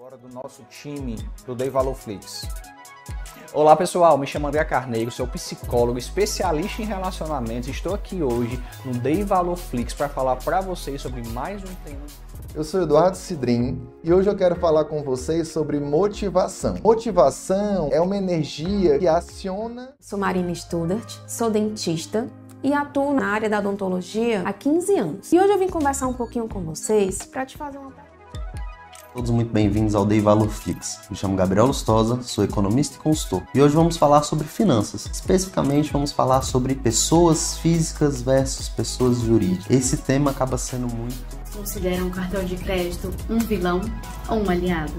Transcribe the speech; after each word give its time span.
agora 0.00 0.16
do 0.16 0.30
nosso 0.30 0.62
time 0.70 1.14
do 1.44 1.54
Dei 1.54 1.68
Valor 1.68 1.94
Flix. 1.94 2.48
Olá 3.52 3.76
pessoal, 3.76 4.16
me 4.16 4.26
chamo 4.26 4.46
André 4.46 4.64
Carneiro, 4.64 5.10
sou 5.10 5.26
psicólogo 5.26 5.98
especialista 5.98 6.80
em 6.80 6.86
relacionamentos. 6.86 7.68
Estou 7.68 7.94
aqui 7.94 8.22
hoje 8.22 8.58
no 8.82 8.94
Dei 8.94 9.22
Valor 9.22 9.56
Flix 9.56 9.92
para 9.92 10.08
falar 10.08 10.36
para 10.36 10.62
vocês 10.62 11.02
sobre 11.02 11.22
mais 11.28 11.62
um 11.62 11.74
tema. 11.84 12.00
Eu 12.54 12.64
sou 12.64 12.80
Eduardo 12.80 13.14
Cidrim 13.14 13.86
e 14.02 14.10
hoje 14.10 14.30
eu 14.30 14.34
quero 14.34 14.56
falar 14.56 14.86
com 14.86 15.02
vocês 15.02 15.48
sobre 15.48 15.78
motivação. 15.78 16.76
Motivação 16.82 17.90
é 17.92 18.00
uma 18.00 18.16
energia 18.16 18.98
que 18.98 19.06
aciona. 19.06 19.92
Sou 20.00 20.18
Marina 20.18 20.54
Studart, 20.54 21.18
sou 21.28 21.50
dentista 21.50 22.26
e 22.62 22.72
atuo 22.72 23.12
na 23.12 23.26
área 23.26 23.50
da 23.50 23.58
odontologia 23.58 24.44
há 24.46 24.52
15 24.54 24.98
anos. 24.98 25.30
E 25.30 25.38
hoje 25.38 25.52
eu 25.52 25.58
vim 25.58 25.68
conversar 25.68 26.06
um 26.06 26.14
pouquinho 26.14 26.48
com 26.48 26.62
vocês 26.62 27.18
para 27.26 27.44
te 27.44 27.58
fazer 27.58 27.76
uma 27.76 27.90
Todos 29.12 29.30
muito 29.32 29.52
bem-vindos 29.52 29.96
ao 29.96 30.06
Day 30.06 30.20
Valor 30.20 30.48
Fix. 30.48 31.00
Me 31.10 31.16
chamo 31.16 31.34
Gabriel 31.34 31.66
Lustosa, 31.66 32.22
sou 32.22 32.44
economista 32.44 32.96
e 32.96 33.00
consultor. 33.00 33.42
E 33.52 33.60
hoje 33.60 33.74
vamos 33.74 33.96
falar 33.96 34.22
sobre 34.22 34.46
finanças. 34.46 35.04
Especificamente 35.12 35.92
vamos 35.92 36.12
falar 36.12 36.42
sobre 36.42 36.76
pessoas 36.76 37.58
físicas 37.58 38.22
versus 38.22 38.68
pessoas 38.68 39.18
jurídicas. 39.18 39.68
Esse 39.68 39.96
tema 39.96 40.30
acaba 40.30 40.56
sendo 40.56 40.86
muito. 40.86 41.16
Considera 41.52 42.04
um 42.04 42.10
cartão 42.10 42.44
de 42.44 42.54
crédito 42.54 43.12
um 43.28 43.38
vilão 43.40 43.80
ou 44.28 44.44
um 44.44 44.48
aliado? 44.48 44.94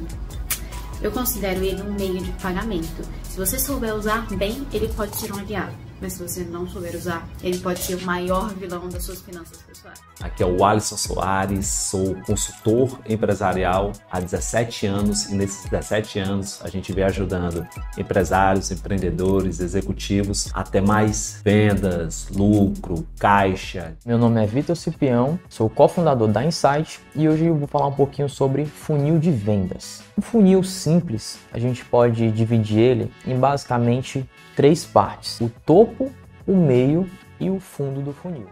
Eu 1.01 1.11
considero 1.13 1.63
ele 1.63 1.81
um 1.81 1.93
meio 1.93 2.21
de 2.21 2.33
pagamento. 2.33 3.07
Se 3.23 3.37
você 3.37 3.57
souber 3.57 3.95
usar 3.95 4.27
bem, 4.35 4.67
ele 4.73 4.89
pode 4.89 5.15
ser 5.15 5.31
um 5.31 5.39
aliado 5.39 5.91
mas 6.01 6.13
se 6.13 6.27
você 6.27 6.43
não 6.43 6.67
souber 6.67 6.95
usar, 6.95 7.29
ele 7.43 7.59
pode 7.59 7.79
ser 7.79 7.95
o 7.95 8.01
maior 8.01 8.51
vilão 8.55 8.89
das 8.89 9.03
suas 9.03 9.21
finanças 9.21 9.59
pessoais. 9.81 10.01
Aqui 10.22 10.44
é 10.44 10.45
o 10.45 10.63
Alisson 10.63 10.98
Soares, 10.98 11.66
sou 11.66 12.16
consultor 12.28 13.00
empresarial 13.10 13.92
há 14.12 14.19
17 14.19 14.86
anos 14.86 15.30
e 15.30 15.36
nesses 15.36 15.68
17 15.69 16.19
anos 16.19 16.62
a 16.63 16.69
gente 16.69 16.94
vem 16.94 17.04
ajudando 17.04 17.68
empresários, 17.98 18.69
empreendedores, 18.69 19.60
executivos 19.60 20.50
a 20.54 20.63
ter 20.63 20.81
mais 20.81 21.42
vendas, 21.44 22.28
lucro, 22.30 23.06
caixa. 23.19 23.95
Meu 24.06 24.18
nome 24.18 24.44
é 24.44 24.45
Vitor 24.45 24.75
Cipião, 24.75 25.39
sou 25.50 25.69
cofundador 25.69 26.28
da 26.28 26.45
Insight 26.45 27.00
e 27.16 27.28
hoje 27.28 27.45
eu 27.45 27.56
vou 27.56 27.68
falar 27.68 27.88
um 27.88 27.94
pouquinho 27.94 28.30
sobre 28.30 28.66
funil 28.66 29.18
de 29.18 29.31
vendas. 29.31 30.04
Um 30.18 30.22
funil 30.22 30.63
simples, 30.63 31.39
a 31.51 31.57
gente 31.57 31.83
pode 31.83 32.31
dividir 32.31 32.80
ele 32.80 33.12
em 33.25 33.38
basicamente 33.39 34.30
três 34.56 34.86
partes: 34.86 35.42
o 35.42 35.50
topo, 35.66 36.12
o 36.45 36.56
meio 36.56 37.10
e 37.39 37.50
o 37.50 37.60
fundo 37.60 38.01
do 38.01 38.13
funil. 38.13 38.48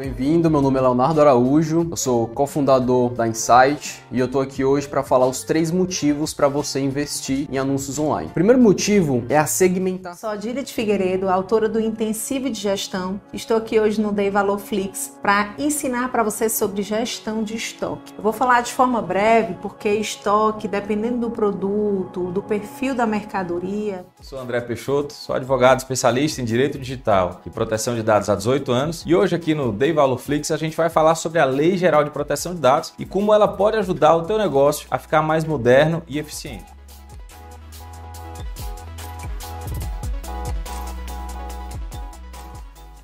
Bem-vindo, 0.00 0.50
meu 0.50 0.62
nome 0.62 0.78
é 0.78 0.80
Leonardo 0.80 1.20
Araújo, 1.20 1.86
eu 1.90 1.94
sou 1.94 2.26
cofundador 2.26 3.10
da 3.10 3.28
Insight 3.28 4.02
e 4.10 4.18
eu 4.18 4.26
tô 4.26 4.40
aqui 4.40 4.64
hoje 4.64 4.88
para 4.88 5.02
falar 5.02 5.26
os 5.26 5.44
três 5.44 5.70
motivos 5.70 6.32
para 6.32 6.48
você 6.48 6.80
investir 6.80 7.46
em 7.52 7.58
anúncios 7.58 7.98
online. 7.98 8.30
O 8.30 8.32
primeiro 8.32 8.58
motivo 8.58 9.22
é 9.28 9.36
a 9.36 9.44
segmentação. 9.44 10.16
Sou 10.16 10.30
Adília 10.30 10.62
de 10.62 10.72
Figueiredo, 10.72 11.28
autora 11.28 11.68
do 11.68 11.78
Intensivo 11.78 12.48
de 12.48 12.58
Gestão. 12.58 13.20
Estou 13.30 13.58
aqui 13.58 13.78
hoje 13.78 14.00
no 14.00 14.10
Day 14.10 14.30
Valor 14.30 14.58
Flix 14.58 15.18
para 15.20 15.52
ensinar 15.58 16.10
para 16.10 16.22
você 16.22 16.48
sobre 16.48 16.80
gestão 16.80 17.42
de 17.42 17.56
estoque. 17.56 18.14
Eu 18.16 18.22
vou 18.22 18.32
falar 18.32 18.62
de 18.62 18.72
forma 18.72 19.02
breve 19.02 19.58
porque 19.60 19.90
estoque, 19.90 20.66
dependendo 20.66 21.18
do 21.18 21.30
produto, 21.30 22.30
do 22.30 22.42
perfil 22.42 22.94
da 22.94 23.04
mercadoria. 23.04 24.06
Sou 24.22 24.38
André 24.38 24.62
Peixoto, 24.62 25.12
sou 25.12 25.36
advogado 25.36 25.80
especialista 25.80 26.40
em 26.40 26.44
direito 26.46 26.78
digital 26.78 27.42
e 27.44 27.50
proteção 27.50 27.94
de 27.94 28.02
dados 28.02 28.30
há 28.30 28.34
18 28.34 28.72
anos 28.72 29.04
e 29.06 29.14
hoje 29.14 29.36
aqui 29.36 29.54
no 29.54 29.70
Day 29.70 29.89
Lei 29.90 29.94
Valorflix, 29.96 30.52
a 30.52 30.56
gente 30.56 30.76
vai 30.76 30.88
falar 30.88 31.16
sobre 31.16 31.40
a 31.40 31.44
Lei 31.44 31.76
Geral 31.76 32.04
de 32.04 32.10
Proteção 32.10 32.54
de 32.54 32.60
Dados 32.60 32.94
e 32.96 33.04
como 33.04 33.34
ela 33.34 33.48
pode 33.48 33.76
ajudar 33.76 34.14
o 34.14 34.22
teu 34.22 34.38
negócio 34.38 34.86
a 34.88 34.98
ficar 35.00 35.20
mais 35.20 35.44
moderno 35.44 36.00
e 36.06 36.16
eficiente. 36.16 36.72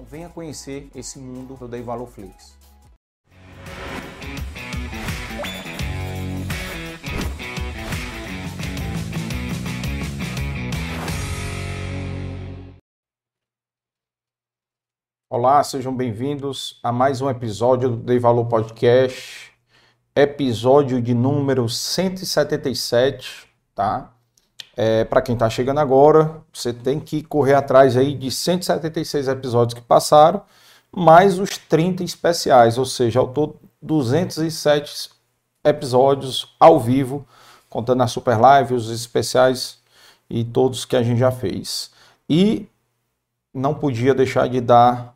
Venha 0.08 0.28
conhecer 0.28 0.88
esse 0.94 1.18
mundo 1.18 1.56
do 1.56 1.66
Dei 1.66 1.82
Valorflix. 1.82 2.55
Olá, 15.38 15.62
sejam 15.62 15.94
bem-vindos 15.94 16.80
a 16.82 16.90
mais 16.90 17.20
um 17.20 17.28
episódio 17.28 17.90
do 17.90 17.96
Dei 17.98 18.18
Valor 18.18 18.46
Podcast, 18.46 19.52
episódio 20.14 20.98
de 21.02 21.12
número 21.12 21.68
177, 21.68 23.46
tá? 23.74 24.14
É, 24.74 25.04
Para 25.04 25.20
quem 25.20 25.34
está 25.34 25.50
chegando 25.50 25.78
agora, 25.78 26.40
você 26.50 26.72
tem 26.72 26.98
que 26.98 27.22
correr 27.22 27.52
atrás 27.52 27.98
aí 27.98 28.14
de 28.14 28.30
176 28.30 29.28
episódios 29.28 29.74
que 29.78 29.86
passaram, 29.86 30.40
mais 30.90 31.38
os 31.38 31.58
30 31.58 32.02
especiais, 32.02 32.78
ou 32.78 32.86
seja, 32.86 33.20
ao 33.20 33.28
todo 33.28 33.60
207 33.82 35.10
episódios 35.62 36.56
ao 36.58 36.80
vivo, 36.80 37.28
contando 37.68 38.02
a 38.02 38.06
super 38.06 38.40
live, 38.40 38.72
os 38.72 38.88
especiais 38.88 39.78
e 40.30 40.42
todos 40.42 40.86
que 40.86 40.96
a 40.96 41.02
gente 41.02 41.18
já 41.18 41.30
fez. 41.30 41.90
E 42.26 42.66
não 43.52 43.74
podia 43.74 44.14
deixar 44.14 44.48
de 44.48 44.62
dar 44.62 45.15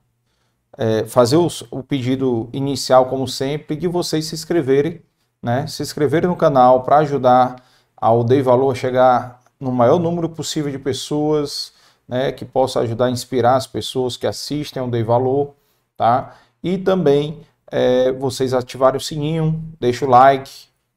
é, 0.79 1.05
fazer 1.05 1.37
os, 1.37 1.65
o 1.71 1.83
pedido 1.83 2.49
inicial, 2.53 3.07
como 3.07 3.27
sempre, 3.27 3.77
de 3.77 3.89
vocês 3.89 4.27
se 4.27 4.35
inscreverem, 4.35 5.03
né? 5.43 5.67
Se 5.67 5.83
inscreverem 5.83 6.29
no 6.29 6.37
canal 6.37 6.83
para 6.83 6.99
ajudar 6.99 7.57
ao 7.97 8.25
Dei 8.25 8.43
Valor 8.43 8.73
a 8.73 8.75
chegar 8.75 9.41
no 9.59 9.73
maior 9.73 9.99
número 9.99 10.29
possível 10.29 10.71
de 10.71 10.79
pessoas, 10.79 11.73
né? 12.09 12.33
Que 12.33 12.45
possa 12.45 12.81
ajudar 12.81 13.07
a 13.07 13.11
inspirar 13.11 13.57
as 13.57 13.67
pessoas 13.67 14.17
que 14.17 14.27
assistem 14.27 14.83
ao 14.83 14.89
Dei 14.89 15.03
Valor, 15.03 15.55
tá? 15.97 16.37
E 16.63 16.79
também 16.79 17.41
é, 17.71 18.13
vocês 18.13 18.53
ativarem 18.53 18.99
o 18.99 19.01
sininho, 19.01 19.63
deixa 19.79 20.05
o 20.05 20.09
like, 20.09 20.51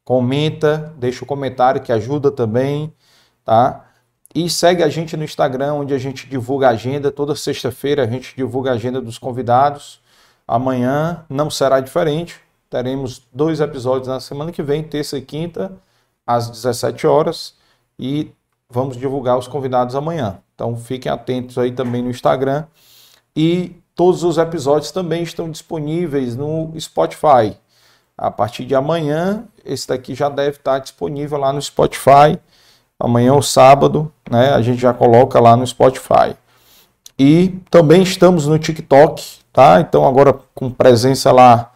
comenta, 0.04 0.94
deixa 0.98 1.24
o 1.24 1.28
comentário 1.28 1.81
que 1.81 1.92
ajuda 1.92 2.31
também, 2.31 2.94
tá? 3.46 3.86
E 4.35 4.50
segue 4.50 4.81
a 4.81 4.89
gente 4.89 5.15
no 5.15 5.24
Instagram, 5.24 5.74
onde 5.74 5.94
a 5.94 5.97
gente 5.97 6.27
divulga 6.27 6.68
a 6.68 6.71
agenda. 6.71 7.12
Toda 7.12 7.35
sexta-feira 7.35 8.03
a 8.03 8.07
gente 8.07 8.35
divulga 8.35 8.71
a 8.71 8.74
agenda 8.74 9.00
dos 9.00 9.19
convidados. 9.19 10.01
Amanhã 10.47 11.24
não 11.30 11.51
será 11.51 11.80
diferente. 11.80 12.41
Teremos 12.68 13.21
dois 13.31 13.59
episódios 13.59 14.07
na 14.07 14.19
semana 14.19 14.51
que 14.51 14.63
vem, 14.63 14.83
terça 14.83 15.18
e 15.18 15.21
quinta, 15.21 15.71
às 16.25 16.50
17 16.50 17.06
horas. 17.06 17.53
E 18.00 18.31
vamos 18.68 18.97
divulgar 18.97 19.38
os 19.38 19.47
convidados 19.47 19.95
amanhã. 19.95 20.39
Então 20.56 20.75
fiquem 20.75 21.12
atentos 21.12 21.59
aí 21.59 21.71
também 21.71 22.01
no 22.01 22.09
Instagram. 22.09 22.65
E 23.36 23.75
todos 23.94 24.24
os 24.24 24.39
episódios 24.39 24.89
também 24.89 25.21
estão 25.21 25.51
disponíveis 25.51 26.36
no 26.36 26.74
Spotify. 26.79 27.56
A 28.18 28.31
partir 28.31 28.65
de 28.65 28.74
amanhã, 28.74 29.44
esse 29.63 29.88
daqui 29.88 30.15
já 30.15 30.27
deve 30.27 30.58
estar 30.58 30.79
disponível 30.79 31.38
lá 31.38 31.53
no 31.53 31.62
Spotify 31.62 32.39
amanhã 33.03 33.33
ou 33.33 33.41
sábado, 33.41 34.10
né? 34.31 34.53
A 34.53 34.62
gente 34.62 34.79
já 34.79 34.93
coloca 34.93 35.38
lá 35.39 35.57
no 35.57 35.67
Spotify. 35.67 36.36
E 37.19 37.60
também 37.69 38.01
estamos 38.01 38.48
no 38.48 38.57
TikTok, 38.57 39.22
tá? 39.51 39.81
Então 39.81 40.07
agora 40.07 40.33
com 40.55 40.72
presença 40.72 41.29
lá 41.31 41.72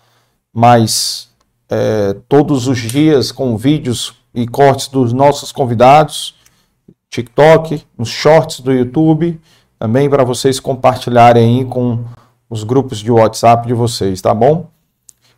mais 0.53 1.27
é, 1.69 2.15
todos 2.29 2.67
os 2.67 2.79
dias 2.79 3.31
com 3.31 3.57
vídeos 3.57 4.15
e 4.33 4.47
cortes 4.47 4.87
dos 4.87 5.11
nossos 5.11 5.51
convidados, 5.51 6.33
TikTok, 7.09 7.83
nos 7.97 8.09
shorts 8.09 8.61
do 8.61 8.71
YouTube, 8.71 9.39
também 9.77 10.09
para 10.09 10.23
vocês 10.23 10.61
compartilharem 10.61 11.59
aí 11.59 11.65
com 11.65 12.05
os 12.49 12.63
grupos 12.63 12.99
de 12.99 13.11
WhatsApp 13.11 13.67
de 13.67 13.73
vocês, 13.73 14.21
tá 14.21 14.33
bom? 14.33 14.67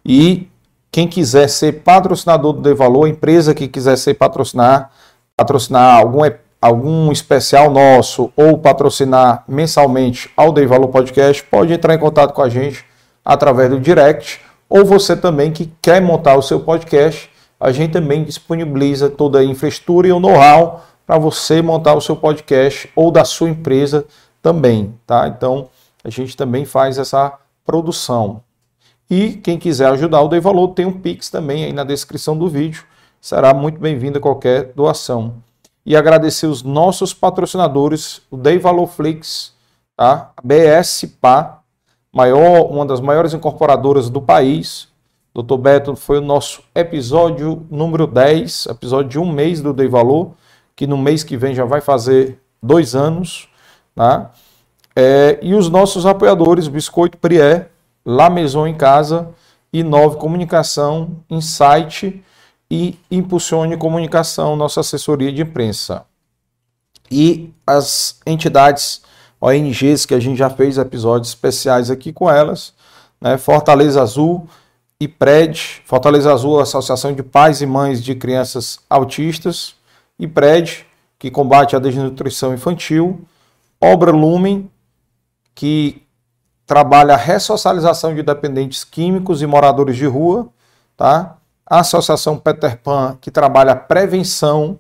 E 0.05 0.47
quem 0.91 1.07
quiser 1.07 1.47
ser 1.47 1.81
patrocinador 1.83 2.53
do 2.53 2.61
De 2.61 2.73
Valor, 2.73 3.07
empresa 3.07 3.55
que 3.55 3.67
quiser 3.67 3.97
ser 3.97 4.13
patrocinar, 4.13 4.91
patrocinar 5.39 5.97
algum, 5.97 6.19
algum 6.61 7.11
especial 7.13 7.71
nosso 7.71 8.29
ou 8.35 8.57
patrocinar 8.57 9.45
mensalmente 9.47 10.29
ao 10.35 10.51
Dei 10.51 10.65
Valor 10.65 10.89
Podcast, 10.89 11.41
pode 11.43 11.71
entrar 11.71 11.95
em 11.95 11.97
contato 11.97 12.33
com 12.33 12.41
a 12.41 12.49
gente 12.49 12.83
através 13.23 13.69
do 13.69 13.79
direct. 13.79 14.41
Ou 14.67 14.83
você 14.83 15.15
também 15.15 15.51
que 15.51 15.71
quer 15.81 16.01
montar 16.01 16.35
o 16.35 16.41
seu 16.41 16.59
podcast, 16.59 17.29
a 17.57 17.71
gente 17.71 17.93
também 17.93 18.23
disponibiliza 18.23 19.09
toda 19.09 19.39
a 19.39 19.43
infraestrutura 19.43 20.09
e 20.09 20.11
o 20.11 20.19
know-how 20.19 20.83
para 21.07 21.17
você 21.17 21.61
montar 21.61 21.95
o 21.95 22.01
seu 22.01 22.17
podcast 22.17 22.89
ou 22.95 23.11
da 23.11 23.23
sua 23.23 23.49
empresa 23.49 24.05
também, 24.41 24.93
tá? 25.07 25.27
Então, 25.27 25.69
a 26.03 26.09
gente 26.09 26.35
também 26.35 26.65
faz 26.65 26.97
essa 26.97 27.33
produção. 27.65 28.41
E 29.09 29.31
quem 29.31 29.57
quiser 29.57 29.87
ajudar 29.87 30.21
o 30.21 30.27
Dei 30.27 30.39
Valor, 30.41 30.67
tem 30.69 30.85
um 30.85 30.99
Pix 30.99 31.29
também 31.29 31.63
aí 31.63 31.73
na 31.73 31.83
descrição 31.83 32.37
do 32.37 32.47
vídeo 32.47 32.83
será 33.21 33.53
muito 33.53 33.79
bem-vinda 33.79 34.19
qualquer 34.19 34.71
doação. 34.75 35.35
E 35.85 35.95
agradecer 35.95 36.47
os 36.47 36.63
nossos 36.63 37.13
patrocinadores, 37.13 38.21
o 38.29 38.37
Dei 38.37 38.57
Valorflix, 38.57 39.53
tá? 39.95 40.31
a 40.35 40.41
BS 40.41 41.05
PA, 41.19 41.61
maior, 42.13 42.71
uma 42.71 42.85
das 42.85 43.01
maiores 43.01 43.33
incorporadoras 43.33 44.09
do 44.09 44.21
país, 44.21 44.87
Dr. 45.33 45.57
Beto, 45.57 45.95
foi 45.95 46.17
o 46.17 46.21
nosso 46.21 46.63
episódio 46.73 47.65
número 47.69 48.07
10, 48.07 48.67
episódio 48.67 49.09
de 49.09 49.19
um 49.19 49.31
mês 49.31 49.61
do 49.61 49.73
Dei 49.73 49.87
Valor, 49.87 50.31
que 50.75 50.87
no 50.87 50.97
mês 50.97 51.23
que 51.23 51.37
vem 51.37 51.53
já 51.53 51.65
vai 51.65 51.81
fazer 51.81 52.39
dois 52.61 52.95
anos, 52.95 53.47
tá? 53.95 54.31
É, 54.95 55.39
e 55.41 55.53
os 55.53 55.69
nossos 55.69 56.05
apoiadores, 56.05 56.67
Biscoito 56.67 57.17
Prié, 57.17 57.67
La 58.05 58.29
Maison 58.29 58.65
em 58.65 58.73
Casa, 58.73 59.29
Inove 59.71 60.17
Comunicação, 60.17 61.17
Insight 61.29 62.23
e 62.69 62.97
Impulsione 63.09 63.77
Comunicação, 63.77 64.55
nossa 64.55 64.81
assessoria 64.81 65.31
de 65.31 65.41
imprensa. 65.41 66.05
E 67.09 67.51
as 67.65 68.19
entidades 68.25 69.01
ONGs 69.41 70.05
que 70.05 70.13
a 70.13 70.19
gente 70.19 70.37
já 70.37 70.49
fez 70.49 70.77
episódios 70.77 71.29
especiais 71.29 71.89
aqui 71.89 72.13
com 72.13 72.29
elas, 72.29 72.73
né? 73.19 73.37
Fortaleza 73.37 74.01
Azul 74.01 74.47
e 74.99 75.07
PRED, 75.07 75.81
Fortaleza 75.85 76.31
Azul, 76.31 76.59
Associação 76.59 77.13
de 77.13 77.23
Pais 77.23 77.61
e 77.61 77.65
Mães 77.65 78.03
de 78.03 78.13
Crianças 78.15 78.79
Autistas, 78.89 79.75
e 80.19 80.27
PRED, 80.27 80.85
que 81.17 81.31
combate 81.31 81.75
a 81.75 81.79
desnutrição 81.79 82.53
infantil, 82.53 83.25
Obra 83.79 84.11
Lumen, 84.11 84.69
que 85.55 86.03
trabalha 86.67 87.13
a 87.13 87.17
ressocialização 87.17 88.13
de 88.13 88.21
dependentes 88.21 88.83
químicos 88.83 89.41
e 89.41 89.47
moradores 89.47 89.95
de 89.95 90.05
rua, 90.05 90.49
tá? 90.95 91.37
A 91.69 91.79
Associação 91.81 92.37
Peter 92.37 92.77
Pan, 92.77 93.17
que 93.21 93.29
trabalha 93.29 93.73
a 93.73 93.75
prevenção 93.75 94.79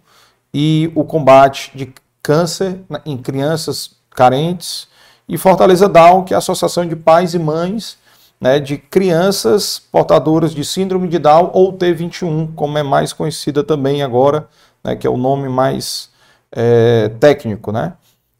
e 0.53 0.91
o 0.95 1.03
combate 1.03 1.71
de 1.75 1.93
câncer 2.23 2.79
em 3.05 3.17
crianças 3.17 3.91
carentes, 4.09 4.87
e 5.27 5.37
Fortaleza 5.37 5.87
Down, 5.87 6.23
que 6.23 6.33
é 6.33 6.35
a 6.35 6.39
Associação 6.39 6.87
de 6.87 6.95
Pais 6.95 7.35
e 7.35 7.39
Mães 7.39 7.97
né, 8.41 8.59
de 8.59 8.77
crianças 8.77 9.79
portadoras 9.91 10.53
de 10.53 10.63
síndrome 10.63 11.07
de 11.07 11.19
Down 11.19 11.51
ou 11.53 11.73
T21, 11.73 12.53
como 12.55 12.77
é 12.77 12.83
mais 12.83 13.11
conhecida 13.11 13.63
também 13.63 14.01
agora, 14.01 14.47
né, 14.83 14.95
que 14.95 15.05
é 15.05 15.09
o 15.09 15.17
nome 15.17 15.49
mais 15.49 16.09
é, 16.51 17.09
técnico. 17.19 17.71
Né? 17.71 17.93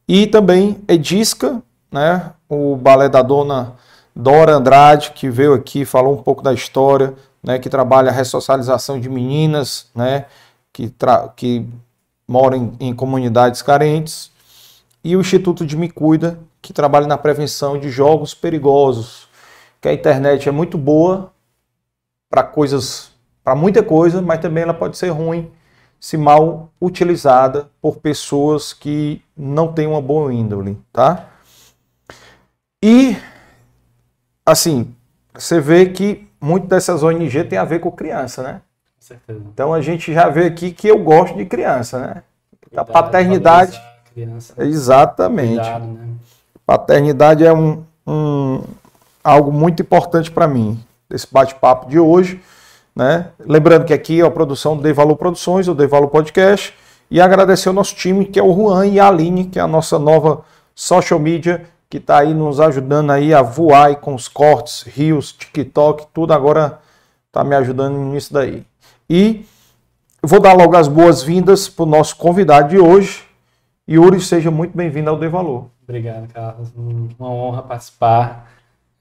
E 0.08 0.26
também 0.26 0.82
Edisca, 0.88 1.62
né, 1.92 2.32
o 2.48 2.76
balé 2.76 3.10
da 3.10 3.22
dona 3.22 3.74
Dora 4.16 4.56
Andrade, 4.56 5.12
que 5.12 5.30
veio 5.30 5.54
aqui, 5.54 5.86
falou 5.86 6.14
um 6.14 6.24
pouco 6.24 6.42
da 6.42 6.54
história, 6.54 7.14
né, 7.44 7.60
que 7.60 7.70
trabalha 7.70 8.10
a 8.10 8.14
ressocialização 8.14 9.00
de 9.00 9.10
meninas 9.10 9.90
né, 9.96 10.26
que, 10.72 10.94
que 11.36 11.68
moram 12.28 12.76
em, 12.80 12.90
em 12.90 12.94
comunidades 12.94 13.62
carentes 13.62 14.32
e 15.04 15.16
o 15.16 15.22
Instituto 15.22 15.66
de 15.66 15.78
Me 15.78 15.90
Cuida, 15.90 16.40
que 16.62 16.74
trabalha 16.74 17.08
na 17.08 17.18
prevenção 17.18 17.80
de 17.80 17.90
jogos 17.90 18.34
perigosos. 18.34 19.28
Que 19.82 19.88
a 19.88 19.94
internet 19.94 20.48
é 20.48 20.52
muito 20.52 20.78
boa 20.78 21.32
para 22.30 22.44
coisas, 22.44 23.12
para 23.44 23.56
muita 23.56 23.82
coisa, 23.82 24.22
mas 24.22 24.40
também 24.40 24.64
ela 24.64 24.74
pode 24.74 24.98
ser 24.98 25.10
ruim 25.10 25.50
se 26.00 26.16
mal 26.16 26.72
utilizada 26.82 27.70
por 27.82 27.98
pessoas 27.98 28.72
que 28.72 29.22
não 29.36 29.74
têm 29.74 29.88
uma 29.88 30.02
boa 30.02 30.34
índole, 30.34 30.78
tá? 30.94 31.30
E 32.84 33.18
assim, 34.46 34.96
você 35.34 35.60
vê 35.60 35.88
que 35.88 36.29
muito 36.40 36.68
dessas 36.68 37.04
ONG 37.04 37.44
tem 37.44 37.58
a 37.58 37.66
ver 37.66 37.80
com 37.80 37.92
criança, 37.92 38.44
né? 38.44 38.62
Com 38.98 39.06
certeza. 39.06 39.42
Então 39.54 39.74
a 39.74 39.82
gente 39.82 40.14
já 40.14 40.30
vê 40.30 40.46
aqui 40.46 40.72
que 40.72 40.88
eu 40.88 41.00
gosto 41.00 41.38
de 41.38 41.46
criança, 41.46 42.00
né? 42.00 42.24
a 42.76 42.86
paternidade 42.86 43.82
criança. 44.14 44.54
Exatamente. 44.58 45.56
Cuidado, 45.56 45.86
né? 45.86 46.08
Paternidade 46.66 47.46
é 47.46 47.54
um, 47.54 47.84
um 48.06 48.64
algo 49.24 49.52
muito 49.52 49.82
importante 49.82 50.30
para 50.30 50.48
mim, 50.48 50.80
esse 51.10 51.28
bate-papo 51.32 51.90
de 51.90 52.00
hoje. 52.00 52.42
Né? 52.96 53.28
Lembrando 53.40 53.86
que 53.86 53.94
aqui 53.94 54.22
é 54.22 54.26
a 54.26 54.32
produção 54.32 54.76
do 54.76 54.84
Dei 54.84 54.94
Valor 54.94 55.16
Produções, 55.16 55.68
o 55.68 55.74
Dei 55.74 55.88
Valor 55.88 56.10
Podcast, 56.10 56.74
e 57.10 57.22
agradecer 57.22 57.70
o 57.70 57.74
nosso 57.74 57.96
time, 57.96 58.26
que 58.26 58.40
é 58.40 58.44
o 58.44 58.54
Juan 58.54 58.86
e 58.88 59.00
a 59.00 59.08
Aline, 59.08 59.46
que 59.46 59.58
é 59.58 59.62
a 59.62 59.68
nossa 59.68 59.98
nova 59.98 60.44
social 60.76 61.20
media, 61.20 61.66
que 61.90 61.98
está 61.98 62.20
aí 62.20 62.36
nos 62.36 62.60
ajudando 62.60 63.12
aí 63.12 63.34
a 63.34 63.42
voar 63.42 63.96
com 63.96 64.14
os 64.14 64.28
cortes, 64.28 64.84
rios, 64.84 65.32
TikTok, 65.32 66.08
tudo 66.14 66.34
agora 66.34 66.80
está 67.28 67.44
me 67.44 67.56
ajudando 67.56 67.98
nisso 67.98 68.32
daí. 68.32 68.64
E 69.10 69.44
vou 70.22 70.40
dar 70.40 70.54
logo 70.54 70.78
as 70.78 70.88
boas-vindas 70.88 71.68
para 71.68 71.84
o 71.84 71.88
nosso 71.88 72.16
convidado 72.16 72.70
de 72.70 72.78
hoje, 72.78 73.24
Yuri, 73.90 74.22
seja 74.22 74.52
muito 74.52 74.78
bem-vindo 74.78 75.10
ao 75.10 75.18
De 75.18 75.28
Valor. 75.28 75.66
Obrigado, 75.82 76.32
Carlos. 76.32 76.72
Uma 76.78 77.28
honra 77.28 77.64
participar 77.64 78.48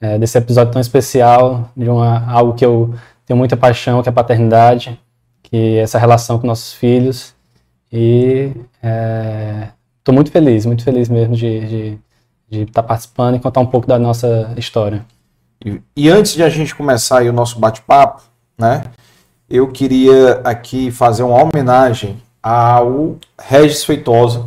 é, 0.00 0.18
desse 0.18 0.38
episódio 0.38 0.72
tão 0.72 0.80
especial, 0.80 1.70
de 1.76 1.90
uma, 1.90 2.26
algo 2.30 2.54
que 2.54 2.64
eu 2.64 2.94
tenho 3.26 3.36
muita 3.36 3.54
paixão, 3.54 4.02
que 4.02 4.08
é 4.08 4.10
a 4.10 4.14
paternidade, 4.14 4.98
que 5.42 5.76
é 5.76 5.80
essa 5.80 5.98
relação 5.98 6.38
com 6.38 6.46
nossos 6.46 6.72
filhos. 6.72 7.34
E 7.92 8.50
estou 9.98 10.12
é, 10.12 10.12
muito 10.12 10.30
feliz, 10.30 10.64
muito 10.64 10.82
feliz 10.82 11.10
mesmo 11.10 11.36
de 11.36 11.98
estar 12.50 12.82
tá 12.82 12.82
participando 12.82 13.36
e 13.36 13.40
contar 13.40 13.60
um 13.60 13.66
pouco 13.66 13.86
da 13.86 13.98
nossa 13.98 14.52
história. 14.56 15.04
E, 15.64 15.80
e 15.96 16.08
antes 16.08 16.32
de 16.32 16.42
a 16.42 16.48
gente 16.48 16.74
começar 16.74 17.22
o 17.22 17.32
nosso 17.32 17.58
bate-papo, 17.58 18.22
né, 18.56 18.84
eu 19.48 19.68
queria 19.68 20.40
aqui 20.44 20.90
fazer 20.90 21.22
uma 21.22 21.42
homenagem 21.42 22.20
ao 22.42 23.16
Regis 23.38 23.84
Feitosa, 23.84 24.46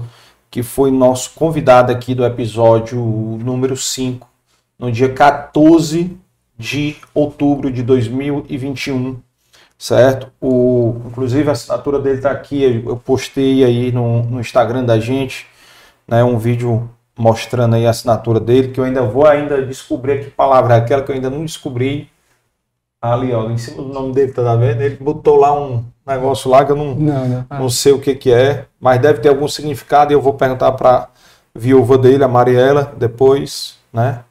que 0.49 0.63
foi 0.63 0.91
nosso 0.91 1.31
convidado 1.35 1.91
aqui 1.91 2.13
do 2.13 2.25
episódio 2.25 2.99
número 3.43 3.75
5, 3.75 4.27
no 4.77 4.91
dia 4.91 5.13
14 5.13 6.17
de 6.57 6.95
outubro 7.13 7.71
de 7.71 7.81
2021, 7.81 9.19
certo? 9.77 10.31
O, 10.39 11.01
inclusive 11.07 11.49
a 11.49 11.53
assinatura 11.53 11.99
dele 11.99 12.17
está 12.17 12.31
aqui, 12.31 12.83
eu 12.85 12.97
postei 12.97 13.63
aí 13.63 13.91
no, 13.91 14.23
no 14.23 14.39
Instagram 14.39 14.83
da 14.83 14.99
gente, 14.99 15.47
né, 16.07 16.23
um 16.23 16.37
vídeo 16.37 16.89
mostrando 17.17 17.75
aí 17.75 17.85
a 17.85 17.89
assinatura 17.89 18.39
dele, 18.39 18.69
que 18.69 18.79
eu 18.79 18.83
ainda 18.83 19.03
vou 19.03 19.25
ainda 19.25 19.65
descobrir 19.65 20.23
que 20.23 20.31
palavra 20.31 20.75
é 20.75 20.77
aquela 20.77 21.03
que 21.03 21.11
eu 21.11 21.15
ainda 21.15 21.29
não 21.29 21.45
descobri. 21.45 22.09
Ali, 23.01 23.33
ó, 23.33 23.49
em 23.49 23.57
cima 23.57 23.81
do 23.81 23.89
nome 23.89 24.13
dele, 24.13 24.31
tá 24.31 24.55
vendo? 24.55 24.81
Ele 24.81 24.95
botou 24.97 25.35
lá 25.35 25.51
um, 25.59 25.83
negócio 26.05 26.49
lá 26.49 26.65
que 26.65 26.71
eu 26.71 26.75
não, 26.75 26.95
não, 26.95 27.27
não. 27.27 27.45
Ah. 27.49 27.59
não 27.59 27.69
sei 27.69 27.91
o 27.91 27.99
que, 27.99 28.15
que 28.15 28.31
é, 28.31 28.65
mas 28.79 29.01
deve 29.01 29.19
ter 29.19 29.29
algum 29.29 29.47
significado 29.47 30.11
e 30.11 30.15
eu 30.15 30.21
vou 30.21 30.33
perguntar 30.33 30.71
para 30.73 31.09
viúva 31.53 31.97
dele, 31.97 32.23
a 32.23 32.27
Mariela, 32.27 32.93
depois, 32.97 33.77
né? 33.91 34.23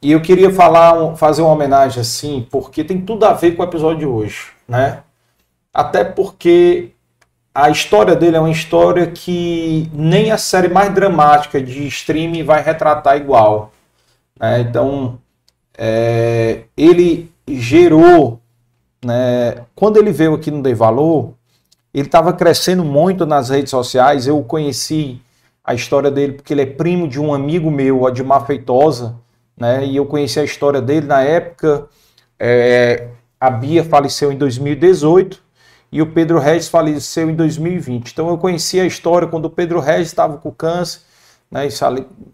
E 0.00 0.12
eu 0.12 0.20
queria 0.20 0.52
falar, 0.52 1.16
fazer 1.16 1.42
uma 1.42 1.52
homenagem 1.52 2.00
assim, 2.00 2.46
porque 2.50 2.84
tem 2.84 3.00
tudo 3.00 3.24
a 3.24 3.32
ver 3.32 3.52
com 3.52 3.62
o 3.62 3.66
episódio 3.66 3.98
de 3.98 4.06
hoje, 4.06 4.46
né? 4.66 5.02
Até 5.74 6.04
porque 6.04 6.92
a 7.60 7.70
história 7.70 8.14
dele 8.14 8.36
é 8.36 8.40
uma 8.40 8.52
história 8.52 9.04
que 9.08 9.90
nem 9.92 10.30
a 10.30 10.38
série 10.38 10.68
mais 10.68 10.94
dramática 10.94 11.60
de 11.60 11.88
streaming 11.88 12.44
vai 12.44 12.62
retratar 12.62 13.16
igual. 13.16 13.72
Né? 14.38 14.60
Então, 14.60 15.18
é, 15.76 16.62
ele 16.76 17.32
gerou 17.48 18.40
né, 19.04 19.64
quando 19.74 19.96
ele 19.96 20.12
veio 20.12 20.34
aqui 20.34 20.52
no 20.52 20.62
Dei 20.62 20.72
Valor, 20.72 21.34
ele 21.92 22.06
estava 22.06 22.32
crescendo 22.32 22.84
muito 22.84 23.26
nas 23.26 23.48
redes 23.48 23.70
sociais. 23.70 24.28
Eu 24.28 24.40
conheci 24.44 25.20
a 25.64 25.74
história 25.74 26.12
dele 26.12 26.34
porque 26.34 26.54
ele 26.54 26.62
é 26.62 26.66
primo 26.66 27.08
de 27.08 27.20
um 27.20 27.34
amigo 27.34 27.72
meu, 27.72 28.06
Admar 28.06 28.46
Feitosa, 28.46 29.16
né, 29.56 29.84
e 29.84 29.96
eu 29.96 30.06
conheci 30.06 30.38
a 30.38 30.44
história 30.44 30.80
dele 30.80 31.08
na 31.08 31.22
época. 31.22 31.88
É, 32.38 33.08
a 33.40 33.50
Bia 33.50 33.82
faleceu 33.82 34.30
em 34.30 34.36
2018 34.38 35.47
e 35.90 36.02
o 36.02 36.12
Pedro 36.12 36.38
Regis 36.38 36.68
faleceu 36.68 37.30
em 37.30 37.34
2020. 37.34 38.10
Então 38.10 38.28
eu 38.28 38.38
conheci 38.38 38.78
a 38.80 38.86
história 38.86 39.26
quando 39.26 39.46
o 39.46 39.50
Pedro 39.50 39.80
Regis 39.80 40.08
estava 40.08 40.36
com 40.36 40.50
câncer, 40.50 41.00
né, 41.50 41.66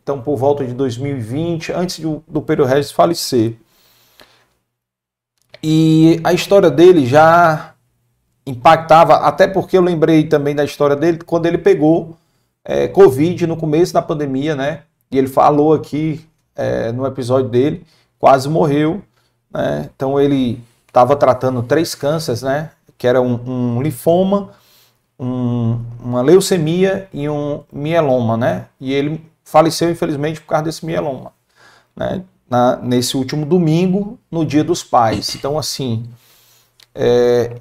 então 0.02 0.20
por 0.20 0.36
volta 0.36 0.64
de 0.64 0.74
2020, 0.74 1.72
antes 1.72 2.00
do, 2.00 2.22
do 2.26 2.42
Pedro 2.42 2.64
Regis 2.64 2.90
falecer. 2.90 3.56
E 5.62 6.20
a 6.24 6.32
história 6.32 6.70
dele 6.70 7.06
já 7.06 7.74
impactava, 8.46 9.14
até 9.14 9.46
porque 9.46 9.78
eu 9.78 9.82
lembrei 9.82 10.24
também 10.24 10.54
da 10.54 10.64
história 10.64 10.94
dele 10.94 11.18
quando 11.24 11.46
ele 11.46 11.56
pegou 11.56 12.16
é, 12.64 12.88
Covid 12.88 13.46
no 13.46 13.56
começo 13.56 13.92
da 13.92 14.02
pandemia, 14.02 14.54
né? 14.54 14.82
E 15.10 15.16
ele 15.16 15.28
falou 15.28 15.72
aqui 15.72 16.24
é, 16.54 16.92
no 16.92 17.06
episódio 17.06 17.48
dele, 17.48 17.86
quase 18.18 18.48
morreu, 18.48 19.02
né? 19.50 19.88
Então 19.94 20.20
ele 20.20 20.62
estava 20.86 21.16
tratando 21.16 21.62
três 21.62 21.94
cânceres, 21.94 22.42
né? 22.42 22.70
Que 22.96 23.06
era 23.06 23.20
um, 23.20 23.76
um 23.76 23.82
linfoma, 23.82 24.50
um, 25.18 25.80
uma 26.00 26.22
leucemia 26.22 27.08
e 27.12 27.28
um 27.28 27.62
mieloma, 27.72 28.36
né? 28.36 28.66
E 28.80 28.92
ele 28.92 29.24
faleceu 29.44 29.90
infelizmente 29.90 30.40
por 30.40 30.48
causa 30.48 30.64
desse 30.64 30.84
mieloma, 30.84 31.32
né? 31.94 32.22
na, 32.48 32.76
nesse 32.76 33.16
último 33.16 33.44
domingo, 33.44 34.18
no 34.30 34.44
Dia 34.44 34.62
dos 34.62 34.82
Pais. 34.82 35.34
Então, 35.34 35.58
assim, 35.58 36.04
é, 36.94 37.56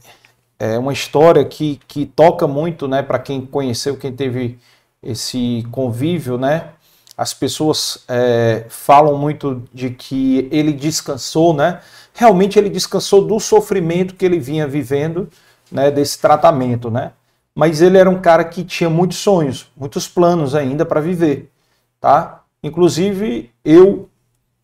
é 0.59 0.77
uma 0.77 0.93
história 0.93 1.43
que, 1.45 1.79
que 1.87 2.05
toca 2.05 2.47
muito, 2.47 2.87
né, 2.87 3.01
para 3.01 3.19
quem 3.19 3.45
conheceu, 3.45 3.97
quem 3.97 4.11
teve 4.11 4.59
esse 5.01 5.65
convívio, 5.71 6.37
né? 6.37 6.69
as 7.17 7.33
pessoas 7.33 8.03
é, 8.07 8.65
falam 8.69 9.17
muito 9.17 9.63
de 9.73 9.91
que 9.91 10.47
ele 10.51 10.73
descansou, 10.73 11.53
né? 11.53 11.79
Realmente 12.13 12.57
ele 12.59 12.69
descansou 12.69 13.25
do 13.25 13.39
sofrimento 13.39 14.15
que 14.15 14.25
ele 14.25 14.39
vinha 14.39 14.67
vivendo, 14.67 15.29
né? 15.71 15.89
Desse 15.91 16.19
tratamento, 16.19 16.89
né? 16.91 17.11
Mas 17.55 17.81
ele 17.81 17.97
era 17.97 18.09
um 18.09 18.21
cara 18.21 18.43
que 18.43 18.63
tinha 18.63 18.89
muitos 18.89 19.17
sonhos, 19.17 19.71
muitos 19.75 20.07
planos 20.07 20.55
ainda 20.55 20.85
para 20.85 21.01
viver, 21.01 21.51
tá? 21.99 22.43
Inclusive 22.63 23.51
eu 23.63 24.09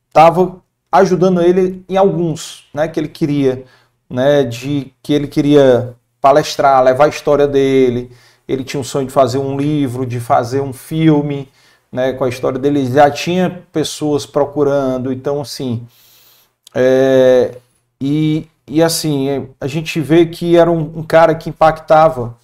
estava 0.08 0.62
ajudando 0.92 1.42
ele 1.42 1.84
em 1.88 1.98
alguns, 1.98 2.68
né? 2.74 2.88
Que 2.88 3.00
ele 3.00 3.10
queria, 3.10 3.66
né? 4.10 4.44
De 4.44 4.94
que 5.02 5.14
ele 5.14 5.28
queria 5.28 5.96
palestrar, 6.22 6.84
levar 6.84 7.06
a 7.06 7.10
história 7.10 7.48
dele. 7.48 8.12
Ele 8.48 8.64
tinha 8.64 8.80
um 8.80 8.84
sonho 8.84 9.08
de 9.08 9.14
fazer 9.14 9.38
um 9.38 9.58
livro, 9.58 10.06
de 10.06 10.20
fazer 10.20 10.62
um 10.62 10.74
filme, 10.74 11.48
né, 11.92 12.14
com 12.14 12.24
a 12.24 12.30
história 12.30 12.60
dele, 12.60 12.86
já 12.86 13.10
tinha 13.10 13.64
pessoas 13.72 14.26
procurando, 14.26 15.12
então 15.12 15.42
assim, 15.42 15.88
é, 16.74 17.58
e, 18.02 18.48
e 18.68 18.82
assim, 18.82 19.48
a 19.60 19.68
gente 19.68 20.00
vê 20.00 20.26
que 20.26 20.56
era 20.56 20.72
um, 20.72 21.00
um 21.00 21.04
cara 21.04 21.36
que 21.36 21.50
impactava, 21.50 22.38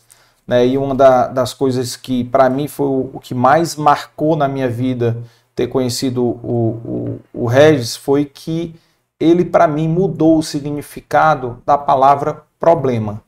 né, 0.48 0.66
e 0.66 0.78
uma 0.78 0.94
da, 0.94 1.28
das 1.28 1.54
coisas 1.54 1.96
que 1.96 2.24
para 2.24 2.50
mim 2.50 2.68
foi 2.68 2.86
o, 2.86 3.10
o, 3.14 3.20
que 3.20 3.34
mais 3.34 3.76
marcou 3.76 4.36
na 4.36 4.48
minha 4.48 4.70
vida 4.70 5.18
ter 5.56 5.68
conhecido 5.68 6.24
o, 6.24 7.20
o, 7.34 7.44
o 7.44 7.46
Regis 7.48 7.96
foi 7.96 8.26
que 8.26 8.76
ele 9.20 9.46
para 9.46 9.68
mim 9.68 9.88
mudou 9.88 10.38
o 10.38 10.44
significado 10.44 11.62
da 11.66 11.78
palavra 11.78 12.44
problema. 12.60 13.24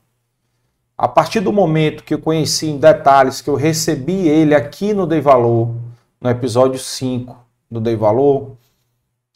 A 0.96 1.08
partir 1.08 1.40
do 1.40 1.52
momento 1.52 2.04
que 2.04 2.14
eu 2.14 2.18
conheci 2.18 2.66
em 2.66 2.78
detalhes, 2.78 3.40
que 3.40 3.48
eu 3.48 3.54
recebi 3.54 4.28
ele 4.28 4.54
aqui 4.54 4.92
no 4.92 5.06
Dei 5.06 5.20
Valor, 5.20 5.74
no 6.20 6.28
episódio 6.28 6.78
5 6.78 7.36
do 7.70 7.80
Dei 7.80 7.96
Valor, 7.96 8.56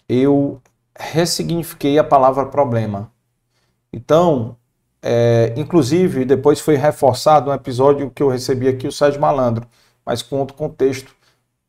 eu 0.08 0.60
ressignifiquei 1.02 1.98
a 1.98 2.04
palavra 2.04 2.46
problema. 2.46 3.10
Então, 3.92 4.56
é, 5.02 5.52
inclusive, 5.56 6.24
depois 6.24 6.60
foi 6.60 6.76
reforçado 6.76 7.50
um 7.50 7.54
episódio 7.54 8.10
que 8.10 8.22
eu 8.22 8.28
recebi 8.28 8.68
aqui, 8.68 8.86
o 8.86 8.92
Sérgio 8.92 9.20
Malandro, 9.20 9.66
mas 10.06 10.22
com 10.22 10.38
outro 10.38 10.56
contexto 10.56 11.14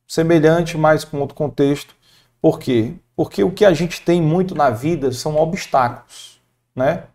semelhante, 0.07 0.77
mas 0.77 1.03
com 1.03 1.19
outro 1.19 1.35
contexto. 1.35 1.95
Por 2.41 2.59
quê? 2.59 2.93
Porque 3.15 3.43
o 3.43 3.51
que 3.51 3.65
a 3.65 3.73
gente 3.73 4.01
tem 4.01 4.21
muito 4.21 4.53
na 4.53 4.69
vida 4.69 5.11
são 5.11 5.35
obstáculos, 5.37 6.39
né? 6.75 7.05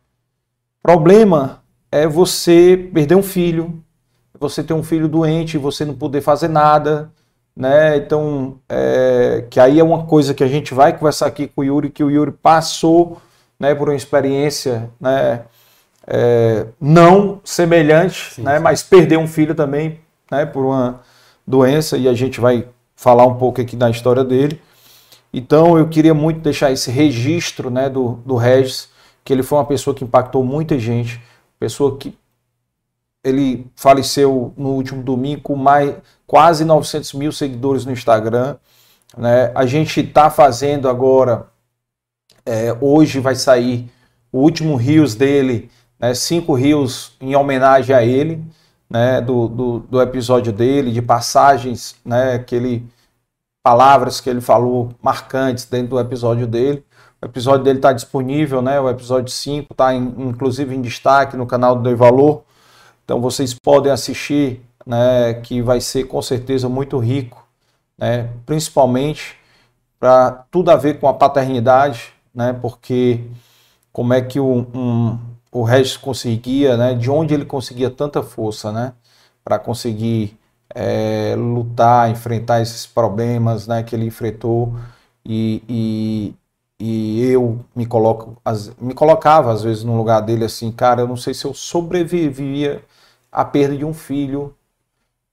Problema 0.82 1.62
é 1.90 2.06
você 2.06 2.90
perder 2.92 3.14
um 3.14 3.22
filho, 3.22 3.82
você 4.38 4.62
ter 4.62 4.75
um 4.75 4.82
filho 4.82 5.08
doente, 5.08 5.58
você 5.58 5.84
não 5.84 5.94
poder 5.94 6.20
fazer 6.20 6.48
nada, 6.48 7.12
né? 7.58 7.96
Então, 7.96 8.60
é, 8.68 9.44
que 9.50 9.58
aí 9.58 9.80
é 9.80 9.84
uma 9.84 10.04
coisa 10.04 10.32
que 10.32 10.44
a 10.44 10.46
gente 10.46 10.72
vai 10.72 10.96
conversar 10.96 11.26
aqui 11.26 11.48
com 11.48 11.62
o 11.62 11.64
Yuri, 11.64 11.90
que 11.90 12.04
o 12.04 12.10
Yuri 12.10 12.30
passou, 12.30 13.20
né, 13.58 13.74
por 13.74 13.88
uma 13.88 13.96
experiência, 13.96 14.88
né, 15.00 15.42
é, 16.06 16.66
não 16.80 17.40
semelhante, 17.42 18.34
sim, 18.34 18.42
né, 18.42 18.58
sim. 18.58 18.62
mas 18.62 18.84
perdeu 18.84 19.18
um 19.18 19.26
filho 19.26 19.56
também, 19.56 19.98
né, 20.30 20.46
por 20.46 20.64
uma 20.64 21.00
doença 21.44 21.96
e 21.96 22.06
a 22.06 22.14
gente 22.14 22.40
vai 22.40 22.64
falar 22.94 23.26
um 23.26 23.34
pouco 23.34 23.60
aqui 23.60 23.74
da 23.74 23.90
história 23.90 24.22
dele. 24.22 24.62
Então, 25.34 25.76
eu 25.76 25.88
queria 25.88 26.14
muito 26.14 26.38
deixar 26.38 26.70
esse 26.70 26.92
registro, 26.92 27.70
né, 27.70 27.90
do, 27.90 28.20
do 28.24 28.36
Regis, 28.36 28.88
que 29.24 29.32
ele 29.32 29.42
foi 29.42 29.58
uma 29.58 29.64
pessoa 29.64 29.96
que 29.96 30.04
impactou 30.04 30.44
muita 30.44 30.78
gente, 30.78 31.20
pessoa 31.58 31.98
que 31.98 32.16
ele 33.28 33.66
faleceu 33.76 34.52
no 34.56 34.70
último 34.70 35.02
domingo 35.02 35.42
com 35.42 35.56
mais 35.56 35.94
quase 36.26 36.64
900 36.64 37.14
mil 37.14 37.32
seguidores 37.32 37.85
no 37.85 37.92
Instagram. 37.92 38.56
Né? 39.16 39.50
A 39.54 39.64
gente 39.66 40.00
está 40.00 40.30
fazendo 40.30 40.88
agora, 40.88 41.47
é, 42.44 42.76
hoje 42.80 43.20
vai 43.20 43.35
sair 43.35 43.90
o 44.30 44.40
último 44.40 44.76
Rios 44.76 45.14
dele, 45.14 45.70
né? 45.99 46.14
cinco 46.14 46.54
rios 46.54 47.16
em 47.20 47.35
homenagem 47.35 47.94
a 47.94 48.04
ele, 48.04 48.44
né? 48.88 49.20
do, 49.20 49.49
do, 49.49 49.78
do 49.80 50.02
episódio 50.02 50.52
dele, 50.52 50.92
de 50.92 51.02
passagens, 51.02 51.97
né? 52.04 52.38
que 52.38 52.85
palavras 53.62 54.20
que 54.20 54.30
ele 54.30 54.40
falou 54.40 54.90
marcantes 55.02 55.64
dentro 55.64 55.88
do 55.88 56.00
episódio 56.00 56.47
dele. 56.47 56.85
O 57.20 57.26
episódio 57.26 57.64
dele 57.64 57.78
está 57.78 57.92
disponível, 57.92 58.62
né? 58.62 58.78
o 58.78 58.88
episódio 58.88 59.32
5 59.32 59.73
está 59.73 59.92
inclusive 59.94 60.75
em 60.75 60.80
destaque 60.80 61.37
no 61.37 61.47
canal 61.47 61.75
do 61.75 61.82
Dei 61.82 61.94
Valor. 61.94 62.44
Então 63.08 63.22
vocês 63.22 63.54
podem 63.54 63.90
assistir, 63.90 64.60
né, 64.84 65.32
que 65.42 65.62
vai 65.62 65.80
ser 65.80 66.04
com 66.04 66.21
certeza 66.21 66.68
muito 66.68 66.99
rico, 66.99 67.42
né, 67.97 68.28
principalmente 68.44 69.34
para 69.99 70.44
tudo 70.50 70.71
a 70.71 70.76
ver 70.76 71.00
com 71.00 71.08
a 71.08 71.14
paternidade, 71.14 72.12
né, 72.34 72.52
porque 72.52 73.25
como 73.90 74.12
é 74.12 74.21
que 74.21 74.38
o, 74.38 74.66
um, 74.75 75.18
o 75.50 75.62
Regis 75.62 75.97
conseguia, 75.97 76.76
né, 76.76 76.92
de 76.92 77.10
onde 77.10 77.32
ele 77.32 77.47
conseguia 77.47 77.88
tanta 77.88 78.23
força, 78.23 78.71
né, 78.71 78.92
para 79.42 79.58
conseguir 79.58 80.38
é, 80.75 81.34
lutar, 81.34 82.10
enfrentar 82.10 82.60
esses 82.60 82.84
problemas, 82.84 83.66
né, 83.66 83.82
que 83.82 83.97
ele 83.97 84.04
enfrentou 84.04 84.75
e, 85.25 85.62
e, 85.66 86.34
e 86.78 87.25
eu 87.30 87.58
me 87.75 87.86
coloco, 87.86 88.36
as, 88.44 88.71
me 88.78 88.92
colocava 88.92 89.50
às 89.50 89.62
vezes 89.62 89.82
no 89.82 89.97
lugar 89.97 90.21
dele 90.21 90.44
assim, 90.44 90.71
cara, 90.71 91.00
eu 91.00 91.08
não 91.08 91.16
sei 91.16 91.32
se 91.32 91.47
eu 91.47 91.54
sobrevivia 91.54 92.84
a 93.38 93.44
perda 93.44 93.76
de 93.76 93.84
um 93.84 93.94
filho 93.94 94.52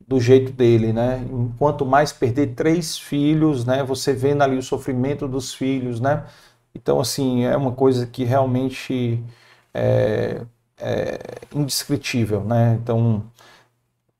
do 0.07 0.19
jeito 0.19 0.51
dele, 0.51 0.93
né? 0.93 1.25
Quanto 1.57 1.83
mais 1.83 2.13
perder 2.13 2.53
três 2.53 2.99
filhos, 2.99 3.65
né? 3.65 3.83
Você 3.83 4.13
vendo 4.13 4.43
ali 4.43 4.55
o 4.57 4.61
sofrimento 4.61 5.27
dos 5.27 5.55
filhos, 5.55 5.99
né? 5.99 6.23
Então, 6.75 6.99
assim, 6.99 7.45
é 7.45 7.57
uma 7.57 7.71
coisa 7.71 8.05
que 8.05 8.23
realmente 8.23 9.23
é, 9.73 10.41
é 10.77 11.19
indescritível, 11.51 12.43
né? 12.43 12.77
Então, 12.79 13.23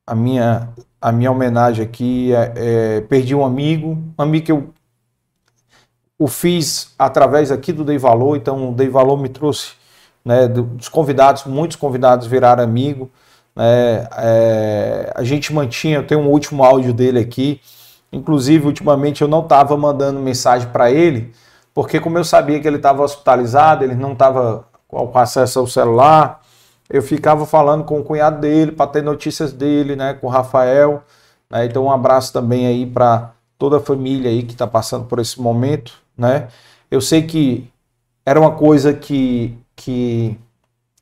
a 0.04 0.16
minha, 0.16 0.68
a 1.00 1.12
minha 1.12 1.30
homenagem 1.30 1.84
aqui 1.84 2.32
é, 2.34 2.54
é, 2.56 3.00
perdi 3.02 3.36
um 3.36 3.44
amigo, 3.44 3.92
um 4.18 4.22
amigo 4.22 4.46
que 4.46 4.52
eu 4.52 4.74
o 6.18 6.26
fiz 6.26 6.92
através 6.98 7.52
aqui 7.52 7.72
do 7.72 7.84
Dei 7.84 7.98
Valor, 7.98 8.36
então 8.36 8.70
o 8.70 8.74
Dei 8.74 8.88
Valor 8.88 9.16
me 9.18 9.28
trouxe, 9.28 9.74
né, 10.24 10.48
dos 10.48 10.88
convidados, 10.88 11.44
muitos 11.44 11.76
convidados 11.76 12.26
viraram 12.26 12.64
amigo, 12.64 13.10
é, 13.58 14.08
é, 14.18 15.12
a 15.14 15.24
gente 15.24 15.52
mantinha, 15.52 15.96
eu 15.96 16.06
tenho 16.06 16.20
um 16.20 16.28
último 16.28 16.62
áudio 16.62 16.92
dele 16.92 17.18
aqui. 17.18 17.60
Inclusive, 18.12 18.66
ultimamente 18.66 19.22
eu 19.22 19.28
não 19.28 19.40
estava 19.40 19.76
mandando 19.76 20.20
mensagem 20.20 20.68
para 20.68 20.90
ele, 20.90 21.32
porque 21.74 22.00
como 22.00 22.16
eu 22.18 22.24
sabia 22.24 22.60
que 22.60 22.66
ele 22.66 22.76
estava 22.76 23.02
hospitalizado, 23.02 23.84
ele 23.84 23.94
não 23.94 24.12
estava 24.12 24.66
com 24.86 25.18
acesso 25.18 25.58
ao 25.58 25.66
celular, 25.66 26.40
eu 26.88 27.02
ficava 27.02 27.44
falando 27.44 27.84
com 27.84 27.98
o 27.98 28.04
cunhado 28.04 28.40
dele 28.40 28.72
para 28.72 28.86
ter 28.86 29.02
notícias 29.02 29.52
dele, 29.52 29.96
né, 29.96 30.14
com 30.14 30.28
o 30.28 30.30
Rafael. 30.30 31.02
Né, 31.50 31.66
então, 31.66 31.84
um 31.84 31.90
abraço 31.90 32.32
também 32.32 32.66
aí 32.66 32.86
para 32.86 33.32
toda 33.58 33.78
a 33.78 33.80
família 33.80 34.30
aí 34.30 34.42
que 34.42 34.52
está 34.52 34.66
passando 34.66 35.06
por 35.06 35.18
esse 35.18 35.40
momento, 35.40 35.94
né? 36.16 36.48
Eu 36.90 37.00
sei 37.00 37.22
que 37.22 37.68
era 38.24 38.38
uma 38.38 38.52
coisa 38.52 38.92
que, 38.92 39.56
que 39.74 40.38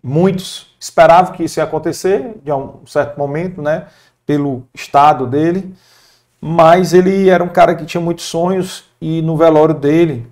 muitos 0.02 0.73
esperavam 0.84 1.32
que 1.32 1.44
isso 1.44 1.58
ia 1.58 1.64
acontecer 1.64 2.34
de 2.42 2.52
um 2.52 2.86
certo 2.86 3.18
momento, 3.18 3.62
né? 3.62 3.86
Pelo 4.26 4.64
estado 4.74 5.26
dele, 5.26 5.74
mas 6.40 6.92
ele 6.92 7.30
era 7.30 7.42
um 7.42 7.48
cara 7.48 7.74
que 7.74 7.86
tinha 7.86 8.00
muitos 8.00 8.26
sonhos 8.26 8.84
e 9.00 9.22
no 9.22 9.34
velório 9.34 9.74
dele, 9.74 10.26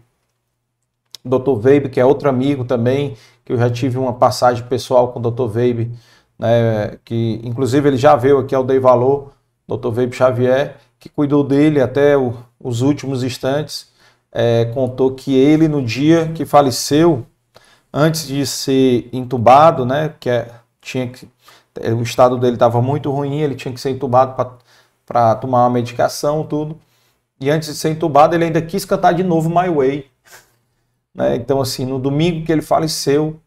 Dr. 1.25 1.53
Weib, 1.65 1.89
que 1.89 1.99
é 1.99 2.05
outro 2.05 2.29
amigo 2.29 2.65
também, 2.65 3.17
que 3.45 3.53
eu 3.53 3.59
já 3.59 3.71
tive 3.71 3.97
uma 3.97 4.13
passagem 4.13 4.65
pessoal 4.67 5.09
com 5.09 5.21
o 5.21 5.31
Dr. 5.31 5.57
Weib, 5.57 5.91
né, 6.39 6.99
que 7.03 7.41
inclusive 7.43 7.89
ele 7.89 7.97
já 7.97 8.15
veio 8.15 8.39
aqui 8.39 8.55
ao 8.55 8.65
Dei 8.65 8.79
Valor, 8.79 9.33
Dr. 9.67 9.89
Weib 9.89 10.15
Xavier, 10.15 10.77
que 10.99 11.09
cuidou 11.09 11.43
dele 11.43 11.81
até 11.81 12.17
o, 12.17 12.35
os 12.61 12.83
últimos 12.83 13.23
instantes, 13.23 13.91
é, 14.31 14.67
contou 14.67 15.15
que 15.15 15.35
ele 15.35 15.67
no 15.67 15.83
dia 15.83 16.31
que 16.35 16.45
faleceu, 16.45 17.25
antes 17.93 18.27
de 18.27 18.47
ser 18.47 19.09
entubado, 19.13 19.85
né, 19.85 20.15
que 20.19 20.31
é, 20.31 20.51
tinha 20.81 21.09
que, 21.09 21.29
o 21.97 22.03
estado 22.03 22.39
dele 22.39 22.55
estava 22.55 22.81
muito 22.81 23.11
ruim, 23.11 23.41
ele 23.41 23.55
tinha 23.55 23.73
que 23.73 23.81
ser 23.81 23.91
entubado 23.91 24.35
para 25.07 25.35
tomar 25.37 25.65
uma 25.65 25.71
medicação, 25.71 26.45
tudo. 26.45 26.79
E 27.41 27.51
antes 27.51 27.69
de 27.69 27.75
ser 27.75 27.91
entubado, 27.91 28.35
ele 28.35 28.45
ainda 28.45 28.63
quis 28.63 28.85
cantar 28.85 29.13
de 29.13 29.23
novo 29.23 29.49
My 29.49 29.69
Way. 29.69 30.07
Né? 31.15 31.37
Então, 31.37 31.61
assim, 31.61 31.85
no 31.85 31.99
domingo 31.99 32.47
que 32.47 32.51
ele 32.51 32.63
faleceu, 32.63 33.39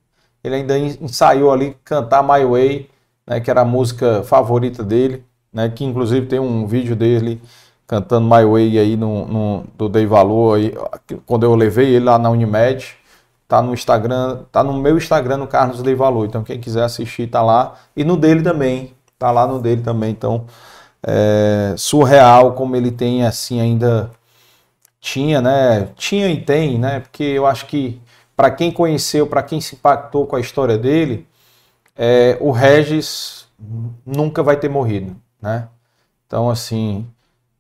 ele 0.44 0.58
ainda 0.58 0.78
ensaiou 0.78 1.52
ali 1.52 1.76
cantar 1.84 2.22
My 2.22 2.46
Way, 2.46 2.88
né, 3.26 3.40
que 3.40 3.50
era 3.50 3.62
a 3.62 3.66
música 3.66 4.22
favorita 4.22 4.84
dele, 4.84 5.26
né, 5.52 5.68
que 5.70 5.84
inclusive 5.84 6.28
tem 6.28 6.40
um 6.40 6.68
vídeo 6.68 6.96
dele 6.96 7.42
cantando 7.88 8.28
My 8.28 8.46
Way 8.46 8.78
aí 8.78 8.96
no, 8.96 9.26
no 9.26 9.64
do 9.76 9.90
Dei 9.90 10.06
Valor, 10.06 10.58
aí, 10.58 10.76
quando 11.26 11.44
eu 11.44 11.56
levei 11.56 11.96
ele 11.96 12.06
lá 12.06 12.20
na 12.20 12.30
Unimed. 12.30 12.96
Tá 13.48 13.62
no 13.62 13.74
Instagram, 13.74 14.40
tá 14.52 14.64
no 14.64 14.74
meu 14.74 14.98
Instagram, 14.98 15.38
no 15.38 15.48
Carlos 15.48 15.82
Dei 15.84 15.94
Valor. 15.96 16.26
Então, 16.26 16.44
quem 16.44 16.60
quiser 16.60 16.84
assistir, 16.84 17.28
tá 17.28 17.42
lá. 17.42 17.76
E 17.96 18.04
no 18.04 18.18
dele 18.18 18.42
também. 18.42 18.94
Tá 19.20 19.32
lá 19.32 19.46
no 19.46 19.62
dele 19.62 19.82
também. 19.82 20.12
Então, 20.12 20.46
é, 21.06 21.76
surreal 21.78 22.54
como 22.54 22.76
ele 22.76 22.92
tem 22.92 23.24
assim 23.26 23.62
ainda 23.62 24.10
tinha, 25.00 25.40
né? 25.40 25.90
Tinha 25.96 26.30
e 26.30 26.42
tem, 26.42 26.80
né? 26.80 27.02
Porque 27.02 27.24
eu 27.24 27.46
acho 27.46 27.68
que 27.68 28.02
para 28.36 28.50
quem 28.50 28.72
conheceu, 28.72 29.28
para 29.28 29.44
quem 29.44 29.62
se 29.62 29.76
impactou 29.76 30.26
com 30.26 30.36
a 30.36 30.40
história 30.40 30.78
dele, 30.78 31.28
é, 31.96 32.38
o 32.42 32.52
Regis 32.52 33.48
nunca 34.06 34.42
vai 34.42 34.58
ter 34.58 34.70
morrido, 34.70 35.16
né? 35.40 35.70
Então 36.26 36.50
assim, 36.50 37.06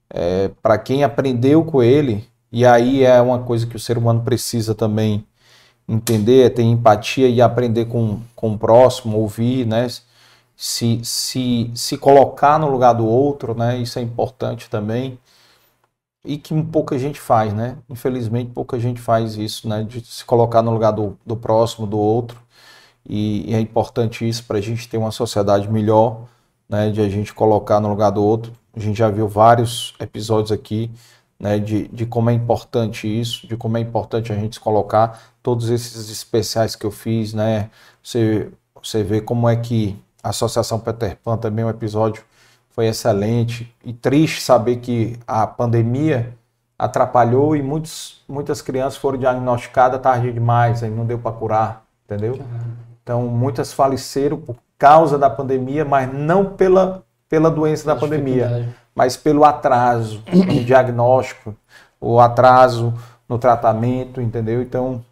é, 0.09 0.49
para 0.61 0.77
quem 0.77 1.03
aprendeu 1.03 1.63
com 1.63 1.83
ele, 1.83 2.27
e 2.51 2.65
aí 2.65 3.03
é 3.03 3.21
uma 3.21 3.39
coisa 3.39 3.67
que 3.67 3.75
o 3.75 3.79
ser 3.79 3.97
humano 3.97 4.21
precisa 4.21 4.73
também 4.73 5.25
entender, 5.87 6.49
ter 6.53 6.63
empatia 6.63 7.27
e 7.29 7.41
aprender 7.41 7.85
com, 7.85 8.19
com 8.35 8.53
o 8.53 8.57
próximo, 8.57 9.17
ouvir, 9.17 9.65
né? 9.65 9.87
Se, 10.57 11.01
se, 11.03 11.71
se 11.75 11.97
colocar 11.97 12.57
no 12.59 12.69
lugar 12.69 12.93
do 12.93 13.05
outro, 13.05 13.53
né? 13.55 13.77
Isso 13.77 13.99
é 13.99 14.01
importante 14.01 14.69
também. 14.69 15.19
E 16.23 16.37
que 16.37 16.59
pouca 16.63 16.97
gente 16.97 17.19
faz, 17.19 17.53
né? 17.53 17.77
Infelizmente, 17.89 18.51
pouca 18.51 18.79
gente 18.79 18.99
faz 18.99 19.35
isso, 19.37 19.67
né? 19.69 19.83
De 19.83 20.03
se 20.05 20.25
colocar 20.25 20.61
no 20.61 20.71
lugar 20.71 20.91
do, 20.91 21.17
do 21.25 21.35
próximo, 21.35 21.85
do 21.85 21.99
outro. 21.99 22.41
E, 23.07 23.51
e 23.51 23.53
é 23.55 23.59
importante 23.59 24.27
isso 24.27 24.43
para 24.45 24.57
a 24.57 24.61
gente 24.61 24.89
ter 24.89 24.97
uma 24.97 25.11
sociedade 25.11 25.69
melhor, 25.69 26.21
né? 26.67 26.89
De 26.89 27.01
a 27.01 27.09
gente 27.09 27.33
colocar 27.33 27.79
no 27.79 27.89
lugar 27.89 28.11
do 28.11 28.23
outro. 28.23 28.53
A 28.75 28.79
gente 28.79 28.97
já 28.97 29.09
viu 29.09 29.27
vários 29.27 29.93
episódios 29.99 30.51
aqui 30.51 30.91
né, 31.39 31.59
de, 31.59 31.87
de 31.89 32.05
como 32.05 32.29
é 32.29 32.33
importante 32.33 33.07
isso, 33.07 33.47
de 33.47 33.55
como 33.57 33.77
é 33.77 33.81
importante 33.81 34.31
a 34.31 34.35
gente 34.35 34.59
colocar. 34.59 35.19
Todos 35.43 35.69
esses 35.69 36.09
especiais 36.09 36.75
que 36.75 36.85
eu 36.85 36.91
fiz, 36.91 37.33
né, 37.33 37.69
você, 38.01 38.49
você 38.81 39.03
vê 39.03 39.21
como 39.21 39.47
é 39.47 39.55
que 39.55 39.99
a 40.23 40.29
Associação 40.29 40.79
Peter 40.79 41.17
Pan 41.23 41.37
também, 41.37 41.65
um 41.65 41.69
episódio 41.69 42.23
foi 42.69 42.87
excelente 42.87 43.73
e 43.83 43.93
triste 43.93 44.41
saber 44.41 44.77
que 44.77 45.17
a 45.27 45.45
pandemia 45.45 46.33
atrapalhou 46.77 47.55
e 47.55 47.61
muitos, 47.61 48.21
muitas 48.27 48.61
crianças 48.61 48.97
foram 48.97 49.17
diagnosticadas 49.17 50.01
tarde 50.01 50.31
demais, 50.31 50.83
aí 50.83 50.89
não 50.89 51.05
deu 51.05 51.17
para 51.17 51.31
curar, 51.31 51.85
entendeu? 52.03 52.39
Então, 53.01 53.27
muitas 53.27 53.71
faleceram 53.71 54.37
por 54.37 54.57
causa 54.77 55.17
da 55.17 55.29
pandemia, 55.29 55.85
mas 55.85 56.11
não 56.11 56.45
pela, 56.45 57.03
pela 57.29 57.49
doença 57.49 57.85
da 57.85 57.95
pandemia 57.95 58.75
mas 58.95 59.17
pelo 59.17 59.43
atraso 59.43 60.23
no 60.31 60.63
diagnóstico, 60.65 61.55
o 61.99 62.19
atraso 62.19 62.93
no 63.27 63.37
tratamento, 63.37 64.21
entendeu? 64.21 64.61
Então 64.61 65.03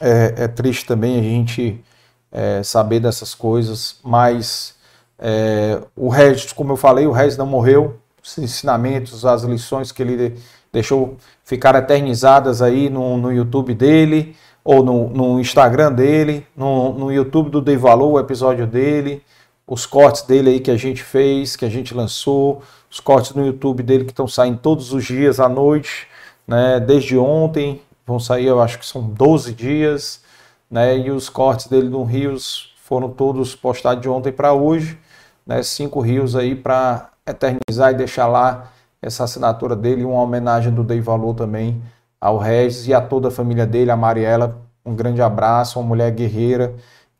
é, 0.00 0.44
é 0.44 0.48
triste 0.48 0.86
também 0.86 1.18
a 1.18 1.22
gente 1.22 1.82
é, 2.30 2.62
saber 2.62 3.00
dessas 3.00 3.34
coisas, 3.34 3.98
mas 4.04 4.74
é, 5.18 5.80
o 5.96 6.08
Regis, 6.08 6.52
como 6.52 6.72
eu 6.72 6.76
falei, 6.76 7.06
o 7.06 7.12
Regis 7.12 7.36
não 7.36 7.46
morreu, 7.46 7.98
os 8.22 8.36
ensinamentos, 8.38 9.24
as 9.24 9.42
lições 9.42 9.90
que 9.90 10.02
ele 10.02 10.38
deixou 10.72 11.16
ficar 11.44 11.74
eternizadas 11.74 12.62
aí 12.62 12.88
no, 12.88 13.16
no 13.16 13.32
YouTube 13.32 13.74
dele, 13.74 14.36
ou 14.62 14.84
no, 14.84 15.08
no 15.08 15.40
Instagram 15.40 15.92
dele, 15.92 16.46
no, 16.56 16.92
no 16.92 17.12
YouTube 17.12 17.50
do 17.50 17.60
Dei 17.60 17.76
Valor, 17.76 18.12
o 18.12 18.20
episódio 18.20 18.66
dele, 18.66 19.22
os 19.70 19.86
cortes 19.86 20.22
dele 20.22 20.50
aí 20.50 20.60
que 20.60 20.70
a 20.70 20.76
gente 20.76 21.00
fez, 21.00 21.54
que 21.54 21.64
a 21.64 21.68
gente 21.68 21.94
lançou, 21.94 22.60
os 22.90 22.98
cortes 22.98 23.32
no 23.34 23.46
YouTube 23.46 23.84
dele 23.84 24.04
que 24.04 24.10
estão 24.10 24.26
saindo 24.26 24.58
todos 24.58 24.92
os 24.92 25.04
dias 25.04 25.38
à 25.38 25.48
noite, 25.48 26.08
né? 26.44 26.80
Desde 26.80 27.16
ontem, 27.16 27.80
vão 28.04 28.18
sair, 28.18 28.46
eu 28.46 28.60
acho 28.60 28.80
que 28.80 28.84
são 28.84 29.00
12 29.00 29.54
dias, 29.54 30.22
né? 30.68 30.98
E 30.98 31.12
os 31.12 31.28
cortes 31.28 31.68
dele 31.68 31.88
no 31.88 32.02
Rios 32.02 32.74
foram 32.82 33.10
todos 33.10 33.54
postados 33.54 34.02
de 34.02 34.08
ontem 34.08 34.32
para 34.32 34.52
hoje, 34.52 34.98
né? 35.46 35.62
Cinco 35.62 36.00
rios 36.00 36.34
aí 36.34 36.56
para 36.56 37.10
eternizar 37.24 37.92
e 37.92 37.94
deixar 37.94 38.26
lá 38.26 38.72
essa 39.00 39.22
assinatura 39.22 39.76
dele, 39.76 40.04
uma 40.04 40.20
homenagem 40.20 40.74
do 40.74 40.82
Dei 40.82 41.00
Valor 41.00 41.34
também 41.34 41.80
ao 42.20 42.38
Regis 42.38 42.88
e 42.88 42.92
a 42.92 43.00
toda 43.00 43.28
a 43.28 43.30
família 43.30 43.66
dele, 43.66 43.92
a 43.92 43.96
Mariela, 43.96 44.60
um 44.84 44.96
grande 44.96 45.22
abraço, 45.22 45.78
uma 45.78 45.86
mulher 45.86 46.10
guerreira 46.10 46.74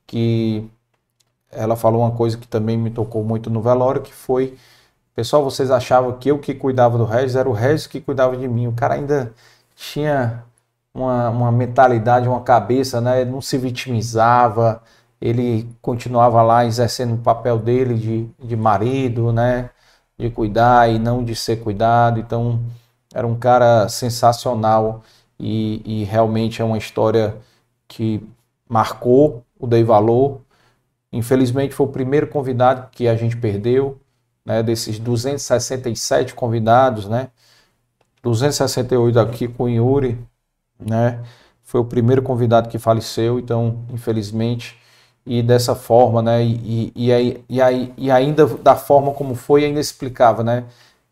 que 0.05 0.69
ela 1.53 1.77
falou 1.77 2.03
uma 2.03 2.13
coisa 2.13 2.37
que 2.39 2.47
também 2.49 2.77
me 2.79 2.91
tocou 2.91 3.25
muito 3.25 3.51
no 3.51 3.61
velório, 3.63 4.03
que 4.03 4.13
foi 4.13 4.57
Pessoal, 5.15 5.45
vocês 5.45 5.71
achavam 5.71 6.13
que 6.19 6.31
eu 6.31 6.39
que 6.39 6.55
cuidava 6.55 6.97
do 6.97 7.05
Regis, 7.05 7.37
era 7.37 7.49
o 7.49 7.53
Regis 7.53 7.87
que 7.87 8.01
cuidava 8.01 8.37
de 8.37 8.49
mim. 8.49 8.67
O 8.69 8.73
cara 8.73 8.95
ainda 8.95 9.35
tinha 9.77 10.45
uma, 10.95 11.29
uma 11.31 11.53
mentalidade, 11.53 12.29
uma 12.29 12.41
cabeça, 12.43 13.01
né? 13.01 13.21
Ele 13.21 13.31
não 13.31 13.41
se 13.43 13.59
vitimizava, 13.59 14.83
ele 15.21 15.69
continuava 15.83 16.43
lá 16.43 16.65
exercendo 16.65 17.15
o 17.15 17.19
papel 17.19 17.59
dele 17.59 17.95
de, 17.95 18.29
de 18.43 18.57
marido, 18.57 19.33
né? 19.33 19.71
De 20.19 20.31
cuidar 20.31 20.89
e 20.91 20.99
não 20.99 21.25
de 21.25 21.35
ser 21.37 21.57
cuidado. 21.57 22.21
Então, 22.21 22.61
era 23.15 23.27
um 23.27 23.37
cara 23.39 23.89
sensacional 23.89 25.03
e, 25.39 25.83
e 26.03 26.05
realmente 26.05 26.63
é 26.63 26.65
uma 26.65 26.79
história 26.79 27.37
que 27.89 28.27
marcou 28.69 29.45
o 29.59 29.67
Dei 29.67 29.85
Valor. 29.85 30.41
Infelizmente, 31.13 31.75
foi 31.75 31.87
o 31.87 31.91
primeiro 31.91 32.29
convidado 32.29 32.89
que 32.93 33.09
a 33.09 33.17
gente 33.17 33.37
perdeu 33.37 34.01
né, 34.45 34.63
desses 34.63 34.99
267 34.99 36.35
convidados, 36.35 37.09
né, 37.09 37.29
268 38.23 39.19
aqui 39.21 39.49
com 39.49 39.65
o 39.65 39.69
Yuri, 39.69 40.19
né, 40.79 41.23
foi 41.63 41.81
o 41.81 41.85
primeiro 41.85 42.23
convidado 42.23 42.69
que 42.69 42.79
faleceu, 42.79 43.39
então, 43.39 43.85
infelizmente, 43.91 44.79
e 45.27 45.43
dessa 45.43 45.75
forma, 45.75 46.23
né, 46.23 46.43
e, 46.45 46.93
e, 46.97 47.11
e, 47.11 47.61
e, 47.61 47.93
e 47.97 48.11
ainda 48.11 48.47
da 48.47 48.75
forma 48.77 49.13
como 49.13 49.35
foi, 49.35 49.65
ainda 49.65 49.81
explicava, 49.81 50.43
né, 50.43 50.65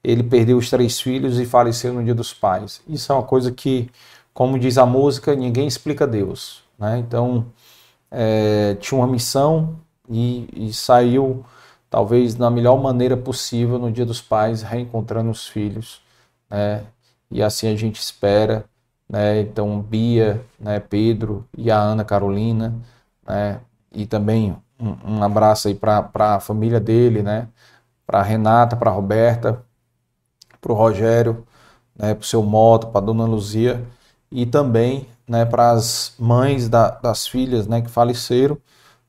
ele 0.03 0.23
perdeu 0.23 0.59
os 0.59 0.71
três 0.71 1.01
filhos 1.01 1.39
e 1.39 1.45
faleceu 1.45 1.93
no 1.93 2.03
dia 2.05 2.15
dos 2.15 2.33
pais. 2.33 2.81
Isso 2.89 3.13
é 3.13 3.15
uma 3.15 3.25
coisa 3.25 3.53
que, 3.53 3.91
como 4.33 4.59
diz 4.59 4.79
a 4.79 4.87
música, 4.87 5.35
ninguém 5.35 5.67
explica 5.67 6.07
Deus, 6.07 6.63
né, 6.79 6.99
então, 6.99 7.47
é, 8.11 8.77
tinha 8.81 8.99
uma 8.99 9.07
missão 9.07 9.77
e, 10.09 10.49
e 10.53 10.73
saiu 10.73 11.45
talvez 11.91 12.37
na 12.37 12.51
melhor 12.51 12.81
maneira 12.81 13.17
possível 13.17 13.79
no 13.79 13.91
Dia 13.91 14.07
dos 14.07 14.21
Pais, 14.21 14.63
reencontrando 14.63 15.31
os 15.31 15.47
filhos, 15.47 16.03
né? 16.51 16.85
E 17.31 17.43
assim 17.43 17.69
a 17.73 17.77
gente 17.77 18.01
espera, 18.01 18.65
né? 19.09 19.41
Então 19.41 19.81
Bia, 19.81 20.45
né? 20.59 20.81
Pedro 20.81 21.47
e 21.57 21.71
a 21.71 21.79
Ana 21.79 22.05
Carolina, 22.05 22.75
né? 23.27 23.61
E 23.93 24.07
também 24.07 24.57
um, 24.79 25.17
um 25.19 25.23
abraço 25.23 25.69
aí 25.69 25.75
para 25.75 26.11
a 26.15 26.41
família 26.41 26.81
dele, 26.81 27.23
né? 27.23 27.49
Para 28.07 28.23
Renata, 28.23 28.77
para 28.77 28.91
Roberta, 28.91 29.63
para 30.61 30.73
o 30.73 30.75
Rogério, 30.75 31.47
né? 31.97 32.15
Para 32.15 32.23
o 32.23 32.27
seu 32.27 32.43
Moto, 32.43 32.89
para 32.89 33.01
Dona 33.05 33.25
Luzia 33.25 33.85
e 34.31 34.47
também, 34.47 35.09
né? 35.27 35.45
Para 35.45 35.73
as 35.73 36.15
mães 36.19 36.69
da, 36.69 36.91
das 36.91 37.27
filhas, 37.27 37.67
né? 37.67 37.83
Que 37.83 37.91
faleceram, 37.91 38.59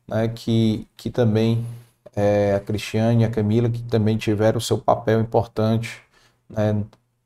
né? 0.09 0.27
Que 0.27 0.87
que 0.97 1.09
também 1.09 1.65
é, 2.15 2.55
a 2.55 2.59
Cristiane 2.59 3.23
e 3.23 3.25
a 3.25 3.29
Camila, 3.29 3.69
que 3.69 3.81
também 3.83 4.17
tiveram 4.17 4.59
seu 4.59 4.77
papel 4.77 5.21
importante 5.21 6.01
né, 6.49 6.83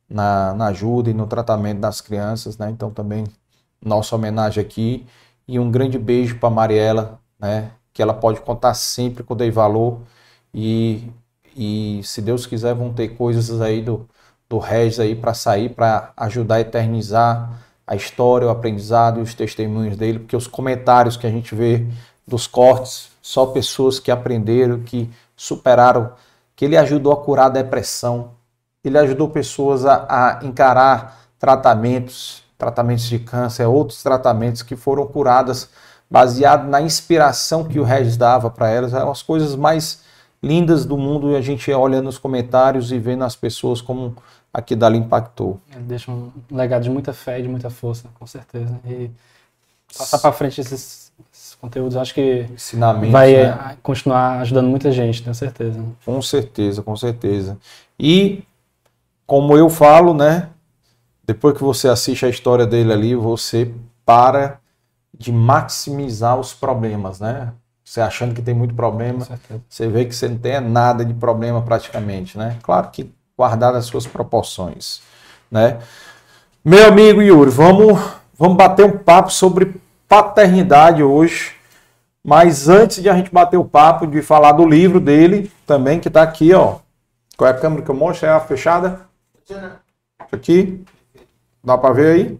na, 0.09 0.53
na, 0.53 0.67
ajuda 0.67 1.09
e 1.09 1.13
no 1.13 1.27
tratamento 1.27 1.79
das 1.79 2.01
crianças. 2.01 2.57
Né? 2.57 2.69
Então, 2.69 2.91
também 2.91 3.25
nossa 3.83 4.15
homenagem 4.15 4.63
aqui. 4.63 5.05
E 5.47 5.59
um 5.59 5.71
grande 5.71 5.97
beijo 5.99 6.37
para 6.39 6.49
Mariela, 6.49 7.19
né, 7.39 7.71
que 7.93 8.01
ela 8.01 8.13
pode 8.13 8.41
contar 8.41 8.73
sempre 8.73 9.23
com 9.23 9.33
o 9.33 9.37
Dei 9.37 9.51
Valor. 9.51 9.99
E, 10.53 11.09
e 11.55 12.01
se 12.03 12.21
Deus 12.21 12.45
quiser, 12.45 12.73
vão 12.75 12.93
ter 12.93 13.09
coisas 13.09 13.61
aí 13.61 13.81
do, 13.81 14.07
do 14.49 14.59
Regis 14.59 14.99
aí 14.99 15.15
para 15.15 15.33
sair, 15.33 15.69
para 15.69 16.13
ajudar 16.17 16.55
a 16.55 16.61
eternizar 16.61 17.61
a 17.85 17.95
história, 17.95 18.47
o 18.47 18.49
aprendizado 18.49 19.19
e 19.19 19.23
os 19.23 19.33
testemunhos 19.33 19.97
dele, 19.97 20.19
porque 20.19 20.35
os 20.37 20.47
comentários 20.47 21.17
que 21.17 21.27
a 21.27 21.29
gente 21.29 21.53
vê 21.53 21.85
dos 22.27 22.47
cortes 22.47 23.11
só 23.21 23.45
pessoas 23.45 23.99
que 23.99 24.11
aprenderam, 24.11 24.81
que 24.81 25.09
superaram, 25.35 26.11
que 26.55 26.65
ele 26.65 26.77
ajudou 26.77 27.13
a 27.13 27.17
curar 27.17 27.47
a 27.47 27.49
depressão, 27.49 28.31
ele 28.83 28.97
ajudou 28.97 29.29
pessoas 29.29 29.85
a, 29.85 30.05
a 30.09 30.45
encarar 30.45 31.21
tratamentos, 31.39 32.43
tratamentos 32.57 33.05
de 33.05 33.19
câncer, 33.19 33.65
outros 33.65 34.03
tratamentos 34.03 34.61
que 34.61 34.75
foram 34.75 35.05
curadas 35.07 35.69
baseado 36.09 36.67
na 36.67 36.81
inspiração 36.81 37.63
que 37.63 37.79
o 37.79 37.83
Regis 37.83 38.17
dava 38.17 38.49
para 38.49 38.69
elas, 38.69 38.93
eram 38.93 39.09
as 39.09 39.23
coisas 39.23 39.55
mais 39.55 40.03
lindas 40.43 40.85
do 40.85 40.97
mundo 40.97 41.31
e 41.31 41.35
a 41.35 41.41
gente 41.41 41.71
olha 41.71 42.01
nos 42.01 42.17
comentários 42.17 42.91
e 42.91 42.99
vendo 42.99 43.23
as 43.23 43.35
pessoas 43.35 43.81
como 43.81 44.15
aqui 44.53 44.75
dali 44.75 44.97
impactou. 44.97 45.59
Ele 45.73 45.83
deixa 45.85 46.11
um 46.11 46.31
legado 46.51 46.83
de 46.83 46.89
muita 46.89 47.13
fé 47.13 47.39
e 47.39 47.43
de 47.43 47.47
muita 47.47 47.69
força, 47.69 48.09
com 48.19 48.27
certeza. 48.27 48.79
E 48.85 49.09
passar 49.97 50.19
para 50.19 50.31
frente 50.33 50.61
esses 50.61 51.02
conteúdos, 51.63 51.95
acho 51.95 52.13
que 52.13 52.45
vai 53.09 53.31
né? 53.31 53.43
Eh, 53.43 53.77
continuar 53.81 54.41
ajudando 54.41 54.67
muita 54.67 54.91
gente, 54.91 55.23
tenho 55.23 55.33
certeza. 55.33 55.81
Com 56.05 56.21
certeza, 56.21 56.83
com 56.83 56.93
certeza. 56.97 57.57
E 57.97 58.43
como 59.25 59.55
eu 59.55 59.69
falo, 59.69 60.13
né? 60.13 60.49
Depois 61.25 61.55
que 61.55 61.63
você 61.63 61.87
assiste 61.87 62.25
a 62.25 62.29
história 62.29 62.67
dele 62.67 62.91
ali, 62.91 63.15
você 63.15 63.73
para 64.05 64.59
de 65.17 65.31
maximizar 65.31 66.37
os 66.37 66.53
problemas, 66.53 67.21
né? 67.21 67.53
Você 67.81 68.01
achando 68.01 68.35
que 68.35 68.41
tem 68.41 68.53
muito 68.53 68.73
problema, 68.73 69.25
você 69.69 69.87
vê 69.87 70.03
que 70.03 70.13
você 70.13 70.27
não 70.27 70.37
tem 70.37 70.59
nada 70.59 71.05
de 71.05 71.13
problema 71.13 71.61
praticamente, 71.61 72.37
né? 72.37 72.57
Claro 72.61 72.89
que 72.89 73.09
guardado 73.37 73.77
as 73.77 73.85
suas 73.85 74.05
proporções, 74.05 75.01
né? 75.49 75.79
Meu 76.63 76.87
amigo 76.87 77.21
Yuri, 77.21 77.49
vamos, 77.49 78.01
vamos 78.37 78.57
bater 78.57 78.85
um 78.85 78.97
papo 78.97 79.31
sobre 79.31 79.81
paternidade 80.13 81.01
hoje. 81.01 81.55
Mas 82.23 82.69
antes 82.69 83.01
de 83.01 83.09
a 83.09 83.15
gente 83.15 83.31
bater 83.31 83.57
o 83.57 83.65
papo, 83.65 84.05
de 84.05 84.21
falar 84.21 84.51
do 84.51 84.65
livro 84.65 84.99
dele 84.99 85.51
também, 85.65 85.99
que 85.99 86.07
está 86.07 86.21
aqui, 86.21 86.53
ó. 86.53 86.79
Qual 87.35 87.49
é 87.49 87.51
a 87.51 87.59
câmera 87.59 87.81
que 87.81 87.89
eu 87.89 87.95
mostro? 87.95 88.27
É 88.27 88.29
a 88.29 88.39
fechada? 88.39 89.07
Aqui. 90.31 90.85
Dá 91.63 91.77
para 91.77 91.93
ver 91.93 92.15
aí? 92.15 92.39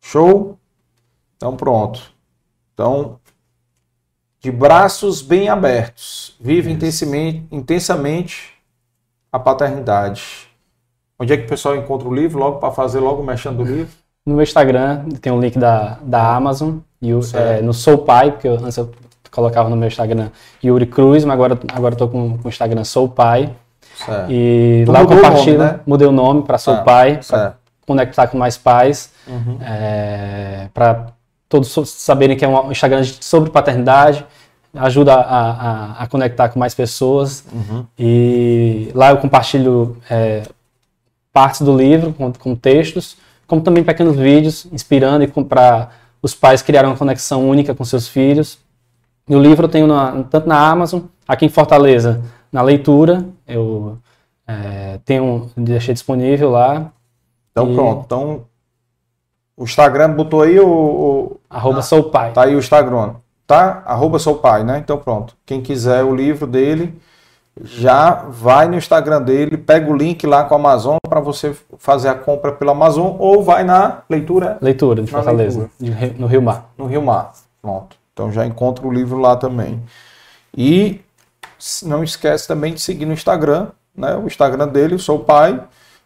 Show? 0.00 0.56
Então 1.36 1.56
pronto. 1.56 2.00
Então, 2.72 3.18
de 4.40 4.50
braços 4.52 5.20
bem 5.20 5.48
abertos, 5.48 6.36
vive 6.40 6.70
intensamente, 6.70 7.46
intensamente 7.50 8.54
a 9.30 9.38
paternidade. 9.38 10.48
Onde 11.18 11.32
é 11.32 11.36
que 11.36 11.44
o 11.44 11.48
pessoal 11.48 11.76
encontra 11.76 12.08
o 12.08 12.14
livro? 12.14 12.38
Logo 12.38 12.60
para 12.60 12.72
fazer 12.72 13.00
logo 13.00 13.22
mexendo 13.22 13.58
do 13.58 13.64
livro? 13.64 14.02
No 14.26 14.34
meu 14.34 14.42
Instagram 14.42 15.04
tem 15.20 15.32
um 15.32 15.40
link 15.40 15.58
da, 15.58 15.98
da 16.02 16.34
Amazon, 16.34 16.76
e 17.00 17.12
o, 17.12 17.20
é, 17.34 17.60
no 17.60 17.74
Sou 17.74 17.98
Pai, 17.98 18.30
porque 18.30 18.46
eu, 18.46 18.54
antes 18.54 18.76
eu 18.76 18.90
colocava 19.30 19.68
no 19.68 19.76
meu 19.76 19.88
Instagram 19.88 20.28
Yuri 20.62 20.86
Cruz, 20.86 21.24
mas 21.24 21.34
agora, 21.34 21.58
agora 21.72 21.94
eu 21.94 21.98
tô 21.98 22.08
com, 22.08 22.38
com 22.38 22.46
o 22.46 22.48
Instagram 22.48 22.84
Sou 22.84 23.08
Pai. 23.08 23.50
Certo. 23.96 24.30
E 24.30 24.84
tu 24.86 24.92
lá 24.92 25.00
eu 25.00 25.06
compartilho, 25.06 25.58
nome, 25.58 25.72
né? 25.72 25.80
mudei 25.86 26.06
o 26.06 26.12
nome 26.12 26.42
para 26.42 26.58
Sou 26.58 26.74
ah, 26.74 26.82
Pai, 26.82 27.20
para 27.26 27.56
conectar 27.86 28.28
com 28.28 28.38
mais 28.38 28.56
pais, 28.56 29.12
uhum. 29.26 29.58
é, 29.60 30.68
para 30.72 31.08
todos 31.48 31.70
saberem 31.90 32.36
que 32.36 32.44
é 32.44 32.48
um 32.48 32.70
Instagram 32.70 33.02
sobre 33.20 33.50
paternidade, 33.50 34.24
ajuda 34.74 35.14
a, 35.14 35.50
a, 35.50 36.02
a 36.02 36.06
conectar 36.06 36.48
com 36.48 36.58
mais 36.58 36.74
pessoas. 36.74 37.44
Uhum. 37.52 37.84
E 37.98 38.90
lá 38.94 39.10
eu 39.10 39.18
compartilho 39.18 39.96
é, 40.08 40.42
partes 41.32 41.62
do 41.62 41.76
livro 41.76 42.12
com, 42.12 42.32
com, 42.32 42.54
textos, 42.54 43.16
como 43.52 43.60
também 43.60 43.84
pequenos 43.84 44.16
vídeos 44.16 44.66
inspirando 44.72 45.24
e 45.24 45.44
para 45.44 45.90
os 46.22 46.34
pais 46.34 46.62
criarem 46.62 46.88
uma 46.88 46.96
conexão 46.96 47.46
única 47.46 47.74
com 47.74 47.84
seus 47.84 48.08
filhos. 48.08 48.58
E 49.28 49.36
o 49.36 49.38
livro 49.38 49.66
eu 49.66 49.68
tenho 49.68 49.86
na, 49.86 50.22
tanto 50.22 50.48
na 50.48 50.70
Amazon, 50.70 51.02
aqui 51.28 51.44
em 51.44 51.50
Fortaleza, 51.50 52.22
na 52.50 52.62
leitura, 52.62 53.26
eu 53.46 53.98
é, 54.48 54.98
tenho, 55.04 55.50
deixei 55.54 55.92
disponível 55.92 56.48
lá. 56.48 56.90
Então 57.50 57.70
e... 57.70 57.74
pronto, 57.74 58.02
então 58.06 58.44
o 59.54 59.64
Instagram 59.64 60.14
botou 60.14 60.40
aí 60.40 60.58
o... 60.58 60.66
o... 60.66 61.36
Arroba 61.50 61.80
ah, 61.80 61.82
sou 61.82 62.04
pai. 62.04 62.32
Tá 62.32 62.44
aí 62.44 62.54
o 62.56 62.58
Instagram 62.58 63.16
tá? 63.46 63.82
Arroba 63.84 64.18
sou 64.18 64.36
pai, 64.36 64.64
né? 64.64 64.78
Então 64.78 64.96
pronto. 64.96 65.36
Quem 65.44 65.60
quiser 65.60 66.02
o 66.02 66.14
livro 66.14 66.46
dele, 66.46 66.98
já 67.60 68.24
vai 68.28 68.66
no 68.66 68.76
Instagram 68.76 69.22
dele, 69.22 69.56
pega 69.56 69.90
o 69.90 69.96
link 69.96 70.26
lá 70.26 70.44
com 70.44 70.54
a 70.54 70.58
Amazon 70.58 70.96
para 71.06 71.20
você 71.20 71.54
fazer 71.76 72.08
a 72.08 72.14
compra 72.14 72.52
pela 72.52 72.72
Amazon 72.72 73.16
ou 73.18 73.42
vai 73.42 73.62
na 73.62 74.02
leitura. 74.08 74.58
Leitura 74.60 75.02
de 75.02 75.10
Fortaleza, 75.10 75.70
leitura. 75.80 76.14
no 76.18 76.26
Rio 76.26 76.42
Mar. 76.42 76.70
No 76.78 76.86
Rio 76.86 77.02
Mar, 77.02 77.32
pronto. 77.60 77.96
Então 78.12 78.32
já 78.32 78.46
encontra 78.46 78.86
o 78.86 78.92
livro 78.92 79.18
lá 79.18 79.36
também. 79.36 79.82
E 80.56 81.00
não 81.82 82.02
esquece 82.02 82.48
também 82.48 82.74
de 82.74 82.80
seguir 82.80 83.06
no 83.06 83.12
Instagram, 83.12 83.68
né? 83.94 84.16
O 84.16 84.26
Instagram 84.26 84.68
dele, 84.68 84.98
sou 84.98 85.20
pai. 85.20 85.60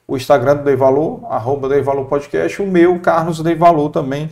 O 0.09 0.17
Instagram 0.17 0.57
do 0.57 0.65
Dei 0.65 0.77
Valor, 0.77 1.21
arroba 1.29 1.69
Dei 1.69 1.83
Valor 1.83 2.05
Podcast. 2.07 2.63
O 2.63 2.67
meu, 2.67 3.01
Carlos 3.01 3.41
Dei 3.41 3.57
Valor 3.57 3.91
também. 3.91 4.31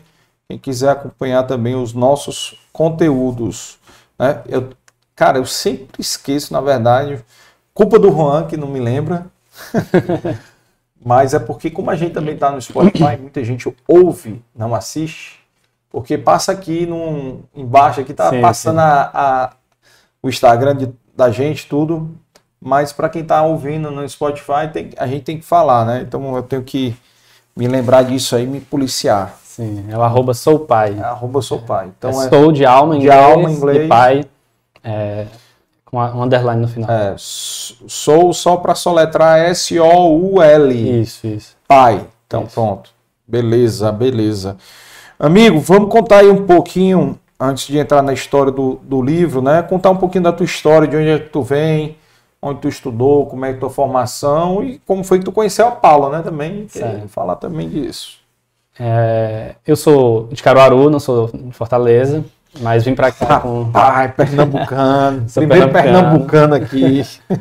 Quem 0.48 0.58
quiser 0.58 0.90
acompanhar 0.90 1.44
também 1.44 1.74
os 1.74 1.92
nossos 1.92 2.56
conteúdos. 2.72 3.78
Né? 4.18 4.40
Eu, 4.46 4.68
cara, 5.14 5.38
eu 5.38 5.46
sempre 5.46 6.00
esqueço, 6.00 6.52
na 6.52 6.60
verdade, 6.60 7.24
culpa 7.72 7.98
do 7.98 8.10
Juan, 8.10 8.46
que 8.46 8.56
não 8.56 8.68
me 8.68 8.80
lembra. 8.80 9.26
Mas 11.04 11.34
é 11.34 11.38
porque, 11.38 11.70
como 11.70 11.90
a 11.90 11.96
gente 11.96 12.14
também 12.14 12.34
está 12.34 12.50
no 12.50 12.60
Spotify, 12.60 13.18
muita 13.20 13.44
gente 13.44 13.72
ouve, 13.86 14.42
não 14.56 14.74
assiste, 14.74 15.38
porque 15.90 16.16
passa 16.16 16.50
aqui 16.52 16.86
num, 16.86 17.42
embaixo, 17.54 18.00
aqui 18.00 18.14
tá 18.14 18.30
sim, 18.30 18.40
passando 18.40 18.76
sim. 18.76 18.82
A, 18.82 19.10
a, 19.12 19.50
o 20.22 20.28
Instagram 20.28 20.76
de, 20.76 20.90
da 21.14 21.30
gente, 21.30 21.68
tudo. 21.68 22.10
Mas 22.58 22.90
para 22.92 23.10
quem 23.10 23.20
está 23.20 23.42
ouvindo 23.42 23.90
no 23.90 24.08
Spotify, 24.08 24.70
tem, 24.72 24.90
a 24.96 25.06
gente 25.06 25.24
tem 25.24 25.38
que 25.38 25.44
falar, 25.44 25.84
né? 25.84 26.00
Então 26.00 26.34
eu 26.34 26.42
tenho 26.42 26.62
que 26.62 26.96
me 27.54 27.68
lembrar 27.68 28.02
disso 28.02 28.34
aí, 28.34 28.46
me 28.46 28.58
policiar. 28.58 29.36
Sim, 29.44 29.84
é 29.90 29.96
o 29.96 30.02
arroba 30.02 30.32
sou 30.32 30.60
pai. 30.60 30.96
É 30.98 31.02
arroba 31.02 31.42
sou 31.42 31.60
pai. 31.60 31.92
Então 31.96 32.10
é, 32.10 32.26
é 32.26 32.28
sou 32.30 32.50
de 32.50 32.64
alma 32.64 32.96
em 32.96 33.00
de 33.00 33.06
inglês, 33.06 33.22
alma 33.22 33.50
em 33.50 33.54
inglês. 33.54 33.88
pai 33.88 34.24
é, 34.84 35.26
com 35.84 35.98
um 35.98 36.22
underline 36.22 36.60
no 36.60 36.68
final. 36.68 36.90
É, 36.90 37.14
sou 37.18 38.32
só 38.32 38.56
para 38.56 38.74
soletrar 38.74 39.38
S-O-U-L. 39.38 41.00
Isso, 41.00 41.26
isso. 41.26 41.56
Pai. 41.66 42.06
Então 42.26 42.42
isso. 42.42 42.54
pronto. 42.54 42.90
Beleza, 43.26 43.90
beleza. 43.90 44.56
Amigo, 45.18 45.58
vamos 45.58 45.90
contar 45.90 46.18
aí 46.18 46.28
um 46.28 46.44
pouquinho, 46.44 47.18
antes 47.40 47.66
de 47.66 47.78
entrar 47.78 48.02
na 48.02 48.12
história 48.12 48.52
do, 48.52 48.80
do 48.82 49.00
livro, 49.00 49.40
né? 49.40 49.62
Contar 49.62 49.90
um 49.90 49.96
pouquinho 49.96 50.24
da 50.24 50.32
tua 50.32 50.44
história, 50.44 50.86
de 50.86 50.96
onde 50.96 51.08
é 51.08 51.18
que 51.18 51.30
tu 51.30 51.42
vem, 51.42 51.96
onde 52.42 52.60
tu 52.60 52.68
estudou, 52.68 53.26
como 53.26 53.44
é 53.44 53.54
que 53.54 53.60
tua 53.60 53.70
formação 53.70 54.62
e 54.62 54.78
como 54.80 55.02
foi 55.02 55.20
que 55.20 55.24
tu 55.24 55.32
conheceu 55.32 55.66
a 55.66 55.70
Paula, 55.70 56.10
né? 56.10 56.22
Também. 56.22 56.66
Falar 57.08 57.36
também 57.36 57.68
disso. 57.68 58.18
É, 58.78 59.54
eu 59.66 59.76
sou 59.76 60.26
de 60.26 60.42
Caruaru, 60.42 60.90
não 60.90 60.98
sou 60.98 61.30
de 61.32 61.52
Fortaleza, 61.52 62.24
mas 62.60 62.84
vim 62.84 62.94
para 62.94 63.10
cá 63.12 63.40
com. 63.40 63.70
Pai, 63.70 64.12
pernambucano. 64.12 65.24
sou 65.30 65.42
Primeiro 65.42 65.72
pernambucano, 65.72 66.50
pernambucano 66.50 66.54
aqui. 66.54 67.02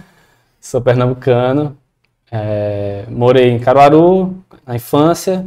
sou 0.60 0.82
pernambucano. 0.82 1.78
É, 2.32 3.06
morei 3.10 3.52
em 3.52 3.60
Caruaru 3.60 4.36
na 4.66 4.76
infância. 4.76 5.46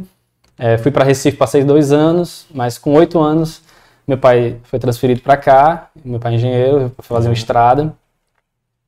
É, 0.57 0.77
fui 0.77 0.91
para 0.91 1.03
Recife, 1.03 1.37
passei 1.37 1.63
dois 1.63 1.91
anos, 1.91 2.47
mas 2.53 2.77
com 2.77 2.93
oito 2.93 3.19
anos 3.19 3.61
meu 4.07 4.17
pai 4.17 4.57
foi 4.63 4.79
transferido 4.79 5.21
para 5.21 5.35
cá. 5.35 5.89
Meu 6.03 6.17
pai 6.17 6.31
é 6.31 6.35
engenheiro, 6.35 6.91
foi 6.97 7.17
fazer 7.17 7.27
uma 7.27 7.33
estrada. 7.33 7.93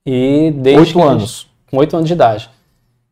E 0.06 0.52
desde 0.56 0.98
oito 0.98 1.04
anos. 1.04 1.50
Com 1.70 1.78
oito 1.78 1.96
anos 1.98 2.08
de 2.08 2.14
idade. 2.14 2.50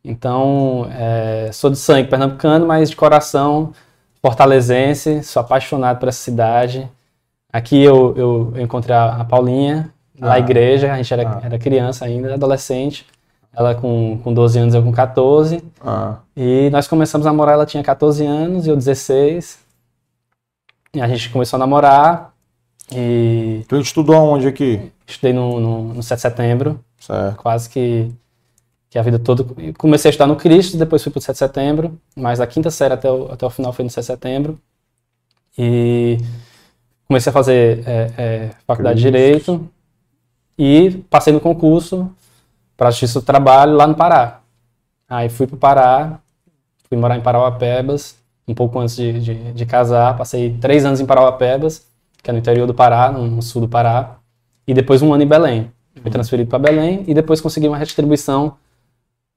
Então, 0.02 0.88
é, 0.90 1.50
sou 1.52 1.68
de 1.68 1.76
sangue 1.76 2.08
pernambucano, 2.08 2.66
mas 2.66 2.88
de 2.88 2.96
coração 2.96 3.74
fortalezense, 4.22 5.22
sou 5.22 5.40
apaixonado 5.40 5.98
por 5.98 6.08
essa 6.08 6.18
cidade. 6.18 6.88
Aqui 7.52 7.82
eu, 7.82 8.14
eu, 8.16 8.52
eu 8.54 8.62
encontrei 8.62 8.94
a, 8.94 9.16
a 9.16 9.24
Paulinha, 9.24 9.92
na 10.18 10.34
ah, 10.34 10.38
igreja, 10.38 10.92
a 10.92 10.96
gente 10.96 11.12
era, 11.12 11.28
ah. 11.28 11.40
era 11.42 11.58
criança 11.58 12.04
ainda, 12.04 12.34
adolescente. 12.34 13.06
Ela 13.52 13.74
com, 13.74 14.20
com 14.22 14.34
12 14.34 14.58
anos, 14.58 14.74
eu 14.74 14.82
com 14.82 14.92
14. 14.92 15.62
Ah. 15.80 16.18
E 16.36 16.68
nós 16.70 16.86
começamos 16.86 17.26
a 17.26 17.30
namorar, 17.30 17.54
ela 17.54 17.66
tinha 17.66 17.82
14 17.82 18.24
anos 18.26 18.66
e 18.66 18.70
eu 18.70 18.76
16. 18.76 19.58
E 20.94 21.00
a 21.00 21.08
gente 21.08 21.30
começou 21.30 21.56
a 21.56 21.60
namorar. 21.60 22.34
E... 22.92 23.64
Tu 23.68 23.76
estudou 23.76 24.16
onde 24.16 24.46
aqui? 24.46 24.92
Estudei 25.06 25.32
no, 25.32 25.60
no, 25.60 25.94
no 25.94 26.02
7 26.02 26.16
de 26.16 26.22
setembro. 26.22 26.80
Certo. 26.98 27.36
Quase 27.36 27.70
que 27.70 28.12
que 28.90 28.98
a 28.98 29.02
vida 29.02 29.18
toda. 29.18 29.44
Comecei 29.76 30.08
a 30.08 30.10
estudar 30.10 30.26
no 30.26 30.36
Cristo, 30.36 30.76
depois 30.76 31.02
fui 31.02 31.12
para 31.12 31.18
o 31.18 31.22
7 31.22 31.34
de 31.34 31.38
setembro, 31.38 32.00
mas 32.16 32.40
a 32.40 32.46
quinta 32.46 32.70
série 32.70 32.94
até 32.94 33.10
o, 33.10 33.30
até 33.30 33.44
o 33.44 33.50
final 33.50 33.72
foi 33.72 33.84
no 33.84 33.90
7 33.90 34.02
de 34.02 34.06
setembro. 34.06 34.58
E 35.58 36.18
comecei 37.08 37.30
a 37.30 37.32
fazer 37.32 37.82
é, 37.86 38.10
é, 38.18 38.50
faculdade 38.66 38.98
de 38.98 39.02
Direito 39.02 39.66
e 40.58 41.02
passei 41.08 41.32
no 41.32 41.40
concurso 41.40 42.10
para 42.76 42.90
Justiça 42.90 43.20
do 43.20 43.24
Trabalho 43.26 43.72
lá 43.72 43.86
no 43.86 43.94
Pará. 43.94 44.40
Aí 45.08 45.30
fui 45.30 45.46
para 45.46 45.56
o 45.56 45.58
Pará, 45.58 46.20
fui 46.86 46.98
morar 46.98 47.16
em 47.16 47.22
Parauapebas, 47.22 48.16
um 48.46 48.54
pouco 48.54 48.78
antes 48.78 48.94
de, 48.94 49.20
de, 49.20 49.52
de, 49.52 49.66
casar. 49.66 50.16
Passei 50.16 50.56
três 50.60 50.84
anos 50.84 51.00
em 51.00 51.06
Parauapebas, 51.06 51.86
que 52.22 52.28
é 52.28 52.32
no 52.32 52.38
interior 52.38 52.66
do 52.66 52.74
Pará, 52.74 53.10
no, 53.10 53.40
sul 53.40 53.62
do 53.62 53.68
Pará, 53.68 54.16
e 54.66 54.74
depois 54.74 55.00
um 55.00 55.12
ano 55.12 55.22
em 55.22 55.26
Belém. 55.26 55.72
Fui 56.02 56.10
transferido 56.10 56.48
para 56.48 56.58
Belém 56.58 57.04
e 57.08 57.14
depois 57.14 57.40
consegui 57.40 57.66
uma 57.66 57.76
retribuição 57.76 58.56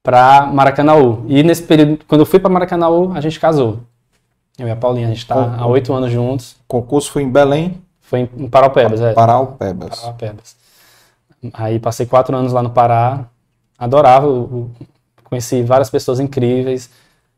para 0.04 0.46
Maracanaú. 0.46 1.26
E 1.28 1.42
nesse 1.42 1.64
período, 1.64 2.00
quando 2.06 2.22
eu 2.22 2.26
fui 2.26 2.40
para 2.40 2.50
Maracanaú, 2.50 3.14
a 3.14 3.22
gente 3.22 3.40
casou. 3.40 3.80
Eu 4.58 4.68
e 4.68 4.72
a 4.72 4.76
Paulinha, 4.76 5.08
a 5.08 5.10
gente 5.10 5.20
está 5.20 5.56
há 5.56 5.66
oito 5.66 5.94
anos 5.94 6.12
juntos. 6.12 6.54
O 6.54 6.68
concurso 6.68 7.12
foi 7.12 7.24
em 7.24 7.30
Belém? 7.30 7.82
Foi 8.02 8.30
em 8.38 8.50
Paraupebas, 8.50 9.02
é. 9.02 9.14
Paraupebas. 9.14 10.00
Paraupebas. 10.00 10.56
Aí 11.54 11.80
passei 11.80 12.06
quatro 12.06 12.36
anos 12.36 12.54
lá 12.54 12.62
no 12.62 12.70
Pará, 12.70 13.26
adorava, 13.78 14.28
conheci 15.24 15.64
várias 15.64 15.90
pessoas 15.90 16.20
incríveis, 16.20 16.90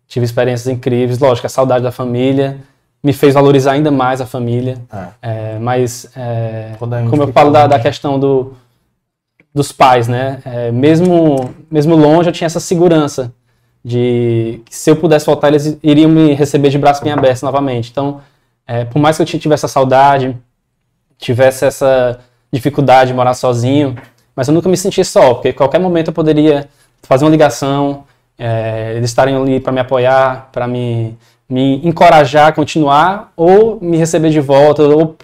tive 0.08 0.26
experiências 0.26 0.67
incríveis, 0.67 1.19
lógico, 1.19 1.47
a 1.47 1.49
saudade 1.49 1.84
da 1.84 1.91
família 1.91 2.60
me 3.04 3.12
fez 3.12 3.34
valorizar 3.34 3.73
ainda 3.73 3.91
mais 3.91 4.21
a 4.21 4.26
família, 4.26 4.82
é. 4.91 5.08
É, 5.21 5.60
mas 5.60 6.10
é, 6.15 6.76
como 6.80 7.23
eu 7.23 7.34
falo 7.34 7.52
da, 7.52 7.67
da 7.67 7.80
questão 7.80 8.17
do, 8.17 8.54
dos 9.54 9.73
pais, 9.73 10.08
né? 10.08 10.41
É, 10.45 10.71
mesmo, 10.71 11.54
mesmo 11.69 11.95
longe, 11.95 12.30
eu 12.30 12.34
tinha 12.34 12.45
essa 12.45 12.62
segurança 12.62 13.34
de 13.83 14.61
que 14.65 14.75
se 14.75 14.89
eu 14.89 14.95
pudesse 14.95 15.25
voltar, 15.25 15.49
eles 15.49 15.77
iriam 15.83 16.09
me 16.09 16.33
receber 16.33 16.69
de 16.69 16.77
braço 16.77 17.03
bem 17.03 17.11
aberto 17.11 17.43
novamente. 17.43 17.91
Então, 17.91 18.21
é, 18.65 18.85
por 18.85 18.99
mais 18.99 19.17
que 19.17 19.23
eu 19.23 19.25
tivesse 19.25 19.65
essa 19.65 19.67
saudade, 19.67 20.37
tivesse 21.17 21.65
essa 21.65 22.19
dificuldade 22.51 23.11
de 23.11 23.13
morar 23.13 23.33
sozinho, 23.33 23.95
mas 24.35 24.47
eu 24.47 24.53
nunca 24.53 24.69
me 24.69 24.77
senti 24.77 25.03
só, 25.03 25.33
porque 25.33 25.53
qualquer 25.53 25.79
momento 25.79 26.07
eu 26.07 26.13
poderia 26.13 26.67
fazer 27.01 27.25
uma 27.25 27.31
ligação, 27.31 28.05
é, 28.37 28.93
eles 28.95 29.09
estarem 29.09 29.35
ali 29.35 29.59
para 29.59 29.71
me 29.71 29.79
apoiar, 29.79 30.49
para 30.51 30.67
me, 30.67 31.17
me 31.49 31.85
encorajar 31.85 32.47
a 32.47 32.51
continuar, 32.51 33.33
ou 33.35 33.79
me 33.81 33.97
receber 33.97 34.29
de 34.29 34.39
volta, 34.39 34.83
ou 34.83 35.17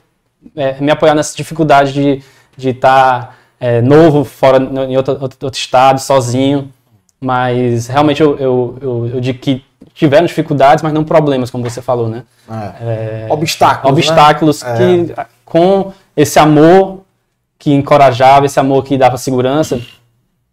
é, 0.55 0.79
me 0.81 0.91
apoiar 0.91 1.15
nessa 1.15 1.35
dificuldade 1.35 1.93
de 1.93 2.23
de 2.59 2.69
estar 2.69 3.27
tá, 3.27 3.33
é, 3.59 3.81
novo 3.81 4.23
fora 4.23 4.57
em 4.57 4.97
outro, 4.97 5.17
outro, 5.21 5.49
estado, 5.53 5.99
sozinho. 5.99 6.71
Mas 7.19 7.87
realmente 7.87 8.21
eu, 8.21 8.37
eu, 8.37 8.77
eu, 8.81 9.07
eu 9.15 9.19
digo 9.19 9.39
que 9.39 9.63
tiveram 9.93 10.25
dificuldades, 10.25 10.81
mas 10.81 10.93
não 10.93 11.03
problemas, 11.03 11.51
como 11.51 11.69
você 11.69 11.81
falou, 11.81 12.07
né? 12.07 12.23
É. 12.81 13.27
obstáculos. 13.29 13.91
Obstáculos 13.91 14.63
né? 14.63 14.77
que, 14.77 15.15
com 15.43 15.91
esse 16.15 16.39
amor 16.39 17.01
que 17.57 17.73
encorajava, 17.73 18.45
esse 18.45 18.59
amor 18.59 18.83
que 18.85 18.97
dava 18.97 19.17
segurança, 19.17 19.81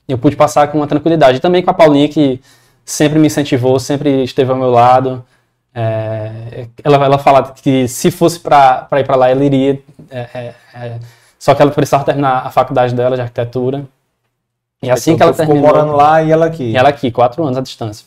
eu 0.09 0.19
pude 0.19 0.35
passar 0.35 0.69
com 0.69 0.79
uma 0.79 0.87
tranquilidade. 0.87 1.39
E 1.39 1.41
também 1.41 1.63
com 1.63 1.71
a 1.71 1.75
Paulinha, 1.75 2.09
que 2.09 2.41
sempre 2.85 3.19
me 3.19 3.29
incentivou, 3.29 3.79
sempre 3.79 4.25
esteve 4.25 4.51
ao 4.51 4.57
meu 4.57 4.71
lado. 4.71 5.25
É, 5.73 6.67
ela, 6.83 7.05
ela 7.05 7.19
fala 7.19 7.53
que 7.53 7.87
se 7.87 8.11
fosse 8.11 8.41
para 8.41 8.89
ir 8.95 9.05
para 9.05 9.17
lá, 9.17 9.29
ela 9.29 9.45
iria. 9.45 9.81
É, 10.11 10.19
é, 10.35 10.55
é, 10.75 10.99
só 11.39 11.55
que 11.55 11.63
ela 11.63 11.71
precisava 11.71 12.05
terminar 12.05 12.47
a 12.47 12.51
faculdade 12.51 12.95
dela 12.95 13.15
de 13.15 13.23
arquitetura. 13.23 13.85
E 14.83 14.91
assim 14.91 15.13
então, 15.13 15.19
que 15.19 15.23
ela 15.23 15.33
ficou 15.33 15.55
terminou. 15.55 15.75
morando 15.75 15.97
lá 15.97 16.23
e 16.23 16.31
ela 16.31 16.47
aqui? 16.47 16.65
E 16.65 16.77
ela 16.77 16.89
aqui, 16.89 17.11
quatro 17.11 17.43
anos 17.45 17.57
à 17.57 17.61
distância. 17.61 18.07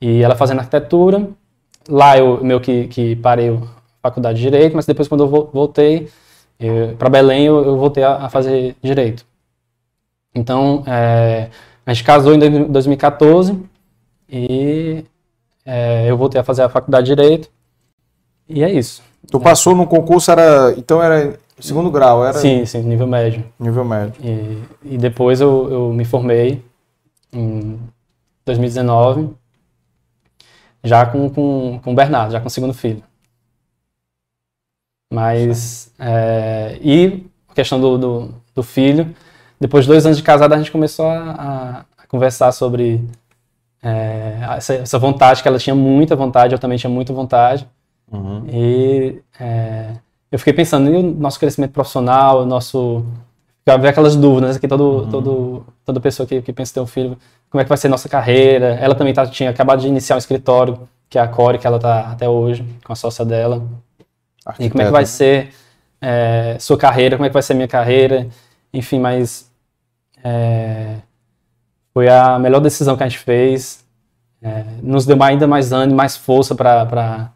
E 0.00 0.22
ela 0.22 0.36
fazendo 0.36 0.58
arquitetura. 0.60 1.28
Lá 1.88 2.16
eu 2.16 2.42
meio 2.42 2.60
que, 2.60 2.86
que 2.88 3.16
parei 3.16 3.50
a 3.50 3.60
faculdade 4.02 4.38
de 4.38 4.44
direito, 4.44 4.74
mas 4.74 4.86
depois 4.86 5.08
quando 5.08 5.24
eu 5.24 5.50
voltei 5.52 6.08
para 6.98 7.10
Belém, 7.10 7.46
eu, 7.46 7.62
eu 7.64 7.76
voltei 7.76 8.02
a, 8.02 8.24
a, 8.24 8.28
fazer 8.28 8.76
direito. 8.82 9.26
Então, 10.34 10.82
é, 10.86 11.50
a 11.84 11.92
gente 11.92 12.04
casou 12.04 12.34
em 12.34 12.68
2014 12.68 13.58
e 14.28 15.04
é, 15.64 16.10
eu 16.10 16.16
voltei 16.16 16.40
a 16.40 16.44
fazer 16.44 16.62
a 16.62 16.68
faculdade 16.68 17.06
de 17.06 17.14
direito. 17.14 17.50
E 18.48 18.62
é 18.62 18.70
isso. 18.70 19.02
Tu 19.30 19.40
passou 19.40 19.74
no 19.74 19.86
concurso, 19.86 20.30
era. 20.30 20.74
Então 20.76 21.02
era 21.02 21.38
segundo 21.62 21.90
grau, 21.90 22.24
era? 22.24 22.38
Sim, 22.38 22.64
sim, 22.66 22.82
nível 22.82 23.06
médio. 23.06 23.44
Nível 23.58 23.84
médio. 23.84 24.14
E, 24.22 24.94
e 24.94 24.98
depois 24.98 25.40
eu, 25.40 25.70
eu 25.70 25.92
me 25.92 26.04
formei 26.04 26.64
em 27.32 27.78
2019, 28.44 29.30
já 30.82 31.06
com, 31.06 31.30
com, 31.30 31.80
com 31.82 31.92
o 31.92 31.94
Bernardo, 31.94 32.32
já 32.32 32.40
com 32.40 32.48
o 32.48 32.50
segundo 32.50 32.74
filho. 32.74 33.02
Mas. 35.12 35.92
É, 35.98 36.78
e 36.82 37.26
a 37.48 37.54
questão 37.54 37.80
do, 37.80 37.96
do, 37.96 38.34
do, 38.54 38.62
filho, 38.62 39.14
depois 39.60 39.84
de 39.84 39.90
dois 39.90 40.04
anos 40.04 40.18
de 40.18 40.24
casado, 40.24 40.52
a 40.52 40.58
gente 40.58 40.72
começou 40.72 41.06
a, 41.06 41.84
a 41.96 42.06
conversar 42.08 42.50
sobre 42.52 43.00
é, 43.82 44.38
essa, 44.56 44.74
essa, 44.74 44.98
vontade, 44.98 45.42
que 45.42 45.48
ela 45.48 45.58
tinha 45.58 45.74
muita 45.74 46.16
vontade, 46.16 46.54
eu 46.54 46.58
também 46.58 46.78
tinha 46.78 46.90
muita 46.90 47.12
vontade. 47.12 47.68
Uhum. 48.10 48.44
E 48.48 49.22
é, 49.38 49.92
eu 50.34 50.38
fiquei 50.40 50.52
pensando 50.52 50.90
no 50.90 51.14
nosso 51.14 51.38
crescimento 51.38 51.70
profissional, 51.70 52.44
nosso. 52.44 53.06
Ver 53.64 53.86
aquelas 53.86 54.16
dúvidas 54.16 54.58
que 54.58 54.66
todo, 54.66 54.82
uhum. 54.84 55.08
todo, 55.08 55.66
toda 55.84 56.00
pessoa 56.00 56.26
que, 56.26 56.42
que 56.42 56.52
pensa 56.52 56.74
ter 56.74 56.80
um 56.80 56.88
filho, 56.88 57.16
como 57.48 57.60
é 57.60 57.64
que 57.64 57.68
vai 57.68 57.78
ser 57.78 57.88
nossa 57.88 58.08
carreira. 58.08 58.76
Ela 58.80 58.96
também 58.96 59.14
tá, 59.14 59.24
tinha 59.28 59.50
acabado 59.50 59.80
de 59.80 59.86
iniciar 59.86 60.16
um 60.16 60.18
escritório, 60.18 60.88
que 61.08 61.18
é 61.18 61.20
a 61.20 61.28
Core, 61.28 61.56
que 61.56 61.68
ela 61.68 61.76
está 61.76 62.10
até 62.10 62.28
hoje, 62.28 62.66
com 62.84 62.92
a 62.92 62.96
sócia 62.96 63.24
dela. 63.24 63.62
E 64.58 64.68
como 64.68 64.82
é 64.82 64.86
que 64.86 64.90
vai 64.90 65.02
né? 65.02 65.06
ser 65.06 65.50
é, 66.02 66.56
sua 66.58 66.76
carreira, 66.76 67.16
como 67.16 67.26
é 67.26 67.28
que 67.28 67.34
vai 67.34 67.42
ser 67.42 67.54
minha 67.54 67.68
carreira, 67.68 68.26
enfim, 68.72 68.98
mas 68.98 69.48
é, 70.22 70.96
foi 71.92 72.08
a 72.08 72.40
melhor 72.40 72.58
decisão 72.58 72.96
que 72.96 73.04
a 73.04 73.08
gente 73.08 73.20
fez. 73.20 73.84
É, 74.42 74.64
nos 74.82 75.06
deu 75.06 75.16
ainda 75.22 75.46
mais 75.46 75.72
ânimo, 75.72 75.96
mais 75.96 76.16
força 76.16 76.56
para 76.56 77.30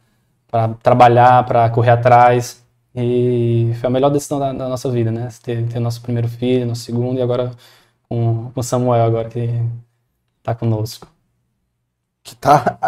trabalhar, 0.82 1.46
para 1.46 1.70
correr 1.70 1.92
atrás. 1.92 2.66
E 3.00 3.74
foi 3.74 3.87
a 3.87 3.90
melhor 3.90 4.11
decisão 4.11 4.38
da, 4.38 4.52
da 4.52 4.68
nossa 4.68 4.90
vida, 4.90 5.11
né? 5.11 5.28
Ter, 5.42 5.66
ter 5.68 5.78
nosso 5.78 6.02
primeiro 6.02 6.28
filho, 6.28 6.66
nosso 6.66 6.82
segundo, 6.82 7.18
e 7.18 7.22
agora 7.22 7.52
com 8.08 8.50
o 8.54 8.62
Samuel, 8.62 9.04
agora 9.04 9.28
que 9.28 9.50
está 10.38 10.54
conosco. 10.54 11.06
Que 12.22 12.34
tá. 12.34 12.78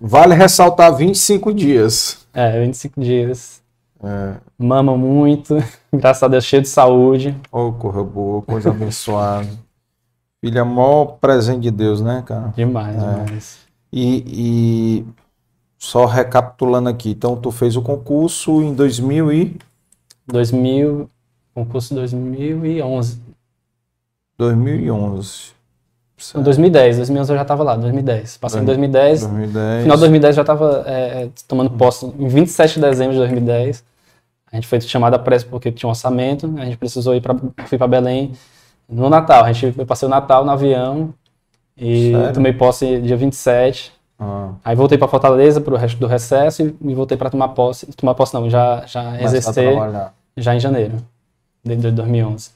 vale 0.00 0.34
ressaltar 0.34 0.94
25 0.96 1.52
dias. 1.52 2.26
É, 2.32 2.60
25 2.64 3.00
dias. 3.00 3.62
É. 4.02 4.34
Mama 4.58 4.96
muito, 4.96 5.56
graças 5.92 6.22
a 6.22 6.28
Deus, 6.28 6.44
cheio 6.44 6.62
de 6.62 6.68
saúde. 6.68 7.36
Oh, 7.52 7.72
corra 7.72 8.02
boa, 8.02 8.42
coisa 8.42 8.70
abençoada. 8.70 9.48
Filha, 10.40 10.60
é 10.60 10.64
maior 10.64 11.18
presente 11.20 11.60
de 11.60 11.70
Deus, 11.70 12.00
né, 12.00 12.22
cara? 12.26 12.52
Demais, 12.56 12.96
é. 12.96 12.98
demais. 12.98 13.58
E, 13.92 14.24
e 14.26 15.06
só 15.82 16.06
recapitulando 16.06 16.88
aqui, 16.88 17.10
então 17.10 17.34
tu 17.34 17.50
fez 17.50 17.74
o 17.74 17.82
concurso 17.82 18.62
em 18.62 18.72
2000 18.72 19.32
e 19.32 19.56
2000, 20.28 21.10
concurso 21.52 21.92
2011. 21.92 23.20
2011. 24.38 25.50
Certo. 26.16 26.44
2010, 26.44 26.98
2011 26.98 27.32
eu 27.32 27.36
já 27.36 27.42
estava 27.42 27.64
lá, 27.64 27.74
2010. 27.74 28.36
Passei 28.36 28.60
em 28.60 28.64
2010, 28.64 29.22
2010. 29.22 29.82
Final 29.82 29.96
de 29.96 30.00
2010 30.02 30.36
já 30.36 30.42
estava 30.42 30.84
é, 30.86 30.92
é, 31.24 31.30
tomando 31.48 31.70
posse, 31.70 32.06
em 32.06 32.28
27 32.28 32.74
de 32.74 32.80
dezembro 32.80 33.14
de 33.14 33.18
2010. 33.18 33.84
A 34.52 34.54
gente 34.54 34.68
foi 34.68 34.80
chamado 34.82 35.14
a 35.14 35.18
pressa 35.18 35.46
porque 35.50 35.72
tinha 35.72 35.88
um 35.88 35.90
orçamento, 35.90 36.46
a 36.58 36.64
gente 36.64 36.76
precisou 36.76 37.12
ir 37.16 37.20
para 37.20 37.34
fui 37.66 37.76
para 37.76 37.88
Belém 37.88 38.30
no 38.88 39.10
Natal. 39.10 39.44
A 39.44 39.52
gente, 39.52 39.76
eu 39.76 39.84
passei 39.84 40.06
o 40.06 40.10
Natal 40.10 40.44
no 40.44 40.52
avião 40.52 41.12
e 41.76 42.12
Sério? 42.12 42.34
tomei 42.34 42.52
posse 42.52 43.00
dia 43.00 43.16
27. 43.16 44.00
Ah. 44.22 44.52
Aí 44.64 44.76
voltei 44.76 44.96
para 44.96 45.08
Fortaleza 45.08 45.60
para 45.60 45.74
o 45.74 45.76
resto 45.76 45.98
do 45.98 46.06
recesso 46.06 46.62
e 46.80 46.94
voltei 46.94 47.16
para 47.16 47.28
tomar 47.28 47.48
posse. 47.48 47.86
Tomar 47.86 48.14
posse 48.14 48.32
não, 48.32 48.48
já, 48.48 48.86
já 48.86 49.20
exercer 49.20 49.74
já 50.36 50.54
em 50.54 50.60
janeiro 50.60 51.04
de, 51.64 51.74
de 51.74 51.90
2011. 51.90 52.50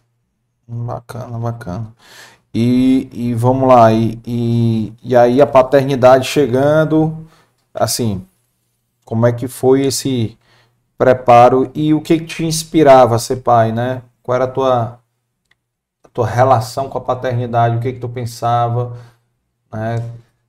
Bacana, 0.69 1.39
bacana. 1.39 1.93
E, 2.55 3.11
e 3.13 3.35
vamos 3.35 3.69
lá, 3.69 3.93
e, 3.93 4.19
e, 4.25 4.93
e 5.03 5.17
aí 5.17 5.43
a 5.43 5.47
paternidade 5.47 6.27
chegando, 6.27 7.27
assim, 7.75 8.25
como 9.05 9.27
é 9.27 9.33
que 9.33 9.47
foi 9.47 9.85
esse 9.85 10.39
preparo 10.97 11.71
e 11.75 11.93
o 11.93 12.01
que, 12.01 12.19
que 12.21 12.25
te 12.25 12.45
inspirava 12.45 13.17
a 13.17 13.19
ser 13.19 13.37
pai, 13.37 13.73
né? 13.73 14.03
Qual 14.23 14.35
era 14.35 14.45
a 14.45 14.49
tua, 14.49 15.01
a 16.03 16.09
tua 16.13 16.27
relação 16.27 16.89
com 16.89 16.97
a 16.97 17.01
paternidade, 17.01 17.77
o 17.77 17.81
que, 17.81 17.93
que 17.93 18.01
tu 18.01 18.09
pensava 18.09 18.97
né, 19.71 20.03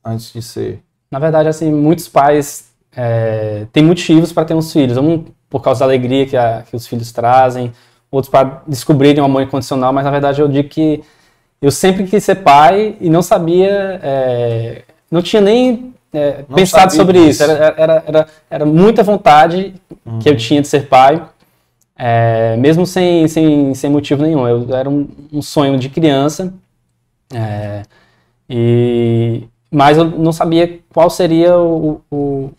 antes 0.05 0.31
de 0.31 0.41
ser? 0.41 0.86
Na 1.09 1.19
verdade, 1.19 1.49
assim, 1.49 1.71
muitos 1.71 2.07
pais 2.07 2.69
é, 2.95 3.65
têm 3.71 3.83
motivos 3.83 4.31
para 4.31 4.45
ter 4.45 4.53
uns 4.53 4.71
filhos. 4.71 4.97
Um 4.97 5.23
por 5.49 5.61
causa 5.61 5.79
da 5.79 5.85
alegria 5.85 6.25
que, 6.25 6.35
a, 6.35 6.63
que 6.69 6.75
os 6.75 6.85
filhos 6.87 7.11
trazem, 7.11 7.71
outros 8.11 8.29
para 8.29 8.61
descobrirem 8.67 9.21
o 9.21 9.25
amor 9.25 9.41
incondicional, 9.41 9.93
mas 9.93 10.03
na 10.03 10.11
verdade 10.11 10.41
eu 10.41 10.47
digo 10.47 10.69
que 10.69 11.03
eu 11.61 11.71
sempre 11.71 12.03
quis 12.05 12.23
ser 12.23 12.35
pai 12.35 12.95
e 12.99 13.09
não 13.09 13.21
sabia, 13.21 13.99
é, 14.03 14.81
não 15.09 15.21
tinha 15.21 15.41
nem 15.41 15.93
é, 16.13 16.45
não 16.47 16.55
pensado 16.55 16.93
sobre 16.93 17.19
isso. 17.19 17.43
Era, 17.43 17.75
era, 17.77 18.03
era, 18.05 18.27
era, 18.49 18.65
muita 18.65 19.03
vontade 19.03 19.73
uhum. 20.05 20.19
que 20.19 20.29
eu 20.29 20.35
tinha 20.35 20.61
de 20.61 20.67
ser 20.67 20.87
pai, 20.87 21.23
é, 21.97 22.55
mesmo 22.57 22.85
sem, 22.85 23.27
sem, 23.27 23.73
sem 23.73 23.89
motivo 23.89 24.21
nenhum. 24.23 24.47
Eu, 24.47 24.75
era 24.75 24.89
um, 24.89 25.07
um 25.33 25.41
sonho 25.41 25.79
de 25.79 25.89
criança. 25.89 26.53
É, 27.33 27.83
e 28.49 29.43
mas 29.69 29.97
eu 29.97 30.05
não 30.05 30.31
sabia 30.31 30.79
qual 30.97 31.11
seria 31.11 31.55
o, 31.55 32.01
o, 32.09 32.49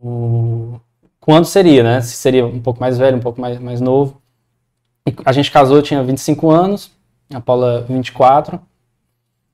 o, 0.00 0.80
quando 1.18 1.44
seria, 1.44 1.82
né? 1.82 2.00
Se 2.00 2.14
seria 2.14 2.46
um 2.46 2.60
pouco 2.60 2.78
mais 2.78 2.96
velho, 2.96 3.16
um 3.16 3.20
pouco 3.20 3.40
mais, 3.40 3.58
mais 3.58 3.80
novo. 3.80 4.22
E 5.04 5.12
a 5.24 5.32
gente 5.32 5.50
casou, 5.50 5.76
eu 5.76 5.82
tinha 5.82 6.04
25 6.04 6.48
anos, 6.48 6.92
a 7.34 7.40
Paula 7.40 7.84
24, 7.88 8.60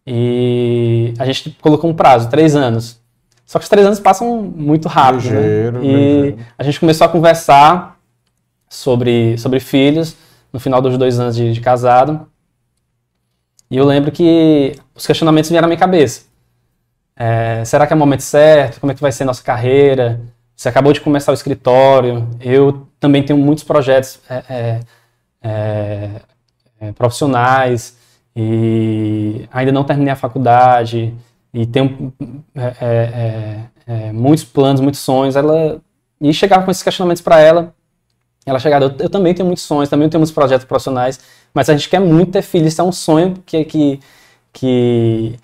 e 0.07 1.14
a 1.18 1.24
gente 1.24 1.57
colocou 1.62 1.88
um 1.88 1.94
prazo, 1.94 2.29
três 2.29 2.55
anos. 2.55 3.01
Só 3.46 3.59
que 3.59 3.62
os 3.62 3.70
três 3.70 3.87
anos 3.87 3.98
passam 3.98 4.42
muito 4.42 4.87
rápido, 4.87 5.31
né? 5.31 5.40
ligeiro, 5.40 5.79
né? 5.79 5.87
E 5.87 5.88
ligeiro. 5.88 6.38
a 6.59 6.62
gente 6.64 6.81
começou 6.81 7.07
a 7.07 7.09
conversar 7.09 7.98
sobre, 8.68 9.38
sobre 9.38 9.61
filhos 9.61 10.14
no 10.53 10.61
final 10.61 10.83
dos 10.83 10.98
dois 10.98 11.18
anos 11.18 11.35
de, 11.35 11.55
de 11.55 11.61
casado. 11.62 12.29
E 13.70 13.79
eu 13.79 13.87
lembro 13.87 14.12
que 14.12 14.74
os 14.94 15.07
questionamentos 15.07 15.48
vieram 15.48 15.64
à 15.64 15.68
minha 15.70 15.81
cabeça. 15.81 16.27
É, 17.18 17.64
será 17.64 17.87
que 17.87 17.92
é 17.92 17.96
o 17.96 17.98
momento 17.98 18.23
certo? 18.23 18.81
Como 18.81 18.92
é 18.92 18.94
que 18.94 19.00
vai 19.00 19.10
ser 19.10 19.25
nossa 19.25 19.42
carreira? 19.42 20.21
Você 20.54 20.69
acabou 20.69 20.92
de 20.92 21.00
começar 21.00 21.33
o 21.33 21.35
escritório. 21.35 22.29
Eu 22.40 22.87
também 23.00 23.23
tenho 23.23 23.38
muitos 23.38 23.64
projetos 23.64 24.21
é, 24.31 24.42
é, 24.48 24.81
é, 25.42 26.10
é 26.81 26.92
profissionais 26.92 27.96
e 28.37 29.48
ainda 29.52 29.73
não 29.73 29.85
terminei 29.85 30.12
a 30.12 30.16
faculdade 30.16 31.12
e 31.52 31.66
tenho 31.66 32.12
muitos 34.14 34.44
planos, 34.44 34.81
muitos 34.81 35.00
sonhos. 35.00 35.35
Ela 35.35 35.81
e 36.21 36.33
chegava 36.33 36.64
com 36.64 36.71
esses 36.71 36.83
questionamentos 36.83 37.23
para 37.23 37.40
ela 37.40 37.75
ela 38.46 38.58
chegada. 38.58 38.87
Eu, 38.87 38.94
eu 38.98 39.10
também 39.10 39.35
tenho 39.35 39.46
muitos 39.46 39.64
sonhos, 39.64 39.88
também 39.88 40.08
tenho 40.08 40.21
muitos 40.21 40.35
projetos 40.35 40.66
profissionais, 40.66 41.21
mas 41.52 41.69
a 41.69 41.75
gente 41.77 41.88
quer 41.88 42.00
muito 42.00 42.33
ter 42.33 42.42
filho. 42.42 42.66
Isso 42.66 42.81
é 42.81 42.85
um 42.85 42.92
sonho 42.92 43.35
que, 43.44 43.64
que, 43.64 44.00
que, 44.52 45.38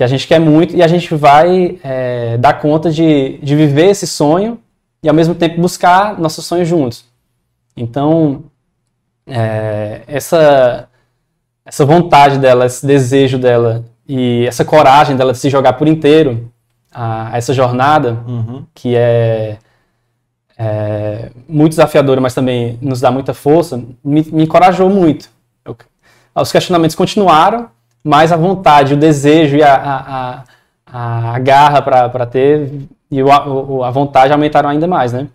que 0.00 0.04
a 0.04 0.06
gente 0.06 0.26
quer 0.26 0.40
muito 0.40 0.74
e 0.74 0.82
a 0.82 0.88
gente 0.88 1.14
vai 1.14 1.78
é, 1.84 2.38
dar 2.38 2.54
conta 2.54 2.90
de, 2.90 3.36
de 3.42 3.54
viver 3.54 3.90
esse 3.90 4.06
sonho 4.06 4.58
e 5.02 5.08
ao 5.10 5.14
mesmo 5.14 5.34
tempo 5.34 5.60
buscar 5.60 6.18
nossos 6.18 6.46
sonhos 6.46 6.66
juntos. 6.66 7.04
Então, 7.76 8.44
é, 9.26 10.00
essa, 10.06 10.88
essa 11.66 11.84
vontade 11.84 12.38
dela, 12.38 12.64
esse 12.64 12.86
desejo 12.86 13.36
dela 13.38 13.84
e 14.08 14.46
essa 14.46 14.64
coragem 14.64 15.16
dela 15.18 15.32
de 15.32 15.38
se 15.38 15.50
jogar 15.50 15.74
por 15.74 15.86
inteiro 15.86 16.50
a, 16.90 17.34
a 17.34 17.36
essa 17.36 17.52
jornada, 17.52 18.24
Uhum. 18.26 18.64
que 18.74 18.96
é, 18.96 19.58
é 20.56 21.30
muito 21.46 21.72
desafiadora, 21.72 22.22
mas 22.22 22.32
também 22.32 22.78
nos 22.80 23.02
dá 23.02 23.10
muita 23.10 23.34
força, 23.34 23.76
me, 24.02 24.22
me 24.32 24.44
encorajou 24.44 24.88
muito. 24.88 25.28
Eu- 25.62 25.76
os 26.34 26.50
questionamentos 26.50 26.96
continuaram, 26.96 27.68
mas 28.02 28.32
a 28.32 28.36
vontade, 28.36 28.94
o 28.94 28.96
desejo 28.96 29.56
e 29.56 29.62
a, 29.62 29.74
a, 29.74 30.44
a, 30.92 31.34
a 31.34 31.38
garra 31.38 31.82
para 31.82 32.26
ter 32.26 32.70
e 33.10 33.22
o, 33.22 33.30
a, 33.84 33.90
vontade 33.90 34.32
aumentaram 34.32 34.68
ainda 34.68 34.86
mais, 34.86 35.12
né? 35.12 35.26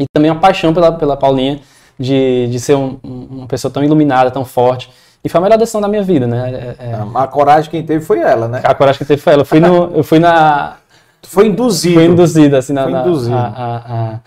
E 0.00 0.04
também 0.12 0.30
a 0.30 0.34
paixão 0.34 0.74
pela, 0.74 0.92
pela 0.92 1.16
Paulinha 1.16 1.60
de, 1.98 2.48
de 2.48 2.60
ser 2.60 2.74
um- 2.76 2.98
um- 3.02 3.26
uma 3.38 3.46
pessoa 3.46 3.72
tão 3.72 3.82
iluminada, 3.82 4.30
tão 4.30 4.44
forte. 4.44 4.90
E 5.24 5.28
foi 5.28 5.38
a 5.38 5.42
melhor 5.42 5.56
decisão 5.58 5.80
da 5.80 5.88
minha 5.88 6.02
vida, 6.02 6.26
né? 6.26 6.74
É- 6.78 6.84
é- 6.90 6.98
A 7.14 7.26
coragem 7.26 7.70
quem 7.70 7.82
teve 7.84 8.04
foi 8.04 8.18
ela, 8.20 8.46
né? 8.48 8.60
a 8.62 8.74
coragem 8.74 8.98
que 8.98 9.04
teve 9.04 9.22
foi 9.22 9.32
ela. 9.32 9.42
Eu 9.42 9.46
fui, 9.46 9.60
no, 9.60 9.84
eu 9.96 10.04
fui 10.04 10.18
na. 10.18 10.76
Foi 11.22 11.46
induzido. 11.48 11.94
Fui 11.94 12.04
induzido, 12.04 12.56
assim, 12.56 12.72
na, 12.72 12.82
Foi 12.84 12.92
na- 12.92 13.00
induzido. 13.00 13.36
A, 13.36 13.40
a- 13.46 14.20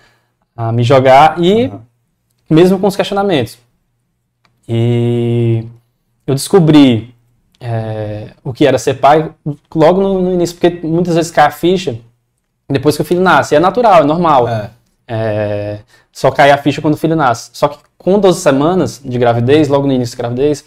a- 0.57 0.67
a 0.67 0.71
me 0.71 0.83
jogar 0.83 1.39
e 1.41 1.71
mesmo 2.49 2.79
com 2.79 2.87
os 2.87 2.95
questionamentos. 2.95 3.57
E 4.67 5.65
eu 6.27 6.33
descobri 6.35 7.13
é, 7.59 8.31
o 8.43 8.53
que 8.53 8.65
era 8.65 8.77
ser 8.77 8.95
pai 8.95 9.31
logo 9.73 10.01
no, 10.01 10.21
no 10.21 10.33
início, 10.33 10.55
porque 10.55 10.85
muitas 10.85 11.15
vezes 11.15 11.31
cai 11.31 11.45
a 11.45 11.51
ficha 11.51 11.99
depois 12.69 12.95
que 12.95 13.01
o 13.01 13.05
filho 13.05 13.21
nasce. 13.21 13.55
É 13.55 13.59
natural, 13.59 14.03
é 14.03 14.05
normal. 14.05 14.47
É. 14.47 14.69
É, 15.11 15.79
só 16.11 16.29
cai 16.29 16.51
a 16.51 16.57
ficha 16.57 16.81
quando 16.81 16.93
o 16.93 16.97
filho 16.97 17.15
nasce. 17.15 17.49
Só 17.53 17.67
que 17.67 17.79
com 17.97 18.19
12 18.19 18.39
semanas 18.39 19.01
de 19.03 19.17
gravidez, 19.17 19.67
logo 19.67 19.87
no 19.87 19.93
início 19.93 20.15
da 20.15 20.23
gravidez, 20.23 20.63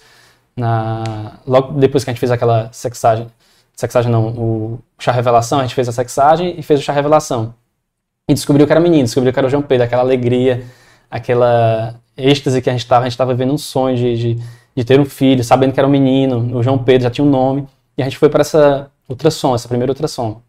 na, 0.57 1.39
logo 1.47 1.79
depois 1.79 2.05
que 2.05 2.11
a 2.11 2.13
gente 2.13 2.21
fez 2.21 2.31
aquela 2.31 2.69
sexagem, 2.73 3.29
sexagem 3.75 4.11
não, 4.11 4.29
o 4.29 4.79
chá 4.99 5.13
revelação, 5.13 5.61
a 5.61 5.63
gente 5.63 5.75
fez 5.75 5.89
a 5.89 5.93
sexagem 5.93 6.55
e 6.59 6.63
fez 6.63 6.81
o 6.81 6.83
chá 6.83 6.93
revelação. 6.93 7.55
E 8.29 8.35
descobriu 8.35 8.67
que 8.67 8.73
era 8.73 8.81
menino, 8.81 9.05
descobriu 9.05 9.33
que 9.33 9.39
era 9.39 9.47
o 9.47 9.51
João 9.51 9.63
Pedro, 9.63 9.85
aquela 9.85 10.03
alegria, 10.03 10.65
aquela 11.11 11.95
êxtase 12.17 12.61
que 12.61 12.69
a 12.69 12.73
gente 12.73 12.83
estava, 12.83 13.05
a 13.05 13.09
gente 13.09 13.13
estava 13.13 13.33
vivendo 13.33 13.53
um 13.53 13.59
sonho 13.59 13.97
de, 13.97 14.17
de, 14.17 14.43
de 14.77 14.85
ter 14.85 14.99
um 15.01 15.05
filho, 15.05 15.45
sabendo 15.45 15.73
que 15.73 15.81
era 15.81 15.87
um 15.87 15.91
menino, 15.91 16.57
o 16.57 16.63
João 16.63 16.79
Pedro 16.79 17.05
já 17.05 17.11
tinha 17.11 17.25
um 17.25 17.31
nome, 17.31 17.67
e 17.97 18.03
a 18.03 18.05
gente 18.07 18.19
foi 18.19 18.29
para 18.29 18.41
essa 18.41 18.91
ultrassom, 19.09 19.55
essa 19.55 19.69
primeira 19.69 19.93
ultrassom. 19.93 20.41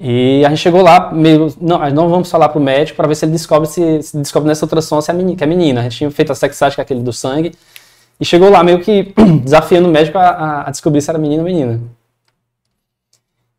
E 0.00 0.44
a 0.44 0.48
gente 0.50 0.58
chegou 0.58 0.80
lá, 0.82 1.12
meio, 1.12 1.52
não, 1.60 1.90
não 1.90 2.08
vamos 2.08 2.30
falar 2.30 2.48
pro 2.50 2.60
médico 2.60 2.96
para 2.96 3.08
ver 3.08 3.16
se 3.16 3.24
ele 3.24 3.32
descobre 3.32 3.68
se, 3.68 4.00
se 4.02 4.16
descobre 4.16 4.48
nessa 4.48 4.64
ultrassom 4.64 5.00
se 5.00 5.10
é 5.10 5.14
menina, 5.14 5.36
que 5.36 5.42
é 5.42 5.46
menina. 5.46 5.80
A 5.80 5.82
gente 5.84 5.96
tinha 5.96 6.10
feito 6.10 6.30
a 6.30 6.34
sexagem, 6.36 6.76
que 6.76 6.80
é 6.80 6.84
aquele 6.84 7.00
do 7.00 7.12
sangue, 7.12 7.52
e 8.20 8.24
chegou 8.24 8.48
lá 8.50 8.62
meio 8.62 8.80
que 8.80 9.12
desafiando 9.42 9.88
o 9.88 9.90
médico 9.90 10.16
a, 10.18 10.28
a- 10.28 10.68
a 10.68 10.70
descobrir 10.70 11.00
se 11.02 11.10
era 11.10 11.18
menino 11.18 11.42
ou 11.42 11.48
menina. 11.48 11.80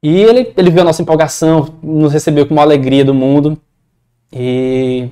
E 0.02 0.16
ele, 0.16 0.54
ele 0.56 0.70
viu 0.70 0.82
a 0.82 0.86
nossa 0.86 1.02
empolgação, 1.02 1.74
nos 1.84 2.14
recebeu 2.14 2.46
com 2.48 2.54
uma 2.54 2.62
alegria 2.64 3.04
do 3.04 3.14
mundo, 3.14 3.58
e 4.32 5.10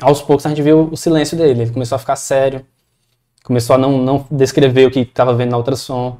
aos 0.00 0.22
poucos 0.22 0.46
a 0.46 0.48
gente 0.48 0.62
viu 0.62 0.88
o 0.90 0.96
silêncio 0.96 1.36
dele. 1.36 1.62
Ele 1.62 1.70
começou 1.70 1.96
a 1.96 1.98
ficar 1.98 2.16
sério, 2.16 2.64
começou 3.44 3.74
a 3.74 3.78
não, 3.78 3.98
não 3.98 4.26
descrever 4.30 4.86
o 4.86 4.90
que 4.90 5.00
estava 5.00 5.34
vendo 5.34 5.50
na 5.50 5.58
ultrassom 5.58 6.18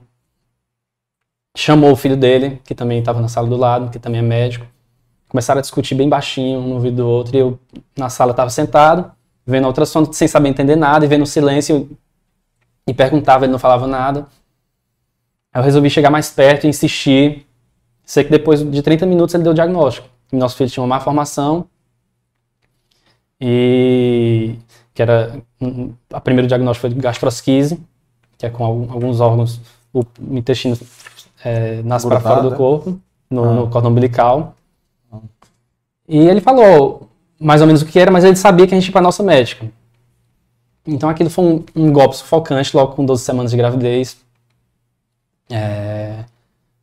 chamou 1.57 1.93
o 1.93 1.97
filho 1.97 2.17
dele, 2.17 2.61
que 2.65 2.75
também 2.75 3.01
estava 3.01 3.21
na 3.21 3.29
sala 3.29 3.49
do 3.49 3.57
lado, 3.57 3.91
que 3.91 3.99
também 3.99 4.21
é 4.21 4.23
médico. 4.23 4.67
Começaram 5.29 5.59
a 5.59 5.63
discutir 5.63 5.95
bem 5.95 6.09
baixinho, 6.09 6.59
um 6.59 6.69
no 6.69 6.75
ouvido 6.75 6.97
do 6.97 7.09
outro, 7.09 7.37
e 7.37 7.39
eu 7.39 7.59
na 7.97 8.09
sala 8.09 8.33
estava 8.33 8.51
sentado, 8.51 9.13
vendo 9.47 9.65
a 9.65 9.69
ultrassom 9.69 10.13
sem 10.13 10.27
saber 10.27 10.49
entender 10.49 10.77
nada, 10.77 11.05
e 11.05 11.09
vendo 11.09 11.23
o 11.23 11.27
silêncio, 11.27 11.91
e 12.87 12.95
perguntava, 12.95 13.45
ele 13.45 13.53
não 13.53 13.59
falava 13.59 13.87
nada. 13.87 14.27
Aí 15.53 15.61
eu 15.61 15.65
resolvi 15.65 15.91
chegar 15.91 16.11
mais 16.11 16.31
perto 16.31 16.65
e 16.65 16.69
insistir. 16.69 17.47
Sei 18.05 18.25
que 18.25 18.31
depois 18.31 18.69
de 18.69 18.83
30 18.83 19.07
minutos 19.07 19.35
ele 19.35 19.45
deu 19.45 19.53
o 19.53 19.55
diagnóstico. 19.55 20.09
Nosso 20.33 20.57
filho 20.57 20.71
tinha 20.71 20.83
uma 20.83 20.97
má 20.97 21.01
formação, 21.01 21.67
e 23.41 24.57
que 24.93 25.03
era 25.03 25.41
a 26.13 26.21
primeiro 26.21 26.47
diagnóstico 26.47 26.83
foi 26.83 26.91
de 26.91 27.01
gastrosquise, 27.01 27.81
que 28.37 28.47
é 28.47 28.51
com 28.51 28.65
alguns 28.65 29.21
órgãos, 29.21 29.61
o 29.93 30.05
intestino 30.31 30.77
é, 31.45 31.83
nasce 31.83 32.07
para 32.07 32.21
fora 32.21 32.43
do 32.43 32.55
corpo, 32.55 33.01
no, 33.31 33.45
Ah. 33.45 33.55
no 33.55 33.69
cordão 33.71 33.91
umbilical. 33.91 34.55
E 36.09 36.19
ele 36.19 36.41
falou 36.41 37.09
mais 37.41 37.61
ou 37.61 37.67
menos 37.67 37.83
o 37.83 37.87
que 37.87 37.99
era, 37.99 38.11
mas 38.11 38.25
ele 38.25 38.37
sabia 38.37 38.67
que 38.67 38.75
a 38.75 38.79
gente 38.79 38.87
ia 38.89 38.93
para 38.93 39.01
nossa 39.01 39.23
médica. 39.23 39.67
Então 40.87 41.09
aquilo 41.09 41.31
foi 41.31 41.45
um, 41.45 41.65
um 41.75 41.93
golpe 41.93 42.17
sufocante 42.17 42.77
logo 42.77 42.95
com 42.95 43.05
12 43.05 43.23
semanas 43.23 43.51
de 43.51 43.57
gravidez. 43.57 44.19
É, 45.49 46.25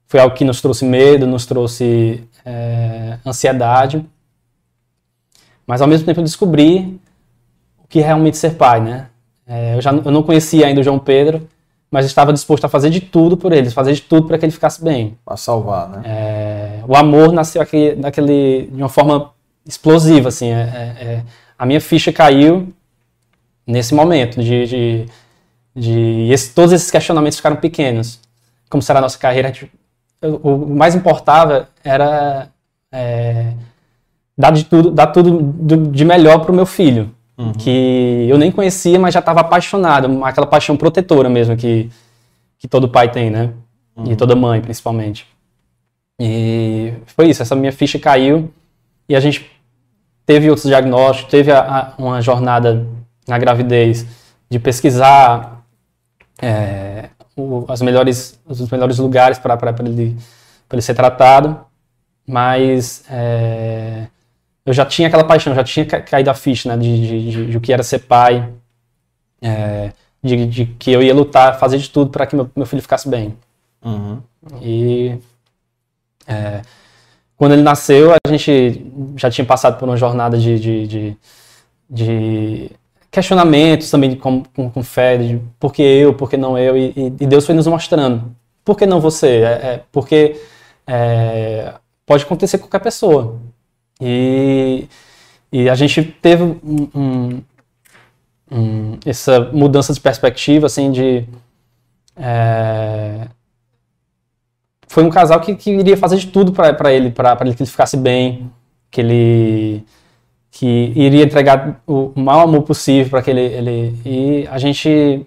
foi 0.08 0.20
algo 0.20 0.36
que 0.36 0.46
nos 0.46 0.62
trouxe 0.62 0.86
medo, 0.86 1.28
nos 1.28 1.46
trouxe 1.46 2.24
é, 2.46 3.20
ansiedade. 3.26 4.06
Mas 5.68 5.82
ao 5.82 5.88
mesmo 5.88 6.06
tempo 6.06 6.20
eu 6.22 6.24
descobri 6.24 7.00
o 7.84 7.88
que 7.88 8.00
é 8.00 8.06
realmente 8.06 8.38
ser 8.38 8.52
pai, 8.56 8.80
né? 8.82 9.08
É, 9.46 9.76
eu, 9.76 9.82
já, 9.82 9.92
eu 9.92 10.12
não 10.12 10.24
conhecia 10.24 10.66
ainda 10.66 10.82
o 10.82 10.84
João 10.84 10.98
Pedro, 11.00 11.48
mas 11.92 12.06
estava 12.06 12.34
disposto 12.34 12.66
a 12.66 12.70
fazer 12.70 12.90
de 12.90 13.00
tudo 13.02 13.38
por 13.38 13.52
ele, 13.54 13.70
fazer 13.70 13.94
de 13.94 14.02
tudo 14.02 14.28
para 14.28 14.38
que 14.38 14.46
ele 14.46 14.52
ficasse 14.52 14.84
bem. 14.84 15.18
Para 15.26 15.38
salvar, 15.38 15.90
né? 15.90 16.02
É, 16.06 16.80
o 16.88 16.96
amor 16.96 17.32
nasceu 17.32 17.62
aqui, 17.62 17.96
daquele, 17.96 18.68
de 18.72 18.82
uma 18.82 18.90
forma 18.90 19.32
explosiva, 19.66 20.30
assim. 20.30 20.48
é- 20.50 20.96
é- 21.00 21.04
é. 21.06 21.24
a 21.60 21.66
minha 21.66 21.82
ficha 21.82 22.12
caiu 22.14 22.74
nesse 23.66 23.94
momento 23.94 24.42
de, 24.42 24.66
de, 24.66 25.06
de 25.76 26.30
esse- 26.32 26.54
todos 26.54 26.72
esses 26.74 26.90
questionamentos 26.92 27.38
ficaram 27.38 27.56
pequenos. 27.58 28.20
Como 28.70 28.82
será 28.82 29.00
a 29.00 29.02
nossa 29.02 29.18
carreira? 29.18 29.50
Gente- 29.54 29.72
o, 30.22 30.54
o 30.54 30.76
mais 30.76 30.96
importava 30.96 31.70
era 31.84 32.50
é, 32.92 33.54
dar 34.38 34.52
de 34.52 34.66
tudo, 34.66 34.92
dar 34.92 35.08
tudo 35.08 35.40
do- 35.42 35.88
de 35.92 36.06
melhor 36.06 36.40
para 36.40 36.52
o 36.52 36.56
meu 36.56 36.66
filho, 36.66 37.12
que 37.60 38.26
eu 38.30 38.38
nem 38.38 38.52
conhecia, 38.52 38.98
mas 39.00 39.14
já 39.14 39.20
estava 39.20 39.42
apaixonado, 39.42 40.24
aquela 40.26 40.48
paixão 40.48 40.76
protetora 40.78 41.30
mesmo 41.30 41.56
que, 41.56 41.90
que 42.58 42.68
todo 42.68 42.90
pai 42.90 43.12
tem, 43.12 43.30
né? 43.30 43.52
E 44.06 44.16
toda 44.16 44.36
mãe, 44.36 44.60
principalmente. 44.62 45.26
E 46.20 46.94
foi 47.16 47.30
isso, 47.30 47.42
essa 47.42 47.56
minha 47.56 47.72
ficha 47.72 48.00
caiu 48.00 48.52
e 49.08 49.16
a 49.16 49.20
gente 49.20 49.50
teve 50.26 50.50
outros 50.50 50.68
diagnósticos, 50.68 51.30
teve 51.32 51.52
a- 51.52 51.60
a- 51.60 51.94
uma 51.98 52.22
jornada 52.22 52.86
na 53.28 53.38
gravidez 53.38 54.06
de 54.50 54.60
pesquisar 54.60 55.64
é, 56.42 57.10
o- 57.36 57.66
as 57.68 57.82
melhores, 57.82 58.40
os 58.48 58.70
melhores 58.70 58.98
lugares 59.00 59.40
para 59.40 59.54
ele, 59.80 60.16
pra 60.70 60.76
ele 60.76 60.82
ser 60.82 60.94
tratado, 60.94 61.60
mas 62.28 63.04
é, 63.10 64.08
eu 64.68 64.74
já 64.74 64.86
tinha 64.86 65.08
aquela 65.08 65.24
paixão, 65.24 65.56
já 65.56 65.64
tinha 65.64 65.86
ca- 65.86 66.02
caído 66.02 66.30
a 66.30 66.36
ficha 66.36 66.70
né, 66.70 66.78
de, 66.78 67.08
de, 67.08 67.32
de- 67.32 67.48
de 67.52 67.58
o 67.58 67.62
que 67.62 67.74
era 67.74 67.82
ser 67.84 68.00
pai, 68.02 68.48
é, 69.42 69.92
de, 70.24 70.46
de 70.46 70.66
que 70.66 70.92
eu 70.92 71.02
ia 71.02 71.14
lutar, 71.16 71.58
fazer 71.60 71.80
de 71.80 71.90
tudo 71.90 72.12
para 72.12 72.28
que 72.28 72.36
meu, 72.36 72.50
meu 72.56 72.66
filho 72.68 72.82
ficasse 72.82 73.10
bem. 73.10 73.36
Uhum. 73.84 74.22
E 74.62 75.18
é, 76.28 76.62
quando 77.38 77.54
ele 77.54 77.62
nasceu, 77.64 78.12
a 78.14 78.30
gente 78.30 78.86
já 79.16 79.30
tinha 79.30 79.46
passado 79.46 79.80
por 79.80 79.88
uma 79.88 79.98
jornada 79.98 80.38
de, 80.38 80.60
de, 80.60 80.88
questionamentos 83.12 83.90
também 83.90 84.16
com, 84.16 84.44
com, 84.44 84.70
com 84.70 84.84
fé, 84.84 85.18
de 85.18 85.42
por 85.60 85.74
que 85.74 85.82
eu, 85.82 86.14
por 86.14 86.30
que 86.30 86.38
não 86.38 86.58
eu, 86.58 86.78
e, 86.78 86.94
e- 86.96 87.14
e 87.22 87.28
Deus 87.28 87.46
foi 87.46 87.56
nos 87.56 87.68
mostrando. 87.68 88.36
Por 88.64 88.76
que 88.78 88.86
não 88.86 89.00
você? 89.00 89.28
É, 89.44 89.52
é, 89.76 89.84
porque 89.92 90.40
é, 90.86 91.74
pode 92.06 92.24
acontecer 92.24 92.58
com 92.58 92.66
qualquer 92.66 92.82
pessoa. 92.84 93.40
E, 94.02 94.88
e 95.52 95.70
a 95.70 95.76
gente 95.76 96.04
teve 96.04 96.44
um- 96.44 96.90
um- 96.96 97.42
um- 98.52 98.98
essa 99.06 99.40
mudança 99.52 99.94
de 99.94 100.00
perspectiva, 100.00 100.68
assim, 100.68 100.92
de... 100.92 101.26
é, 102.16 103.28
foi 104.88 105.04
um 105.04 105.10
casal 105.10 105.40
que, 105.42 105.56
que 105.56 105.72
iria 105.72 105.98
fazer 105.98 106.18
de 106.18 106.28
tudo 106.28 106.52
para 106.54 106.94
ele, 106.94 107.12
para 107.12 107.38
ele 107.42 107.54
que 107.56 107.62
ele 107.64 107.70
ficasse 107.70 107.98
bem, 107.98 108.50
que 108.90 109.02
ele 109.02 109.86
que 110.50 110.92
iria 110.96 111.24
entregar 111.24 111.82
o 111.86 112.12
maior 112.16 112.44
amor 112.44 112.64
possível 112.64 113.12
para 113.12 113.22
que 113.22 113.30
ele, 113.30 113.42
ele 113.42 113.96
e 114.04 114.48
a 114.48 114.58
gente 114.58 115.24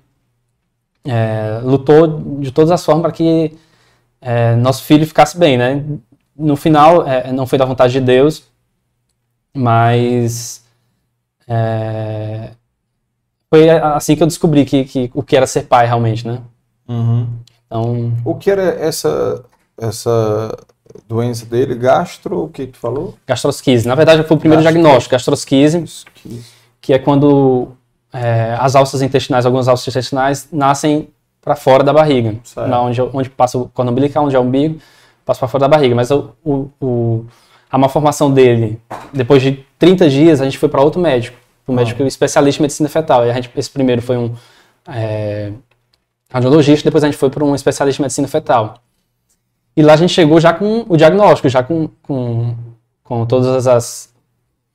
é, 1.05 1.61
lutou 1.62 2.21
de 2.41 2.51
todas 2.51 2.71
as 2.71 2.85
formas 2.85 3.03
para 3.03 3.12
que 3.12 3.53
é, 4.21 4.57
nosso 4.57 4.83
filho 4.85 5.07
ficasse 5.07 5.39
bem, 5.39 5.57
né? 5.57 5.85
No 6.37 6.57
final, 6.57 7.07
é, 7.07 7.33
não 7.33 7.47
foi 7.47 7.59
da 7.59 7.64
vontade 7.64 7.93
de 7.93 8.01
Deus, 8.01 8.45
mas 9.55 10.64
É, 11.48 12.51
foi 13.53 13.68
assim 13.68 14.14
que 14.14 14.22
eu 14.22 14.26
descobri 14.26 14.64
que, 14.64 14.84
que, 14.84 15.11
o 15.14 15.22
que 15.22 15.36
era 15.36 15.46
ser 15.46 15.62
pai 15.62 15.86
realmente, 15.86 16.26
né? 16.26 16.40
Uhum. 16.88 17.26
Então, 17.66 18.12
O 18.24 18.34
que 18.36 18.51
era 18.51 18.62
essa, 18.62 19.44
essa 19.80 20.57
doença 21.09 21.44
dele? 21.46 21.74
Gastro, 21.74 22.44
o 22.44 22.48
que 22.48 22.66
tu 22.68 22.78
falou? 22.78 23.16
gastrosquise. 23.26 23.86
Na 23.88 23.94
verdade, 23.96 24.22
foi 24.24 24.36
o 24.36 24.40
primeiro 24.40 24.62
Gastro- 24.62 24.80
diagnóstico, 24.80 25.12
gastrosquise, 25.12 25.84
que 26.80 26.92
é 26.92 26.98
quando 26.98 27.68
é, 28.12 28.57
as 28.59 28.74
alças 28.76 29.03
intestinais, 29.03 29.44
algumas 29.46 29.66
alças 29.68 29.88
intestinais, 29.88 30.48
nascem 30.53 31.09
para 31.40 31.57
fora 31.57 31.82
da 31.82 31.92
barriga. 31.92 32.36
Certo. 32.44 32.68
Na 32.68 32.80
onde, 32.82 33.01
onde 33.03 33.30
passa 33.30 33.59
o 33.59 33.68
cordão 33.68 33.92
umbilical, 33.92 34.24
onde 34.24 34.36
é 34.36 34.38
o 34.38 34.42
umbigo, 34.42 34.78
passa 35.24 35.38
para 35.40 35.48
fora 35.48 35.62
da 35.62 35.68
barriga. 35.68 35.94
Mas 35.96 36.11
o, 36.12 36.30
o, 36.44 36.70
o- 36.80 37.26
a 37.71 37.79
malformação 37.79 38.33
dele, 38.33 38.81
depois 39.12 39.41
de 39.43 39.64
30 39.79 40.09
dias, 40.11 40.41
a 40.41 40.45
gente 40.45 40.59
foi 40.59 40.68
para 40.68 40.83
outro 40.83 41.01
médico, 41.01 41.37
um 41.68 41.73
médico 41.75 42.03
especialista 42.03 42.61
em 42.61 42.64
medicina 42.64 42.89
fetal. 42.89 43.25
E 43.27 43.31
a 43.31 43.35
gente, 43.35 43.51
esse 43.57 43.71
primeiro 43.71 44.03
foi 44.03 44.16
um 44.16 44.35
é, 44.89 45.53
radiologista, 46.33 46.85
depois 46.89 47.05
a 47.05 47.07
gente 47.07 47.16
foi 47.16 47.31
para 47.31 47.45
um 47.45 47.55
especialista 47.55 48.03
em 48.03 48.05
medicina 48.05 48.27
fetal. 48.29 48.79
E 49.77 49.83
lá 49.83 49.93
a 49.93 49.97
gente 49.97 50.12
chegou 50.12 50.41
já 50.41 50.53
com 50.53 50.85
o 50.89 50.97
diagnóstico, 50.97 51.49
já 51.49 51.62
com, 51.62 51.89
com, 52.03 52.57
com 53.05 53.25
todas 53.25 53.66
as, 53.68 54.12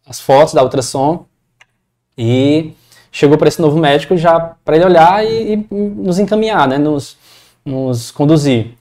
as 0.08 0.22
fotos 0.22 0.54
da 0.54 0.64
ultrassom. 0.64 1.26
E 2.18 2.72
chegou 3.12 3.38
para 3.38 3.50
esse 3.50 3.62
novo 3.62 3.78
médico 3.78 4.16
já 4.16 4.40
para 4.64 4.78
ele 4.78 4.86
olhar 4.86 5.26
e, 5.26 5.54
e 5.54 5.68
nos 5.76 6.18
encaminhar, 6.18 6.66
né? 6.68 6.78
Nos, 6.78 7.18
nos 7.66 8.10
conduzir. 8.10 8.74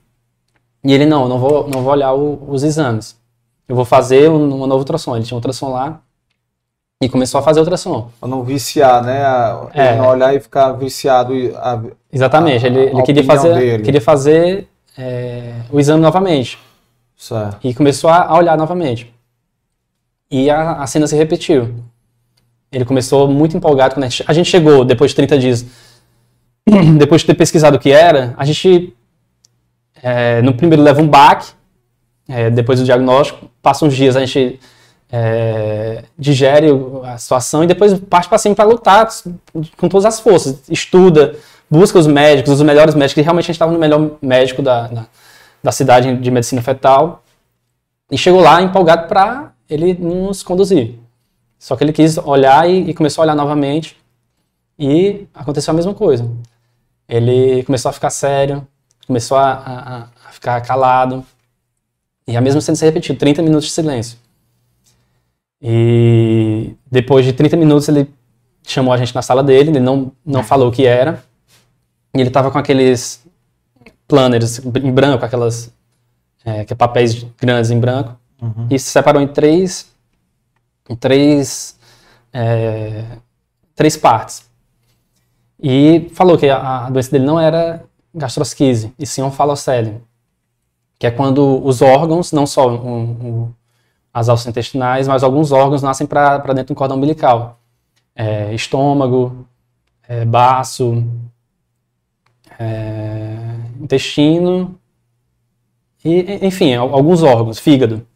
E 0.85 0.93
ele, 0.93 1.05
não, 1.05 1.29
não 1.29 1.39
vou, 1.39 1.69
não 1.69 1.83
vou 1.83 1.93
olhar 1.93 2.13
o- 2.13 2.39
os 2.49 2.63
exames. 2.63 3.17
Eu 3.69 3.75
vou 3.77 3.85
fazer 3.85 4.31
um- 4.31 4.55
uma 4.57 4.67
nova 4.67 4.81
ultrassom. 4.81 5.17
Ele 5.17 5.25
tinha 5.25 5.35
um 5.37 5.39
ultrassom 5.39 5.71
lá 5.73 6.01
e 7.03 7.09
começou 7.09 7.39
a 7.41 7.43
fazer 7.43 7.61
ultrassom. 7.61 8.11
Pra 8.21 8.29
não 8.29 8.43
viciar, 8.43 9.03
né? 9.03 9.25
A- 9.25 9.69
É. 9.75 9.97
Não 9.97 10.09
olhar 10.09 10.35
e 10.35 10.41
ficar 10.41 10.73
viciado. 10.73 11.33
a- 11.57 11.81
Exatamente, 12.13 12.65
a- 12.65 12.69
ele, 12.69 12.81
ele 12.81 13.03
queria 13.03 13.25
fazer, 13.25 13.55
dele. 13.55 13.83
queria 13.83 14.01
fazer 14.01 14.69
é, 14.97 15.55
o 15.73 15.81
exame 15.81 16.01
novamente. 16.01 16.59
Certo. 17.17 17.59
E 17.67 17.75
começou 17.75 18.09
a, 18.11 18.37
olhar 18.37 18.57
novamente. 18.57 19.13
E 20.31 20.49
a, 20.51 20.87
cena 20.87 21.07
se 21.07 21.17
repetiu. 21.17 21.75
Ele 22.71 22.85
começou 22.85 23.27
muito 23.29 23.57
empolgado. 23.57 23.95
Quando 23.95 24.05
a, 24.05 24.09
gente, 24.09 24.25
a 24.27 24.33
gente 24.33 24.49
chegou, 24.51 24.85
depois 24.85 25.11
de 25.13 25.17
30 25.17 25.39
dias, 25.39 25.65
depois 26.99 27.21
de 27.23 27.27
ter 27.29 27.35
pesquisado 27.35 27.77
o 27.77 27.81
que 27.81 27.91
era, 27.91 28.35
a 28.37 28.45
gente, 28.45 28.95
é, 30.03 30.41
no 30.43 30.55
primeiro, 30.55 30.83
leva 30.83 31.01
um 31.01 31.09
baque, 31.09 31.53
é, 32.29 32.51
depois 32.51 32.79
do 32.81 32.85
diagnóstico, 32.85 33.51
passa 33.63 33.85
uns 33.85 33.95
dias, 33.95 34.17
a 34.17 34.21
gente 34.25 34.59
é, 35.11 36.05
digere 36.19 36.69
a 37.05 37.19
situação 37.19 37.63
e 37.63 37.67
depois 37.67 37.99
parte 38.01 38.29
para 38.29 38.39
cima 38.39 38.55
para 38.55 38.65
lutar 38.65 39.09
com 39.77 39.89
todas 39.89 40.05
as 40.07 40.21
forças. 40.21 40.63
Estuda, 40.69 41.37
busca 41.71 41.99
os 41.99 42.07
médicos, 42.07 42.55
os 42.55 42.63
melhores 42.63 42.95
médicos, 42.95 43.21
e 43.21 43.23
realmente 43.23 43.45
a 43.45 43.49
gente 43.49 43.57
estava 43.57 43.73
no 43.73 43.79
melhor 43.79 44.13
médico 44.21 44.63
da, 44.63 44.87
da, 44.89 45.07
da 45.63 45.73
cidade 45.73 46.17
de 46.17 46.31
medicina 46.31 46.63
fetal. 46.63 47.23
E 48.11 48.19
chegou 48.19 48.41
lá 48.41 48.61
empolgado 48.63 49.09
para 49.09 49.53
ele 49.69 49.95
nos 49.95 50.43
conduzir. 50.43 50.95
Só 51.59 51.75
que 51.77 51.83
ele 51.85 51.93
quis 51.93 52.19
olhar 52.19 52.69
e, 52.69 52.91
e 52.91 52.95
começou 52.95 53.23
a 53.23 53.25
olhar 53.25 53.35
novamente. 53.35 53.97
E 54.79 55.27
aconteceu 55.35 55.73
a 55.73 55.75
mesma 55.75 55.95
coisa. 55.95 56.29
Ele 57.09 57.63
começou 57.65 57.89
a 57.89 57.93
ficar 57.93 58.11
sério, 58.11 58.67
começou 59.07 59.39
a, 59.39 59.53
a- 59.53 60.09
a 60.29 60.33
ficar 60.33 60.61
calado. 60.63 61.25
E 62.27 62.37
a 62.37 62.41
mesma 62.41 62.61
cena 62.61 62.77
se 62.77 62.85
repetiu, 62.85 63.17
30 63.17 63.43
minutos 63.43 63.67
de 63.67 63.73
silêncio. 63.73 64.19
E 65.61 66.75
depois 66.91 67.25
de 67.25 67.33
30 67.33 67.57
minutos 67.57 67.89
ele 67.89 68.09
chamou 68.63 68.93
a 68.93 68.97
gente 68.97 69.15
na 69.15 69.23
sala 69.23 69.43
dele, 69.43 69.71
ele 69.71 69.81
não, 69.81 70.13
não 70.25 70.43
falou 70.43 70.69
o 70.69 70.73
que 70.73 70.87
era. 70.87 71.23
E 72.15 72.21
ele 72.21 72.31
tava 72.31 72.51
com 72.51 72.59
aqueles 72.59 73.25
planners 74.07 74.65
em 74.65 74.93
branco, 74.93 75.25
aquelas 75.25 75.73
é, 76.45 76.67
é 76.69 76.75
papéis 76.75 77.27
grandes 77.39 77.71
em 77.71 77.79
branco. 77.79 78.17
Uhum. 78.41 78.67
E 78.71 78.79
se 78.79 78.91
separou 78.91 79.23
em 79.23 79.29
três, 79.29 79.91
em 80.89 80.97
três, 80.97 81.79
é, 82.33 83.05
três 83.75 83.97
partes. 83.97 84.49
E 85.63 86.11
falou 86.13 86.37
que 86.37 86.49
a, 86.49 86.87
a 86.87 86.91
doença 86.91 87.11
dele 87.11 87.25
não 87.25 87.41
era 87.41 87.85
gastrosquise, 88.15 88.93
e 88.99 89.07
sim 89.07 89.23
um 89.23 89.31
falocélio, 89.31 90.03
que 91.05 91.09
é 91.09 91.11
quando 91.11 91.63
os 91.63 91.83
órgãos, 91.83 92.33
não 92.33 92.47
só 92.47 92.67
um- 92.67 93.03
um- 93.03 93.53
as 94.11 94.31
alças 94.31 94.47
intestinais, 94.47 95.07
mas 95.07 95.23
alguns 95.23 95.53
órgãos 95.53 95.83
nascem 95.83 96.07
para 96.07 96.39
dentro 96.55 96.75
do 96.75 96.79
cordão 96.79 96.97
umbilical. 96.97 97.61
É, 98.17 98.55
estômago, 98.55 99.45
é, 100.09 100.25
baço, 100.25 101.05
é, 102.59 103.37
intestino, 103.79 104.79
e, 106.03 106.39
enfim, 106.47 106.75
al- 106.75 106.95
alguns 106.95 107.23
órgãos, 107.23 107.59
fígado. 107.59 108.07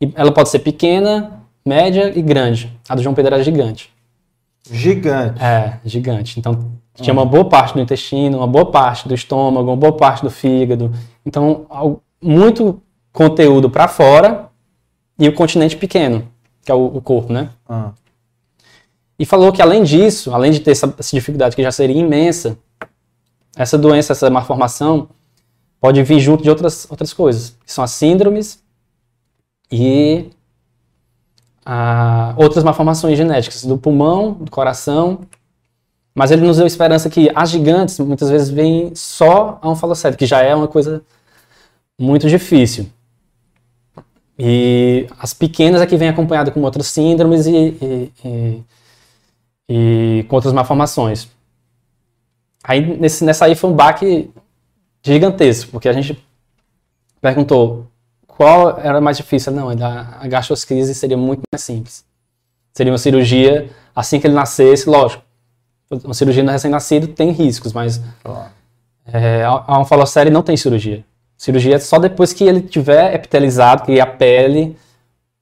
E 0.00 0.10
ela 0.14 0.32
pode 0.32 0.48
ser 0.48 0.60
pequena, 0.60 1.42
média 1.62 2.10
e 2.18 2.22
grande. 2.22 2.72
A 2.88 2.94
do 2.94 3.02
João 3.02 3.14
Pedro 3.14 3.34
era 3.34 3.44
gigante. 3.44 3.92
Gigante. 4.70 5.42
É, 5.42 5.78
gigante. 5.84 6.40
Então, 6.40 6.72
tinha 6.94 7.12
uma 7.12 7.26
boa 7.26 7.44
parte 7.44 7.74
do 7.74 7.80
intestino, 7.80 8.38
uma 8.38 8.46
boa 8.46 8.70
parte 8.70 9.06
do 9.06 9.14
estômago, 9.14 9.68
uma 9.68 9.76
boa 9.76 9.94
parte 9.94 10.22
do 10.22 10.30
fígado. 10.30 10.90
Então, 11.24 11.66
muito 12.20 12.82
conteúdo 13.12 13.70
para 13.70 13.88
fora 13.88 14.50
e 15.18 15.28
o 15.28 15.34
continente 15.34 15.76
pequeno, 15.76 16.28
que 16.64 16.70
é 16.70 16.74
o, 16.74 16.86
o 16.86 17.00
corpo, 17.00 17.32
né? 17.32 17.50
Ah. 17.68 17.92
E 19.18 19.24
falou 19.24 19.52
que 19.52 19.62
além 19.62 19.82
disso, 19.84 20.34
além 20.34 20.50
de 20.50 20.60
ter 20.60 20.72
essa, 20.72 20.92
essa 20.98 21.16
dificuldade 21.16 21.54
que 21.54 21.62
já 21.62 21.70
seria 21.70 21.96
imensa, 21.96 22.58
essa 23.56 23.78
doença, 23.78 24.12
essa 24.12 24.28
malformação, 24.28 25.08
pode 25.80 26.02
vir 26.02 26.18
junto 26.18 26.42
de 26.42 26.50
outras, 26.50 26.86
outras 26.90 27.12
coisas, 27.12 27.56
que 27.64 27.72
são 27.72 27.84
as 27.84 27.92
síndromes 27.92 28.62
e 29.70 30.30
ah, 31.64 32.34
outras 32.36 32.64
malformações 32.64 33.16
genéticas 33.16 33.64
do 33.64 33.78
pulmão, 33.78 34.32
do 34.32 34.50
coração. 34.50 35.20
Mas 36.14 36.30
ele 36.30 36.46
nos 36.46 36.58
deu 36.58 36.66
esperança 36.66 37.10
que 37.10 37.30
as 37.34 37.50
gigantes 37.50 37.98
muitas 37.98 38.30
vezes 38.30 38.48
vêm 38.48 38.94
só 38.94 39.58
a 39.60 39.68
um 39.68 39.74
falocete, 39.74 40.16
que 40.16 40.26
já 40.26 40.40
é 40.42 40.54
uma 40.54 40.68
coisa 40.68 41.02
muito 41.98 42.28
difícil. 42.28 42.86
E 44.38 45.06
as 45.18 45.32
pequenas 45.32 45.80
é 45.80 45.86
que 45.86 45.96
vêm 45.96 46.08
acompanhada 46.08 46.50
com 46.50 46.60
outras 46.62 46.86
síndromes 46.88 47.46
e, 47.46 47.52
e, 47.56 48.12
e- 48.24 48.62
e 49.68 50.24
com 50.28 50.36
outras 50.36 50.52
malformações. 50.52 51.28
Aí 52.62 52.96
nesse, 52.98 53.24
nessa 53.24 53.44
aí 53.44 53.54
foi 53.54 53.70
um 53.70 53.74
baque 53.74 54.30
gigantesco, 55.02 55.70
porque 55.70 55.88
a 55.88 55.92
gente 55.92 56.22
perguntou 57.20 57.86
qual 58.26 58.78
era 58.80 59.00
mais 59.00 59.16
difícil. 59.16 59.52
Não, 59.52 59.68
a 59.70 60.26
gastroscrise 60.26 60.94
seria 60.94 61.16
muito 61.16 61.42
mais 61.52 61.62
simples. 61.62 62.04
Seria 62.72 62.92
uma 62.92 62.98
cirurgia 62.98 63.70
assim 63.94 64.18
que 64.18 64.26
ele 64.26 64.34
nascesse, 64.34 64.88
lógico. 64.88 65.22
Uma 66.02 66.14
cirurgia 66.14 66.42
no 66.42 66.50
recém-nascido 66.50 67.08
tem 67.08 67.30
riscos, 67.30 67.72
mas 67.72 68.02
é, 69.06 69.44
a 69.44 69.64
a 69.66 69.78
um 69.80 69.84
falocele 69.84 70.30
não 70.30 70.42
tem 70.42 70.56
cirurgia. 70.56 71.04
Cirurgia 71.36 71.76
é 71.76 71.78
só 71.78 71.98
depois 71.98 72.32
que 72.32 72.44
ele 72.44 72.60
tiver 72.62 73.14
epitelizado, 73.14 73.84
que 73.84 74.00
a 74.00 74.06
pele 74.06 74.76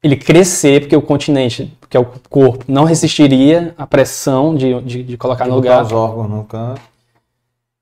ele 0.02 0.16
crescer, 0.16 0.80
porque 0.80 0.96
o 0.96 1.02
continente, 1.02 1.72
porque 1.78 1.96
o 1.96 2.04
corpo 2.28 2.64
não 2.66 2.84
resistiria 2.84 3.72
à 3.78 3.86
pressão 3.86 4.54
de, 4.54 4.80
de, 4.82 5.02
de 5.04 5.16
colocar 5.16 5.46
no 5.46 5.54
lugar. 5.54 5.84
os 5.84 5.92
órgãos 5.92 6.28
no 6.28 6.44
canto. 6.44 6.80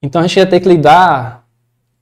Então 0.02 0.20
a 0.20 0.26
gente 0.26 0.36
ia 0.36 0.46
ter 0.46 0.60
que 0.60 0.68
lidar 0.68 1.46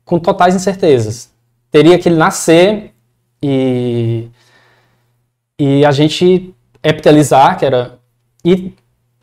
com 0.04 0.18
totais 0.18 0.56
incertezas. 0.56 1.30
Teria 1.70 1.98
que 1.98 2.08
ele 2.08 2.16
nascer 2.16 2.92
e, 3.40 4.28
e 5.58 5.84
a 5.84 5.92
gente 5.92 6.52
epitelizar, 6.82 7.56
que 7.58 7.64
era. 7.64 7.98
e 8.44 8.72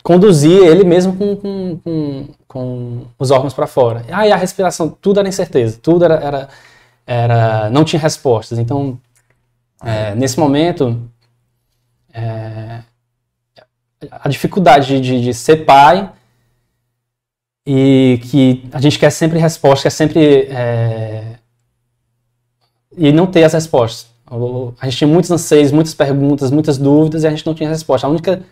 conduzir 0.05 0.61
ele 0.61 0.83
mesmo 0.83 1.15
com, 1.15 1.35
com, 1.35 1.79
com, 1.83 2.27
com 2.47 3.07
os 3.17 3.31
órgãos 3.31 3.55
para 3.55 3.65
fora. 3.65 4.05
Ah, 4.11 4.27
e 4.27 4.31
a 4.31 4.35
respiração, 4.35 4.87
tudo 4.87 5.19
era 5.19 5.27
incerteza, 5.27 5.79
tudo 5.81 6.05
era. 6.05 6.13
era, 6.13 6.49
era 7.07 7.69
não 7.71 7.83
tinha 7.83 7.99
respostas. 7.99 8.59
Então, 8.59 8.99
é, 9.83 10.13
nesse 10.13 10.39
momento, 10.39 11.01
é, 12.13 12.81
a 14.11 14.29
dificuldade 14.29 15.01
de, 15.01 15.21
de, 15.21 15.33
ser 15.33 15.65
pai 15.65 16.11
e 17.65 18.19
que 18.25 18.69
a 18.71 18.79
gente 18.79 18.99
quer 18.99 19.09
sempre 19.09 19.39
resposta, 19.39 19.83
quer 19.83 19.89
sempre. 19.89 20.47
é, 20.51 21.39
e 22.95 23.11
não 23.11 23.25
ter 23.25 23.43
as 23.43 23.53
respostas. 23.53 24.13
A 24.79 24.85
gente 24.85 24.97
tinha 24.97 25.07
muitos 25.07 25.31
anseios, 25.31 25.71
muitas 25.71 25.95
perguntas, 25.95 26.51
muitas 26.51 26.77
dúvidas 26.77 27.23
e 27.23 27.27
a 27.27 27.31
gente 27.31 27.45
não 27.45 27.55
tinha 27.55 27.69
resposta. 27.69 28.05
A 28.05 28.09
única 28.09 28.43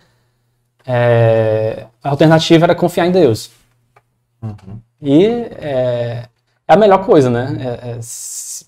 é, 0.86 1.86
alternativa 2.03 2.65
era 2.65 2.75
confiar 2.75 3.07
em 3.07 3.11
Deus. 3.11 3.51
E 5.01 5.25
é, 5.25 6.27
é 6.67 6.73
a 6.73 6.77
melhor 6.77 7.05
coisa, 7.05 7.29
né? 7.29 7.57
É- 7.59 7.89
é, 7.91 7.97
se- 8.01 8.65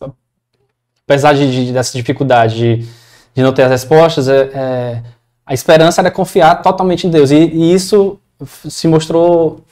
apesar 1.07 1.33
de, 1.33 1.65
de- 1.67 1.71
dessa 1.73 1.97
dificuldade 1.97 2.55
de, 2.55 2.87
de 3.33 3.41
não 3.43 3.53
ter 3.53 3.63
as 3.63 3.71
respostas, 3.71 4.27
é, 4.27 4.41
é, 4.53 5.03
a 5.45 5.53
esperança 5.53 6.01
era 6.01 6.11
confiar 6.11 6.61
totalmente 6.61 7.07
em 7.07 7.09
Deus. 7.09 7.31
E, 7.31 7.35
e 7.37 7.73
isso 7.73 8.19
se 8.45 8.87
mostrou 8.87 9.63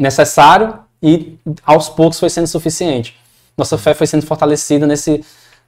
necessário 0.00 0.78
e 1.02 1.38
aos 1.64 1.88
poucos 1.88 2.18
foi 2.18 2.30
sendo 2.30 2.46
suficiente. 2.46 3.16
Nossa 3.56 3.76
fé 3.76 3.92
foi 3.94 4.06
sendo 4.06 4.24
fortalecida 4.24 4.86
nesse, 4.86 5.24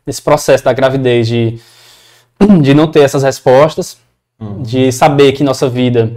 nesse 0.06 0.22
processo 0.22 0.64
da 0.64 0.72
gravidez, 0.72 1.28
de, 1.28 1.60
de 2.62 2.72
não 2.74 2.90
ter 2.90 3.00
essas 3.00 3.22
respostas, 3.22 3.98
uhum. 4.44 4.62
de 4.62 4.92
saber 4.92 5.32
que 5.32 5.42
nossa 5.44 5.68
vida, 5.68 6.14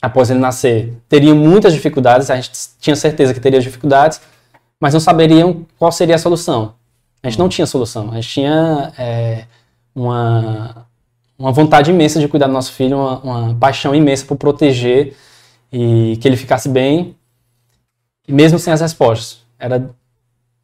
após 0.00 0.30
ele 0.30 0.38
nascer, 0.38 0.92
teria 1.08 1.34
muitas 1.34 1.72
dificuldades, 1.72 2.30
a 2.30 2.36
gente 2.36 2.50
tinha 2.78 2.96
certeza 2.96 3.34
que 3.34 3.40
teria 3.40 3.60
dificuldades, 3.60 4.20
mas 4.80 4.94
não 4.94 5.00
saberiam 5.00 5.66
qual 5.78 5.92
seria 5.92 6.14
a 6.14 6.18
solução. 6.18 6.74
A 7.22 7.28
gente 7.28 7.38
não 7.38 7.48
tinha 7.48 7.66
solução, 7.66 8.10
a 8.10 8.14
gente 8.14 8.28
tinha 8.28 8.92
é, 8.98 9.44
uma, 9.94 10.86
uma 11.38 11.52
vontade 11.52 11.90
imensa 11.90 12.18
de 12.18 12.28
cuidar 12.28 12.46
do 12.46 12.52
nosso 12.52 12.72
filho, 12.72 12.96
uma, 12.96 13.18
uma 13.18 13.54
paixão 13.54 13.94
imensa 13.94 14.24
por 14.24 14.36
proteger 14.36 15.14
e 15.72 16.16
que 16.20 16.26
ele 16.26 16.36
ficasse 16.36 16.68
bem, 16.68 17.14
mesmo 18.26 18.58
sem 18.58 18.72
as 18.72 18.80
respostas. 18.80 19.40
Era 19.58 19.90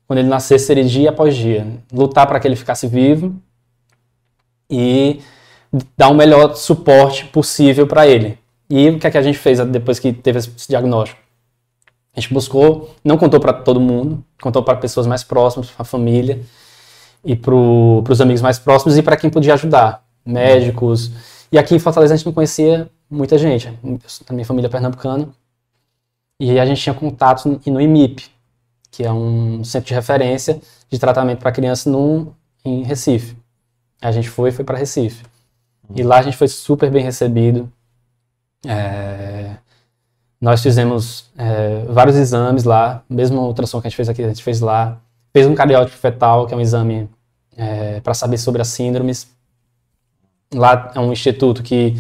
quando 0.07 0.21
ele 0.21 0.29
nascesse 0.29 0.67
seria 0.67 0.85
dia 0.85 1.11
após 1.11 1.37
dia, 1.37 1.67
lutar 1.93 2.27
para 2.27 2.39
que 2.39 2.47
ele 2.47 2.57
ficasse 2.57 2.87
vivo 2.87 3.35
e 4.71 5.21
dar 5.97 6.09
o 6.09 6.15
melhor 6.15 6.55
suporte 6.55 7.25
possível 7.27 7.87
para 7.87 8.07
ele. 8.07 8.39
E 8.69 8.89
o 8.89 8.99
que 8.99 9.07
é 9.07 9.11
que 9.11 9.19
a 9.19 9.23
gente 9.23 9.39
fez 9.39 9.59
depois 9.67 9.99
que 9.99 10.13
teve 10.13 10.39
esse 10.39 10.69
diagnóstico? 10.69 11.21
A 12.15 12.21
gente 12.21 12.33
buscou, 12.33 12.95
não 13.05 13.19
contou 13.19 13.39
para 13.39 13.53
todo 13.53 13.79
mundo, 13.79 14.25
contou 14.41 14.63
para 14.63 14.77
pessoas 14.77 15.07
mais 15.07 15.23
próximas, 15.23 15.71
para 15.71 15.83
a 15.83 15.85
família 15.85 16.41
e 17.23 17.37
para 17.37 17.55
os 17.55 18.21
amigos 18.21 18.41
mais 18.41 18.59
próximos 18.59 18.97
e 18.97 19.03
para 19.03 19.17
quem 19.17 19.29
podia 19.29 19.55
ajudar, 19.55 20.03
médicos. 20.25 21.11
E 21.53 21.59
aqui 21.59 21.75
em 21.75 21.79
Fortaleza 21.79 22.15
a 22.15 22.17
gente 22.17 22.27
não 22.27 22.33
conhecia 22.33 22.91
muita 23.09 23.37
gente, 23.39 23.69
a 23.69 24.33
minha 24.33 24.47
família 24.47 24.67
é 24.67 24.71
pernambucana. 24.71 25.29
E 26.41 26.59
a 26.59 26.67
gente 26.67 26.83
tinha 26.83 26.95
contatos 26.95 27.45
no 27.45 27.81
IMIP, 27.81 28.25
que 28.91 29.05
é 29.05 29.13
um 29.13 29.65
centro 29.65 29.89
de 29.89 29.95
referência 29.95 30.61
de 30.91 30.99
tratamento 30.99 31.39
para 31.39 31.53
criança 31.53 31.89
no, 31.89 32.35
em 32.65 32.83
Recife. 32.83 33.37
A 34.01 34.13
gente 34.13 34.29
foi 34.29 34.51
foi 34.51 34.65
para 34.65 34.77
Recife. 34.77 35.23
E 35.95 36.03
lá 36.03 36.19
a 36.19 36.23
gente 36.23 36.37
foi 36.37 36.49
super 36.49 36.91
bem 36.91 37.03
recebido. 37.03 37.71
É, 38.67 39.57
nós 40.41 40.63
fizemos 40.63 41.31
é, 41.37 41.85
vários 41.89 42.17
exames 42.17 42.65
lá, 42.65 43.03
mesmo 43.09 43.41
a 43.41 43.47
ultrassom 43.47 43.81
que 43.81 43.87
a 43.87 43.91
gente 43.91 43.97
fez 43.97 44.09
aqui, 44.09 44.23
a 44.23 44.29
gente 44.29 44.43
fez 44.43 44.61
lá. 44.61 45.01
Fez 45.33 45.47
um 45.47 45.55
cariótipo 45.55 45.97
fetal, 45.97 46.47
que 46.47 46.55
é 46.55 46.57
um 46.57 46.61
exame 46.61 47.09
é, 47.57 48.01
para 48.01 48.15
saber 48.15 48.39
sobre 48.39 48.63
as 48.63 48.69
síndromes. 48.69 49.29
Lá 50.55 50.93
é 50.95 51.01
um 51.01 51.13
instituto 51.13 51.63
que 51.63 51.95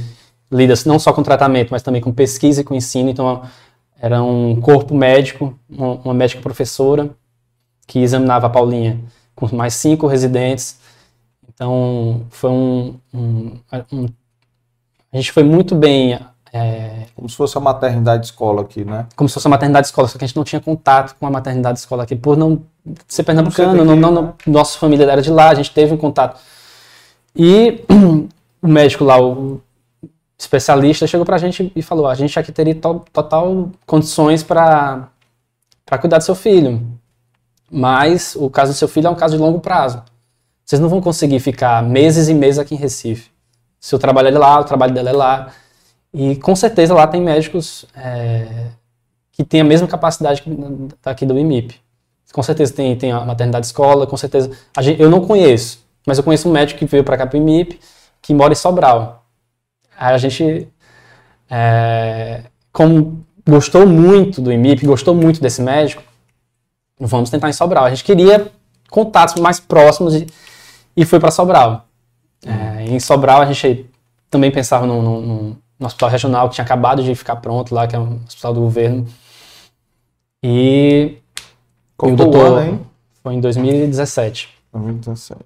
lida 0.50 0.74
não 0.86 0.98
só 0.98 1.12
com 1.12 1.22
tratamento, 1.22 1.70
mas 1.70 1.82
também 1.82 2.00
com 2.00 2.12
pesquisa 2.12 2.60
e 2.60 2.64
com 2.64 2.74
ensino. 2.74 3.10
Então, 3.10 3.42
era 4.00 4.22
um 4.22 4.60
corpo 4.60 4.94
médico, 4.94 5.58
uma 5.68 6.14
médica 6.14 6.40
professora, 6.42 7.10
que 7.86 8.00
examinava 8.00 8.46
a 8.46 8.50
Paulinha 8.50 9.00
com 9.34 9.54
mais 9.54 9.74
cinco 9.74 10.06
residentes. 10.06 10.78
Então, 11.56 12.26
foi 12.28 12.50
um, 12.50 13.00
um, 13.12 13.58
um 13.90 14.06
a 15.12 15.16
gente 15.16 15.32
foi 15.32 15.42
muito 15.42 15.74
bem 15.74 16.18
é, 16.52 17.06
como 17.14 17.28
se 17.28 17.34
fosse 17.34 17.56
a 17.56 17.60
maternidade 17.60 18.26
escola 18.26 18.60
aqui, 18.62 18.84
né? 18.84 19.06
Como 19.16 19.28
se 19.28 19.34
fosse 19.34 19.46
a 19.46 19.50
maternidade 19.50 19.86
escola, 19.86 20.06
só 20.06 20.18
que 20.18 20.24
a 20.24 20.26
gente 20.26 20.36
não 20.36 20.44
tinha 20.44 20.60
contato 20.60 21.16
com 21.18 21.26
a 21.26 21.30
maternidade 21.30 21.78
escola 21.78 22.02
aqui, 22.02 22.14
por 22.14 22.36
não 22.36 22.62
ser 23.08 23.22
pernambucano, 23.22 23.84
não, 23.84 23.96
não, 23.96 24.10
não, 24.10 24.34
nossa 24.46 24.78
família 24.78 25.10
era 25.10 25.22
de 25.22 25.30
lá, 25.30 25.48
a 25.48 25.54
gente 25.54 25.72
teve 25.72 25.94
um 25.94 25.96
contato. 25.96 26.38
E 27.34 27.82
o 28.60 28.68
médico 28.68 29.04
lá, 29.04 29.18
o 29.18 29.60
especialista, 30.38 31.06
chegou 31.06 31.24
pra 31.24 31.38
gente 31.38 31.72
e 31.74 31.82
falou: 31.82 32.06
a 32.06 32.14
gente 32.14 32.38
aqui 32.38 32.52
teria 32.52 32.74
to 32.74 33.02
total 33.12 33.70
condições 33.86 34.42
para 34.42 35.08
cuidar 36.00 36.18
do 36.18 36.24
seu 36.24 36.34
filho, 36.34 36.86
mas 37.70 38.36
o 38.36 38.50
caso 38.50 38.72
do 38.72 38.76
seu 38.76 38.88
filho 38.88 39.06
é 39.06 39.10
um 39.10 39.14
caso 39.14 39.36
de 39.36 39.42
longo 39.42 39.60
prazo. 39.60 40.02
Vocês 40.66 40.80
não 40.80 40.88
vão 40.88 41.00
conseguir 41.00 41.38
ficar 41.38 41.80
meses 41.80 42.26
e 42.26 42.34
meses 42.34 42.58
aqui 42.58 42.74
em 42.74 42.78
Recife. 42.78 43.30
Seu 43.78 44.00
trabalho 44.00 44.28
é 44.28 44.36
lá, 44.36 44.58
o 44.58 44.64
trabalho 44.64 44.92
dela 44.92 45.10
é 45.10 45.12
lá. 45.12 45.52
E 46.12 46.34
com 46.36 46.56
certeza 46.56 46.92
lá 46.92 47.06
tem 47.06 47.22
médicos 47.22 47.86
é, 47.94 48.66
que 49.30 49.44
têm 49.44 49.60
a 49.60 49.64
mesma 49.64 49.86
capacidade 49.86 50.42
daqui 51.00 51.24
do 51.24 51.38
IMIP. 51.38 51.76
Com 52.32 52.42
certeza 52.42 52.74
tem, 52.74 52.96
tem 52.96 53.12
a 53.12 53.20
maternidade 53.20 53.66
escola, 53.66 54.08
com 54.08 54.16
certeza. 54.16 54.50
Gente, 54.80 55.00
eu 55.00 55.08
não 55.08 55.20
conheço, 55.24 55.86
mas 56.04 56.18
eu 56.18 56.24
conheço 56.24 56.48
um 56.48 56.52
médico 56.52 56.80
que 56.80 56.86
veio 56.86 57.04
para 57.04 57.16
cá 57.16 57.28
para 57.28 57.38
o 57.38 57.40
IMIP, 57.40 57.78
que 58.20 58.34
mora 58.34 58.52
em 58.52 58.56
Sobral. 58.56 59.24
Aí 59.96 60.14
a 60.14 60.18
gente, 60.18 60.66
é, 61.48 62.42
como 62.72 63.24
gostou 63.48 63.86
muito 63.86 64.40
do 64.40 64.52
IMIP, 64.52 64.84
gostou 64.84 65.14
muito 65.14 65.40
desse 65.40 65.62
médico, 65.62 66.02
vamos 66.98 67.30
tentar 67.30 67.48
em 67.48 67.52
Sobral. 67.52 67.84
A 67.84 67.90
gente 67.90 68.02
queria 68.02 68.50
contatos 68.90 69.40
mais 69.40 69.60
próximos 69.60 70.16
e, 70.16 70.26
e 70.96 71.04
foi 71.04 71.20
para 71.20 71.30
Sobral. 71.30 71.86
É, 72.44 72.84
em 72.84 72.98
Sobral 72.98 73.42
a 73.42 73.52
gente 73.52 73.90
também 74.30 74.50
pensava 74.50 74.86
num, 74.86 75.02
num, 75.02 75.56
no 75.78 75.86
hospital 75.86 76.08
regional 76.08 76.48
que 76.48 76.54
tinha 76.54 76.64
acabado 76.64 77.02
de 77.02 77.14
ficar 77.14 77.36
pronto 77.36 77.74
lá, 77.74 77.86
que 77.86 77.94
é 77.94 77.98
um 77.98 78.20
hospital 78.26 78.54
do 78.54 78.60
governo. 78.60 79.06
E, 80.42 81.18
Qual 81.96 82.12
o 82.12 82.16
doutor 82.16 82.58
ano, 82.58 82.86
foi 83.22 83.34
em 83.34 83.40
2017. 83.40 84.48
2017. 84.72 85.40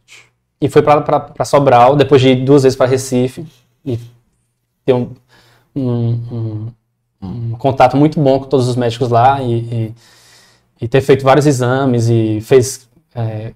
E 0.61 0.69
foi 0.69 0.83
para 0.83 1.45
Sobral, 1.45 1.97
depois 1.97 2.21
de 2.21 2.29
ir 2.29 2.45
duas 2.45 2.63
vezes 2.63 2.77
para 2.77 2.87
Recife 2.91 3.47
e 3.85 3.99
ter 4.85 4.93
um, 4.93 5.11
um, 5.75 6.11
um, 6.31 6.67
um, 7.23 7.51
contato 7.53 7.97
muito 7.97 8.21
bom 8.21 8.39
com 8.41 8.45
todos 8.45 8.69
os 8.69 8.77
médicos 8.77 9.09
lá 9.09 9.41
e, 9.43 9.55
e, 9.55 9.95
e 10.83 10.89
ter 10.89 11.01
feito 11.01 11.25
vários 11.25 11.47
exames 11.47 12.09
e 12.09 12.41
fez 12.43 12.89
é, 13.15 13.55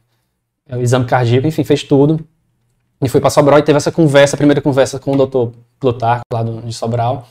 o 0.70 0.80
exame 0.80 1.04
cardíaco, 1.04 1.46
enfim, 1.46 1.64
fez 1.64 1.82
tudo. 1.82 2.20
E 3.02 3.08
foi 3.08 3.20
para 3.20 3.30
Sobral 3.30 3.58
e 3.58 3.62
teve 3.62 3.76
essa 3.76 3.92
conversa, 3.92 4.36
a 4.36 4.38
primeira 4.38 4.60
conversa 4.60 4.98
com 4.98 5.12
o 5.12 5.16
doutor 5.16 5.52
Plutarco, 5.78 6.24
lá 6.32 6.42
do, 6.42 6.62
de 6.62 6.72
Sobral, 6.72 7.28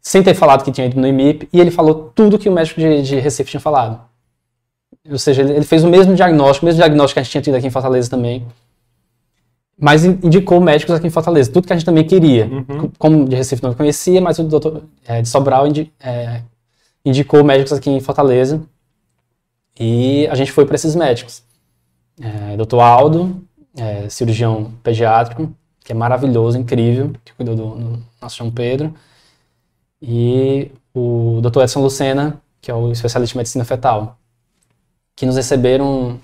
sem 0.00 0.22
ter 0.22 0.34
falado 0.34 0.64
que 0.64 0.70
tinha 0.70 0.86
ido 0.86 1.00
no 1.00 1.06
IMIP, 1.06 1.48
e 1.52 1.60
ele 1.60 1.70
falou 1.70 2.12
tudo 2.14 2.38
que 2.38 2.48
o 2.48 2.52
médico 2.52 2.80
de, 2.80 3.02
de 3.02 3.18
Recife 3.18 3.50
tinha 3.50 3.60
falado. 3.60 4.00
Ou 5.10 5.18
seja, 5.18 5.42
ele, 5.42 5.52
ele, 5.52 5.64
fez 5.64 5.82
o 5.82 5.88
mesmo 5.88 6.14
diagnóstico, 6.14 6.64
o 6.64 6.66
mesmo 6.66 6.78
diagnóstico 6.78 7.14
que 7.14 7.20
a 7.20 7.22
gente 7.22 7.32
tinha 7.32 7.42
tido 7.42 7.54
aqui 7.56 7.66
em 7.66 7.70
Fortaleza 7.70 8.08
também, 8.08 8.46
mas 9.76 10.04
indicou 10.04 10.60
médicos 10.60 10.94
aqui 10.94 11.06
em 11.06 11.10
Fortaleza, 11.10 11.50
tudo 11.50 11.66
que 11.66 11.72
a 11.72 11.76
gente 11.76 11.86
também 11.86 12.04
queria. 12.04 12.46
Uhum. 12.46 12.90
Como 12.98 13.28
de 13.28 13.34
Recife 13.34 13.62
não 13.62 13.74
conhecia, 13.74 14.20
mas 14.20 14.38
o 14.38 14.44
doutor 14.44 14.82
é, 15.06 15.22
de 15.22 15.28
Sobral 15.28 15.66
indi, 15.66 15.90
é, 15.98 16.42
indicou 17.04 17.42
médicos 17.42 17.72
aqui 17.72 17.90
em 17.90 18.00
Fortaleza, 18.00 18.60
e 19.78 20.28
a 20.28 20.34
gente 20.34 20.52
foi 20.52 20.66
para 20.66 20.74
esses 20.74 20.94
médicos. 20.94 21.42
É, 22.20 22.56
doutor 22.56 22.80
Aldo, 22.80 23.42
é, 23.76 24.08
cirurgião 24.08 24.72
pediátrico, 24.82 25.54
que 25.82 25.92
é 25.92 25.94
maravilhoso, 25.94 26.58
incrível, 26.58 27.12
que 27.24 27.32
cuidou 27.32 27.56
do, 27.56 27.74
do 27.74 28.02
nosso 28.20 28.36
João 28.36 28.50
Pedro. 28.50 28.94
E 30.02 30.70
o 30.94 31.40
Dr. 31.42 31.62
Edson 31.62 31.80
Lucena, 31.80 32.40
que 32.60 32.70
é 32.70 32.74
o 32.74 32.92
especialista 32.92 33.36
em 33.36 33.38
medicina 33.38 33.64
fetal, 33.64 34.18
que 35.16 35.24
nos 35.24 35.36
receberam 35.36 36.20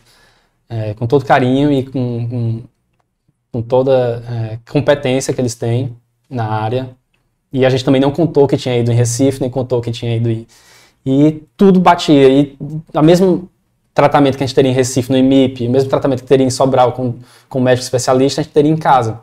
é, 0.68 0.94
com 0.94 1.06
todo 1.06 1.24
carinho 1.24 1.72
e 1.72 1.84
com, 1.84 2.28
com, 2.28 2.62
com 3.52 3.62
toda 3.62 4.22
é, 4.28 4.58
competência 4.70 5.32
que 5.32 5.40
eles 5.40 5.54
têm 5.54 5.96
na 6.28 6.46
área. 6.46 6.90
E 7.52 7.64
a 7.64 7.70
gente 7.70 7.84
também 7.84 8.00
não 8.00 8.10
contou 8.10 8.46
que 8.46 8.56
tinha 8.56 8.76
ido 8.76 8.92
em 8.92 8.94
Recife, 8.94 9.40
nem 9.40 9.50
contou 9.50 9.80
que 9.80 9.90
tinha 9.90 10.14
ido 10.16 10.30
em... 10.30 10.46
E 11.04 11.42
tudo 11.56 11.80
batia. 11.80 12.28
E 12.28 12.58
a 12.92 13.00
mesma 13.00 13.42
tratamento 13.96 14.36
que 14.36 14.44
a 14.44 14.46
gente 14.46 14.54
teria 14.54 14.70
em 14.70 14.74
Recife, 14.74 15.10
no 15.10 15.16
IMIP, 15.16 15.66
o 15.66 15.70
mesmo 15.70 15.88
tratamento 15.88 16.20
que 16.20 16.28
teria 16.28 16.46
em 16.46 16.50
Sobral 16.50 16.92
com, 16.92 17.14
com 17.48 17.58
médico 17.58 17.82
especialista, 17.82 18.42
a 18.42 18.44
gente 18.44 18.52
teria 18.52 18.70
em 18.70 18.76
casa. 18.76 19.20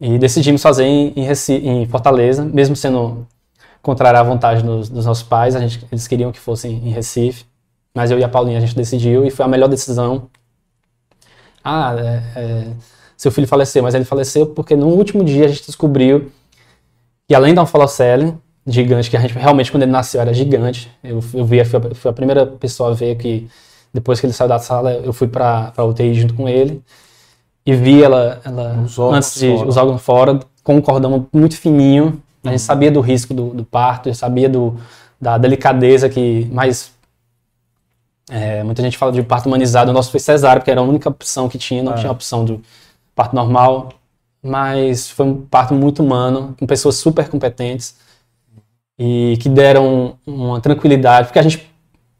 E 0.00 0.18
decidimos 0.18 0.60
fazer 0.60 0.84
em, 0.84 1.22
Recife, 1.22 1.64
em 1.64 1.86
Fortaleza, 1.86 2.44
mesmo 2.44 2.74
sendo 2.74 3.24
contrário 3.80 4.18
à 4.18 4.22
vontade 4.24 4.60
dos, 4.64 4.88
dos 4.88 5.06
nossos 5.06 5.22
pais, 5.22 5.54
a 5.54 5.60
gente, 5.60 5.86
eles 5.90 6.08
queriam 6.08 6.32
que 6.32 6.40
fosse 6.40 6.66
em, 6.66 6.90
Recife, 6.90 7.44
mas 7.94 8.10
eu 8.10 8.18
e 8.18 8.24
a 8.24 8.28
Paulinha 8.28 8.58
a 8.58 8.60
gente 8.60 8.74
decidiu 8.74 9.24
e 9.24 9.30
foi 9.30 9.44
a 9.44 9.48
melhor 9.48 9.68
decisão. 9.68 10.28
Ah, 11.62 11.94
é, 11.96 12.22
é, 12.34 12.66
seu 13.16 13.30
filho 13.30 13.46
faleceu, 13.46 13.84
mas 13.84 13.94
ele 13.94 14.04
faleceu 14.04 14.48
porque 14.48 14.74
no 14.74 14.88
último 14.88 15.22
dia 15.22 15.44
a 15.44 15.48
gente 15.48 15.64
descobriu 15.64 16.32
que 17.28 17.34
além 17.36 17.54
da 17.54 17.62
onfalocele, 17.62 18.36
gigante, 18.66 19.08
que 19.08 19.16
a 19.16 19.20
gente 19.20 19.34
realmente, 19.34 19.70
quando 19.70 19.84
ele 19.84 19.92
nasceu, 19.92 20.20
era 20.20 20.34
gigante. 20.34 20.90
Eu, 21.02 21.22
eu 21.34 21.44
vi, 21.44 21.64
fui 21.64 21.78
a, 21.78 21.94
fui 21.94 22.10
a 22.10 22.14
primeira 22.14 22.44
pessoa 22.46 22.90
a 22.90 22.94
ver 22.94 23.16
que, 23.16 23.48
depois 23.94 24.18
que 24.18 24.26
ele 24.26 24.32
saiu 24.32 24.48
da 24.48 24.58
sala, 24.58 24.92
eu 24.92 25.12
fui 25.12 25.28
para 25.28 25.72
a 25.76 25.84
UTI 25.84 26.14
junto 26.14 26.34
com 26.34 26.48
ele 26.48 26.82
e 27.64 27.74
vi 27.74 28.02
ela, 28.02 28.40
ela 28.44 28.84
antes 29.12 29.38
de 29.38 29.54
fora. 29.54 29.68
os 29.68 29.76
órgãos 29.76 30.02
fora, 30.02 30.40
com 30.64 30.76
um 30.76 30.80
cordão 30.80 31.26
muito 31.32 31.56
fininho. 31.56 32.20
A 32.44 32.48
gente 32.48 32.60
uhum. 32.60 32.66
sabia 32.66 32.90
do 32.90 33.00
risco 33.00 33.32
do, 33.32 33.50
do 33.50 33.64
parto, 33.64 34.12
sabia 34.14 34.48
do, 34.48 34.76
da 35.20 35.38
delicadeza 35.38 36.08
que 36.08 36.48
mais. 36.52 36.94
É, 38.28 38.64
muita 38.64 38.82
gente 38.82 38.98
fala 38.98 39.12
de 39.12 39.22
parto 39.22 39.46
humanizado, 39.46 39.92
o 39.92 39.94
nosso 39.94 40.10
foi 40.10 40.18
cesárea, 40.18 40.60
porque 40.60 40.70
era 40.70 40.80
a 40.80 40.84
única 40.84 41.08
opção 41.08 41.48
que 41.48 41.56
tinha, 41.56 41.82
não 41.82 41.92
é. 41.92 41.96
tinha 41.96 42.10
opção 42.10 42.44
do 42.44 42.60
parto 43.14 43.36
normal. 43.36 43.90
mas 44.42 45.08
foi 45.08 45.26
um 45.26 45.42
parto 45.42 45.74
muito 45.74 46.02
humano, 46.02 46.54
com 46.58 46.66
pessoas 46.66 46.96
super 46.96 47.28
competentes 47.28 47.94
e 48.98 49.36
que 49.40 49.48
deram 49.48 50.18
uma 50.26 50.60
tranquilidade, 50.60 51.28
porque 51.28 51.38
a 51.38 51.42
gente 51.42 51.70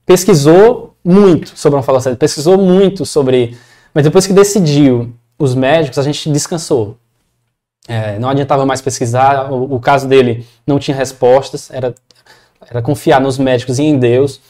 pesquisou 0.05 0.95
muito 1.05 1.57
sobre 1.59 1.77
uma 1.77 1.83
falocele, 1.83 2.16
pesquisou 2.16 2.59
muito 2.59 3.07
sobre, 3.07 3.57
mas 3.95 4.05
depois 4.05 4.27
que 4.27 4.33
decidiu 4.33 5.14
os 5.39 5.55
médicos, 5.55 5.99
a 5.99 6.03
gente 6.03 6.31
descansou. 6.31 6.97
É, 7.89 8.18
não 8.18 8.29
adiantava 8.29 8.66
mais 8.66 8.81
pesquisar, 8.81 9.53
o, 9.53 9.77
o, 9.77 9.81
caso 9.81 10.09
dele 10.09 10.45
não 10.66 10.79
tinha 10.79 10.97
respostas, 10.97 11.70
era, 11.70 11.95
era 12.68 12.83
confiar 12.83 13.20
nos 13.20 13.39
médicos 13.39 13.79
e 13.79 13.85
em 13.85 13.97
Deus, 13.97 14.41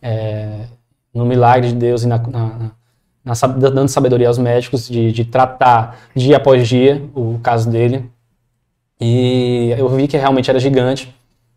é, 0.00 0.66
no 1.12 1.26
milagre 1.26 1.70
de 1.70 1.74
Deus 1.74 2.04
e 2.04 2.06
na, 2.06 2.18
na, 2.18 2.70
na, 3.24 3.34
dando 3.58 3.88
sabedoria 3.88 4.28
aos 4.28 4.38
médicos 4.38 4.86
de, 4.86 5.10
de 5.10 5.24
tratar 5.24 5.98
dia 6.14 6.36
após 6.36 6.68
dia 6.68 7.02
o 7.12 7.40
caso 7.42 7.68
dele. 7.68 8.08
E 9.00 9.74
eu 9.76 9.88
vi 9.88 10.06
que 10.06 10.16
realmente 10.16 10.48
era 10.48 10.60
gigante. 10.60 11.12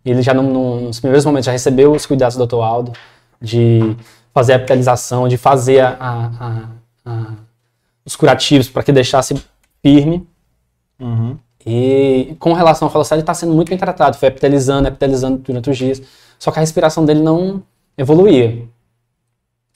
Ele 0.05 0.21
já, 0.21 0.33
no, 0.33 0.81
nos 0.81 0.99
primeiros 0.99 1.25
momentos, 1.25 1.45
já 1.45 1.51
recebeu 1.51 1.91
os 1.91 2.05
cuidados 2.05 2.37
do 2.37 2.45
Dr. 2.45 2.55
Aldo, 2.55 2.93
de 3.41 3.95
fazer 4.33 4.53
a 4.53 4.55
epitelização, 4.55 5.27
de 5.27 5.37
fazer 5.37 5.81
a, 5.81 5.97
a, 5.99 6.69
a, 7.05 7.33
os 8.05 8.15
curativos 8.15 8.69
para 8.69 8.83
que 8.83 8.91
deixasse 8.91 9.35
firme. 9.81 10.27
Uhum. 10.99 11.37
E 11.65 12.35
com 12.39 12.53
relação 12.53 12.87
ao 12.87 12.91
falocide, 12.91 13.15
ele 13.15 13.21
está 13.21 13.33
sendo 13.33 13.53
muito 13.53 13.69
bem 13.69 13.77
tratado. 13.77 14.17
Foi 14.17 14.29
epitelizando, 14.29 14.87
epitelizando 14.87 15.37
durante 15.39 15.69
os 15.69 15.77
dias. 15.77 16.01
Só 16.37 16.51
que 16.51 16.59
a 16.59 16.61
respiração 16.61 17.05
dele 17.05 17.21
não 17.21 17.61
evoluía. 17.97 18.65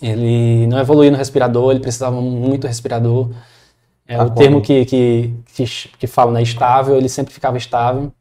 Ele 0.01 0.65
não 0.67 0.79
evoluía 0.79 1.11
no 1.11 1.17
respirador, 1.17 1.71
ele 1.71 1.79
precisava 1.79 2.19
muito 2.19 2.61
do 2.61 2.67
respirador. 2.67 3.29
É 4.07 4.17
tá 4.17 4.23
o 4.23 4.29
termo 4.31 4.61
que, 4.61 4.85
que, 4.85 5.33
que, 5.53 5.65
que 5.99 6.07
fala, 6.07 6.31
né? 6.31 6.41
Estável, 6.41 6.97
ele 6.97 7.09
sempre 7.09 7.33
ficava 7.33 7.57
estável. 7.57 8.11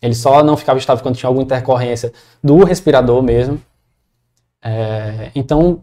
Ele 0.00 0.14
só 0.14 0.42
não 0.42 0.56
ficava 0.56 0.78
estável 0.78 1.02
quando 1.02 1.16
tinha 1.16 1.28
alguma 1.28 1.44
intercorrência 1.44 2.12
do 2.42 2.64
respirador 2.64 3.22
mesmo. 3.22 3.60
É, 4.62 5.30
então, 5.34 5.82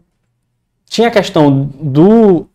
tinha 0.86 1.08
a 1.08 1.10
questão 1.10 1.70
do 1.80 2.46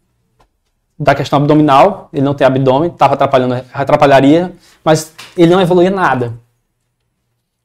da 0.97 1.16
questão 1.16 1.39
abdominal, 1.39 2.07
ele 2.14 2.24
não 2.24 2.34
tem 2.34 2.45
abdômen, 2.45 2.89
estava 2.89 3.16
atrapalhando, 3.16 3.66
atrapalharia, 3.74 4.53
mas 4.84 5.14
ele 5.36 5.51
não 5.51 5.59
evoluía 5.59 5.89
nada. 5.89 6.34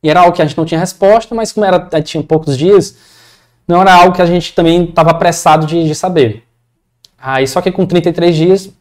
E 0.03 0.09
era 0.09 0.21
algo 0.21 0.35
que 0.35 0.43
a 0.43 0.45
gente 0.45 0.57
não 0.57 0.65
tinha 0.65 0.81
resposta, 0.81 1.35
mas 1.35 1.53
como 1.53 1.67
era, 1.67 1.79
tinha 2.03 2.23
poucos 2.23 2.57
dias, 2.57 2.97
não 3.67 3.81
era 3.81 3.95
algo 3.95 4.15
que 4.15 4.23
a 4.23 4.27
gente 4.27 4.55
também 4.55 4.85
estava 4.85 5.11
apressado 5.11 5.67
de, 5.67 5.85
de, 5.87 5.95
saber. 5.95 6.45
Aí, 7.19 7.47
só 7.47 7.61
que 7.61 7.71
com 7.71 7.85
33 7.85 8.35
dias, 8.35 8.73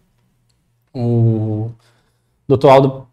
o 0.94 1.70
doutor 2.48 2.70
Aldo 2.70 3.07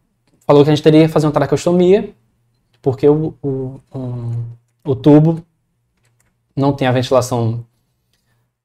falou 0.46 0.62
que 0.62 0.70
a 0.70 0.74
gente 0.74 0.82
teria 0.82 1.06
que 1.06 1.12
fazer 1.12 1.26
uma 1.26 1.32
traqueostomia, 1.32 2.10
porque 2.80 3.08
o, 3.08 3.34
o, 3.42 3.80
o, 3.92 4.30
o 4.84 4.94
tubo 4.94 5.42
não 6.54 6.72
tem 6.72 6.86
a 6.86 6.92
ventilação. 6.92 7.64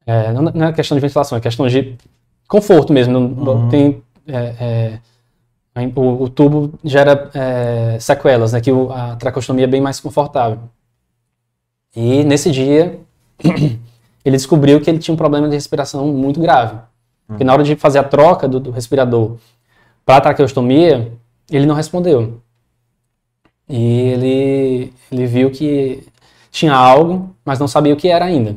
É, 0.05 0.31
não, 0.33 0.67
é 0.67 0.73
questão 0.73 0.95
de 0.95 1.01
ventilação, 1.01 1.37
é 1.37 1.41
questão 1.41 1.67
de 1.67 1.95
conforto 2.47 2.91
mesmo. 2.91 3.13
Não, 3.13 3.53
uhum. 3.53 3.69
tem, 3.69 4.03
é, 4.27 4.99
é, 5.75 5.87
o, 5.95 6.23
o, 6.23 6.29
tubo 6.29 6.73
gera 6.83 7.29
é, 7.33 7.97
sequelas, 7.99 8.53
né, 8.53 8.61
que 8.61 8.71
a 8.71 9.15
traqueostomia 9.15 9.65
é 9.65 9.67
bem 9.67 9.81
mais 9.81 9.99
confortável. 9.99 10.59
E 11.95 12.23
nesse 12.23 12.51
dia, 12.51 12.99
ele 13.43 14.37
descobriu 14.37 14.81
que 14.81 14.89
ele 14.89 14.99
tinha 14.99 15.13
um 15.13 15.17
problema 15.17 15.47
de 15.47 15.55
respiração 15.55 16.07
muito 16.07 16.39
grave. 16.39 16.73
Uhum. 16.73 16.81
Porque 17.27 17.43
na 17.43 17.53
hora 17.53 17.63
de 17.63 17.75
fazer 17.75 17.99
a 17.99 18.03
troca 18.03 18.47
do, 18.47 18.59
do 18.59 18.71
respirador 18.71 19.37
para 20.05 20.17
a 20.17 20.21
traqueostomia, 20.21 21.11
ele 21.49 21.65
não 21.65 21.75
respondeu. 21.75 22.41
E 23.67 23.99
ele, 23.99 24.93
ele 25.11 25.25
viu 25.25 25.51
que 25.51 26.07
tinha 26.51 26.73
algo, 26.73 27.35
mas 27.45 27.59
não 27.59 27.67
sabia 27.67 27.93
o 27.93 27.97
que 27.97 28.07
era 28.07 28.25
ainda. 28.25 28.55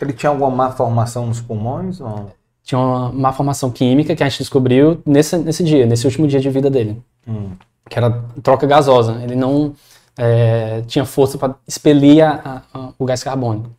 Ele 0.00 0.12
tinha 0.12 0.30
alguma 0.30 0.50
má 0.50 0.70
formação 0.70 1.26
nos 1.26 1.40
pulmões? 1.40 2.00
Ou? 2.00 2.32
Tinha 2.62 2.78
uma 2.78 3.12
má 3.12 3.32
formação 3.32 3.70
química 3.70 4.14
que 4.14 4.22
a 4.22 4.28
gente 4.28 4.38
descobriu 4.38 5.00
nesse, 5.04 5.36
nesse 5.36 5.62
dia, 5.64 5.86
nesse 5.86 6.06
último 6.06 6.26
dia 6.26 6.40
de 6.40 6.50
vida 6.50 6.70
dele. 6.70 7.02
Hum. 7.26 7.50
Que 7.88 7.98
era 7.98 8.22
troca 8.42 8.66
gasosa. 8.66 9.20
Ele 9.22 9.34
não 9.34 9.74
é, 10.16 10.82
tinha 10.86 11.04
força 11.04 11.36
para 11.36 11.54
expelir 11.66 12.24
a, 12.24 12.62
a, 12.72 12.88
o 12.98 13.04
gás 13.04 13.22
carbônico. 13.22 13.70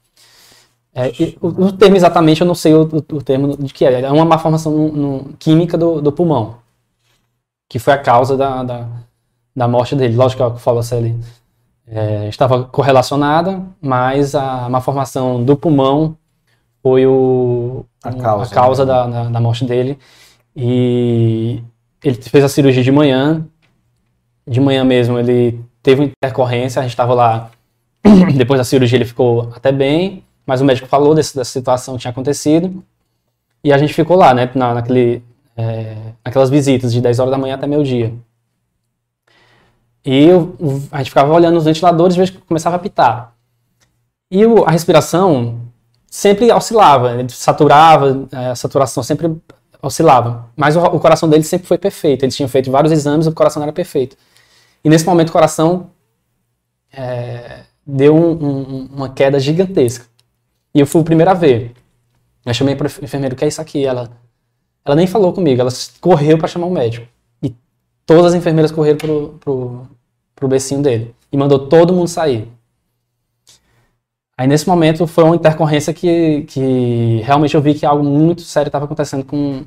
É, 0.94 1.12
o, 1.42 1.48
o, 1.48 1.72
termo 1.74 1.98
exatamente 1.98 2.40
eu 2.40 2.48
não 2.48 2.56
sei 2.56 2.74
o, 2.74 2.84
o, 2.84 3.22
termo 3.22 3.58
de 3.58 3.74
que 3.74 3.84
é. 3.84 4.02
É 4.02 4.12
uma 4.12 4.24
má 4.24 4.38
formação 4.38 4.72
no, 4.72 4.92
no, 4.92 5.34
química 5.38 5.78
do, 5.78 6.02
do, 6.02 6.12
pulmão. 6.12 6.56
Que 7.70 7.80
foi 7.80 7.94
a 7.94 7.98
causa 7.98 8.38
da, 8.38 8.64
da, 8.64 8.88
da 9.56 9.68
morte 9.68 9.96
dele. 9.96 10.16
Lógico 10.16 10.52
que 10.52 10.62
falo 10.62 10.80
assim 10.80 10.98
ali. 10.98 11.20
É, 11.88 12.28
estava 12.28 12.64
correlacionada, 12.64 13.64
mas 13.80 14.34
a 14.34 14.68
má 14.70 14.82
formação 14.82 15.44
do 15.44 15.56
pulmão 15.56 16.18
foi 16.82 17.06
o, 17.06 17.86
a 18.04 18.14
causa, 18.14 18.52
a 18.52 18.54
causa 18.54 18.86
né? 18.86 18.94
da, 18.94 19.08
da, 19.08 19.24
da, 19.30 19.40
morte 19.40 19.66
dele. 19.66 19.98
E 20.56 21.62
ele 22.04 22.16
fez 22.16 22.44
a 22.44 22.50
cirurgia 22.50 22.84
de 22.84 22.92
manhã. 22.92 23.46
De 24.48 24.60
manhã 24.60 24.84
mesmo 24.84 25.18
ele 25.18 25.60
teve 25.82 26.02
uma 26.02 26.08
intercorrência, 26.08 26.80
a 26.80 26.84
gente 26.84 26.92
estava 26.92 27.14
lá. 27.14 27.52
Depois 28.36 28.60
da 28.60 28.64
cirurgia 28.64 28.98
ele 28.98 29.06
ficou 29.06 29.52
até 29.56 29.72
bem, 29.72 30.24
mas 30.46 30.62
o 30.62 30.66
médico 30.66 30.88
falou 30.88 31.16
desse, 31.16 31.36
dessa 31.36 31.52
situação 31.52 31.96
que 31.96 32.02
tinha 32.02 32.12
acontecido. 32.12 32.84
E 33.64 33.74
a 33.74 33.78
gente 33.78 33.94
ficou 33.94 34.16
lá, 34.16 34.34
né, 34.34 34.50
na, 34.54 34.76
naquele, 34.76 35.24
é, 35.56 35.96
naquelas 36.24 36.50
visitas 36.50 36.92
de 36.92 37.02
10 37.02 37.20
horas 37.20 37.32
da 37.32 37.38
manhã 37.38 37.56
até 37.56 37.68
meio 37.68 37.84
dia. 37.84 38.14
E 40.04 40.26
eu, 40.26 40.56
a 40.92 41.00
gente 41.00 41.10
ficava 41.10 41.34
olhando 41.34 41.58
os 41.58 41.66
ventiladores 41.66 42.16
e 42.16 42.20
vejo 42.20 42.34
que 42.34 42.38
começava 42.40 42.76
a 42.76 42.80
pitar. 42.80 43.36
E 44.30 44.46
o, 44.46 44.64
a 44.64 44.72
respiração 44.72 45.62
sempre 46.10 46.52
oscilava, 46.52 47.14
ele 47.20 47.30
saturava, 47.30 48.28
é, 48.32 48.48
a 48.48 48.56
saturação 48.56 49.02
sempre 49.02 49.36
oscilava. 49.82 50.50
Mas 50.56 50.76
o, 50.76 50.82
o, 50.82 51.00
coração 51.00 51.28
dele 51.28 51.44
sempre 51.44 51.68
foi 51.68 51.78
perfeito. 51.78 52.24
Ele 52.24 52.32
tinha 52.32 52.48
feito 52.48 52.70
vários 52.70 52.92
exames, 52.92 53.28
o 53.28 53.32
coração 53.32 53.64
era 53.64 53.74
perfeito. 53.74 54.16
E 54.84 54.90
nesse 54.90 55.06
momento 55.06 55.30
o 55.30 55.34
coração 55.34 55.90
é, 56.94 57.62
deu 57.86 58.16
um, 58.16 58.32
um, 58.32 58.90
uma 58.94 59.10
queda 59.10 59.40
gigantesca. 59.40 60.06
E 60.74 60.80
eu 60.80 60.88
fui 60.88 61.02
o 61.02 61.04
primeiro 61.04 61.32
a 61.32 61.34
ver. 61.34 61.74
Eu 62.46 62.54
chamei 62.54 62.76
para 62.76 62.86
o 62.86 63.04
enfermeiro, 63.04 63.34
o 63.34 63.38
que 63.38 63.46
é 63.46 63.48
isso 63.48 63.62
aqui? 63.62 63.86
Ela, 63.86 64.10
ela 64.86 64.96
nem 64.96 65.08
falou 65.08 65.34
comigo, 65.34 65.60
ela 65.60 65.72
correu 66.00 66.38
para 66.38 66.48
chamar 66.48 66.68
o 66.68 66.70
um 66.70 66.74
médico. 66.74 67.08
E 67.42 67.54
todas 68.06 68.28
as 68.28 68.34
enfermeiras 68.36 68.72
correram 68.72 68.98
pro, 68.98 69.30
pro, 69.40 69.88
pro 70.36 70.48
becinho 70.48 70.82
dele. 70.82 71.16
E 71.32 71.38
mandou 71.38 71.68
todo 71.68 71.94
mundo 71.94 72.08
sair. 72.08 72.48
Aí 74.38 74.48
nesse 74.48 74.68
momento 74.68 75.08
foi 75.08 75.24
uma 75.24 75.36
intercorrência 75.36 75.94
que, 75.94 76.44
que 76.44 77.22
realmente 77.24 77.56
eu 77.56 77.62
vi 77.62 77.74
que 77.74 77.86
algo 77.86 78.04
muito 78.04 78.42
sério 78.42 78.68
estava 78.70 78.86
acontecendo 78.86 79.24
com, 79.24 79.64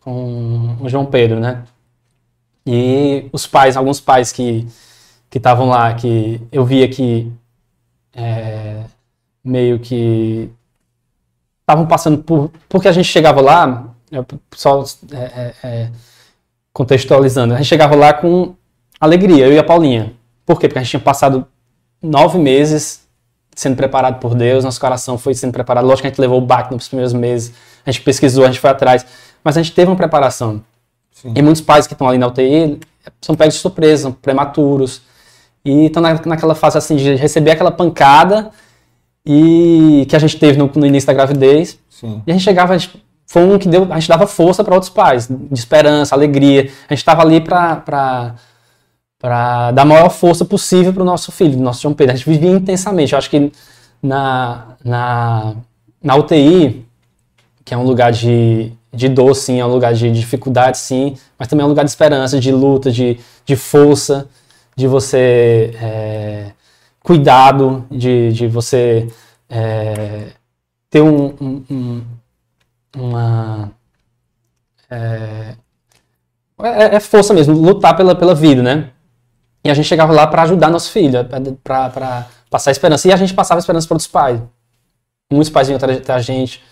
com 0.00 0.76
o 0.80 0.88
João 0.88 1.06
Pedro, 1.06 1.40
né? 1.40 1.64
E 2.66 3.28
os 3.32 3.46
pais, 3.46 3.76
alguns 3.76 4.00
pais 4.00 4.32
que 4.32 4.66
que 5.32 5.38
estavam 5.38 5.66
lá, 5.66 5.94
que 5.94 6.42
eu 6.52 6.62
via 6.62 6.86
que 6.86 7.32
é, 8.12 8.84
meio 9.42 9.78
que 9.78 10.50
estavam 11.62 11.86
passando 11.86 12.18
por. 12.18 12.50
Porque 12.68 12.86
a 12.86 12.92
gente 12.92 13.08
chegava 13.08 13.40
lá, 13.40 13.91
só 14.54 14.84
é, 15.12 15.16
é, 15.16 15.54
é, 15.62 15.90
contextualizando, 16.72 17.54
a 17.54 17.56
gente 17.56 17.66
chegava 17.66 17.94
lá 17.94 18.12
com 18.12 18.54
alegria, 19.00 19.46
eu 19.46 19.52
e 19.52 19.58
a 19.58 19.64
Paulinha. 19.64 20.12
Por 20.44 20.58
quê? 20.58 20.68
Porque 20.68 20.78
a 20.78 20.82
gente 20.82 20.90
tinha 20.90 21.00
passado 21.00 21.46
nove 22.00 22.38
meses 22.38 23.02
sendo 23.54 23.76
preparado 23.76 24.18
por 24.18 24.34
Deus, 24.34 24.64
nosso 24.64 24.80
coração 24.80 25.18
foi 25.18 25.34
sendo 25.34 25.52
preparado. 25.52 25.84
Lógico 25.84 26.02
que 26.02 26.06
a 26.08 26.10
gente 26.10 26.20
levou 26.20 26.38
o 26.38 26.44
baque 26.44 26.72
nos 26.72 26.88
primeiros 26.88 27.12
meses, 27.12 27.52
a 27.84 27.90
gente 27.90 28.02
pesquisou, 28.02 28.44
a 28.44 28.46
gente 28.46 28.60
foi 28.60 28.70
atrás, 28.70 29.04
mas 29.44 29.56
a 29.56 29.62
gente 29.62 29.74
teve 29.74 29.90
uma 29.90 29.96
preparação. 29.96 30.62
Sim. 31.10 31.32
E 31.36 31.42
muitos 31.42 31.60
pais 31.60 31.86
que 31.86 31.92
estão 31.92 32.08
ali 32.08 32.18
na 32.18 32.26
UTI 32.26 32.80
são 33.20 33.34
pegos 33.34 33.54
de 33.54 33.60
surpresa, 33.60 34.04
são 34.04 34.12
prematuros, 34.12 35.02
e 35.64 35.86
estão 35.86 36.02
na, 36.02 36.14
naquela 36.24 36.54
fase 36.54 36.78
assim 36.78 36.96
de 36.96 37.14
receber 37.14 37.52
aquela 37.52 37.70
pancada 37.70 38.50
e 39.24 40.06
que 40.08 40.16
a 40.16 40.18
gente 40.18 40.38
teve 40.38 40.58
no, 40.58 40.70
no 40.74 40.86
início 40.86 41.06
da 41.06 41.12
gravidez. 41.12 41.78
Sim. 41.88 42.22
E 42.26 42.30
a 42.30 42.34
gente 42.34 42.42
chegava, 42.42 42.74
a 42.74 42.78
gente, 42.78 43.04
foi 43.32 43.44
um 43.44 43.58
que 43.58 43.66
deu, 43.66 43.90
a 43.90 43.98
gente 43.98 44.10
dava 44.10 44.26
força 44.26 44.62
para 44.62 44.74
outros 44.74 44.90
pais, 44.90 45.26
de 45.26 45.58
esperança, 45.58 46.14
alegria. 46.14 46.70
A 46.86 46.92
gente 46.92 46.98
estava 46.98 47.22
ali 47.22 47.40
para 47.40 48.34
dar 49.22 49.82
a 49.82 49.84
maior 49.86 50.10
força 50.10 50.44
possível 50.44 50.92
para 50.92 51.02
o 51.02 51.06
nosso 51.06 51.32
filho, 51.32 51.58
nosso 51.58 51.80
João 51.80 51.94
Pedro. 51.94 52.12
A 52.12 52.16
gente 52.16 52.28
vivia 52.28 52.50
intensamente. 52.50 53.14
Eu 53.14 53.18
acho 53.18 53.30
que 53.30 53.50
na, 54.02 54.76
na, 54.84 55.54
na 56.02 56.14
UTI, 56.14 56.84
que 57.64 57.72
é 57.72 57.76
um 57.78 57.84
lugar 57.84 58.12
de, 58.12 58.70
de 58.92 59.08
dor, 59.08 59.34
sim, 59.34 59.60
é 59.60 59.64
um 59.64 59.72
lugar 59.72 59.94
de 59.94 60.10
dificuldade, 60.10 60.76
sim, 60.76 61.16
mas 61.38 61.48
também 61.48 61.62
é 61.62 61.66
um 61.66 61.70
lugar 61.70 61.84
de 61.84 61.90
esperança, 61.90 62.38
de 62.38 62.52
luta, 62.52 62.90
de, 62.90 63.18
de 63.46 63.56
força, 63.56 64.28
de 64.76 64.86
você 64.86 65.70
é, 65.80 66.50
cuidado, 67.02 67.86
de, 67.90 68.30
de 68.30 68.46
você 68.46 69.08
é, 69.48 70.32
ter 70.90 71.00
um, 71.00 71.34
um, 71.40 71.64
um 71.70 72.02
uma. 72.96 73.70
É, 74.90 75.56
é, 76.62 76.96
é 76.96 77.00
força 77.00 77.32
mesmo, 77.34 77.54
lutar 77.54 77.96
pela, 77.96 78.14
pela 78.14 78.34
vida, 78.34 78.62
né? 78.62 78.90
E 79.64 79.70
a 79.70 79.74
gente 79.74 79.86
chegava 79.86 80.12
lá 80.12 80.26
para 80.26 80.42
ajudar 80.42 80.70
nosso 80.70 80.90
filho, 80.90 81.18
para 81.62 82.26
passar 82.50 82.70
esperança. 82.70 83.08
E 83.08 83.12
a 83.12 83.16
gente 83.16 83.32
passava 83.32 83.60
esperança 83.60 83.86
para 83.86 83.94
outros 83.94 84.08
pais. 84.08 84.40
Muitos 85.32 85.50
pais 85.50 85.68
vinham 85.68 85.78
até 85.82 86.12
a 86.12 86.20
gente. 86.20 86.62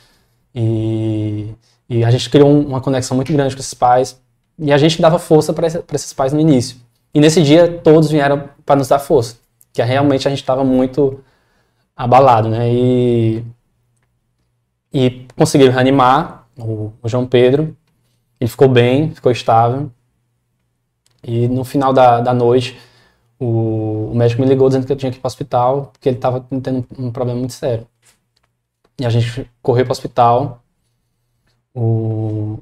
E, 0.55 1.55
e, 1.89 2.05
a 2.05 2.11
gente 2.11 2.29
criou 2.29 2.51
uma 2.51 2.81
conexão 2.81 3.17
muito 3.17 3.33
grande 3.33 3.55
com 3.55 3.61
esses 3.61 3.75
pais. 3.75 4.21
E 4.59 4.73
a 4.73 4.79
gente 4.79 5.01
dava 5.01 5.19
força 5.19 5.53
para 5.53 5.67
esses 5.67 6.13
pais 6.13 6.33
no 6.33 6.41
início. 6.41 6.77
E 7.15 7.21
nesse 7.21 7.43
dia, 7.43 7.81
todos 7.83 8.11
vieram 8.11 8.51
para 8.67 8.77
nos 8.77 8.89
dar 8.89 8.99
força. 8.99 9.37
Que 9.73 9.83
realmente 9.83 10.27
a 10.27 10.31
gente 10.31 10.41
estava 10.41 10.65
muito 10.65 11.21
abalado, 11.97 12.49
né? 12.49 12.69
E, 12.73 13.45
e 14.93 15.27
conseguiram 15.37 15.73
reanimar 15.73 16.47
o, 16.59 16.93
o 17.03 17.09
João 17.09 17.27
Pedro. 17.27 17.77
Ele 18.41 18.51
ficou 18.51 18.69
bem, 18.69 19.11
ficou 19.11 19.31
estável. 19.31 19.91
E 21.23 21.49
no 21.49 21.65
final 21.65 21.93
da, 21.93 22.21
da 22.21 22.33
noite, 22.33 22.79
o, 23.39 24.11
o, 24.11 24.15
médico 24.15 24.41
me 24.43 24.49
ligou 24.49 24.69
dizendo 24.69 24.87
que 24.87 24.93
eu 24.93 24.97
tinha 24.97 25.11
que 25.11 25.19
ir 25.19 25.21
para 25.21 25.27
o 25.27 25.31
hospital, 25.31 25.91
porque 25.93 26.09
ele 26.09 26.17
estava 26.17 26.45
tendo 26.63 26.87
um 26.99 27.11
problema 27.11 27.39
muito 27.39 27.53
sério. 27.53 27.87
E 28.99 29.07
a 29.07 29.11
gente 29.11 29.49
correu 29.63 29.85
para 29.85 29.93
o 29.93 29.93
hospital. 29.93 30.63
O, 31.75 32.59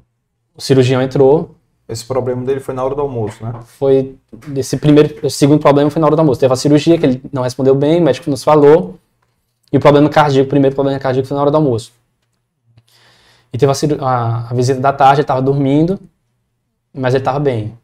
o 0.55 0.61
cirurgião 0.61 1.01
entrou. 1.01 1.55
Esse 1.87 2.05
problema 2.05 2.45
dele 2.45 2.59
foi 2.59 2.73
na 2.75 2.83
hora 2.83 2.93
do 2.93 3.01
almoço, 3.01 3.43
né? 3.43 3.53
Foi. 3.65 4.15
Esse 4.55 4.77
primeiro, 4.77 5.25
esse 5.25 5.37
segundo 5.37 5.59
problema 5.59 5.89
foi 5.89 5.99
na 5.99 6.05
hora 6.05 6.15
do 6.15 6.19
almoço. 6.19 6.39
Teve 6.39 6.53
a 6.53 6.57
cirurgia 6.57 6.97
que 6.97 7.05
ele 7.05 7.21
não 7.33 7.41
respondeu 7.41 7.73
bem, 7.73 7.99
o 7.99 8.03
médico 8.03 8.29
nos 8.29 8.43
falou. 8.43 8.99
E 9.71 9.77
o 9.77 9.79
problema 9.79 10.09
cardíaco, 10.09 10.47
o 10.47 10.49
primeiro 10.49 10.75
problema 10.75 10.99
cardíaco 10.99 11.27
foi 11.27 11.35
na 11.35 11.41
hora 11.41 11.51
do 11.51 11.57
almoço. 11.57 11.91
E 13.51 13.57
teve 13.57 13.71
a, 13.71 14.05
a, 14.05 14.49
a 14.49 14.53
visita 14.53 14.79
da 14.79 14.93
tarde, 14.93 15.15
ele 15.15 15.21
estava 15.21 15.41
dormindo, 15.41 15.99
mas 16.93 17.13
ele 17.13 17.21
estava 17.21 17.39
bem. 17.39 17.77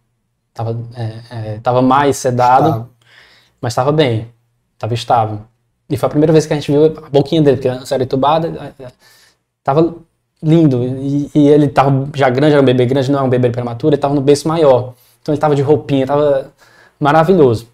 Tava, 0.53 0.78
é, 0.95 1.59
é, 1.59 1.82
mais 1.82 2.18
sedado, 2.18 2.68
estável. 2.68 2.89
mas 3.59 3.74
estava 3.74 3.91
bem, 3.91 4.32
estava 4.74 4.93
estável. 4.93 5.41
E 5.89 5.97
foi 5.97 6.07
a 6.07 6.09
primeira 6.09 6.32
vez 6.32 6.45
que 6.45 6.53
a 6.53 6.55
gente 6.55 6.72
viu 6.72 6.86
a 6.86 7.09
boquinha 7.09 7.41
dele, 7.41 7.57
porque 7.57 7.68
a 7.68 7.86
série 7.86 8.05
entubada, 8.05 8.47
é, 8.47 8.84
é, 8.84 8.88
tava 9.63 9.95
lindo. 10.41 10.84
E, 10.84 11.30
e, 11.36 11.47
ele 11.47 11.68
tava 11.68 12.07
já 12.16 12.30
grande, 12.30 12.53
era 12.53 12.61
um 12.61 12.66
bebê 12.66 12.86
grande, 12.86 13.11
não 13.11 13.20
é 13.20 13.24
um 13.24 13.30
bebê 13.30 13.49
prematuro, 13.49 13.93
ele 13.93 14.01
tava 14.01 14.13
no 14.13 14.22
berço 14.22 14.47
maior. 14.47 14.93
Então 15.22 15.34
ele 15.34 15.41
tava 15.41 15.55
de 15.55 15.61
roupinha, 15.61 16.07
tava 16.07 16.51
maravilhoso. 16.99 17.68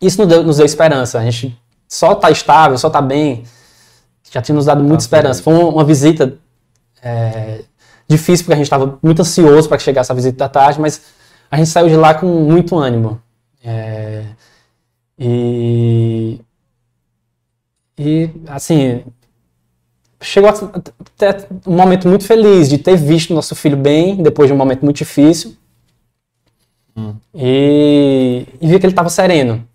Isso 0.00 0.18
nos 0.20 0.28
deu, 0.28 0.42
nos 0.42 0.56
deu 0.58 0.66
esperança. 0.66 1.18
A 1.18 1.24
gente 1.24 1.58
só 1.88 2.14
tá 2.14 2.30
estável, 2.30 2.76
só 2.76 2.90
tá 2.90 3.00
bem, 3.00 3.44
já 4.30 4.42
tinha 4.42 4.54
nos 4.54 4.66
dado 4.66 4.80
muita 4.80 4.98
tá 4.98 5.02
esperança. 5.02 5.42
Foi 5.42 5.54
uma, 5.54 5.68
uma 5.68 5.84
visita 5.84 6.36
é, 7.02 7.62
difícil, 8.08 8.44
porque 8.44 8.54
a 8.54 8.56
gente 8.56 8.66
estava 8.66 8.98
muito 9.02 9.22
ansioso 9.22 9.68
para 9.68 9.76
que 9.78 9.82
chegasse 9.82 10.10
a 10.10 10.14
visita 10.14 10.36
da 10.36 10.48
tarde, 10.48 10.80
mas 10.80 11.02
a 11.50 11.56
gente 11.56 11.68
saiu 11.68 11.88
de 11.88 11.96
lá 11.96 12.14
com 12.14 12.26
muito 12.26 12.76
ânimo. 12.76 13.20
É, 13.62 14.24
e, 15.18 16.40
e, 17.98 18.30
assim, 18.48 19.04
chegou 20.20 20.50
até 20.50 21.46
um 21.66 21.76
momento 21.76 22.08
muito 22.08 22.24
feliz 22.24 22.68
de 22.68 22.78
ter 22.78 22.96
visto 22.96 23.34
nosso 23.34 23.54
filho 23.54 23.76
bem, 23.76 24.16
depois 24.22 24.48
de 24.48 24.54
um 24.54 24.56
momento 24.56 24.82
muito 24.82 24.96
difícil. 24.96 25.56
Hum. 26.96 27.14
E, 27.34 28.46
e 28.60 28.66
vi 28.66 28.78
que 28.78 28.86
ele 28.86 28.92
estava 28.92 29.08
sereno. 29.08 29.66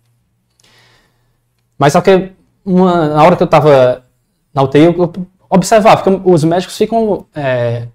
Mas 1.78 1.92
só 1.92 2.00
que 2.00 2.32
uma, 2.64 3.08
na 3.08 3.22
hora 3.22 3.36
que 3.36 3.42
eu 3.42 3.46
estava 3.46 4.04
na 4.52 4.62
UTI, 4.62 4.84
eu, 4.84 4.94
eu 4.98 5.26
observava, 5.48 6.02
porque 6.02 6.20
os 6.24 6.44
médicos 6.44 6.76
ficam 6.76 7.26
é, 7.34 7.86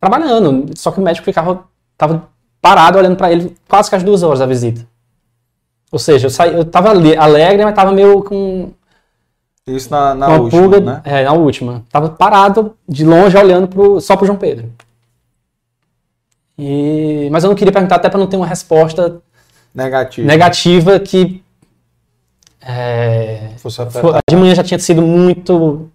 trabalhando, 0.00 0.70
só 0.76 0.90
que 0.90 1.00
o 1.00 1.02
médico 1.02 1.24
ficava 1.24 1.64
tava 1.96 2.28
parado 2.60 2.98
olhando 2.98 3.16
para 3.16 3.30
ele 3.32 3.56
quase 3.68 3.88
que 3.88 3.96
as 3.96 4.02
duas 4.02 4.22
horas 4.22 4.38
da 4.38 4.46
visita. 4.46 4.86
Ou 5.90 5.98
seja, 5.98 6.26
eu, 6.26 6.30
saí, 6.30 6.54
eu 6.54 6.64
tava 6.64 6.90
alegre, 6.90 7.64
mas 7.64 7.74
tava 7.74 7.92
meio 7.92 8.22
com. 8.22 8.70
Isso 9.66 9.90
na, 9.90 10.14
na 10.14 10.28
última, 10.28 10.62
pulga, 10.62 10.80
né? 10.80 11.00
É, 11.04 11.24
na 11.24 11.32
última. 11.32 11.84
Tava 11.90 12.08
parado 12.08 12.76
de 12.88 13.04
longe 13.04 13.36
olhando 13.36 13.68
pro, 13.68 14.00
só 14.00 14.16
pro 14.16 14.26
João 14.26 14.38
Pedro. 14.38 14.70
E, 16.58 17.28
mas 17.30 17.44
eu 17.44 17.48
não 17.48 17.54
queria 17.56 17.72
perguntar 17.72 17.96
até 17.96 18.08
para 18.08 18.18
não 18.18 18.26
ter 18.26 18.36
uma 18.36 18.46
resposta 18.46 19.20
negativa, 19.74 20.26
negativa 20.26 20.98
que 20.98 21.42
é, 22.60 23.50
de 24.28 24.36
manhã 24.36 24.54
já 24.54 24.64
tinha 24.64 24.78
sido 24.78 25.02
muito 25.02 25.90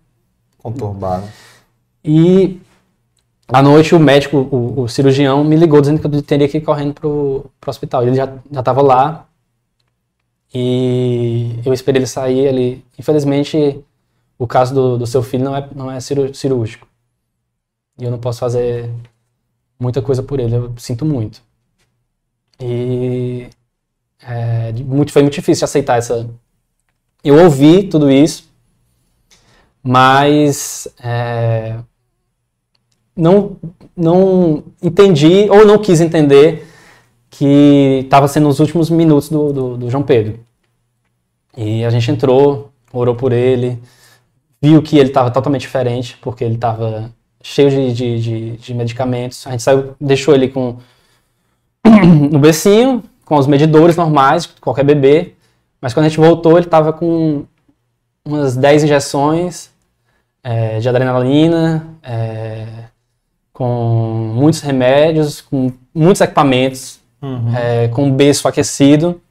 conturbado. 0.62 1.28
E 2.04 2.60
à 3.48 3.62
noite 3.62 3.94
o 3.96 4.00
médico, 4.00 4.38
o, 4.38 4.82
o, 4.82 4.88
cirurgião, 4.88 5.44
me 5.44 5.56
ligou 5.56 5.82
dizendo 5.82 6.00
que 6.00 6.08
eu 6.08 6.22
teria 6.22 6.48
que 6.48 6.58
ir 6.58 6.62
correndo 6.62 6.94
pro, 6.94 7.46
pro 7.60 7.70
hospital. 7.70 8.04
Ele 8.04 8.16
já 8.16 8.34
estava 8.52 8.82
lá 8.82 9.28
e 10.54 11.60
eu 11.66 11.74
esperei 11.74 12.00
ele 12.00 12.08
sair. 12.08 12.40
Ele, 12.40 12.86
infelizmente, 12.98 13.84
o 14.38 14.48
caso 14.48 14.74
do, 14.74 14.98
do 14.98 15.08
seu 15.08 15.22
filho 15.22 15.44
não 15.44 15.56
é, 15.56 15.70
não 15.76 15.92
é 15.92 16.00
cirúrgico. 16.00 16.88
E 18.00 18.04
eu 18.04 18.12
não 18.12 18.20
posso 18.20 18.40
fazer 18.40 18.90
muita 19.80 20.02
coisa 20.02 20.24
por 20.24 20.40
ele, 20.40 20.56
eu 20.56 20.74
sinto 20.78 21.06
muito. 21.06 21.42
E 22.60 23.50
é, 24.22 24.72
muito, 24.74 25.12
foi 25.12 25.24
muito 25.24 25.34
difícil 25.34 25.66
aceitar 25.66 25.98
essa. 25.98 26.30
Eu 27.24 27.44
ouvi 27.44 27.84
tudo 27.88 28.10
isso, 28.12 28.51
mas 29.84 30.88
é, 31.04 31.78
não, 33.16 33.58
não 33.96 34.64
entendi 34.82 35.50
ou 35.50 35.66
não 35.66 35.78
quis 35.78 36.02
entender 36.02 36.68
que 37.30 38.02
estava 38.04 38.28
sendo 38.28 38.48
os 38.48 38.60
últimos 38.60 38.90
minutos 38.90 39.30
do, 39.30 39.54
do, 39.54 39.78
do, 39.78 39.90
João 39.90 40.04
Pedro. 40.04 40.40
E 41.58 41.84
a 41.84 41.90
gente 41.90 42.12
entrou, 42.12 42.72
orou 42.94 43.16
por 43.16 43.32
ele, 43.32 43.82
viu 44.62 44.82
que 44.82 44.98
ele 44.98 45.10
estava 45.10 45.32
totalmente 45.32 45.62
diferente, 45.62 46.18
porque 46.22 46.44
ele 46.44 46.56
estava 46.56 47.12
cheio 47.42 47.70
de, 47.70 47.94
de, 47.94 48.20
de, 48.22 48.58
de, 48.58 48.74
medicamentos. 48.74 49.48
A 49.48 49.52
gente 49.52 49.64
saiu, 49.64 49.96
deixou 50.00 50.36
ele 50.36 50.50
com 50.50 50.78
no 52.32 52.38
becinho, 52.38 53.04
com 53.26 53.38
os 53.38 53.48
medidores 53.48 53.96
normais, 53.96 54.46
qualquer 54.46 54.86
bebê. 54.86 55.34
Mas 55.82 55.94
quando 55.94 56.06
a 56.06 56.10
gente 56.10 56.20
voltou, 56.20 56.58
ele 56.58 56.68
estava 56.68 56.94
com 56.94 57.46
umas 58.26 58.56
10 58.56 58.84
injeções 58.84 59.72
é, 60.44 60.80
de 60.80 60.90
adrenalina, 60.90 61.88
é, 62.04 62.86
com 63.54 64.32
muitos 64.34 64.62
remédios, 64.62 65.42
com 65.42 65.72
muitos 65.94 66.22
equipamentos, 66.22 67.00
uhum. 67.22 67.56
é, 67.56 67.88
com 67.90 68.10
o 68.10 68.12
berço 68.12 68.48
aquecido, 68.48 69.22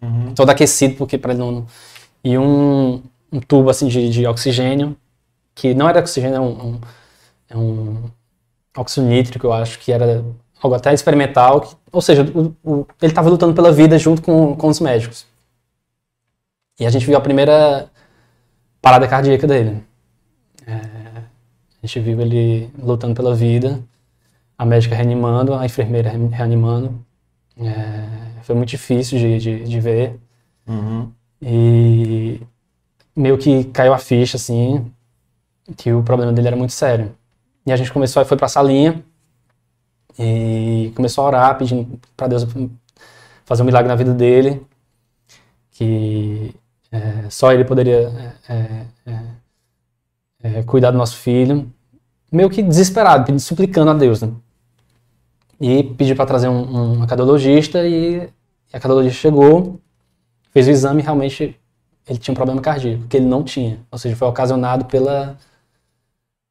uhum. 0.00 0.34
todo 0.34 0.50
aquecido, 0.50 0.96
porque 0.96 1.18
para 1.18 1.34
não. 1.34 1.66
E 2.22 2.38
um, 2.38 3.02
um, 3.32 3.40
tubo 3.40 3.70
assim 3.70 3.88
de, 3.88 4.08
de, 4.08 4.26
oxigênio, 4.26 4.96
que 5.54 5.74
não 5.74 5.88
era 5.88 5.98
oxigênio, 6.00 6.36
é 6.36 6.40
um, 6.40 6.66
um, 6.66 6.80
é 7.50 7.56
um 7.56 8.04
óxido 8.76 9.06
nítrico, 9.06 9.46
eu 9.46 9.52
acho, 9.52 9.78
que 9.78 9.90
era 9.90 10.24
algo 10.62 10.76
até 10.76 10.94
experimental, 10.94 11.60
que, 11.62 11.74
ou 11.90 12.00
seja, 12.00 12.22
o, 12.22 12.54
o, 12.62 12.86
ele 13.00 13.10
estava 13.10 13.28
lutando 13.28 13.54
pela 13.54 13.72
vida 13.72 13.98
junto 13.98 14.22
com, 14.22 14.54
com 14.54 14.68
os 14.68 14.78
médicos. 14.78 15.26
E 16.78 16.86
a 16.86 16.90
gente 16.90 17.04
viu 17.04 17.16
a 17.16 17.20
primeira 17.20 17.90
parada 18.82 19.06
cardíaca 19.08 19.46
dele. 19.46 19.82
É, 20.66 20.74
a 20.74 21.86
gente 21.86 22.00
viu 22.00 22.20
ele 22.20 22.68
lutando 22.78 23.14
pela 23.14 23.34
vida, 23.34 23.80
a 24.58 24.66
médica 24.66 24.94
reanimando, 24.94 25.54
a 25.54 25.64
enfermeira 25.64 26.10
reanimando. 26.10 27.04
É, 27.56 28.42
foi 28.42 28.54
muito 28.54 28.68
difícil 28.68 29.18
de, 29.18 29.38
de, 29.38 29.64
de 29.64 29.80
ver. 29.80 30.18
Uhum. 30.66 31.10
E 31.40 32.40
meio 33.14 33.38
que 33.38 33.64
caiu 33.64 33.92
a 33.92 33.98
ficha, 33.98 34.36
assim, 34.36 34.90
que 35.76 35.92
o 35.92 36.02
problema 36.02 36.32
dele 36.32 36.48
era 36.48 36.56
muito 36.56 36.72
sério. 36.72 37.14
E 37.64 37.72
a 37.72 37.76
gente 37.76 37.92
começou, 37.92 38.24
foi 38.24 38.36
pra 38.36 38.48
salinha 38.48 39.02
e 40.18 40.92
começou 40.94 41.24
a 41.24 41.26
orar, 41.28 41.58
pedindo 41.58 42.00
para 42.16 42.28
Deus 42.28 42.46
fazer 43.44 43.62
um 43.62 43.66
milagre 43.66 43.88
na 43.88 43.94
vida 43.94 44.12
dele, 44.12 44.64
que 45.72 46.54
é, 46.92 47.30
só 47.30 47.52
ele 47.52 47.64
poderia 47.64 48.34
é, 48.46 48.86
é, 49.06 49.16
é, 50.42 50.62
cuidar 50.62 50.90
do 50.90 50.98
nosso 50.98 51.16
filho, 51.16 51.72
meio 52.30 52.50
que 52.50 52.62
desesperado, 52.62 53.40
suplicando 53.40 53.90
a 53.90 53.94
Deus, 53.94 54.20
né? 54.20 54.30
E 55.58 55.82
pediu 55.82 56.14
para 56.14 56.26
trazer 56.26 56.48
um, 56.48 57.02
um 57.02 57.06
cardiologista 57.06 57.86
e 57.86 58.28
a 58.72 58.78
cardiologista 58.78 59.20
chegou, 59.20 59.80
fez 60.50 60.66
o 60.68 60.70
exame 60.70 61.00
e 61.00 61.04
realmente 61.04 61.58
ele 62.06 62.18
tinha 62.18 62.32
um 62.32 62.36
problema 62.36 62.60
cardíaco, 62.60 63.06
que 63.06 63.16
ele 63.16 63.26
não 63.26 63.42
tinha, 63.42 63.80
ou 63.90 63.98
seja, 63.98 64.16
foi 64.16 64.28
ocasionado 64.28 64.84
pela, 64.84 65.38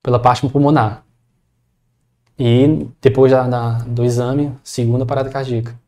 pela 0.02 0.20
parte 0.20 0.48
pulmonar. 0.48 1.04
E 2.40 2.88
depois 3.00 3.32
da, 3.32 3.48
da, 3.48 3.74
do 3.80 4.04
exame, 4.04 4.52
segunda 4.64 5.06
parada 5.06 5.30
cardíaca. 5.30 5.80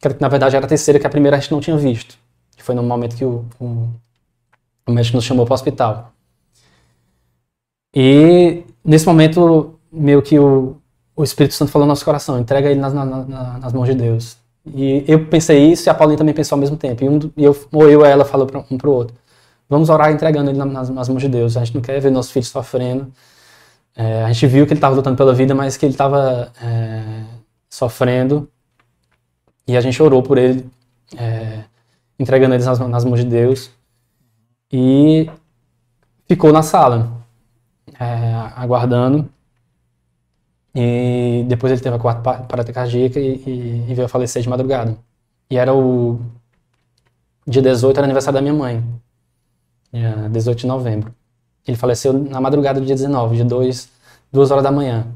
Que 0.00 0.08
na 0.20 0.28
verdade 0.28 0.56
era 0.56 0.66
a 0.66 0.68
terceira, 0.68 1.00
que 1.00 1.06
a 1.06 1.10
primeira 1.10 1.36
a 1.36 1.40
gente 1.40 1.52
não 1.52 1.60
tinha 1.60 1.76
visto. 1.76 2.18
Que 2.56 2.62
foi 2.62 2.74
no 2.74 2.82
momento 2.82 3.16
que 3.16 3.24
o, 3.24 3.44
o, 3.60 3.88
o 4.86 4.92
médico 4.92 5.16
nos 5.16 5.24
chamou 5.24 5.44
para 5.46 5.52
o 5.52 5.54
hospital. 5.54 6.12
E 7.94 8.64
nesse 8.84 9.06
momento, 9.06 9.78
meio 9.90 10.22
que 10.22 10.38
o, 10.38 10.76
o 11.14 11.24
Espírito 11.24 11.54
Santo 11.54 11.70
falou 11.72 11.86
no 11.86 11.92
nosso 11.92 12.04
coração, 12.04 12.38
entrega 12.38 12.70
ele 12.70 12.80
nas, 12.80 12.92
na- 12.92 13.04
na- 13.04 13.58
nas 13.58 13.72
mãos 13.72 13.86
de 13.88 13.94
Deus. 13.94 14.36
E 14.74 15.04
eu 15.06 15.26
pensei 15.26 15.70
isso 15.72 15.88
e 15.88 15.90
a 15.90 15.94
Paulinha 15.94 16.18
também 16.18 16.34
pensou 16.34 16.56
ao 16.56 16.60
mesmo 16.60 16.76
tempo. 16.76 17.04
E, 17.04 17.08
um, 17.08 17.18
e 17.36 17.44
eu, 17.44 17.56
ou 17.72 17.88
eu 17.88 18.00
ou 18.00 18.06
ela 18.06 18.24
falou 18.24 18.46
pra, 18.46 18.64
um 18.70 18.76
pro 18.78 18.90
outro. 18.92 19.16
Vamos 19.68 19.88
orar 19.90 20.12
entregando 20.12 20.50
ele 20.50 20.58
na- 20.58 20.64
nas, 20.66 20.90
nas 20.90 21.08
mãos 21.08 21.20
de 21.22 21.28
Deus. 21.28 21.56
A 21.56 21.64
gente 21.64 21.74
não 21.74 21.82
quer 21.82 22.00
ver 22.00 22.10
nosso 22.10 22.32
filho 22.32 22.44
sofrendo. 22.44 23.12
É, 23.96 24.24
a 24.24 24.32
gente 24.32 24.46
viu 24.46 24.66
que 24.66 24.72
ele 24.72 24.78
estava 24.78 24.94
lutando 24.96 25.16
pela 25.16 25.34
vida, 25.34 25.54
mas 25.54 25.76
que 25.76 25.86
ele 25.86 25.94
estava 25.94 26.52
sofrendo. 27.70 28.48
E 29.66 29.76
a 29.76 29.80
gente 29.80 30.00
orou 30.02 30.22
por 30.22 30.38
ele, 30.38 30.68
é, 31.16 31.64
entregando 32.18 32.54
eles 32.54 32.66
nas, 32.66 32.78
nas 32.78 33.04
mãos 33.04 33.20
de 33.20 33.26
Deus. 33.26 33.70
E 34.72 35.30
ficou 36.28 36.52
na 36.52 36.62
sala, 36.62 37.12
é, 37.98 38.32
aguardando. 38.56 39.28
E 40.74 41.44
depois 41.48 41.72
ele 41.72 41.80
teve 41.80 41.96
a 41.96 41.98
quarta 41.98 42.20
pa- 42.20 42.38
parada 42.42 42.72
cardíaca 42.72 43.18
e, 43.18 43.36
e- 43.46 43.84
e 43.90 43.94
veio 43.94 44.04
a 44.06 44.08
falecer 44.08 44.42
de 44.42 44.48
madrugada. 44.48 44.96
E 45.50 45.56
era 45.56 45.72
o 45.74 46.20
dia 47.46 47.62
18, 47.62 47.96
era 47.96 48.06
aniversário 48.06 48.34
da 48.34 48.42
minha 48.42 48.52
mãe. 48.54 48.84
Dia 49.92 50.28
18 50.30 50.58
de 50.60 50.66
novembro. 50.66 51.14
Ele 51.66 51.76
faleceu 51.76 52.12
na 52.12 52.40
madrugada 52.40 52.78
do 52.80 52.86
dia 52.86 52.94
19, 52.94 53.36
de 53.36 53.44
2, 53.44 53.88
duas 54.32 54.50
horas 54.50 54.62
da 54.64 54.70
manhã. 54.70 55.06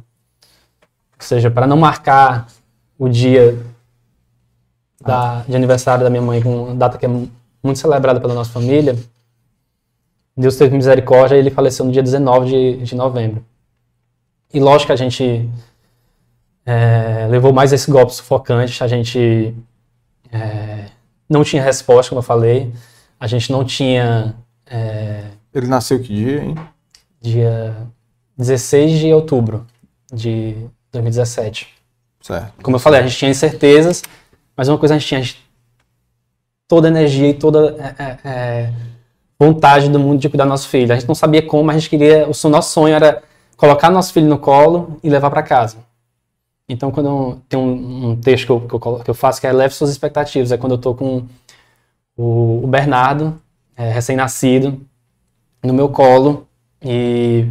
Ou 1.18 1.26
seja, 1.26 1.50
para 1.50 1.66
não 1.66 1.76
marcar 1.76 2.46
o 2.98 3.08
dia 3.08 3.58
da- 5.00 5.42
de 5.48 5.54
aniversário 5.56 6.04
da 6.04 6.10
minha 6.10 6.22
mãe, 6.22 6.42
com 6.42 6.64
uma 6.64 6.74
data 6.74 6.98
que 6.98 7.04
é 7.04 7.08
mu- 7.08 7.30
muito 7.62 7.78
celebrada 7.78 8.20
pela 8.20 8.34
nossa 8.34 8.50
família, 8.50 8.96
Deus 10.36 10.56
teve 10.56 10.74
misericórdia 10.76 11.36
e 11.36 11.38
ele 11.38 11.50
faleceu 11.50 11.84
no 11.84 11.92
dia 11.92 12.02
19 12.02 12.48
de, 12.48 12.76
de 12.84 12.94
novembro. 12.94 13.44
E 14.52 14.58
lógico 14.60 14.86
que 14.88 14.92
a 14.92 14.96
gente 14.96 15.48
é, 16.64 17.26
levou 17.28 17.52
mais 17.52 17.72
esse 17.72 17.90
golpe 17.90 18.14
sufocante, 18.14 18.82
a 18.82 18.88
gente 18.88 19.54
é, 20.32 20.86
não 21.28 21.44
tinha 21.44 21.62
resposta, 21.62 22.10
como 22.10 22.18
eu 22.20 22.22
falei, 22.24 22.72
a 23.18 23.26
gente 23.26 23.50
não 23.52 23.64
tinha 23.64 24.34
é, 24.66 25.24
Ele 25.54 25.66
nasceu 25.66 25.98
que 26.00 26.14
dia, 26.14 26.42
hein? 26.42 26.54
dia 27.20 27.76
16 28.36 28.98
de 28.98 29.12
outubro 29.12 29.66
de 30.12 30.54
2017. 30.92 31.68
Certo. 32.22 32.52
Como 32.62 32.76
eu 32.76 32.80
falei, 32.80 33.00
a 33.00 33.02
gente 33.02 33.16
tinha 33.16 33.30
incertezas, 33.30 34.02
mas 34.60 34.68
uma 34.68 34.76
coisa 34.76 34.94
a 34.94 34.98
gente 34.98 35.08
tinha 35.08 35.24
toda 36.68 36.86
a 36.86 36.90
energia 36.90 37.30
e 37.30 37.32
toda 37.32 37.74
é, 37.78 38.04
é, 38.04 38.18
é, 38.28 38.72
vontade 39.38 39.88
do 39.88 39.98
mundo 39.98 40.20
de 40.20 40.28
cuidar 40.28 40.44
do 40.44 40.50
nosso 40.50 40.68
filho. 40.68 40.92
A 40.92 40.96
gente 40.96 41.08
não 41.08 41.14
sabia 41.14 41.40
como, 41.40 41.64
mas 41.64 41.76
a 41.76 41.78
gente 41.78 41.88
queria. 41.88 42.28
O 42.28 42.34
so- 42.34 42.50
nosso 42.50 42.70
sonho 42.70 42.94
era 42.94 43.22
colocar 43.56 43.88
nosso 43.88 44.12
filho 44.12 44.26
no 44.28 44.38
colo 44.38 44.98
e 45.02 45.08
levar 45.08 45.30
para 45.30 45.42
casa. 45.42 45.78
Então, 46.68 46.90
quando 46.90 47.40
tem 47.48 47.58
um, 47.58 48.10
um 48.10 48.16
texto 48.16 48.44
que 48.44 48.52
eu, 48.52 48.60
que, 48.60 48.74
eu, 48.86 48.98
que 48.98 49.10
eu 49.10 49.14
faço 49.14 49.40
que 49.40 49.46
é 49.46 49.52
Leve 49.52 49.72
Suas 49.72 49.88
Expectativas, 49.88 50.52
é 50.52 50.58
quando 50.58 50.72
eu 50.72 50.78
tô 50.78 50.94
com 50.94 51.24
o, 52.14 52.62
o 52.62 52.66
Bernardo, 52.66 53.40
é, 53.74 53.90
recém-nascido, 53.90 54.78
no 55.64 55.72
meu 55.72 55.88
colo, 55.88 56.46
e 56.82 57.46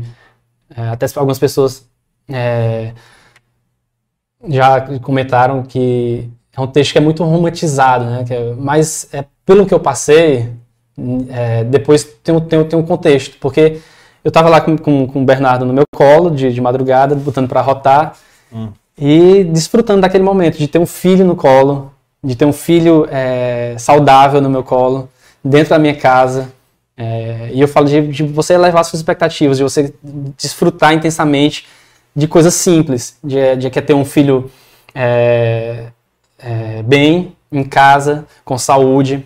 é, 0.75 0.89
até 0.89 1.07
algumas 1.15 1.39
pessoas 1.39 1.89
é, 2.29 2.93
já 4.47 4.99
comentaram 4.99 5.63
que 5.63 6.29
é 6.59 6.63
um 6.63 6.67
texto 6.67 6.91
que 6.93 6.97
é 6.97 7.01
muito 7.01 7.23
romantizado, 7.23 8.05
né? 8.05 8.25
É- 8.29 8.53
mas 8.57 9.07
é, 9.13 9.25
pelo 9.45 9.65
que 9.65 9.73
eu 9.73 9.79
passei, 9.79 10.49
é, 11.29 11.63
depois 11.63 12.03
tem 12.23 12.35
um, 12.35 12.39
tem, 12.39 12.63
tem 12.65 12.77
um 12.79 12.83
contexto, 12.83 13.37
porque 13.39 13.79
eu 14.23 14.29
estava 14.29 14.49
lá 14.49 14.59
com, 14.61 14.77
com, 14.77 15.07
com 15.07 15.21
o 15.21 15.25
Bernardo 15.25 15.65
no 15.65 15.73
meu 15.73 15.83
colo, 15.95 16.29
de, 16.29 16.51
de 16.53 16.61
madrugada, 16.61 17.15
botando 17.15 17.47
para 17.47 17.61
rotar, 17.61 18.15
Hum. 18.51 18.69
e 18.97 19.43
desfrutando 19.43 20.01
daquele 20.01 20.23
momento, 20.23 20.57
de 20.57 20.67
ter 20.67 20.79
um 20.79 20.85
filho 20.85 21.23
no 21.23 21.35
colo, 21.35 21.93
de 22.23 22.35
ter 22.35 22.45
um 22.45 22.51
filho 22.51 23.07
é, 23.11 23.75
saudável 23.77 24.41
no 24.41 24.49
meu 24.49 24.63
colo, 24.63 25.07
dentro 25.43 25.69
da 25.69 25.79
minha 25.79 25.95
casa. 25.95 26.51
É, 26.97 27.49
e 27.53 27.61
eu 27.61 27.67
falo 27.67 27.87
de, 27.87 28.07
de 28.07 28.23
você 28.23 28.55
elevar 28.55 28.83
suas 28.83 28.99
expectativas, 28.99 29.57
de 29.57 29.63
você 29.63 29.93
desfrutar 30.37 30.93
intensamente 30.93 31.65
de 32.15 32.27
coisas 32.27 32.55
simples, 32.55 33.17
de, 33.23 33.55
de 33.55 33.69
que 33.69 33.77
é 33.79 33.81
ter 33.81 33.93
um 33.93 34.03
filho 34.03 34.49
é, 34.93 35.85
é, 36.39 36.81
bem, 36.83 37.35
em 37.51 37.63
casa, 37.63 38.25
com 38.43 38.57
saúde. 38.57 39.25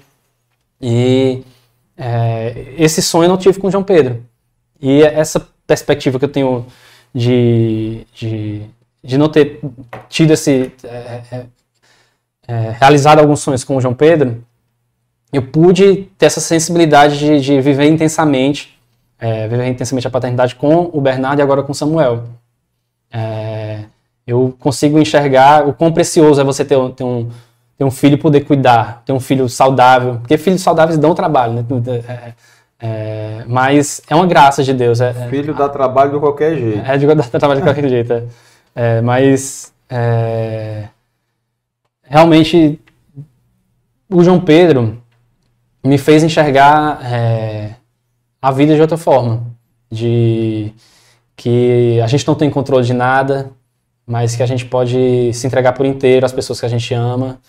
E 0.81 1.43
é, 1.97 2.73
esse 2.77 3.01
sonho 3.01 3.25
eu 3.25 3.29
não 3.29 3.37
tive 3.37 3.59
com 3.59 3.67
o 3.67 3.71
João 3.71 3.83
Pedro. 3.83 4.23
E 4.81 5.01
essa 5.01 5.47
perspectiva 5.65 6.19
que 6.19 6.25
eu 6.25 6.29
tenho 6.29 6.65
de, 7.13 8.05
de, 8.13 8.63
de 9.03 9.17
não 9.17 9.29
ter 9.29 9.61
tido 10.09 10.31
esse. 10.31 10.71
é, 10.83 11.21
é, 11.31 11.45
é, 12.45 12.71
realizado 12.71 13.19
alguns 13.19 13.39
sonhos 13.39 13.63
com 13.63 13.77
o 13.77 13.81
João 13.81 13.93
Pedro, 13.93 14.43
eu 15.31 15.41
pude 15.41 16.09
ter 16.17 16.25
essa 16.25 16.41
sensibilidade 16.41 17.17
de, 17.17 17.39
de 17.39 17.61
viver 17.61 17.85
intensamente, 17.85 18.77
é, 19.17 19.47
viver 19.47 19.67
intensamente 19.67 20.07
a 20.07 20.11
paternidade 20.11 20.55
com 20.55 20.89
o 20.93 20.99
Bernardo 20.99 21.39
e 21.39 21.41
agora 21.41 21.63
com 21.63 21.71
o 21.71 21.75
Samuel. 21.75 22.25
É, 23.11 23.85
eu 24.25 24.55
consigo 24.59 24.97
enxergar 24.99 25.67
o 25.67 25.73
quão 25.73 25.91
precioso 25.91 26.39
é 26.39 26.43
você 26.43 26.63
ter, 26.63 26.77
um- 26.77 26.91
ter 26.91 27.03
um, 27.03 27.29
ter 27.77 27.83
um 27.83 27.91
filho 27.91 28.13
e 28.15 28.17
poder 28.17 28.41
cuidar, 28.41 29.01
ter 29.05 29.11
um 29.13 29.19
filho 29.19 29.47
saudável, 29.49 30.15
porque 30.19 30.37
filhos 30.37 30.61
saudáveis 30.61 30.97
dão 30.97 31.13
trabalho, 31.13 31.53
né? 31.53 31.65
É, 32.07 32.33
é, 32.79 33.43
mas 33.47 34.01
é 34.09 34.15
uma 34.15 34.25
graça 34.27 34.63
de 34.63 34.73
Deus. 34.73 34.99
É, 35.01 35.09
é- 35.09 35.27
Filho 35.29 35.53
dá 35.53 35.67
trabalho 35.69 36.11
de 36.13 36.19
qualquer 36.19 36.55
jeito. 36.57 36.81
é 36.85 36.97
de 36.97 37.05
dar 37.07 37.23
trabalho 37.39 37.59
de 37.61 37.65
qualquer 37.65 37.87
jeito. 37.89 38.13
é. 38.13 38.23
É, 38.75 39.01
mas 39.01 39.71
é, 39.89 40.87
realmente 42.03 42.79
o 44.09 44.23
João 44.23 44.39
Pedro 44.39 44.97
me 45.83 45.97
fez 45.97 46.23
enxergar 46.23 46.99
é, 47.05 47.75
a 48.41 48.51
vida 48.51 48.75
de 48.75 48.81
outra 48.81 48.97
forma, 48.97 49.43
de 49.91 50.71
que 51.35 51.99
a 52.01 52.07
gente 52.07 52.25
não 52.27 52.35
tem 52.35 52.49
controle 52.49 52.85
de 52.85 52.93
nada, 52.93 53.51
mas 54.05 54.35
que 54.35 54.43
a 54.43 54.45
gente 54.45 54.65
pode 54.65 55.31
se 55.33 55.47
entregar 55.47 55.73
por 55.73 55.85
inteiro 55.85 56.25
às 56.25 56.31
pessoas 56.31 56.59
que 56.59 56.65
a 56.65 56.69
gente 56.69 56.93
ama, 56.93 57.39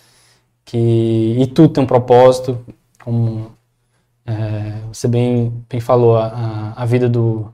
que 0.65 1.37
e 1.39 1.47
tudo 1.47 1.69
tem 1.75 1.83
um 1.83 1.87
propósito, 1.87 2.59
como 3.03 3.51
é, 4.27 4.75
você 4.93 5.07
bem, 5.07 5.53
bem 5.69 5.81
falou, 5.81 6.17
a, 6.17 6.73
a 6.77 6.85
vida 6.87 7.09
do, 7.09 7.53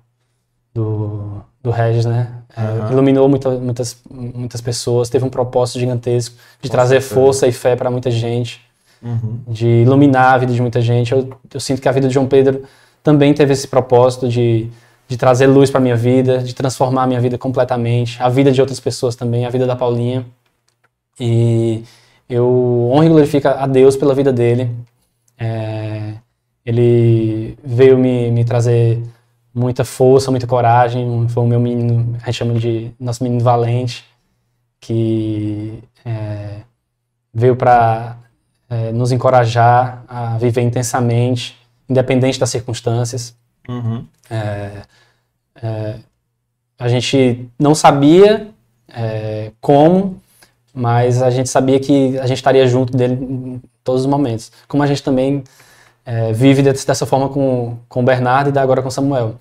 do, 0.73 1.43
do 1.63 1.71
Regis, 1.71 2.05
né? 2.05 2.33
É, 2.57 2.61
Aham. 2.61 2.93
Iluminou 2.93 3.29
muita, 3.29 3.51
muitas, 3.51 3.97
muitas 4.11 4.61
pessoas, 4.61 5.09
teve 5.09 5.25
um 5.25 5.31
propósito 5.31 5.79
gigantesco 5.79 6.37
de 6.61 6.69
Com 6.69 6.73
trazer 6.73 7.01
força 7.01 7.47
e 7.47 7.53
fé 7.53 7.77
para 7.77 7.91
muita 7.91 8.11
gente, 8.11 8.61
Uhum. 9.03 9.39
de 9.49 9.67
iluminar 9.67 10.35
a 10.35 10.39
vida 10.39 10.53
de 10.53 10.61
muita 10.61 10.79
gente. 10.83 11.11
Eu, 11.13 11.31
eu 11.55 11.59
sinto 11.59 11.81
que 11.81 11.89
a 11.89 11.93
vida 11.93 12.07
de 12.07 12.13
João 12.13 12.27
Pedro 12.27 12.65
também 13.03 13.33
teve 13.33 13.55
esse 13.55 13.67
propósito 13.67 14.29
de, 14.29 14.69
de 15.11 15.17
trazer 15.17 15.49
luz 15.49 15.69
para 15.73 15.81
minha 15.81 15.97
vida, 15.97 16.39
de 16.39 16.55
transformar 16.55 17.03
a 17.03 17.07
minha 17.09 17.21
vida 17.21 17.37
completamente, 17.37 18.23
a 18.23 18.29
vida 18.29 18.53
de 18.53 18.61
outras 18.61 18.79
pessoas 18.79 19.17
também, 19.17 19.45
a 19.45 19.51
vida 19.51 19.67
da 19.67 19.75
Paulinha. 19.75 20.25
E 21.19 21.83
eu 22.29 22.89
honro 22.93 23.05
e 23.05 23.09
glorifico 23.09 23.49
a 23.49 23.67
Deus 23.67 23.97
pela 23.97 24.15
vida 24.15 24.33
dele. 24.33 24.71
É, 25.37 26.15
ele 26.65 27.59
veio 27.65 27.99
me, 27.99 28.31
me 28.31 28.45
trazer 28.45 29.03
muita 29.53 29.85
força, 29.85 30.31
muita 30.31 30.47
coragem. 30.47 31.27
Foi 31.29 31.43
o 31.43 31.47
meu 31.47 31.59
menino, 31.59 32.17
a 32.23 32.27
gente 32.27 32.37
chama 32.37 32.55
de 32.55 32.93
nosso 33.01 33.25
menino 33.25 33.43
valente, 33.43 34.05
que 34.81 35.83
é, 36.05 36.61
veio 37.35 37.57
para 37.57 38.17
nos 38.95 39.11
encorajar 39.11 40.05
a 40.07 40.39
viver 40.39 40.61
intensamente, 40.61 41.59
independente 41.89 42.39
das 42.39 42.51
circunstâncias. 42.51 43.35
Uhum. 43.69 44.07
É, 44.31 44.83
é, 45.63 45.97
a 46.79 46.89
gente 46.89 47.49
não 47.59 47.75
sabia 47.75 48.49
é, 48.89 49.53
como, 49.61 50.21
mas 50.73 51.23
a 51.23 51.31
gente 51.31 51.49
sabia 51.49 51.79
que 51.79 52.19
a 52.19 52.27
gente 52.27 52.39
estaria 52.39 52.67
junto 52.67 52.97
dele 52.97 53.15
em 53.15 53.63
todos 53.85 54.03
os 54.03 54.07
momentos. 54.07 54.51
Como 54.67 54.83
a 54.83 54.87
gente 54.87 55.03
também 55.03 55.45
é, 56.05 56.33
vive 56.33 56.63
dessa 56.63 57.07
forma 57.07 57.29
com, 57.29 57.77
com 57.89 58.01
o 58.01 58.03
Bernardo 58.03 58.55
e 58.55 58.59
agora 58.59 58.83
com 58.83 58.89
o 58.89 58.91
Samuel. 58.91 59.37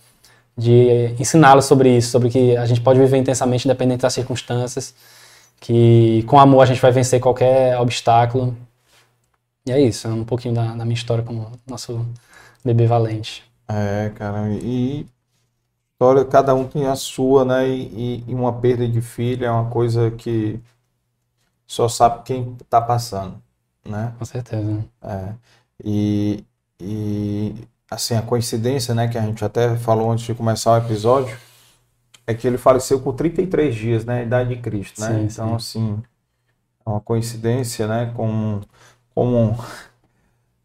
De 0.58 1.16
ensiná-lo 1.18 1.62
sobre 1.62 1.96
isso, 1.96 2.12
sobre 2.12 2.30
que 2.30 2.58
a 2.58 2.66
gente 2.66 2.82
pode 2.82 3.00
viver 3.00 3.18
intensamente 3.18 3.66
independente 3.66 4.02
das 4.02 4.14
circunstâncias, 4.14 4.94
que 5.62 6.24
com 6.28 6.38
amor 6.38 6.64
a 6.64 6.66
gente 6.66 6.82
vai 6.82 6.92
vencer 6.92 7.22
qualquer 7.22 7.80
obstáculo. 7.80 8.56
E 9.66 9.72
é 9.72 9.80
isso, 9.80 10.08
é 10.08 10.12
um 10.12 10.26
pouquinho 10.26 10.54
da, 10.54 10.76
da 10.76 10.84
minha 10.84 10.96
história 10.96 11.24
como 11.24 11.50
nosso 11.66 12.06
bebê 12.64 12.86
valente. 12.86 13.44
É, 13.70 14.12
cara, 14.16 14.50
e 14.50 15.06
história, 16.00 16.24
cada 16.26 16.56
um 16.56 16.66
tem 16.68 16.88
a 16.88 16.96
sua, 16.96 17.44
né? 17.46 17.68
E, 17.68 18.24
e- 18.28 18.34
uma 18.34 18.54
perda 18.60 18.88
de 18.88 19.02
filho 19.02 19.46
é 19.46 19.52
uma 19.52 19.70
coisa 19.70 20.10
que 20.12 20.60
só 21.68 21.88
sabe 21.88 22.24
quem 22.24 22.56
tá 22.70 22.82
passando, 22.82 23.42
né? 23.86 24.14
Com 24.18 24.26
certeza. 24.26 24.86
É. 25.02 25.34
E, 25.84 26.44
e 26.82 27.56
assim, 27.90 28.16
a 28.16 28.22
coincidência, 28.22 28.94
né, 28.94 29.08
que 29.08 29.18
a 29.18 29.22
gente 29.22 29.44
até 29.44 29.78
falou 29.78 30.12
antes 30.12 30.26
de 30.26 30.34
começar 30.36 30.74
o 30.74 30.78
episódio, 30.78 31.38
é 32.28 32.34
que 32.34 32.48
ele 32.48 32.58
faleceu 32.58 33.02
com 33.02 33.14
33 33.14 33.76
dias, 33.76 34.06
né? 34.06 34.22
A 34.22 34.24
idade 34.24 34.56
de 34.56 34.62
Cristo, 34.62 35.02
né? 35.02 35.22
Sim, 35.22 35.30
então, 35.32 35.56
sim. 35.56 35.56
assim, 35.56 36.04
é 36.86 36.90
uma 36.90 37.02
coincidência, 37.02 37.88
né? 37.88 38.14
Com, 38.16 38.62
como 39.16 39.56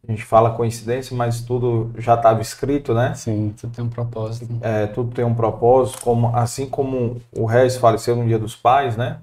a 0.07 0.11
gente 0.11 0.23
fala 0.25 0.55
coincidência, 0.55 1.15
mas 1.15 1.41
tudo 1.41 1.91
já 1.97 2.15
estava 2.15 2.41
escrito, 2.41 2.93
né? 2.93 3.13
Sim, 3.15 3.53
tudo 3.59 3.73
tem 3.75 3.83
um 3.85 3.89
propósito. 3.89 4.47
É, 4.61 4.87
tudo 4.87 5.13
tem 5.13 5.25
um 5.25 5.33
propósito, 5.35 6.01
como, 6.01 6.35
assim 6.35 6.69
como 6.69 7.21
o 7.35 7.45
Regis 7.45 7.77
faleceu 7.77 8.15
no 8.15 8.25
Dia 8.27 8.39
dos 8.39 8.55
Pais, 8.55 8.95
né? 8.97 9.19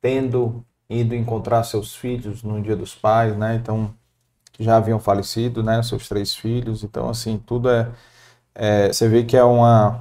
Tendo 0.00 0.64
ido 0.90 1.14
encontrar 1.14 1.64
seus 1.64 1.94
filhos 1.96 2.42
no 2.42 2.60
Dia 2.62 2.76
dos 2.76 2.94
Pais, 2.94 3.36
né? 3.36 3.56
Então, 3.56 3.94
já 4.60 4.76
haviam 4.78 5.00
falecido, 5.00 5.62
né? 5.62 5.82
Seus 5.82 6.08
três 6.08 6.34
filhos. 6.36 6.84
Então, 6.84 7.08
assim, 7.10 7.38
tudo 7.38 7.70
é... 7.70 7.90
é 8.54 8.88
você 8.92 9.08
vê 9.08 9.24
que 9.24 9.36
é 9.36 9.44
uma... 9.44 10.00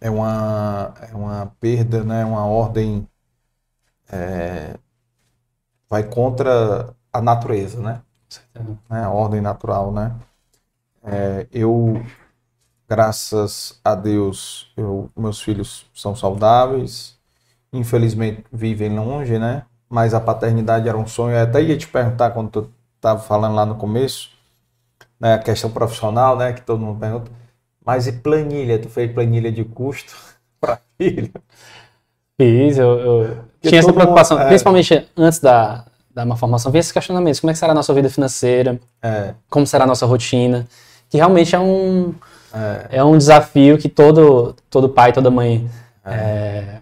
É 0.00 0.10
uma, 0.10 0.94
é 1.10 1.14
uma 1.16 1.46
perda, 1.60 2.04
né? 2.04 2.24
Uma 2.24 2.46
ordem... 2.46 3.08
é, 4.10 4.78
vai 5.88 6.02
contra 6.08 6.94
a 7.12 7.20
natureza, 7.22 7.80
né? 7.80 8.02
Né, 8.88 9.06
ordem 9.08 9.40
natural, 9.40 9.92
né? 9.92 10.14
É, 11.02 11.46
eu, 11.52 12.02
graças 12.88 13.80
a 13.84 13.94
Deus, 13.94 14.72
eu, 14.76 15.10
meus 15.16 15.40
filhos 15.42 15.86
são 15.94 16.14
saudáveis, 16.16 17.18
infelizmente 17.72 18.44
vivem 18.52 18.96
longe, 18.98 19.38
né? 19.38 19.64
Mas 19.88 20.14
a 20.14 20.20
paternidade 20.20 20.88
era 20.88 20.98
um 20.98 21.06
sonho. 21.06 21.36
Eu 21.36 21.44
até 21.44 21.62
ia 21.62 21.76
te 21.78 21.88
perguntar 21.88 22.30
quando 22.32 22.50
tu 22.50 22.72
estava 22.96 23.20
falando 23.20 23.54
lá 23.56 23.66
no 23.66 23.76
começo, 23.76 24.30
né, 25.20 25.34
a 25.34 25.38
questão 25.38 25.70
profissional, 25.70 26.36
né, 26.36 26.52
que 26.52 26.62
todo 26.62 26.80
mundo 26.80 27.00
pergunta. 27.00 27.30
Mas 27.84 28.06
e 28.06 28.12
planilha? 28.12 28.78
Tu 28.80 28.88
fez 28.88 29.12
planilha 29.12 29.52
de 29.52 29.64
custo 29.64 30.14
para 30.60 30.80
filho? 30.98 31.32
Fiz, 32.40 32.78
eu, 32.78 32.98
eu 32.98 33.44
tinha 33.62 33.78
essa 33.78 33.86
todo 33.86 33.94
mundo- 33.94 34.02
preocupação, 34.02 34.38
é. 34.40 34.48
principalmente 34.48 35.08
antes 35.16 35.38
da, 35.38 35.84
da 36.14 36.22
uma 36.22 36.36
formação, 36.36 36.70
vinha 36.70 36.80
esses 36.80 36.92
questionamentos, 36.92 37.40
como 37.40 37.50
é 37.50 37.52
que 37.52 37.58
será 37.58 37.72
a 37.72 37.74
nossa 37.74 37.92
vida 37.92 38.08
financeira, 38.08 38.78
É, 39.02 39.34
como 39.50 39.66
será 39.66 39.84
a 39.84 39.86
nossa 39.86 40.06
rotina, 40.06 40.66
que 41.10 41.16
realmente 41.16 41.54
é 41.54 41.58
um, 41.58 42.14
é, 42.54 42.98
é 42.98 43.04
um 43.04 43.18
desafio 43.18 43.76
que 43.76 43.88
todo, 43.88 44.54
todo 44.70 44.88
pai, 44.88 45.12
toda 45.12 45.30
mãe 45.30 45.68
é, 46.04 46.78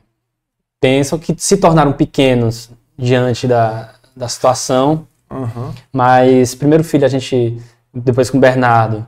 pensam 0.81 1.19
que 1.19 1.35
se 1.39 1.57
tornaram 1.57 1.93
pequenos 1.93 2.71
diante 2.97 3.49
da, 3.49 3.95
da 4.15 4.29
situação, 4.29 5.07
uhum, 5.31 5.73
mas 5.93 6.55
primeiro 6.55 6.85
filho 6.85 7.07
a 7.07 7.09
gente, 7.09 7.61
depois 7.93 8.31
com 8.31 8.39
o 8.39 8.41
Bernardo, 8.41 9.07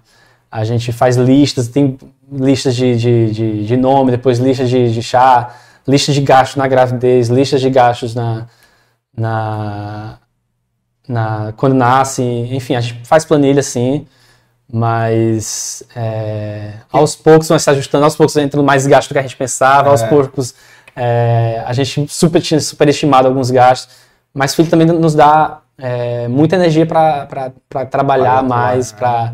a 0.51 0.64
gente 0.64 0.91
faz 0.93 1.16
listas, 1.16 1.68
tem 1.68 1.99
listas 2.33 2.75
de, 2.75 2.97
de, 2.97 3.31
de, 3.31 3.66
de 3.66 3.77
nome, 3.77 4.11
depois 4.11 4.39
listas 4.39 4.70
de, 4.70 4.93
de 4.93 5.03
chá, 5.03 5.55
listas 5.87 6.14
de 6.14 6.22
gastos 6.22 6.57
na 6.57 6.66
gravidez, 6.66 7.29
listas 7.29 7.61
de 7.61 7.68
gastos 7.68 8.14
na, 8.14 8.47
na, 9.16 10.18
na 11.08 11.52
quando 11.56 11.74
nasce, 11.74 12.22
enfim, 12.22 12.74
a 12.74 12.80
gente 12.80 13.06
faz 13.06 13.24
planilha 13.24 13.60
assim, 13.60 14.06
mas 14.72 15.82
é, 15.94 16.72
aos 16.90 17.14
poucos 17.14 17.48
nós 17.48 17.62
se 17.62 17.70
ajustando, 17.70 18.04
aos 18.04 18.16
poucos 18.16 18.36
entrando 18.36 18.64
mais 18.64 18.86
gasto 18.86 19.08
do 19.08 19.12
que 19.12 19.18
a 19.18 19.22
gente 19.22 19.36
pensava, 19.36 19.90
aos 19.90 20.02
É. 20.02 20.08
poucos 20.08 20.54
é, 20.96 21.62
a 21.66 21.72
gente 21.72 22.06
super, 22.08 22.40
tinha 22.40 22.60
superestimado 22.60 23.28
alguns 23.28 23.50
gastos, 23.50 23.94
mas 24.32 24.54
filho 24.54 24.70
também 24.70 24.86
nos 24.86 25.14
dá 25.14 25.60
é, 25.76 26.28
muita 26.28 26.56
energia 26.56 26.86
para 26.86 27.52
trabalhar 27.90 28.42
mais, 28.42 28.92
né? 28.92 28.98
para 28.98 29.32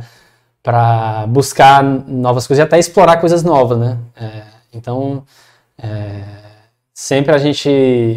para 0.62 1.26
buscar 1.26 1.82
novas 1.82 2.46
coisas 2.46 2.62
e 2.62 2.66
até 2.66 2.78
explorar 2.78 3.16
coisas 3.16 3.42
novas, 3.42 3.78
né? 3.78 3.98
É, 4.14 4.42
então, 4.74 5.24
é, 5.82 6.22
sempre 6.92 7.34
a 7.34 7.38
gente 7.38 7.70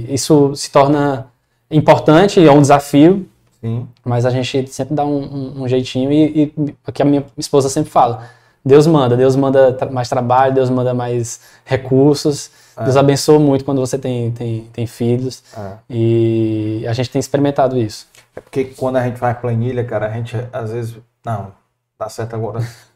isso 0.09 0.53
se 0.53 0.69
torna 0.69 1.27
importante, 1.75 2.45
é 2.45 2.51
um 2.51 2.61
desafio, 2.61 3.27
sim, 3.61 3.87
mas 4.05 4.25
a 4.25 4.29
gente 4.29 4.67
sempre 4.71 4.93
dá 4.95 5.03
um, 5.05 5.17
um- 5.23 5.63
um 5.63 5.67
jeitinho 5.67 6.11
e, 6.11 6.53
e 6.57 6.75
o 6.87 6.91
que 6.91 7.01
a 7.01 7.05
minha 7.05 7.25
esposa 7.37 7.69
sempre 7.69 7.89
fala. 7.91 8.23
Deus 8.65 8.87
manda, 8.87 9.17
Deus 9.17 9.35
manda 9.35 9.77
mais 9.91 10.07
trabalho, 10.07 10.53
Deus 10.53 10.69
manda 10.69 10.93
mais 10.93 11.41
recursos. 11.65 12.49
É. 12.77 12.83
Deus 12.85 12.95
abençoa 12.95 13.37
muito 13.37 13.65
quando 13.65 13.79
você 13.79 13.97
tem, 13.99 14.31
tem, 14.31 14.69
tem 14.71 14.87
filhos. 14.87 15.43
é. 15.57 15.73
E 15.89 16.85
a 16.87 16.93
gente 16.93 17.09
tem 17.09 17.19
experimentado 17.19 17.77
isso. 17.77 18.07
É 18.35 18.39
porque 18.41 18.63
quando 18.65 18.95
a 18.97 19.03
gente 19.03 19.19
faz 19.19 19.37
planilha, 19.37 19.83
cara, 19.83 20.07
a 20.07 20.11
gente 20.11 20.35
às 20.51 20.71
vezes. 20.71 20.95
Não, 21.25 21.51
dá 21.99 22.07
certo 22.09 22.35
agora. 22.35 22.59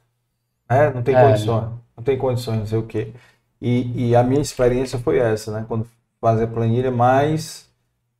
É, 0.69 0.91
não 0.91 1.01
tem 1.01 1.15
É. 1.15 1.21
condições. 1.21 1.63
Não 1.95 2.03
tem 2.03 2.17
condições, 2.17 2.59
não 2.59 2.65
sei 2.65 2.77
o 2.79 2.83
quê. 2.83 3.13
E, 3.61 4.09
e 4.09 4.15
a 4.17 4.21
minha 4.21 4.41
experiência 4.41 4.99
foi 4.99 5.17
essa, 5.17 5.49
né? 5.51 5.65
Quando 5.67 5.87
fazer 6.19 6.47
planilha, 6.47 6.91
mas 6.91 7.66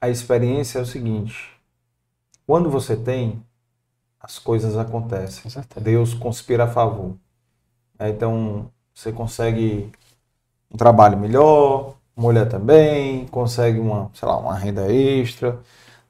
a 0.02 0.10
experiência 0.10 0.80
é 0.80 0.82
o 0.82 0.86
seguinte: 0.86 1.52
quando 2.46 2.70
você 2.70 2.96
tem, 2.96 3.42
as 4.20 4.40
coisas 4.40 4.78
acontecem. 4.78 5.52
Deus 5.82 6.14
conspira 6.14 6.66
a 6.66 6.68
favor. 6.68 7.16
É, 8.00 8.10
Então, 8.10 8.70
você 8.94 9.12
consegue 9.12 9.92
um 10.74 10.78
trabalho 10.78 11.18
melhor, 11.18 11.96
mulher 12.16 12.48
também, 12.50 13.28
consegue 13.28 13.80
uma, 13.80 14.10
sei 14.14 14.28
lá, 14.28 14.38
uma 14.38 14.56
renda 14.56 14.92
extra. 14.92 15.60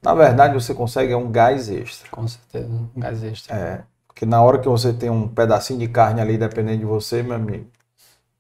Na 0.01 0.13
verdade, 0.13 0.53
você 0.53 0.73
consegue 0.73 1.13
é 1.13 1.17
um 1.17 1.31
gás 1.31 1.69
extra. 1.69 2.09
Com 2.11 2.27
certeza. 2.27 2.69
Um 2.95 2.99
gás 2.99 3.23
extra. 3.23 3.55
É, 3.55 3.83
porque 4.07 4.25
na 4.25 4.41
hora 4.41 4.59
que 4.59 4.67
você 4.67 4.93
tem 4.93 5.09
um 5.09 5.27
pedacinho 5.27 5.79
de 5.79 5.87
carne 5.87 6.21
ali 6.21 6.37
dependendo 6.37 6.79
de 6.79 6.85
você, 6.85 7.21
meu 7.23 7.35
amigo, 7.35 7.67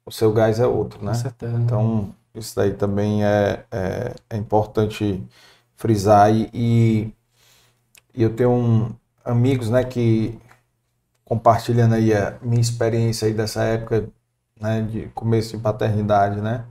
o 0.05 0.11
seu 0.11 0.31
gás 0.33 0.59
é 0.59 0.67
outro, 0.67 1.03
né? 1.03 1.11
Com 1.11 1.17
certeza. 1.17 1.57
Então, 1.57 2.15
isso 2.39 2.55
daí 2.55 2.73
também 2.73 3.23
é, 3.25 3.65
é, 3.71 4.15
é 4.31 4.37
importante 4.37 5.23
frisar. 5.75 6.31
E, 6.33 6.49
e, 6.53 7.13
eu 8.23 8.35
tenho 8.35 8.51
um- 8.51 8.95
amigos, 9.23 9.69
né, 9.69 9.83
que 9.83 10.37
compartilhando 11.25 11.95
aí 11.95 12.13
a 12.13 12.37
minha 12.41 12.61
experiência 12.61 13.27
aí 13.27 13.33
dessa 13.33 13.63
época, 13.63 14.09
né, 14.59 14.81
de 14.83 15.07
começo 15.09 15.57
de 15.57 15.63
paternidade, 15.63 16.41
né? 16.41 16.65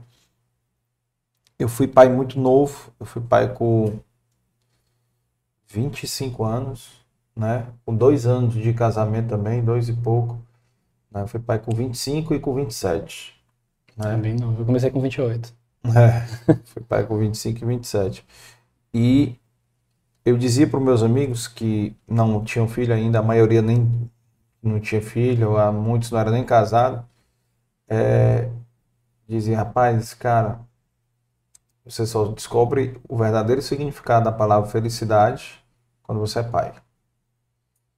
Eu 1.59 1.69
fui 1.69 1.87
pai 1.87 2.09
muito 2.09 2.39
novo, 2.39 2.91
eu 2.99 3.05
fui 3.05 3.21
pai 3.21 3.53
com 3.53 3.99
25 5.67 6.43
anos, 6.43 7.05
né? 7.35 7.67
Com 7.85 7.95
dois 7.95 8.25
anos 8.25 8.53
de 8.53 8.73
casamento 8.73 9.29
também, 9.29 9.63
dois 9.63 9.89
e 9.89 9.93
pouco. 9.93 10.39
Né? 11.11 11.23
Eu 11.23 11.27
fui 11.27 11.39
pai 11.39 11.59
com 11.59 11.73
25 11.75 12.33
e 12.35 12.39
com 12.41 12.55
27. 12.55 13.36
Né? 13.97 14.11
Também 14.11 14.35
não. 14.35 14.57
Eu 14.57 14.65
comecei 14.65 14.91
com 14.91 15.01
28. 15.01 15.53
É, 15.85 16.53
fui 16.65 16.83
pai 16.83 17.05
com 17.05 17.17
25 17.17 17.63
e 17.63 17.67
27. 17.67 18.25
E 18.93 19.35
eu 20.25 20.37
dizia 20.37 20.67
para 20.67 20.79
os 20.79 20.85
meus 20.85 21.03
amigos 21.03 21.47
que 21.47 21.95
não 22.07 22.43
tinham 22.43 22.67
filho 22.67 22.93
ainda, 22.93 23.19
a 23.19 23.23
maioria 23.23 23.61
nem 23.61 24.09
não 24.61 24.79
tinha 24.79 25.01
filho, 25.01 25.57
há 25.57 25.71
muitos 25.71 26.11
não 26.11 26.19
eram 26.19 26.31
nem 26.31 26.43
casados. 26.43 27.01
É, 27.87 28.49
dizia, 29.27 29.57
rapaz, 29.57 30.13
cara, 30.13 30.59
você 31.85 32.05
só 32.05 32.25
descobre 32.25 32.99
o 33.07 33.17
verdadeiro 33.17 33.61
significado 33.61 34.25
da 34.25 34.31
palavra 34.31 34.69
felicidade 34.69 35.63
quando 36.03 36.19
você 36.19 36.39
é 36.39 36.43
pai. 36.43 36.73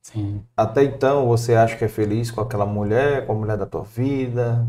Sim. 0.02 0.44
Até 0.56 0.84
então 0.84 1.28
você 1.28 1.56
acha 1.56 1.76
que 1.76 1.86
é 1.86 1.88
feliz 1.88 2.32
com 2.32 2.42
aquela 2.42 2.66
mulher, 2.66 3.26
com 3.26 3.34
a 3.34 3.36
mulher 3.36 3.58
da 3.58 3.66
tua 3.66 3.84
vida, 3.84 4.68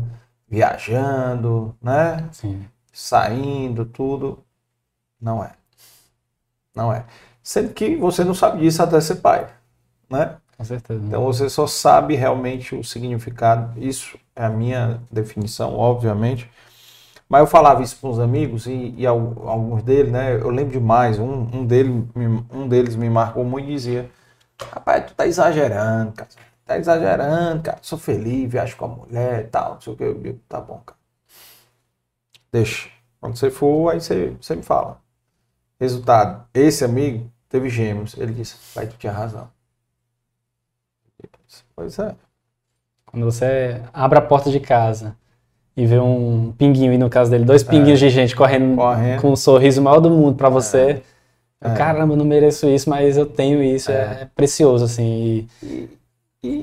viajando, 0.51 1.75
né? 1.81 2.29
Sim. 2.33 2.67
Saindo, 2.93 3.85
tudo. 3.85 4.43
Não 5.21 5.43
é. 5.43 5.53
Não 6.75 6.91
é. 6.93 7.05
Sendo 7.43 7.73
que 7.73 7.95
você 7.95 8.23
não 8.23 8.33
sabe 8.33 8.61
disso 8.61 8.81
até 8.81 8.99
ser 9.01 9.15
pai, 9.15 9.47
né? 10.09 10.37
Com 10.57 10.63
certeza. 10.63 11.03
Então 11.05 11.23
você 11.23 11.49
só 11.49 11.67
sabe 11.67 12.15
realmente 12.15 12.75
o 12.75 12.83
significado. 12.83 13.73
Isso 13.81 14.17
é 14.35 14.45
a 14.45 14.49
minha 14.49 15.01
definição, 15.11 15.75
obviamente. 15.75 16.49
Mas 17.29 17.41
eu 17.41 17.47
falava 17.47 17.83
isso 17.83 17.97
para 17.99 18.09
uns 18.09 18.19
amigos 18.19 18.67
e, 18.67 18.95
e 18.97 19.07
al- 19.07 19.49
alguns 19.49 19.83
deles, 19.83 20.11
né? 20.11 20.35
Eu 20.35 20.49
lembro 20.51 20.73
demais. 20.73 21.19
Um, 21.19 21.47
um, 21.53 21.65
dele, 21.65 22.07
um 22.53 22.67
deles 22.67 22.95
me 22.95 23.09
marcou 23.09 23.45
muito 23.45 23.69
e 23.69 23.73
dizia: 23.75 24.09
Rapaz, 24.71 25.05
tu 25.07 25.15
tá 25.15 25.27
exagerando, 25.27 26.13
cara. 26.13 26.29
Tá 26.71 26.77
exagerando, 26.77 27.63
cara. 27.63 27.79
Sou 27.81 27.97
feliz, 27.97 28.49
viajo 28.49 28.77
com 28.77 28.85
a 28.85 28.87
mulher 28.87 29.41
e 29.41 29.47
tal. 29.47 29.73
Não 29.73 29.81
sei 29.81 29.91
o 29.91 29.95
que. 29.97 30.03
Eu 30.03 30.13
digo, 30.13 30.39
tá 30.47 30.61
bom, 30.61 30.81
cara. 30.85 30.97
Deixa. 32.49 32.87
Quando 33.19 33.35
você 33.35 33.51
for, 33.51 33.91
aí 33.91 33.99
você, 33.99 34.33
você 34.39 34.55
me 34.55 34.63
fala. 34.63 34.97
Resultado: 35.77 36.45
esse 36.53 36.85
amigo 36.85 37.29
teve 37.49 37.67
gêmeos. 37.69 38.15
Ele 38.17 38.31
disse: 38.31 38.55
Pai, 38.73 38.87
tu 38.87 38.95
tinha 38.97 39.11
razão. 39.11 39.49
Pois 41.75 41.99
é. 41.99 42.15
Quando 43.05 43.25
você 43.25 43.81
abre 43.91 44.17
a 44.17 44.21
porta 44.21 44.49
de 44.49 44.59
casa 44.61 45.17
e 45.75 45.85
vê 45.85 45.99
um 45.99 46.53
pinguinho, 46.57 46.93
e 46.93 46.97
no 46.97 47.09
caso 47.09 47.29
dele, 47.29 47.43
dois 47.43 47.63
pinguinhos 47.63 47.99
de 47.99 48.09
gente 48.09 48.33
correndo, 48.33 48.77
Correndo. 48.77 49.21
com 49.21 49.33
o 49.33 49.35
sorriso 49.35 49.81
maior 49.81 49.99
do 49.99 50.09
mundo 50.09 50.37
pra 50.37 50.47
você. 50.47 51.03
É. 51.59 51.73
Caramba, 51.73 52.13
eu 52.13 52.17
não 52.17 52.25
mereço 52.25 52.65
isso, 52.67 52.89
mas 52.89 53.17
eu 53.17 53.25
tenho 53.25 53.61
isso. 53.61 53.91
É, 53.91 54.29
precioso, 54.33 54.85
assim. 54.85 55.47
E, 55.61 55.65
E 55.65 56.00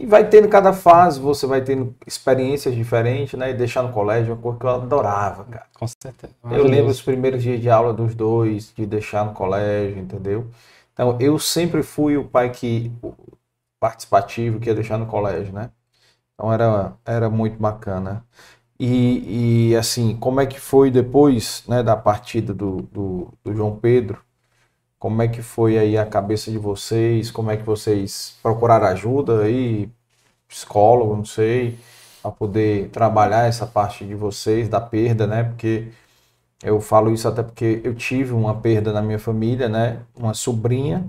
vai 0.07 0.29
tendo 0.29 0.49
cada 0.49 0.73
fase, 0.73 1.21
você 1.21 1.47
vai 1.47 1.61
tendo 1.63 1.95
experiências 2.07 2.75
diferentes, 2.75 3.39
né? 3.39 3.51
E 3.51 3.55
deixar 3.55 3.83
no 3.83 3.93
colégio 3.93 4.33
é 4.33 4.35
uma 4.35 4.43
coisa 4.43 4.59
que 4.59 4.67
eu 4.67 4.71
adorava, 4.71 5.45
cara. 5.45 5.67
Com 5.75 5.87
certeza. 5.87 6.33
Eu 6.51 6.65
lembro 6.65 6.91
os 6.91 7.01
primeiros 7.01 7.43
dias 7.43 7.61
de 7.61 7.71
aula 7.71 7.93
dos 7.93 8.15
dois, 8.15 8.73
de 8.75 8.85
deixar 8.87 9.25
no 9.25 9.33
colégio, 9.33 9.99
entendeu? 9.99 10.51
Então, 10.93 11.17
eu 11.21 11.39
sempre 11.39 11.83
fui 11.85 12.17
o 12.17 12.25
pai 12.25 12.51
que 12.51 12.93
participativo 13.81 14.59
que 14.59 14.69
ia 14.69 14.75
deixar 14.75 14.99
no 14.99 15.07
colégio, 15.07 15.53
né? 15.53 15.71
Então 16.35 16.53
era, 16.53 16.97
era 17.05 17.31
muito 17.31 17.59
bacana. 17.59 18.25
E, 18.79 19.71
e 19.71 19.77
assim, 19.77 20.17
como 20.17 20.41
é 20.41 20.47
que 20.47 20.59
foi 20.61 20.91
depois 20.91 21.65
né, 21.67 21.83
da 21.83 21.97
partida 21.97 22.55
do, 22.55 22.83
do, 22.83 23.29
do 23.45 23.55
João 23.55 23.77
Pedro? 23.77 24.23
Como 24.99 25.23
é 25.23 25.29
que 25.29 25.43
foi 25.43 25.79
aí 25.79 25.97
a 25.97 26.07
cabeça 26.07 26.51
de 26.51 26.59
vocês? 26.59 27.31
Como 27.31 27.51
é 27.51 27.57
que 27.57 27.63
vocês 27.63 28.37
procuraram 28.43 28.87
ajuda 28.89 29.43
aí, 29.45 29.91
psicólogo, 30.49 31.17
não 31.17 31.25
sei, 31.25 31.79
para 32.23 32.33
poder 32.33 32.91
trabalhar 32.91 33.47
essa 33.47 33.67
parte 33.67 34.05
de 34.07 34.15
vocês 34.15 34.69
da 34.69 34.81
perda, 34.81 35.27
né? 35.27 35.45
Porque 35.45 35.89
eu 36.63 36.81
falo 36.81 37.13
isso 37.13 37.29
até 37.29 37.43
porque 37.43 37.81
eu 37.85 37.95
tive 37.95 38.33
uma 38.33 38.61
perda 38.61 38.93
na 38.93 39.03
minha 39.03 39.19
família, 39.19 39.69
né? 39.69 40.03
Uma 40.17 40.35
sobrinha 40.35 41.09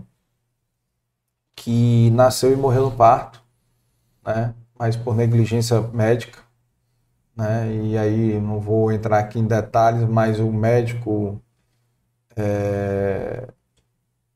que 1.56 2.10
nasceu 2.12 2.52
e 2.54 2.56
morreu 2.56 2.86
no 2.90 2.92
parto, 2.96 3.42
né? 4.26 4.54
Mas 4.78 4.96
por 4.96 5.16
negligência 5.16 5.82
médica, 5.82 6.40
né? 7.36 7.72
E 7.86 7.98
aí 7.98 8.40
não 8.42 8.60
vou 8.60 8.92
entrar 8.92 9.20
aqui 9.20 9.40
em 9.40 9.48
detalhes, 9.48 10.08
mas 10.08 10.40
o 10.40 10.52
médico 10.52 11.42
é, 12.36 13.48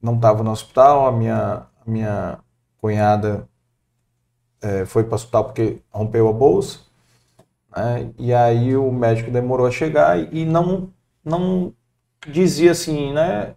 não 0.04 0.16
estava 0.16 0.44
no 0.44 0.52
hospital, 0.52 1.08
a 1.08 1.12
minha, 1.12 1.66
a 1.86 1.90
minha 1.90 2.40
cunhada 2.78 3.48
é, 4.62 4.86
foi 4.86 5.04
para 5.04 5.14
o 5.14 5.16
hospital 5.16 5.46
porque 5.46 5.82
rompeu 5.90 6.28
a 6.28 6.34
bolsa, 6.34 6.80
né? 7.76 8.12
E 8.20 8.34
aí 8.34 8.76
o 8.76 8.92
médico 8.92 9.32
demorou 9.32 9.66
a 9.66 9.72
chegar 9.72 10.18
e 10.34 10.46
não 10.46 10.92
não 11.24 11.74
dizia 12.28 12.72
assim, 12.72 13.14
né, 13.14 13.56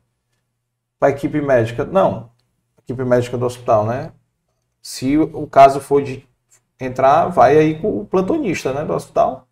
para 0.98 1.08
a 1.08 1.10
equipe 1.10 1.40
médica, 1.40 1.84
não, 1.84 2.30
equipe 2.82 3.04
médica 3.04 3.36
do 3.36 3.46
hospital, 3.46 3.86
né? 3.86 4.12
Se 4.82 5.18
o 5.18 5.46
caso 5.48 5.80
for 5.80 6.02
de 6.02 6.26
entrar, 6.80 7.28
vai 7.28 7.58
aí 7.58 7.80
com 7.80 8.00
o 8.00 8.06
plantonista, 8.06 8.72
né, 8.72 8.84
do 8.84 8.94
hospital. 8.94 9.48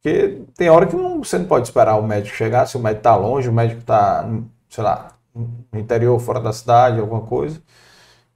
Porque 0.00 0.42
tem 0.56 0.70
hora 0.70 0.86
que 0.86 0.96
não, 0.96 1.22
você 1.22 1.38
não 1.38 1.46
pode 1.46 1.68
esperar 1.68 1.96
o 1.96 2.06
médico 2.06 2.36
chegar, 2.36 2.66
se 2.66 2.76
o 2.76 2.80
médico 2.80 3.00
está 3.00 3.16
longe, 3.16 3.48
o 3.48 3.52
médico 3.52 3.80
está, 3.80 4.24
sei 4.68 4.84
lá, 4.84 5.11
no 5.34 5.78
interior, 5.78 6.18
fora 6.20 6.40
da 6.40 6.52
cidade, 6.52 7.00
alguma 7.00 7.22
coisa. 7.22 7.62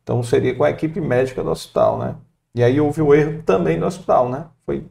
Então 0.03 0.23
seria 0.23 0.55
com 0.55 0.65
a 0.65 0.71
equipe 0.71 1.01
médica 1.01 1.43
do 1.43 1.51
hospital, 1.51 1.99
né? 1.99 2.17
E 2.55 2.63
aí 2.63 2.81
houve 2.81 3.03
o 3.03 3.15
erro 3.15 3.43
também 3.43 3.79
do 3.79 3.87
hospital, 3.87 4.29
né? 4.29 4.47
Foi 4.65 4.87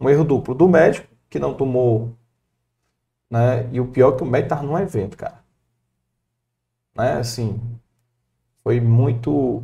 um 0.00 0.10
erro 0.10 0.24
duplo 0.24 0.54
do 0.54 0.68
médico, 0.68 1.08
que 1.30 1.38
não 1.38 1.54
tomou, 1.54 2.12
né? 3.30 3.68
E 3.72 3.80
o 3.80 3.86
pior 3.88 4.14
é 4.14 4.16
que 4.16 4.22
o 4.22 4.26
médico 4.26 4.54
estava 4.54 4.62
num 4.62 4.78
evento, 4.78 5.16
cara. 5.16 5.42
Né? 6.94 7.14
Assim, 7.14 7.60
foi 8.62 8.80
muito 8.80 9.62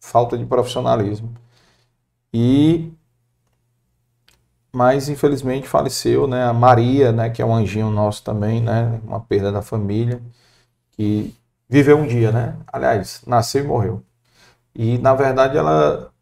falta 0.00 0.36
de 0.38 0.46
profissionalismo. 0.46 1.34
E 2.32 2.92
mas 4.72 5.08
infelizmente 5.08 5.68
faleceu, 5.68 6.26
né, 6.26 6.44
a 6.44 6.52
Maria, 6.52 7.12
né, 7.12 7.28
que 7.30 7.42
é 7.42 7.44
um 7.44 7.54
anjinho 7.54 7.90
nosso 7.90 8.24
também, 8.24 8.60
né, 8.62 9.00
uma 9.04 9.20
perda 9.20 9.52
da 9.52 9.60
família, 9.62 10.22
que 10.92 11.34
viveu 11.68 11.98
um 11.98 12.06
dia, 12.06 12.30
né? 12.30 12.56
Aliás, 12.72 13.22
nasceu 13.26 13.64
e 13.64 13.66
morreu. 13.66 14.02
E 14.74 14.98
na 14.98 15.14
verdade 15.14 15.56
ela 15.58 16.12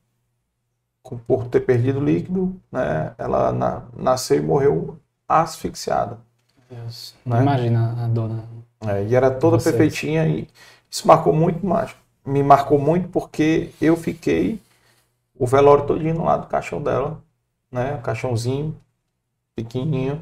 por 1.27 1.47
ter 1.47 1.61
perdido 1.61 1.99
líquido, 1.99 2.55
né, 2.71 3.15
ela 3.19 3.53
na, 3.53 3.83
nasceu 3.97 4.37
e 4.37 4.43
morreu 4.43 4.99
asfixiada. 5.27 6.19
Deus. 6.69 7.15
Né? 7.25 7.43
Imagina 7.43 8.05
a 8.05 8.07
dona. 8.07 8.45
É, 8.87 9.05
e 9.05 9.15
era 9.15 9.31
toda 9.31 9.59
Vocês. 9.59 9.75
perfeitinha 9.75 10.27
e 10.27 10.49
isso 10.91 11.07
marcou 11.07 11.33
muito 11.33 11.67
mais. 11.67 11.95
Me 12.25 12.43
marcou 12.43 12.79
muito 12.79 13.09
porque 13.09 13.71
eu 13.81 13.97
fiquei 13.97 14.61
o 15.39 15.47
velório 15.47 15.87
todinho 15.87 16.15
no 16.15 16.25
lado 16.25 16.43
do 16.43 16.49
caixão 16.49 16.83
dela, 16.83 17.21
né? 17.73 17.95
O 17.95 18.03
caixãozinho, 18.03 18.77
pequenininho. 19.57 20.21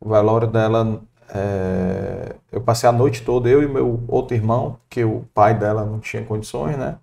O 0.00 0.08
velório 0.08 0.46
dela, 0.46 1.00
é... 1.32 2.34
eu 2.50 2.60
passei 2.60 2.88
a 2.88 2.92
noite 2.92 3.22
toda, 3.22 3.48
eu 3.48 3.62
e 3.62 3.68
meu 3.68 4.02
outro 4.06 4.36
irmão, 4.36 4.78
porque 4.82 5.04
o 5.04 5.24
pai 5.34 5.58
dela 5.58 5.84
não 5.84 5.98
tinha 5.98 6.24
condições, 6.24 6.76
né? 6.76 6.98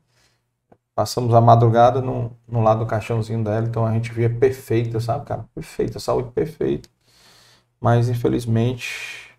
Passamos 0.96 1.34
a 1.34 1.42
madrugada 1.42 2.02
no, 2.02 2.32
no 2.48 2.62
lado 2.62 2.80
do 2.82 2.86
caixãozinho 2.86 3.44
dela, 3.44 3.66
então 3.66 3.86
a 3.86 3.94
gente 3.94 4.12
via 4.12 4.30
perfeita, 4.30 5.00
sabe, 5.00 5.26
cara? 5.26 5.46
Perfeita, 5.56 6.00
saúde 6.00 6.30
perfeita. 6.32 6.90
Mas 7.82 8.10
infelizmente, 8.10 9.32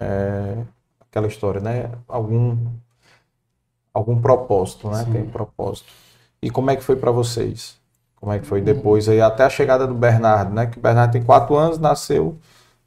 é... 0.00 0.64
aquela 1.00 1.28
história, 1.28 1.60
né? 1.60 1.90
Algum 2.08 2.56
algum 3.92 4.20
propósito, 4.20 4.90
né? 4.90 5.04
Sim. 5.04 5.12
Tem 5.12 5.26
propósito. 5.26 5.92
E 6.42 6.50
como 6.50 6.70
é 6.70 6.76
que 6.76 6.82
foi 6.82 6.96
para 6.96 7.12
vocês? 7.12 7.78
Como 8.16 8.32
é 8.32 8.38
que 8.40 8.46
foi 8.46 8.60
depois 8.60 9.08
aí, 9.08 9.20
até 9.20 9.44
a 9.44 9.50
chegada 9.50 9.86
do 9.86 9.94
Bernardo, 9.94 10.52
né? 10.52 10.66
Que 10.66 10.78
o 10.78 10.80
Bernardo 10.80 11.12
tem 11.12 11.22
quatro 11.22 11.54
anos, 11.54 11.78
nasceu 11.78 12.36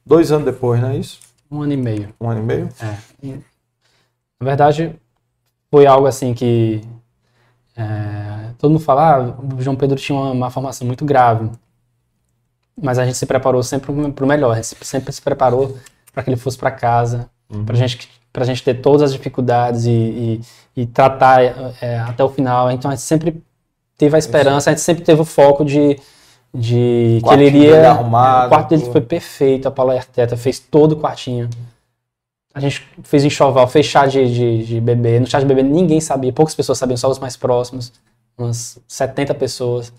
dois 0.04 0.32
anos 0.32 0.44
depois, 0.44 0.80
não 0.80 0.90
é 0.90 0.96
isso? 0.96 1.27
Um 1.50 1.62
ano 1.62 1.72
e 1.72 1.76
meio. 1.76 2.14
Um 2.20 2.28
ano 2.28 2.40
e 2.40 2.44
meio? 2.44 2.68
É. 2.80 3.38
Na 4.40 4.44
verdade, 4.44 4.94
foi 5.70 5.86
algo 5.86 6.06
assim 6.06 6.34
que 6.34 6.82
é, 7.76 8.50
todo 8.58 8.70
mundo 8.70 8.82
fala, 8.82 9.16
ah, 9.16 9.56
o 9.56 9.60
João 9.60 9.76
Pedro 9.76 9.96
tinha 9.96 10.18
uma, 10.18 10.30
uma 10.32 10.50
formação 10.50 10.86
muito 10.86 11.04
grave, 11.04 11.50
mas 12.80 12.98
a 12.98 13.04
gente 13.04 13.16
se 13.16 13.26
preparou 13.26 13.62
sempre 13.62 13.92
para 14.12 14.24
o 14.24 14.28
melhor, 14.28 14.52
a 14.52 14.56
gente 14.56 14.84
sempre 14.84 15.12
se 15.12 15.22
preparou 15.22 15.76
para 16.12 16.22
que 16.22 16.30
ele 16.30 16.36
fosse 16.36 16.58
para 16.58 16.70
casa, 16.70 17.28
uhum. 17.50 17.64
para 17.64 17.76
gente 17.76 18.08
a 18.34 18.44
gente 18.44 18.62
ter 18.62 18.74
todas 18.74 19.02
as 19.02 19.12
dificuldades 19.12 19.84
e, 19.84 19.90
e, 19.90 20.40
e 20.76 20.86
tratar 20.86 21.42
é, 21.80 21.98
até 21.98 22.22
o 22.22 22.28
final. 22.28 22.70
Então 22.70 22.88
a 22.88 22.94
gente 22.94 23.02
sempre 23.02 23.42
teve 23.96 24.14
a 24.14 24.18
esperança, 24.18 24.70
a 24.70 24.72
gente 24.72 24.82
sempre 24.82 25.02
teve 25.02 25.20
o 25.20 25.24
foco 25.24 25.64
de, 25.64 25.98
de 26.52 27.20
que 27.22 27.32
ele 27.34 27.46
iria. 27.46 27.90
Arrumado, 27.90 28.46
o 28.46 28.48
quarto 28.48 28.68
dele 28.70 28.90
foi 28.90 29.00
perfeito, 29.00 29.68
a 29.68 29.70
Paula 29.70 29.94
Arteta 29.94 30.36
fez 30.36 30.58
todo 30.58 30.92
o 30.92 30.96
quartinho. 30.96 31.48
A 32.54 32.60
gente 32.60 32.86
fez 33.04 33.24
enxoval, 33.24 33.68
fez 33.68 33.86
chá 33.86 34.06
de, 34.06 34.32
de, 34.32 34.64
de 34.64 34.80
bebê. 34.80 35.20
No 35.20 35.26
chá 35.26 35.38
de 35.38 35.46
bebê 35.46 35.62
ninguém 35.62 36.00
sabia, 36.00 36.32
poucas 36.32 36.54
pessoas 36.54 36.78
sabiam, 36.78 36.96
só 36.96 37.08
os 37.08 37.18
mais 37.18 37.36
próximos, 37.36 37.92
umas 38.36 38.78
70 38.88 39.34
pessoas. 39.34 39.92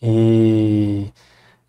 E 0.00 1.10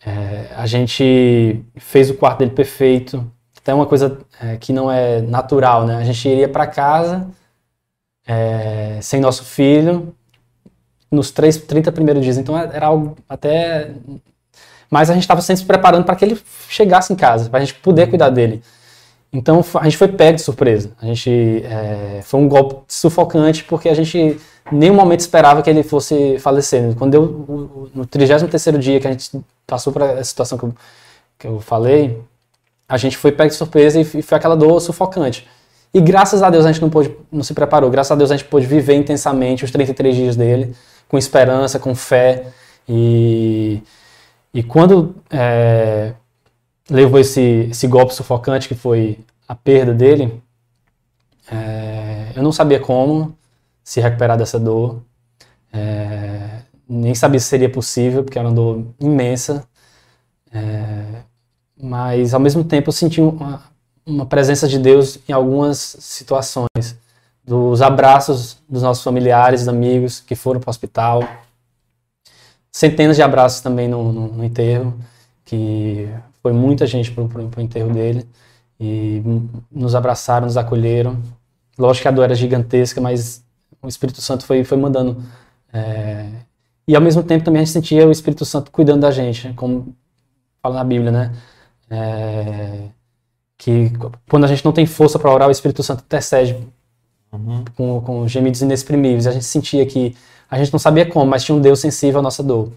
é, 0.05 0.49
a 0.55 0.65
gente 0.67 1.63
fez 1.77 2.09
o 2.09 2.13
quarto 2.13 2.39
dele 2.39 2.51
perfeito. 2.51 3.25
Até 3.57 3.73
uma 3.73 3.85
coisa 3.85 4.19
é, 4.41 4.57
que 4.57 4.71
não 4.71 4.91
é 4.91 5.21
natural, 5.21 5.85
né? 5.85 5.95
A 5.97 6.03
gente 6.03 6.27
iria 6.27 6.47
para 6.47 6.67
casa 6.67 7.27
é, 8.27 8.99
sem 9.01 9.19
nosso 9.19 9.43
filho 9.43 10.13
nos 11.11 11.31
três, 11.31 11.57
30 11.57 11.91
primeiros 11.91 12.23
dias. 12.23 12.37
Então 12.37 12.57
era 12.57 12.87
algo 12.87 13.17
até. 13.27 13.91
Mas 14.89 15.09
a 15.09 15.13
gente 15.13 15.23
estava 15.23 15.41
sempre 15.41 15.61
se 15.61 15.65
preparando 15.65 16.03
para 16.03 16.15
que 16.15 16.25
ele 16.25 16.39
chegasse 16.67 17.13
em 17.13 17.15
casa, 17.15 17.49
para 17.49 17.59
a 17.59 17.61
gente 17.65 17.75
poder 17.75 18.07
cuidar 18.07 18.29
dele. 18.29 18.61
Então 19.31 19.63
a 19.75 19.83
gente 19.83 19.97
foi 19.97 20.07
pego 20.07 20.37
de 20.37 20.41
surpresa. 20.41 20.91
A 21.01 21.05
gente 21.05 21.63
é, 21.63 22.21
foi 22.23 22.39
um 22.39 22.47
golpe 22.47 22.83
sufocante 22.87 23.63
porque 23.63 23.87
a 23.87 23.93
gente 23.93 24.39
nenhum 24.71 24.95
momento 24.95 25.19
esperava 25.19 25.61
que 25.61 25.69
ele 25.69 25.83
fosse 25.83 26.37
falecer. 26.39 26.95
Quando 26.95 27.11
deu 27.11 27.89
no 27.93 28.05
33 28.05 28.79
dia 28.79 28.99
que 28.99 29.07
a 29.07 29.11
gente 29.11 29.31
passou 29.67 29.93
por 29.93 30.01
essa 30.01 30.23
situação 30.23 30.57
que 30.57 30.65
eu, 30.65 30.73
que 31.37 31.47
eu 31.47 31.59
falei, 31.59 32.21
a 32.87 32.97
gente 32.97 33.17
foi 33.17 33.31
pego 33.31 33.49
de 33.49 33.55
surpresa 33.55 33.99
e 33.99 34.03
foi 34.03 34.37
aquela 34.37 34.55
dor 34.55 34.79
sufocante. 34.79 35.47
E 35.93 35.99
graças 35.99 36.43
a 36.43 36.49
Deus 36.49 36.65
a 36.65 36.71
gente 36.71 36.81
não, 36.81 36.89
pôde, 36.89 37.15
não 37.31 37.43
se 37.43 37.53
preparou, 37.53 37.89
graças 37.89 38.11
a 38.11 38.15
Deus 38.15 38.31
a 38.31 38.37
gente 38.37 38.47
pôde 38.47 38.65
viver 38.65 38.93
intensamente 38.93 39.65
os 39.65 39.71
33 39.71 40.15
dias 40.15 40.35
dele, 40.35 40.75
com 41.09 41.17
esperança, 41.17 41.79
com 41.79 41.93
fé. 41.93 42.47
E, 42.87 43.83
e 44.53 44.63
quando 44.63 45.15
é, 45.29 46.13
levou 46.89 47.19
esse, 47.19 47.67
esse 47.71 47.87
golpe 47.87 48.13
sufocante, 48.15 48.67
que 48.67 48.75
foi 48.75 49.19
a 49.47 49.55
perda 49.55 49.93
dele, 49.93 50.41
é, 51.51 52.31
eu 52.35 52.43
não 52.43 52.51
sabia 52.51 52.79
como 52.79 53.35
se 53.83 53.99
recuperar 53.99 54.37
dessa 54.37 54.59
dor. 54.59 55.01
É, 55.73 56.61
nem 56.87 57.13
sabia 57.13 57.39
se 57.39 57.47
seria 57.47 57.69
possível, 57.69 58.23
porque 58.23 58.37
era 58.39 58.47
uma 58.47 58.53
dor 58.53 58.85
imensa. 58.99 59.67
É, 60.51 61.23
mas 61.81 62.33
ao 62.33 62.39
mesmo 62.39 62.63
tempo 62.63 62.89
eu 62.89 62.93
senti 62.93 63.19
uma, 63.19 63.63
uma 64.05 64.25
presença 64.25 64.67
de 64.67 64.77
Deus 64.77 65.19
em 65.27 65.33
algumas 65.33 65.77
situações, 65.99 66.95
dos 67.49 67.81
abraços 67.81 68.59
dos 68.69 68.83
nossos 68.83 69.03
familiares, 69.03 69.67
amigos 69.67 70.19
que 70.19 70.35
foram 70.35 70.59
para 70.59 70.67
o 70.67 70.69
hospital, 70.69 71.23
centenas 72.71 73.15
de 73.15 73.23
abraços 73.23 73.59
também 73.61 73.87
no, 73.87 74.13
no, 74.13 74.27
no 74.27 74.45
enterro, 74.45 74.93
que 75.43 76.07
foi 76.43 76.53
muita 76.53 76.85
gente 76.85 77.11
para 77.11 77.23
o 77.23 77.61
enterro 77.61 77.91
dele, 77.91 78.29
e 78.79 79.23
nos 79.71 79.95
abraçaram, 79.95 80.45
nos 80.45 80.57
acolheram. 80.57 81.17
Lógico 81.75 82.03
que 82.03 82.07
a 82.07 82.11
dor 82.11 82.25
era 82.25 82.35
gigantesca, 82.35 83.01
mas 83.01 83.43
o 83.81 83.87
Espírito 83.87 84.21
Santo 84.21 84.45
foi, 84.45 84.63
foi 84.63 84.77
mandando 84.77 85.19
é, 85.73 86.27
E 86.87 86.95
ao 86.95 87.01
mesmo 87.01 87.23
tempo 87.23 87.43
também 87.43 87.63
a 87.63 87.65
gente 87.65 87.73
sentia 87.73 88.07
o 88.07 88.11
Espírito 88.11 88.45
Santo 88.45 88.69
cuidando 88.69 89.01
da 89.01 89.09
gente, 89.09 89.51
como 89.53 89.95
fala 90.61 90.75
na 90.75 90.83
Bíblia, 90.83 91.11
né? 91.11 91.31
É, 91.89 92.89
que 93.57 93.91
quando 94.29 94.43
a 94.43 94.47
gente 94.47 94.63
não 94.63 94.71
tem 94.71 94.85
força 94.85 95.17
para 95.17 95.33
orar, 95.33 95.47
o 95.47 95.51
Espírito 95.51 95.81
Santo 95.81 96.03
intercede 96.05 96.55
Uhum. 97.31 97.63
com, 97.75 98.01
com 98.01 98.27
gemidos 98.27 98.61
inexprimíveis. 98.61 99.27
A 99.27 99.31
gente 99.31 99.45
sentia 99.45 99.85
que 99.85 100.15
a 100.49 100.57
gente 100.57 100.71
não 100.71 100.79
sabia 100.79 101.05
como, 101.05 101.29
mas 101.29 101.43
tinha 101.43 101.55
um 101.55 101.61
Deus 101.61 101.79
sensível 101.79 102.19
à 102.19 102.23
nossa 102.23 102.41
dor. 102.41 102.71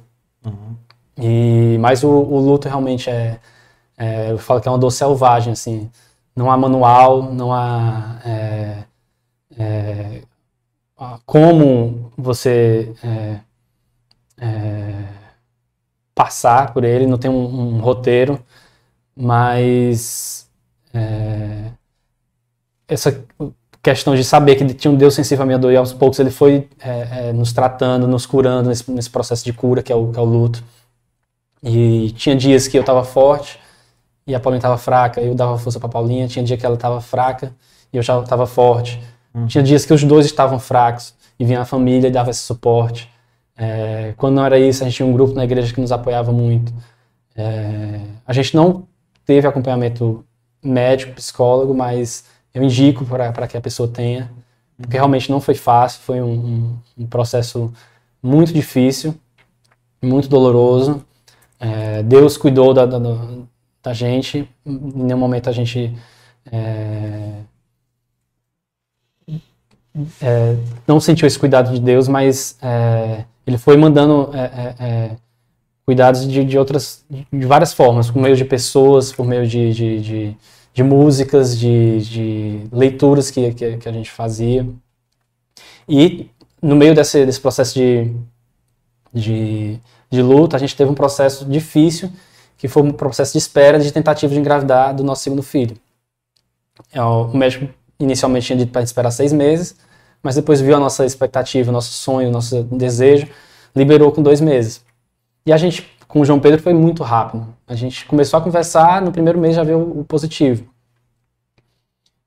Uhum. 0.44 0.76
E 1.18 1.78
mas 1.78 2.02
o, 2.04 2.08
o 2.08 2.38
luto 2.40 2.68
realmente 2.68 3.08
é, 3.08 3.38
é, 3.96 4.30
eu 4.30 4.38
falo 4.38 4.60
que 4.60 4.68
é 4.68 4.70
uma 4.70 4.78
dor 4.78 4.90
selvagem, 4.90 5.52
assim. 5.52 5.90
Não 6.34 6.50
há 6.50 6.56
manual, 6.56 7.22
não 7.32 7.52
há 7.52 8.20
é, 8.24 8.84
é, 9.58 10.22
como 11.26 12.12
você 12.16 12.94
é, 13.02 13.40
é, 14.38 15.04
passar 16.14 16.72
por 16.72 16.84
ele, 16.84 17.06
não 17.06 17.18
tem 17.18 17.30
um, 17.30 17.76
um 17.76 17.80
roteiro, 17.80 18.42
mas 19.16 20.48
é, 20.94 21.70
essa 22.88 23.24
questão 23.82 24.14
de 24.14 24.22
saber 24.22 24.54
que 24.54 24.62
ele 24.62 24.74
tinha 24.74 24.90
um 24.90 24.96
Deus 24.96 25.14
sensível 25.14 25.42
à 25.42 25.46
minha 25.46 25.58
dor 25.58 25.72
e 25.72 25.76
aos 25.76 25.92
poucos 25.92 26.18
ele 26.18 26.30
foi 26.30 26.68
é, 26.80 27.28
é, 27.28 27.32
nos 27.32 27.52
tratando, 27.52 28.06
nos 28.06 28.24
curando 28.24 28.68
nesse, 28.68 28.88
nesse 28.90 29.10
processo 29.10 29.44
de 29.44 29.52
cura 29.52 29.82
que 29.82 29.92
é 29.92 29.96
o, 29.96 30.12
que 30.12 30.18
é 30.18 30.22
o 30.22 30.24
luto. 30.24 30.62
E 31.62 32.12
tinha 32.12 32.36
dias 32.36 32.68
que 32.68 32.76
eu 32.76 32.82
estava 32.82 33.04
forte 33.04 33.58
e 34.26 34.34
a 34.34 34.40
Paulinha 34.40 34.58
estava 34.58 34.78
fraca, 34.78 35.20
eu 35.20 35.34
dava 35.34 35.58
força 35.58 35.80
para 35.80 35.88
Paulinha. 35.88 36.28
Tinha 36.28 36.44
dia 36.44 36.56
que 36.56 36.64
ela 36.64 36.76
estava 36.76 37.00
fraca 37.00 37.52
e 37.92 37.96
eu 37.96 38.02
já 38.02 38.20
estava 38.20 38.46
forte. 38.46 39.00
Tinha 39.46 39.64
dias 39.64 39.84
que 39.84 39.92
os 39.92 40.04
dois 40.04 40.26
estavam 40.26 40.58
fracos 40.58 41.14
e 41.38 41.44
vinha 41.44 41.60
a 41.60 41.64
família 41.64 42.08
e 42.08 42.10
dava 42.10 42.30
esse 42.30 42.40
suporte. 42.40 43.10
É, 43.56 44.12
quando 44.16 44.36
não 44.36 44.44
era 44.44 44.58
isso, 44.58 44.82
a 44.82 44.86
gente 44.86 44.96
tinha 44.96 45.06
um 45.06 45.12
grupo 45.12 45.34
na 45.34 45.44
igreja 45.44 45.72
que 45.72 45.80
nos 45.80 45.90
apoiava 45.90 46.32
muito. 46.32 46.72
É, 47.34 48.00
a 48.26 48.32
gente 48.32 48.54
não 48.54 48.86
teve 49.24 49.46
acompanhamento 49.46 50.24
médico, 50.62 51.14
psicólogo, 51.14 51.74
mas 51.74 52.24
eu 52.54 52.62
indico 52.62 53.04
para 53.04 53.48
que 53.48 53.56
a 53.56 53.60
pessoa 53.60 53.88
tenha, 53.88 54.30
porque 54.76 54.96
realmente 54.96 55.30
não 55.30 55.40
foi 55.40 55.54
fácil, 55.54 56.00
foi 56.02 56.20
um, 56.20 56.32
um, 56.32 56.78
um 56.98 57.06
processo 57.06 57.72
muito 58.22 58.52
difícil, 58.52 59.14
muito 60.02 60.28
doloroso. 60.28 61.04
É, 61.58 62.02
Deus 62.02 62.36
cuidou 62.36 62.74
da, 62.74 62.84
da, 62.84 62.98
da, 63.82 63.92
gente, 63.92 64.48
em 64.66 65.04
nenhum 65.04 65.18
momento 65.18 65.48
a 65.48 65.52
gente 65.52 65.96
é, 66.50 67.42
é, 70.20 70.56
não 70.86 70.98
sentiu 71.00 71.26
esse 71.26 71.38
cuidado 71.38 71.72
de 71.72 71.80
Deus, 71.80 72.08
mas 72.08 72.56
é, 72.62 73.24
Ele 73.46 73.58
foi 73.58 73.76
mandando 73.76 74.30
é, 74.34 74.74
é, 74.78 75.10
cuidados 75.84 76.26
de, 76.26 76.44
de, 76.44 76.58
outras, 76.58 77.04
de 77.10 77.46
várias 77.46 77.72
formas, 77.72 78.10
por 78.10 78.20
meio 78.20 78.36
de 78.36 78.44
pessoas, 78.44 79.12
por 79.12 79.26
meio 79.26 79.46
de, 79.46 79.72
de, 79.72 80.00
de, 80.00 80.36
de 80.72 80.82
músicas, 80.82 81.58
de, 81.58 82.00
de 82.00 82.66
leituras 82.72 83.30
que, 83.30 83.52
que, 83.52 83.76
que, 83.76 83.88
a 83.88 83.92
gente 83.92 84.10
fazia. 84.10 84.66
E 85.88 86.30
no 86.60 86.74
meio 86.74 86.94
desse, 86.94 87.26
desse 87.26 87.40
processo 87.40 87.74
de, 87.74 88.10
de, 89.12 89.78
de 90.10 90.22
luta, 90.22 90.56
a 90.56 90.58
gente 90.58 90.74
teve 90.74 90.90
um 90.90 90.94
processo 90.94 91.44
difícil, 91.44 92.10
que 92.56 92.68
foi 92.68 92.82
um 92.82 92.92
processo 92.92 93.32
de 93.32 93.38
espera 93.38 93.78
de 93.78 93.92
tentativa 93.92 94.32
de 94.32 94.40
engravidar 94.40 94.94
do 94.94 95.04
nosso 95.04 95.22
segundo 95.22 95.42
filho. 95.42 95.76
O 96.94 97.36
médico 97.36 97.68
inicialmente 97.98 98.46
tinha 98.46 98.58
dito 98.58 98.72
para 98.72 98.82
esperar 98.82 99.10
seis 99.10 99.32
meses, 99.32 99.76
mas 100.22 100.36
depois 100.36 100.60
viu 100.60 100.76
a 100.76 100.80
nossa 100.80 101.04
expectativa, 101.04 101.72
nosso 101.72 101.92
sonho, 101.92 102.30
nosso 102.30 102.62
desejo, 102.64 103.26
liberou 103.74 104.12
com 104.12 104.22
dois 104.22 104.40
meses. 104.40 104.82
E 105.44 105.52
a 105.52 105.56
gente, 105.56 105.90
com 106.12 106.20
o 106.20 106.26
João 106.26 106.38
Pedro, 106.38 106.60
foi 106.60 106.74
muito 106.74 107.02
rápido. 107.02 107.46
A 107.66 107.74
gente 107.74 108.04
começou 108.04 108.38
a 108.38 108.42
conversar, 108.42 109.00
no 109.00 109.10
primeiro 109.10 109.38
mês 109.38 109.56
já 109.56 109.64
viu 109.64 109.80
o 109.80 110.04
positivo. 110.04 110.66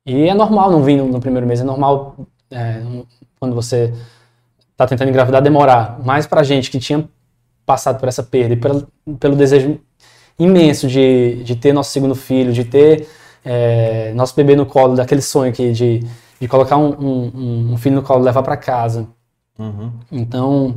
E 0.04 0.28
é 0.28 0.34
normal 0.34 0.72
não 0.72 0.82
vir 0.82 0.98
no, 0.98 1.06
no 1.06 1.20
primeiro 1.20 1.46
mês, 1.46 1.62
é 1.62 1.64
normal 1.64 2.16
é, 2.50 2.82
quando 3.40 3.54
você 3.54 3.94
está 4.72 4.88
tentando 4.88 5.10
engravidar 5.10 5.40
demorar. 5.40 6.00
Mas 6.04 6.26
para 6.26 6.42
a 6.42 6.44
gente 6.44 6.72
que 6.72 6.80
tinha 6.80 7.08
passado 7.64 8.00
por 8.00 8.10
essa 8.10 8.24
perda 8.24 8.56
e 8.56 8.58
pelo, 8.58 8.88
pelo 9.20 9.36
desejo 9.36 9.80
imenso 10.40 10.88
de, 10.88 11.44
de 11.44 11.56
ter 11.56 11.72
nosso 11.72 11.92
segundo 11.92 12.16
filho, 12.16 12.52
de 12.52 12.64
ter 12.64 13.08
é, 13.46 14.12
nosso 14.16 14.36
bebê 14.36 14.56
no 14.56 14.66
colo, 14.66 14.96
daquele 14.96 15.22
sonho 15.22 15.54
que 15.54 15.72
de, 15.72 16.04
de 16.42 16.48
colocar 16.48 16.78
um, 16.78 16.90
um, 16.90 17.74
um 17.74 17.78
filho 17.78 17.98
no 17.98 18.02
colo, 18.02 18.24
levar 18.24 18.42
para 18.42 18.58
casa. 18.58 19.08
Uhum. 19.60 19.92
Então, 20.12 20.76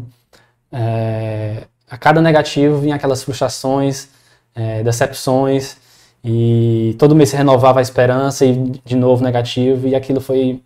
é, 0.70 1.66
a 1.90 1.96
cada 1.96 2.20
negativo 2.20 2.78
vinha 2.78 2.96
aquelas 2.96 3.22
frustrações, 3.22 4.08
é, 4.54 4.82
decepções, 4.82 5.76
e 6.24 6.96
todo 6.98 7.14
mês 7.14 7.30
se 7.30 7.36
renovava 7.36 7.78
a 7.78 7.82
esperança 7.82 8.44
e 8.44 8.54
de 8.84 8.96
novo 8.96 9.22
negativo, 9.22 9.86
e 9.88 9.94
aquilo 9.94 10.20
foi 10.20 10.62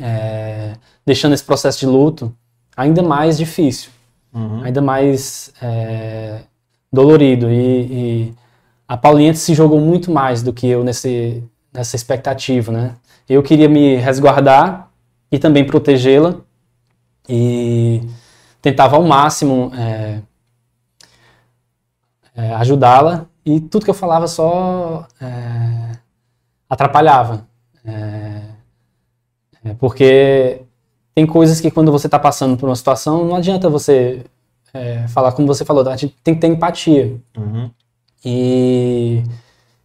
é, 0.00 0.72
deixando 1.04 1.34
esse 1.34 1.44
processo 1.44 1.80
de 1.80 1.86
luto 1.86 2.34
ainda 2.76 3.02
mais 3.02 3.36
difícil, 3.36 3.90
uhum. 4.32 4.62
ainda 4.62 4.80
mais 4.80 5.52
é, 5.60 6.40
dolorido. 6.92 7.50
E, 7.50 7.80
e, 7.80 8.34
a 8.86 8.96
Paulinha 8.96 9.34
se 9.34 9.52
jogou 9.52 9.80
muito 9.80 10.10
mais 10.10 10.42
do 10.42 10.52
que 10.52 10.66
eu 10.66 10.82
nesse, 10.82 11.42
nessa 11.72 11.94
expectativa, 11.94 12.72
né? 12.72 12.94
Eu 13.28 13.42
queria 13.42 13.68
me 13.68 13.96
resguardar 13.96 14.88
e 15.30 15.38
também 15.38 15.66
protegê-la 15.66 16.36
e 17.28 18.00
tentava 18.60 18.96
ao 18.96 19.02
máximo 19.02 19.72
é, 19.74 20.20
é, 22.36 22.54
ajudá-la 22.54 23.26
e 23.44 23.60
tudo 23.60 23.84
que 23.84 23.90
eu 23.90 23.94
falava 23.94 24.26
só 24.26 25.06
é, 25.20 25.92
atrapalhava. 26.68 27.46
É, 27.84 28.42
é, 29.64 29.74
porque 29.74 30.62
tem 31.14 31.26
coisas 31.26 31.60
que 31.60 31.70
quando 31.70 31.90
você 31.90 32.06
está 32.06 32.18
passando 32.18 32.56
por 32.56 32.68
uma 32.68 32.76
situação, 32.76 33.24
não 33.24 33.34
adianta 33.34 33.68
você 33.68 34.24
é, 34.72 35.08
falar 35.08 35.32
como 35.32 35.48
você 35.48 35.64
falou, 35.64 35.88
a 35.88 35.96
gente 35.96 36.14
tem 36.22 36.34
que 36.34 36.40
ter 36.40 36.46
empatia. 36.46 37.16
Uhum. 37.36 37.70
E 38.24 39.22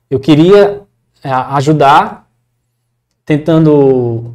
eu 0.09 0.19
queria 0.19 0.81
ajudar, 1.23 2.27
tentando 3.25 4.32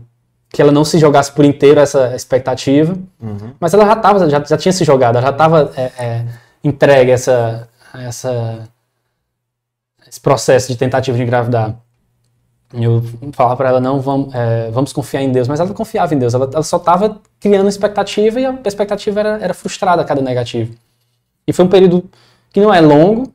que 0.51 0.63
ela 0.63 0.73
não 0.73 0.85
se 0.85 0.99
jogasse 0.99 1.31
por 1.33 1.45
inteiro 1.45 1.79
essa 1.79 2.15
expectativa, 2.15 2.97
uhum. 3.21 3.53
mas 3.61 3.75
ela 3.75 3.85
já 3.85 3.97
tava, 3.97 4.31
já, 4.31 4.43
já 4.43 4.57
tinha 4.57 4.73
se 4.73 4.85
jogado, 4.85 5.17
ela 5.17 5.27
já 5.27 5.33
estava 5.33 5.71
é, 5.77 5.83
é, 5.99 6.25
entregue 6.65 7.11
a 7.11 7.15
essa, 7.15 7.69
essa, 7.95 8.69
esse 10.09 10.21
processo 10.21 10.69
de 10.69 10.79
tentativa 10.79 11.17
de 11.17 11.23
engravidar. 11.23 11.77
Eu 12.73 13.03
falava 13.33 13.57
para 13.57 13.69
ela, 13.71 13.81
não, 13.81 14.01
vamos, 14.01 14.35
é, 14.35 14.71
vamos 14.71 14.93
confiar 14.93 15.23
em 15.23 15.33
Deus, 15.33 15.49
mas 15.49 15.61
ela 15.61 15.73
confiava 15.73 16.15
em 16.15 16.19
Deus, 16.19 16.35
ela, 16.35 16.51
ela 16.53 16.63
só 16.63 16.77
estava 16.77 17.21
criando 17.41 17.69
expectativa 17.69 18.41
e 18.41 18.47
a 18.47 18.59
expectativa 18.65 19.21
era, 19.21 19.39
era 19.39 19.55
frustrada 19.55 20.03
a 20.03 20.05
cada 20.05 20.21
negativo. 20.21 20.75
E 21.47 21.53
foi 21.53 21.65
um 21.65 21.69
período 21.69 22.09
que 22.53 22.61
não 22.61 22.73
é 22.73 22.81
longo, 22.81 23.33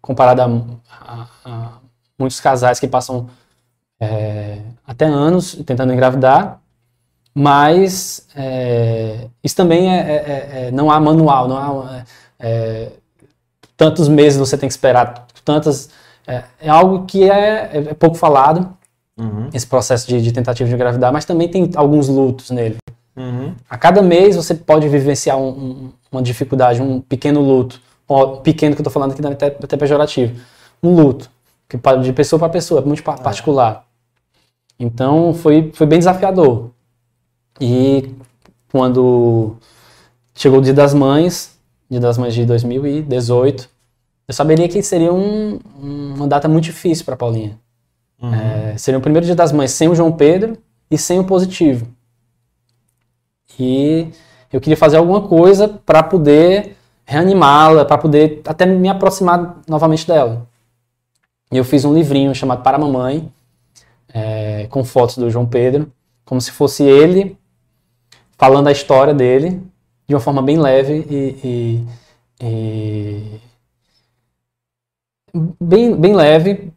comparado 0.00 0.42
a, 0.42 0.46
a, 0.90 1.26
a 1.44 1.72
muitos 2.18 2.40
casais 2.40 2.80
que 2.80 2.88
passam 2.88 3.28
é, 4.00 4.58
até 4.86 5.04
anos 5.04 5.54
tentando 5.66 5.92
engravidar, 5.92 6.60
mas 7.34 8.26
é, 8.36 9.28
isso 9.42 9.56
também 9.56 9.90
é, 9.90 10.00
é, 10.00 10.66
é 10.66 10.70
não 10.70 10.90
há 10.90 11.00
manual, 11.00 11.48
não 11.48 11.56
há 11.56 12.04
é, 12.38 12.88
tantos 13.76 14.08
meses 14.08 14.38
você 14.38 14.58
tem 14.58 14.68
que 14.68 14.74
esperar, 14.74 15.26
tantas 15.44 15.90
é, 16.26 16.44
algo 16.68 17.04
que 17.06 17.28
é, 17.28 17.94
pouco 17.98 18.16
falado 18.16 18.76
uhum. 19.18 19.48
esse 19.52 19.66
processo 19.66 20.06
de, 20.08 20.20
de, 20.20 20.32
tentativa 20.32 20.68
de 20.68 20.74
engravidar, 20.74 21.12
mas 21.12 21.24
também 21.24 21.48
tem 21.48 21.70
alguns 21.74 22.08
lutos 22.08 22.50
nele. 22.50 22.76
Uhum. 23.16 23.54
A 23.68 23.76
cada 23.76 24.00
mês 24.02 24.36
você 24.36 24.54
pode 24.54 24.88
vivenciar 24.88 25.36
um, 25.36 25.48
um, 25.48 25.92
uma 26.10 26.22
dificuldade, 26.22 26.80
um 26.80 27.00
pequeno 27.00 27.40
luto, 27.40 27.80
ó, 28.08 28.36
pequeno 28.36 28.74
que 28.74 28.80
eu 28.80 28.82
estou 28.82 28.92
falando 28.92 29.12
aqui 29.12 29.26
até, 29.26 29.46
até 29.46 29.76
pejorativo, 29.76 30.40
um 30.82 30.94
luto 30.94 31.30
que 31.68 31.78
de 32.02 32.12
pessoa 32.12 32.38
para 32.38 32.48
pessoa 32.48 32.80
é 32.80 32.84
muito 32.84 33.02
particular. 33.02 33.84
Então 34.82 35.32
foi, 35.32 35.70
foi 35.72 35.86
bem 35.86 36.00
desafiador. 36.00 36.70
E 37.60 38.12
quando 38.70 39.56
chegou 40.34 40.58
o 40.58 40.62
Dia 40.62 40.74
das 40.74 40.92
Mães, 40.92 41.56
Dia 41.88 42.00
das 42.00 42.18
Mães 42.18 42.34
de 42.34 42.44
2018, 42.44 43.70
eu 44.26 44.34
saberia 44.34 44.68
que 44.68 44.82
seria 44.82 45.12
um, 45.12 45.60
uma 45.80 46.26
data 46.26 46.48
muito 46.48 46.64
difícil 46.64 47.04
para 47.04 47.16
Paulinha. 47.16 47.56
Uhum. 48.20 48.34
É, 48.34 48.76
seria 48.76 48.98
o 48.98 49.00
primeiro 49.02 49.24
Dia 49.24 49.36
das 49.36 49.52
Mães 49.52 49.70
sem 49.70 49.88
o 49.88 49.94
João 49.94 50.10
Pedro 50.10 50.58
e 50.90 50.98
sem 50.98 51.20
o 51.20 51.24
positivo. 51.24 51.86
E 53.60 54.08
eu 54.52 54.60
queria 54.60 54.76
fazer 54.76 54.96
alguma 54.96 55.20
coisa 55.20 55.68
para 55.68 56.02
poder 56.02 56.76
reanimá-la, 57.04 57.84
para 57.84 57.98
poder 57.98 58.40
até 58.44 58.66
me 58.66 58.88
aproximar 58.88 59.60
novamente 59.68 60.08
dela. 60.08 60.44
E 61.52 61.56
eu 61.56 61.64
fiz 61.64 61.84
um 61.84 61.94
livrinho 61.94 62.34
chamado 62.34 62.62
Para 62.62 62.78
a 62.78 62.80
Mamãe, 62.80 63.30
é, 64.12 64.66
com 64.68 64.84
fotos 64.84 65.18
do 65.18 65.30
João 65.30 65.46
Pedro, 65.46 65.90
como 66.24 66.40
se 66.40 66.50
fosse 66.50 66.82
ele 66.82 67.36
falando 68.36 68.68
a 68.68 68.72
história 68.72 69.14
dele, 69.14 69.62
de 70.06 70.14
uma 70.14 70.20
forma 70.20 70.42
bem 70.42 70.58
leve 70.58 71.06
e, 71.08 71.38
e, 71.44 71.86
e 72.42 73.40
bem, 75.60 75.94
bem 75.96 76.14
leve, 76.14 76.72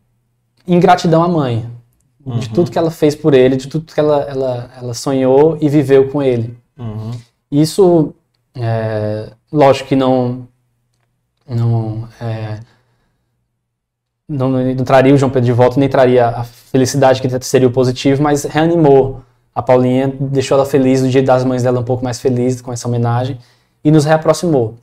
em 0.68 0.80
gratidão 0.80 1.24
à 1.24 1.28
mãe, 1.28 1.70
uhum. 2.26 2.40
de 2.40 2.49
tudo 2.49 2.72
que 2.72 2.78
ela 2.78 2.91
fez 2.91 3.16
por 3.16 3.34
ele, 3.34 3.56
de 3.56 3.68
tudo 3.68 3.94
que 3.94 3.99
ela, 3.99 4.22
ela, 4.24 4.72
ela 4.78 4.94
sonhou 4.94 5.57
e 5.60 5.68
viveu 5.70 6.10
com 6.10 6.22
ele. 6.22 6.57
Uhum. 6.78 7.12
Isso, 7.52 8.14
é, 8.56 9.32
lógico 9.52 9.90
que 9.90 9.95
não, 9.95 10.48
não, 11.48 12.07
é, 12.22 12.60
não, 14.27 14.49
não, 14.49 14.84
traria 14.84 15.14
o 15.14 15.18
João 15.18 15.31
Pedro 15.31 15.45
de 15.45 15.52
volta, 15.53 15.80
nem 15.80 15.88
traria 15.88 16.27
a 16.27 16.43
felicidade 16.43 17.22
que 17.22 17.45
seria 17.45 17.68
o 17.68 17.72
positivo, 17.72 18.23
mas 18.23 18.43
reanimou 18.43 19.22
a 19.53 19.61
Paulinha, 19.61 20.14
deixou 20.19 20.57
ela 20.57 20.65
feliz, 20.65 21.02
o 21.02 21.07
dia 21.07 21.23
das 21.23 21.43
mães 21.45 21.64
dela 21.64 21.80
um 21.80 21.84
pouco 21.84 22.03
mais 22.03 22.19
feliz 22.19 22.60
com 22.60 22.73
essa 22.73 22.88
homenagem 22.88 23.38
e 23.84 23.91
nos 23.91 24.03
reaproximou. 24.03 24.76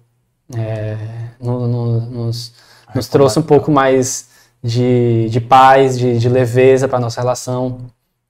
É, 0.57 0.97
no, 1.41 1.67
no, 1.67 2.01
nos, 2.01 2.53
nos 2.95 3.09
trouxe 3.09 3.39
um 3.39 3.43
pouco 3.43 3.71
mais 3.71 4.29
de, 4.63 5.29
de 5.29 5.41
paz, 5.41 5.99
de, 5.99 6.19
de 6.19 6.29
leveza 6.29 6.87
para 6.87 7.01
nossa 7.01 7.21
relação. 7.21 7.79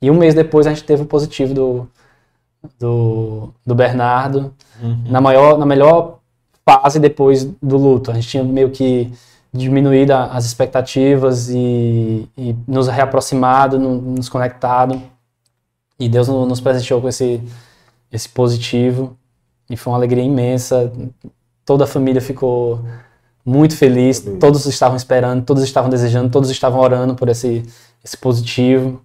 E 0.00 0.10
um 0.10 0.16
mês 0.16 0.34
depois 0.34 0.66
a 0.66 0.70
gente 0.70 0.84
teve 0.84 1.02
o 1.02 1.06
positivo 1.06 1.52
do, 1.52 1.88
do, 2.78 3.54
do 3.64 3.74
Bernardo, 3.74 4.52
uhum. 4.82 5.04
na, 5.06 5.20
maior, 5.20 5.58
na 5.58 5.66
melhor 5.66 6.18
fase 6.64 6.98
depois 6.98 7.44
do 7.44 7.76
luto. 7.76 8.10
A 8.10 8.14
gente 8.14 8.28
tinha 8.28 8.42
meio 8.42 8.70
que 8.70 9.12
diminuído 9.52 10.12
as 10.14 10.46
expectativas 10.46 11.50
e, 11.50 12.28
e 12.36 12.56
nos 12.66 12.88
reaproximado, 12.88 13.78
nos 13.78 14.28
conectado. 14.28 15.00
E 15.98 16.08
Deus 16.08 16.26
nos 16.28 16.60
presenteou 16.60 17.00
com 17.00 17.08
esse, 17.08 17.40
esse 18.10 18.28
positivo. 18.28 19.16
E 19.68 19.76
foi 19.76 19.92
uma 19.92 19.98
alegria 19.98 20.24
imensa. 20.24 20.92
Toda 21.64 21.84
a 21.84 21.86
família 21.86 22.20
ficou 22.20 22.84
muito 23.44 23.76
feliz, 23.76 24.20
todos 24.40 24.64
estavam 24.66 24.96
esperando, 24.96 25.44
todos 25.44 25.62
estavam 25.62 25.90
desejando, 25.90 26.30
todos 26.30 26.48
estavam 26.50 26.80
orando 26.80 27.14
por 27.14 27.28
esse, 27.28 27.62
esse 28.02 28.16
positivo. 28.16 29.02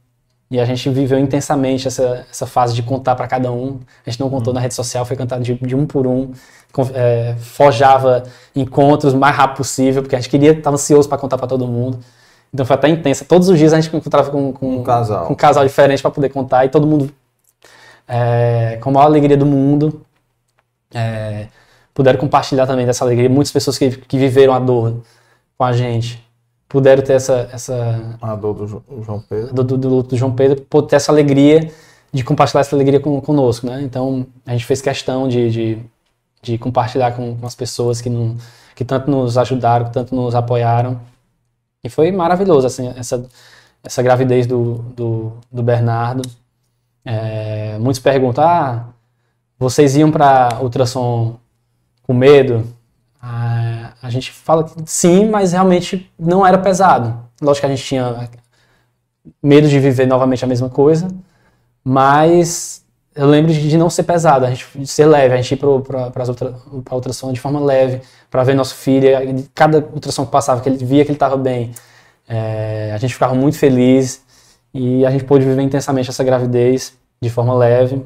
E 0.50 0.60
a 0.60 0.66
gente 0.66 0.90
viveu 0.90 1.20
intensamente 1.20 1.88
essa, 1.88 2.26
essa 2.32 2.46
fase 2.46 2.74
de 2.74 2.82
contar 2.82 3.16
para 3.16 3.28
cada 3.28 3.52
um. 3.52 3.80
A 4.06 4.10
gente 4.10 4.20
não 4.20 4.30
contou 4.30 4.52
hum. 4.52 4.56
na 4.56 4.62
rede 4.62 4.74
social, 4.74 5.06
foi 5.06 5.18
cantado 5.18 5.44
de, 5.44 5.54
de 5.56 5.76
um 5.76 5.86
por 5.86 6.08
um. 6.08 6.32
É, 6.94 7.36
forjava 7.40 8.24
encontros 8.56 9.14
o 9.14 9.18
mais 9.18 9.36
rápido 9.36 9.58
possível, 9.58 10.02
porque 10.02 10.16
a 10.16 10.20
gente 10.20 10.30
queria, 10.30 10.52
estava 10.52 10.76
ansioso 10.76 11.10
para 11.10 11.18
contar 11.18 11.38
para 11.38 11.48
todo 11.48 11.68
mundo. 11.68 12.00
Então 12.54 12.66
foi 12.66 12.76
até 12.76 12.88
intensa. 12.88 13.26
Todos 13.26 13.50
os 13.50 13.58
dias 13.58 13.74
a 13.74 13.82
gente 13.82 13.94
encontrava 13.94 14.32
com, 14.32 14.54
com, 14.54 14.78
um, 14.78 14.84
casal. 14.84 15.26
com 15.26 15.34
um 15.34 15.36
casal 15.36 15.66
diferente 15.66 16.02
para 16.02 16.12
poder 16.12 16.30
contar 16.30 16.66
e 16.66 16.70
todo 16.70 16.88
mundo 16.88 17.12
é, 18.08 18.78
com 18.82 18.90
a 18.90 18.94
maior 18.94 19.06
alegria 19.06 19.36
do 19.36 19.46
mundo. 19.46 20.02
É, 20.94 21.48
puderam 21.94 22.20
compartilhar 22.20 22.66
também 22.66 22.86
dessa 22.86 23.04
alegria. 23.04 23.30
Muitas 23.30 23.52
pessoas 23.52 23.78
que, 23.78 23.90
que 23.90 24.18
viveram 24.18 24.54
a 24.54 24.60
dor 24.60 25.02
com 25.58 25.64
a 25.66 25.74
gente 25.74 26.26
puderam 26.68 27.04
ter 27.04 27.14
essa. 27.14 27.50
essa 27.52 28.18
a 28.22 28.36
dor 28.36 28.54
do 28.54 29.04
João 29.04 29.22
Pedro. 29.22 29.54
Do, 29.54 29.64
do, 29.64 29.78
do, 29.78 30.04
do 30.04 30.18
João 30.18 30.34
Pedro, 30.34 30.66
ter 30.84 30.96
essa 30.96 31.12
alegria 31.12 31.72
de 32.12 32.24
compartilhar 32.24 32.62
essa 32.62 32.76
alegria 32.76 33.00
com, 33.00 33.20
conosco, 33.22 33.68
né? 33.68 33.82
Então 33.82 34.26
a 34.46 34.52
gente 34.52 34.66
fez 34.66 34.82
questão 34.82 35.28
de, 35.28 35.50
de, 35.50 35.78
de 36.42 36.58
compartilhar 36.58 37.12
com, 37.12 37.36
com, 37.38 37.46
as 37.46 37.56
pessoas 37.56 38.02
que, 38.02 38.10
não, 38.10 38.38
que 38.76 38.86
tanto 38.86 39.10
nos 39.12 39.38
ajudaram, 39.38 39.86
que 39.86 39.94
tanto 39.94 40.16
nos 40.16 40.34
apoiaram. 40.36 41.00
E 41.84 41.90
foi 41.90 42.12
maravilhoso, 42.12 42.68
assim, 42.68 42.92
essa, 42.98 43.26
essa 43.84 44.02
gravidez 44.02 44.48
do, 44.48 44.76
do, 44.96 45.34
do 45.52 45.64
Bernardo. 45.64 46.28
É, 47.06 47.78
muitos 47.80 48.00
perguntam: 48.00 48.44
ah, 48.44 48.88
vocês 49.60 49.96
iam 49.96 50.12
para 50.12 50.60
ultrassom 50.62 51.38
com 52.04 52.14
medo? 52.14 52.66
Ah, 53.22 53.57
a 54.08 54.10
gente 54.10 54.32
fala 54.32 54.64
que 54.64 54.74
sim, 54.86 55.30
mas 55.30 55.52
realmente 55.52 56.10
não 56.18 56.48
era 56.48 56.58
pesado. 56.58 57.14
Lógico 57.42 57.68
que 57.68 57.74
a 57.74 57.76
gente 57.76 57.86
tinha 57.86 58.30
medo 59.44 59.68
de 59.68 59.80
viver 59.80 60.08
novamente 60.08 60.46
a 60.46 60.48
mesma 60.48 60.70
coisa, 60.70 61.10
mas 61.84 62.86
eu 63.14 63.28
lembro 63.28 63.52
de 63.52 63.78
não 63.78 63.90
ser 63.90 64.04
pesado, 64.04 64.46
a 64.46 64.50
gente 64.50 64.66
de 64.76 64.88
ser 64.88 65.06
leve, 65.06 65.34
a 65.34 65.38
gente 65.38 65.54
ir 65.54 65.58
para 65.58 65.68
outra, 65.68 66.14
a 66.90 66.96
ultrassom 66.96 67.34
de 67.34 67.40
forma 67.40 67.60
leve, 67.60 68.02
para 68.32 68.44
ver 68.44 68.56
nosso 68.56 68.76
filho. 68.76 69.10
Cada 69.54 69.80
ultrassom 69.80 70.26
que 70.26 70.32
passava, 70.32 70.62
que 70.62 70.70
ele 70.70 70.78
via 70.78 71.04
que 71.04 71.12
ele 71.12 71.18
estava 71.18 71.36
bem, 71.36 71.74
é, 72.30 72.92
a 72.94 72.98
gente 72.98 73.14
ficava 73.14 73.36
muito 73.36 73.58
feliz 73.58 74.24
e 74.74 75.06
a 75.06 75.12
gente 75.12 75.26
pôde 75.26 75.44
viver 75.44 75.62
intensamente 75.64 76.10
essa 76.10 76.24
gravidez 76.24 76.94
de 77.22 77.30
forma 77.30 77.54
leve 77.54 78.06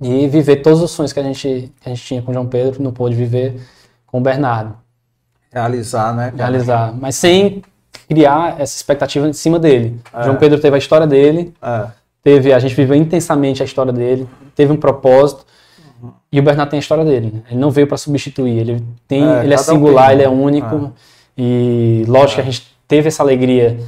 e 0.00 0.28
viver 0.28 0.56
todos 0.56 0.80
os 0.82 0.92
sonhos 0.92 1.12
que 1.12 1.18
a 1.18 1.22
gente, 1.22 1.72
que 1.80 1.88
a 1.88 1.94
gente 1.94 2.04
tinha 2.04 2.22
com 2.22 2.30
o 2.30 2.34
João 2.34 2.46
Pedro, 2.46 2.82
não 2.82 2.92
pôde 2.92 3.16
viver 3.16 3.60
com 4.06 4.18
o 4.18 4.20
Bernardo. 4.20 4.83
Realizar, 5.54 6.14
né? 6.14 6.32
Cara? 6.36 6.50
Realizar, 6.50 6.94
mas 7.00 7.14
sem 7.14 7.62
criar 8.08 8.60
essa 8.60 8.76
expectativa 8.76 9.28
em 9.28 9.32
cima 9.32 9.58
dele. 9.58 10.00
É. 10.12 10.24
João 10.24 10.36
Pedro 10.36 10.60
teve 10.60 10.74
a 10.74 10.78
história 10.78 11.06
dele, 11.06 11.54
é. 11.62 11.86
teve 12.22 12.52
a 12.52 12.58
gente 12.58 12.74
viveu 12.74 12.96
intensamente 12.96 13.62
a 13.62 13.64
história 13.64 13.92
dele, 13.92 14.28
teve 14.54 14.72
um 14.72 14.76
propósito. 14.76 15.46
Uhum. 16.02 16.10
E 16.32 16.40
o 16.40 16.42
Bernardo 16.42 16.70
tem 16.70 16.78
a 16.78 16.80
história 16.80 17.04
dele. 17.04 17.30
Né? 17.32 17.42
Ele 17.50 17.60
não 17.60 17.70
veio 17.70 17.86
para 17.86 17.96
substituir. 17.96 18.58
Ele 18.58 18.84
tem, 19.06 19.24
é, 19.24 19.44
ele 19.44 19.54
é 19.54 19.56
singular, 19.56 20.08
um 20.08 20.12
ele 20.12 20.22
é 20.22 20.28
único. 20.28 20.76
É. 20.86 20.90
E 21.38 22.04
lógico 22.08 22.34
que 22.34 22.40
a 22.40 22.50
gente 22.50 22.66
teve 22.86 23.08
essa 23.08 23.22
alegria 23.22 23.78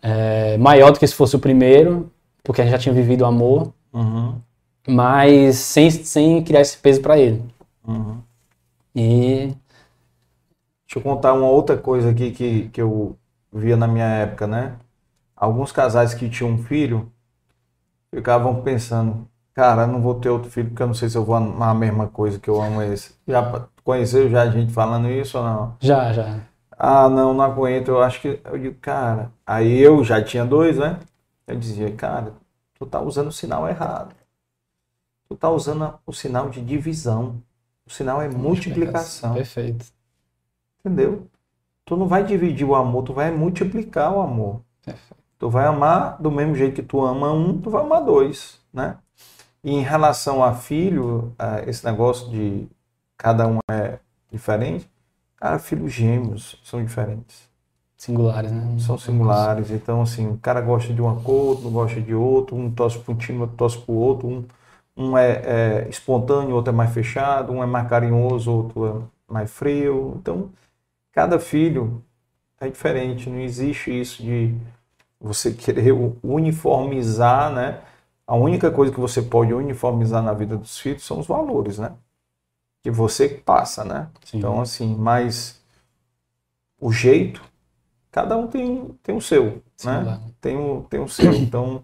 é, 0.00 0.56
maior 0.58 0.92
do 0.92 0.98
que 0.98 1.06
se 1.06 1.14
fosse 1.14 1.34
o 1.36 1.38
primeiro, 1.38 2.10
porque 2.42 2.60
a 2.60 2.64
gente 2.64 2.72
já 2.72 2.78
tinha 2.78 2.94
vivido 2.94 3.22
o 3.22 3.26
amor. 3.26 3.72
Uhum 3.92 4.34
mas 4.86 5.56
sem, 5.56 5.90
sem 5.90 6.42
criar 6.42 6.60
esse 6.60 6.76
peso 6.78 7.00
para 7.00 7.18
ele. 7.18 7.42
Uhum. 7.86 8.18
E. 8.94 9.52
Deixa 10.96 11.06
eu 11.06 11.14
contar 11.14 11.34
uma 11.34 11.46
outra 11.46 11.76
coisa 11.76 12.10
aqui 12.10 12.30
que, 12.30 12.70
que 12.70 12.80
eu 12.80 13.18
via 13.52 13.76
na 13.76 13.86
minha 13.86 14.06
época, 14.06 14.46
né? 14.46 14.78
Alguns 15.36 15.70
casais 15.70 16.14
que 16.14 16.30
tinham 16.30 16.52
um 16.52 16.58
filho 16.64 17.12
ficavam 18.10 18.62
pensando, 18.62 19.28
cara, 19.52 19.86
não 19.86 20.00
vou 20.00 20.14
ter 20.14 20.30
outro 20.30 20.50
filho 20.50 20.70
porque 20.70 20.82
eu 20.82 20.86
não 20.86 20.94
sei 20.94 21.10
se 21.10 21.18
eu 21.18 21.24
vou 21.24 21.34
amar 21.34 21.68
a 21.68 21.74
mesma 21.74 22.08
coisa 22.08 22.38
que 22.38 22.48
eu 22.48 22.62
amo 22.62 22.82
esse. 22.82 23.14
Já 23.28 23.68
conheceu 23.84 24.30
já 24.30 24.42
a 24.44 24.50
gente 24.50 24.72
falando 24.72 25.10
isso 25.10 25.36
ou 25.36 25.44
não? 25.44 25.76
Já, 25.80 26.10
já. 26.14 26.40
Ah, 26.70 27.10
não, 27.10 27.34
não 27.34 27.44
aguento. 27.44 27.88
Eu 27.88 28.02
acho 28.02 28.22
que. 28.22 28.40
Eu 28.42 28.58
digo, 28.58 28.78
cara. 28.80 29.30
Aí 29.46 29.78
eu 29.78 30.02
já 30.02 30.22
tinha 30.24 30.46
dois, 30.46 30.78
né? 30.78 30.98
Eu 31.46 31.56
dizia, 31.56 31.92
cara, 31.94 32.32
tu 32.78 32.86
tá 32.86 33.00
usando 33.02 33.28
o 33.28 33.32
sinal 33.32 33.68
errado 33.68 34.14
tu 35.28 35.34
está 35.34 35.50
usando 35.50 35.98
o 36.06 36.12
sinal 36.12 36.48
de 36.48 36.62
divisão. 36.62 37.42
O 37.84 37.90
sinal 37.90 38.22
é 38.22 38.28
multiplicação. 38.28 39.34
Perfeito. 39.34 39.95
Entendeu? 40.86 41.26
Tu 41.84 41.96
não 41.96 42.06
vai 42.06 42.22
dividir 42.22 42.64
o 42.64 42.74
amor, 42.74 43.02
tu 43.02 43.12
vai 43.12 43.30
multiplicar 43.30 44.12
o 44.12 44.20
amor. 44.20 44.60
Perfeito. 44.84 45.16
Tu 45.38 45.50
vai 45.50 45.66
amar 45.66 46.20
do 46.22 46.30
mesmo 46.30 46.54
jeito 46.54 46.76
que 46.76 46.82
tu 46.82 47.04
ama 47.04 47.32
um, 47.32 47.60
tu 47.60 47.70
vai 47.70 47.82
amar 47.82 48.04
dois, 48.04 48.60
né? 48.72 48.96
E 49.62 49.72
em 49.72 49.82
relação 49.82 50.44
a 50.44 50.54
filho, 50.54 51.34
esse 51.66 51.84
negócio 51.84 52.30
de 52.30 52.68
cada 53.18 53.46
um 53.48 53.58
é 53.68 53.98
diferente, 54.30 54.88
cara, 55.36 55.58
filhos 55.58 55.92
gêmeos 55.92 56.60
são 56.64 56.82
diferentes. 56.82 57.50
Singulares, 57.96 58.52
né? 58.52 58.76
São 58.78 58.96
singulares. 58.96 59.70
Então, 59.70 60.02
assim, 60.02 60.28
o 60.28 60.38
cara 60.38 60.60
gosta 60.60 60.94
de 60.94 61.00
uma 61.00 61.20
cor, 61.20 61.48
outro 61.48 61.64
não 61.64 61.72
gosta 61.72 62.00
de 62.00 62.14
outro, 62.14 62.56
um 62.56 62.70
tosse 62.70 62.98
para 62.98 63.12
um 63.12 63.16
time, 63.16 63.40
outro 63.40 63.56
tosse 63.56 63.78
para 63.78 63.92
o 63.92 63.96
outro, 63.96 64.28
um 64.28 64.44
um 64.96 65.16
é, 65.16 65.84
é, 65.84 65.88
espontâneo, 65.88 66.54
outro 66.54 66.72
é 66.72 66.76
mais 66.76 66.92
fechado, 66.92 67.52
um 67.52 67.62
é 67.62 67.66
mais 67.66 67.88
carinhoso, 67.88 68.50
outro 68.50 69.10
é 69.28 69.32
mais 69.32 69.50
frio. 69.50 70.14
Então, 70.18 70.50
cada 71.16 71.40
filho 71.40 72.04
é 72.60 72.68
diferente. 72.68 73.30
Não 73.30 73.40
existe 73.40 73.90
isso 73.90 74.22
de 74.22 74.54
você 75.18 75.50
querer 75.50 75.92
uniformizar, 76.22 77.50
né? 77.50 77.80
A 78.26 78.36
única 78.36 78.70
coisa 78.70 78.92
que 78.92 79.00
você 79.00 79.22
pode 79.22 79.54
uniformizar 79.54 80.22
na 80.22 80.34
vida 80.34 80.58
dos 80.58 80.78
filhos 80.78 81.04
são 81.04 81.18
os 81.18 81.26
valores, 81.26 81.78
né? 81.78 81.94
Que 82.82 82.90
você 82.90 83.28
passa, 83.30 83.82
né? 83.82 84.10
Sim. 84.26 84.38
Então, 84.38 84.60
assim, 84.60 84.94
mas 84.94 85.58
o 86.78 86.92
jeito, 86.92 87.42
cada 88.12 88.36
um 88.36 88.46
tem, 88.46 88.88
tem 89.02 89.16
o 89.16 89.20
seu, 89.20 89.62
Sim, 89.74 89.88
né? 89.88 90.20
Tem 90.38 90.54
o, 90.54 90.82
tem 90.90 91.00
o 91.00 91.08
seu. 91.08 91.32
Então, 91.32 91.82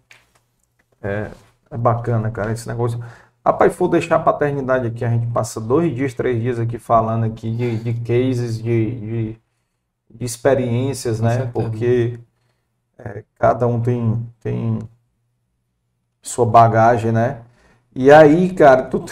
é, 1.00 1.30
é 1.70 1.78
bacana, 1.78 2.30
cara, 2.30 2.52
esse 2.52 2.68
negócio. 2.68 3.02
Rapaz, 3.44 3.74
for 3.74 3.89
deixar 3.89 4.16
a 4.16 4.20
paternidade 4.20 4.86
aqui, 4.86 5.05
a 5.05 5.10
gente 5.10 5.27
passa 5.32 5.60
dois 5.60 5.94
dias, 5.94 6.14
três 6.14 6.40
dias 6.40 6.59
aqui 6.60 6.78
falando 6.78 7.24
aqui 7.27 7.51
de, 7.51 7.78
de 7.82 7.94
cases, 7.94 8.56
de, 8.62 9.32
de, 9.32 9.40
de 10.10 10.24
experiências, 10.24 11.20
Com 11.20 11.27
né? 11.27 11.31
Certeza. 11.31 11.52
Porque 11.52 12.20
é, 12.98 13.24
cada 13.39 13.66
um 13.66 13.81
tem, 13.82 14.27
tem 14.40 14.78
sua 16.23 16.47
bagagem, 16.47 17.12
né? 17.12 17.43
E 17.94 18.10
aí, 18.10 18.55
cara, 18.55 18.85
tu, 18.85 19.05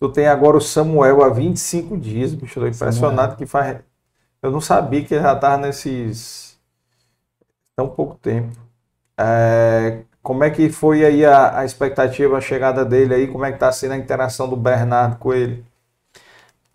tu 0.00 0.10
tem 0.12 0.26
agora 0.28 0.56
o 0.56 0.60
Samuel 0.60 1.22
há 1.24 1.30
25 1.30 1.96
dias, 1.98 2.34
bicho, 2.34 2.58
eu 2.60 2.64
tô 2.64 2.68
impressionado 2.70 3.36
Samuel. 3.36 3.36
que 3.36 3.46
faz. 3.46 3.80
Eu 4.42 4.50
não 4.52 4.60
sabia 4.60 5.04
que 5.04 5.14
já 5.20 5.36
tava 5.36 5.58
nesses. 5.58 6.58
tão 7.76 7.88
pouco 7.88 8.16
tempo. 8.16 8.56
É, 9.18 10.04
como 10.24 10.42
é 10.42 10.50
que 10.50 10.70
foi 10.70 11.04
aí 11.04 11.24
a, 11.24 11.60
a 11.60 11.64
expectativa, 11.66 12.38
a 12.38 12.40
chegada 12.40 12.82
dele 12.82 13.14
aí? 13.14 13.26
Como 13.28 13.44
é 13.44 13.50
que 13.50 13.56
está 13.56 13.70
sendo 13.70 13.92
a 13.92 13.98
interação 13.98 14.48
do 14.48 14.56
Bernardo 14.56 15.18
com 15.18 15.34
ele? 15.34 15.62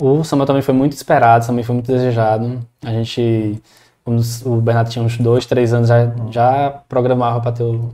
o 0.02 0.24
Samuel 0.24 0.46
também 0.48 0.62
foi 0.62 0.74
muito 0.74 0.94
esperado, 0.94 1.46
também 1.46 1.64
foi 1.64 1.74
muito 1.74 1.92
desejado. 1.92 2.60
A 2.86 2.92
gente, 2.92 3.62
quando 4.06 4.22
o 4.46 4.62
Bernardo 4.62 4.90
tinha 4.90 5.04
uns 5.04 5.18
dois, 5.18 5.46
três 5.48 5.74
anos, 5.74 5.90
já, 5.90 6.14
já 6.30 6.70
programava 6.88 7.42
para 7.42 7.52
ter 7.52 7.64
o, 7.64 7.94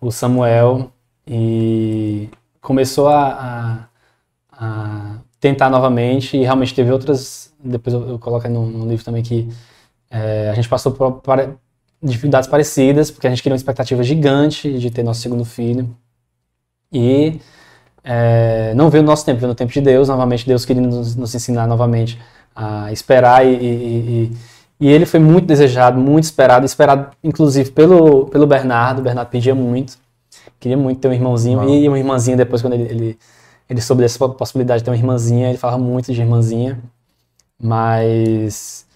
o 0.00 0.10
Samuel 0.12 0.90
e 1.26 2.30
começou 2.62 3.08
a, 3.08 3.88
a, 4.52 4.64
a, 4.64 5.16
tentar 5.40 5.68
novamente 5.70 6.36
e 6.36 6.44
realmente 6.44 6.74
teve 6.74 6.92
outras. 6.92 7.52
Depois 7.62 7.92
eu, 7.92 8.10
eu 8.10 8.18
coloco 8.18 8.48
no, 8.48 8.64
no 8.64 8.88
livro 8.88 9.04
também 9.04 9.22
que 9.22 9.48
é, 10.10 10.50
a 10.50 10.54
gente 10.54 10.68
passou 10.68 10.92
por 10.92 11.20
dificuldades 12.02 12.48
parecidas, 12.48 13.10
porque 13.10 13.26
a 13.26 13.30
gente 13.30 13.42
queria 13.42 13.54
uma 13.54 13.58
expectativa 13.58 14.02
gigante 14.02 14.78
de 14.78 14.90
ter 14.90 15.02
nosso 15.02 15.20
segundo 15.20 15.44
filho. 15.44 15.94
E 16.92 17.40
é, 18.02 18.72
não 18.74 18.88
veio 18.88 19.02
no 19.02 19.10
nosso 19.10 19.24
tempo, 19.24 19.38
veio 19.38 19.48
no 19.48 19.54
tempo 19.54 19.72
de 19.72 19.80
Deus, 19.80 20.08
novamente 20.08 20.46
Deus 20.46 20.64
queria 20.64 20.82
nos, 20.82 21.14
nos 21.14 21.34
ensinar 21.34 21.66
novamente 21.66 22.18
a 22.54 22.90
esperar 22.92 23.46
e, 23.46 23.54
e, 23.54 23.60
e, 23.60 24.36
e, 24.80 24.88
ele 24.88 25.04
foi 25.04 25.20
muito 25.20 25.46
desejado, 25.46 26.00
muito 26.00 26.24
esperado, 26.24 26.64
esperado 26.64 27.10
inclusive 27.22 27.70
pelo, 27.70 28.26
pelo 28.26 28.46
Bernardo, 28.46 29.00
o 29.00 29.02
Bernardo 29.02 29.28
pedia 29.28 29.54
muito, 29.54 29.98
queria 30.58 30.76
muito 30.76 31.00
ter 31.00 31.08
um 31.08 31.12
irmãozinho 31.12 31.58
Uau. 31.58 31.68
e 31.68 31.86
uma 31.88 31.98
irmãzinha 31.98 32.36
depois 32.36 32.62
quando 32.62 32.74
ele, 32.74 32.84
ele, 32.84 33.18
ele 33.68 33.80
soube 33.80 34.02
dessa 34.02 34.26
possibilidade 34.28 34.80
de 34.80 34.84
ter 34.84 34.90
uma 34.90 34.96
irmãzinha, 34.96 35.48
ele 35.50 35.58
falava 35.58 35.78
muito 35.78 36.12
de 36.12 36.20
irmãzinha, 36.20 36.80
mas 37.60 38.86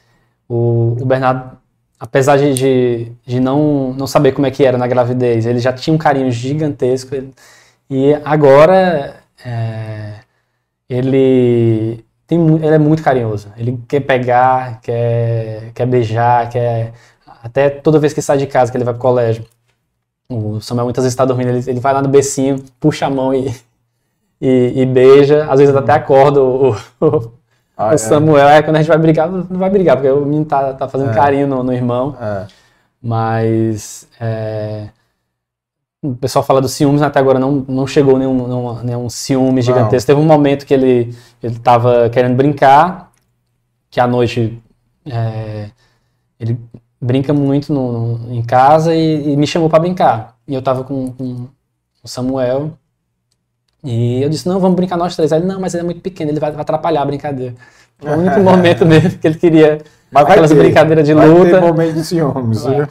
o, 0.48 0.96
o 1.00 1.04
Bernardo 1.04 1.61
apesar 2.02 2.36
de, 2.36 3.12
de, 3.24 3.38
não, 3.38 3.92
não 3.92 4.08
saber 4.08 4.32
como 4.32 4.44
é 4.44 4.50
que 4.50 4.64
era 4.64 4.76
na 4.76 4.88
gravidez, 4.88 5.46
ele 5.46 5.60
já 5.60 5.72
tinha 5.72 5.94
um 5.94 5.98
carinho 5.98 6.32
gigantesco. 6.32 7.14
Ele, 7.14 7.32
e 7.88 8.12
agora 8.24 9.22
é, 9.44 10.14
ele, 10.88 12.04
tem, 12.26 12.44
ele 12.56 12.74
é 12.74 12.78
muito 12.78 13.04
carinhoso. 13.04 13.52
Ele 13.56 13.78
quer 13.86 14.00
pegar, 14.00 14.80
quer, 14.80 15.70
quer 15.72 15.86
beijar, 15.86 16.48
quer. 16.48 16.92
Até 17.40 17.70
toda 17.70 18.00
vez 18.00 18.12
que 18.12 18.20
sai 18.20 18.36
de 18.36 18.48
casa, 18.48 18.72
que 18.72 18.76
ele 18.76 18.84
vai 18.84 18.94
pro 18.94 19.00
colégio. 19.00 19.46
O 20.28 20.60
Samuel 20.60 20.86
muitas 20.86 21.04
vezes 21.04 21.12
está 21.12 21.24
dormindo, 21.24 21.50
ele, 21.50 21.62
ele 21.70 21.80
vai 21.80 21.94
lá 21.94 22.02
no 22.02 22.08
becinho, 22.08 22.64
puxa 22.80 23.06
a 23.06 23.10
mão 23.10 23.32
e, 23.32 23.54
e, 24.40 24.72
e 24.74 24.86
beija. 24.86 25.46
Às 25.48 25.60
vezes 25.60 25.76
até 25.76 25.92
acorda 25.92 26.42
o, 26.42 26.74
o, 27.00 27.32
ah, 27.76 27.90
o 27.90 27.92
é. 27.92 27.96
Samuel. 27.96 28.48
É. 28.48 28.62
quando 28.62 28.76
a 28.76 28.78
gente 28.80 28.88
vai 28.88 28.98
brigar, 28.98 29.30
não 29.30 29.58
vai 29.58 29.70
brigar, 29.70 29.96
porque 29.96 30.10
o 30.10 30.24
menino 30.24 30.44
tá, 30.44 30.72
tá 30.74 30.88
fazendo 30.88 31.10
é. 31.10 31.14
carinho 31.14 31.46
no, 31.46 31.62
no 31.62 31.72
irmão. 31.72 32.16
É. 32.20 32.46
Mas. 33.02 34.08
É, 34.20 34.88
o 36.04 36.16
pessoal 36.16 36.44
fala 36.44 36.60
dos 36.60 36.72
ciúmes, 36.72 37.00
até 37.00 37.20
agora 37.20 37.38
não, 37.38 37.64
não 37.68 37.86
chegou 37.86 38.18
nenhum, 38.18 38.46
nenhum, 38.48 38.82
nenhum 38.82 39.08
ciúme 39.08 39.62
gigantesco. 39.62 40.06
Teve 40.08 40.20
um 40.20 40.24
momento 40.24 40.66
que 40.66 40.74
ele 40.74 41.14
ele 41.40 41.54
estava 41.54 42.10
querendo 42.10 42.34
brincar, 42.36 43.12
que 43.88 44.00
à 44.00 44.06
noite 44.06 44.60
ele 46.40 46.58
brinca 47.00 47.32
muito 47.32 47.72
no, 47.72 48.16
no, 48.18 48.34
em 48.34 48.42
casa 48.42 48.94
e, 48.94 49.32
e 49.32 49.36
me 49.36 49.46
chamou 49.46 49.68
para 49.68 49.80
brincar. 49.80 50.36
E 50.46 50.54
eu 50.54 50.60
estava 50.60 50.84
com, 50.84 51.12
com, 51.12 51.48
o 52.02 52.08
Samuel 52.08 52.72
e 53.84 54.22
eu 54.22 54.28
disse, 54.28 54.48
não, 54.48 54.60
vamos 54.60 54.76
brincar 54.76 54.96
nós 54.96 55.16
três. 55.16 55.32
Aí 55.32 55.40
ele, 55.40 55.46
não, 55.46 55.60
mas 55.60 55.74
ele 55.74 55.82
é 55.82 55.84
muito 55.84 56.00
pequeno, 56.00 56.30
ele 56.30 56.40
vai 56.40 56.54
atrapalhar 56.54 57.02
a 57.02 57.06
brincadeira. 57.06 57.54
Foi 57.98 58.10
o 58.10 58.18
único 58.18 58.40
momento 58.42 58.86
mesmo 58.86 59.18
que 59.18 59.26
ele 59.26 59.38
queria 59.38 59.80
mas 60.12 60.26
aquelas 60.26 60.50
ter, 60.50 60.58
brincadeiras 60.58 61.06
de 61.06 61.14
vai 61.14 61.26
luta. 61.26 61.40
Vai 61.40 61.50
ter 61.52 61.60
momento 61.60 61.94
de 61.94 62.04
ciúmes. 62.04 62.62
Vai, 62.62 62.88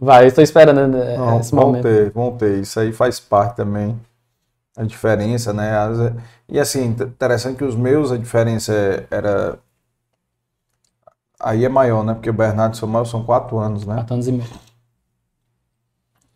vai 0.00 0.26
estou 0.26 0.42
esperando 0.42 0.88
né, 0.88 1.16
Não, 1.16 1.40
esse 1.40 1.54
vão 1.54 1.66
momento. 1.66 1.82
Ter, 1.82 2.10
vão 2.10 2.36
ter, 2.36 2.58
isso 2.60 2.80
aí 2.80 2.90
faz 2.90 3.20
parte 3.20 3.56
também. 3.56 4.00
A 4.76 4.82
diferença, 4.82 5.52
né? 5.52 5.70
E 6.48 6.58
assim, 6.58 6.84
interessante 6.84 7.58
que 7.58 7.64
os 7.64 7.76
meus, 7.76 8.10
a 8.10 8.16
diferença 8.16 8.72
é, 8.72 9.06
era... 9.10 9.58
Aí 11.38 11.64
é 11.64 11.68
maior, 11.68 12.02
né? 12.02 12.14
Porque 12.14 12.30
o 12.30 12.32
Bernardo 12.32 12.74
e 12.74 12.76
o 12.76 12.80
Samuel 12.80 13.04
são 13.04 13.22
quatro 13.22 13.58
anos, 13.58 13.84
né? 13.84 13.96
Quatro 13.96 14.14
anos 14.14 14.26
e 14.26 14.32
meio. 14.32 14.50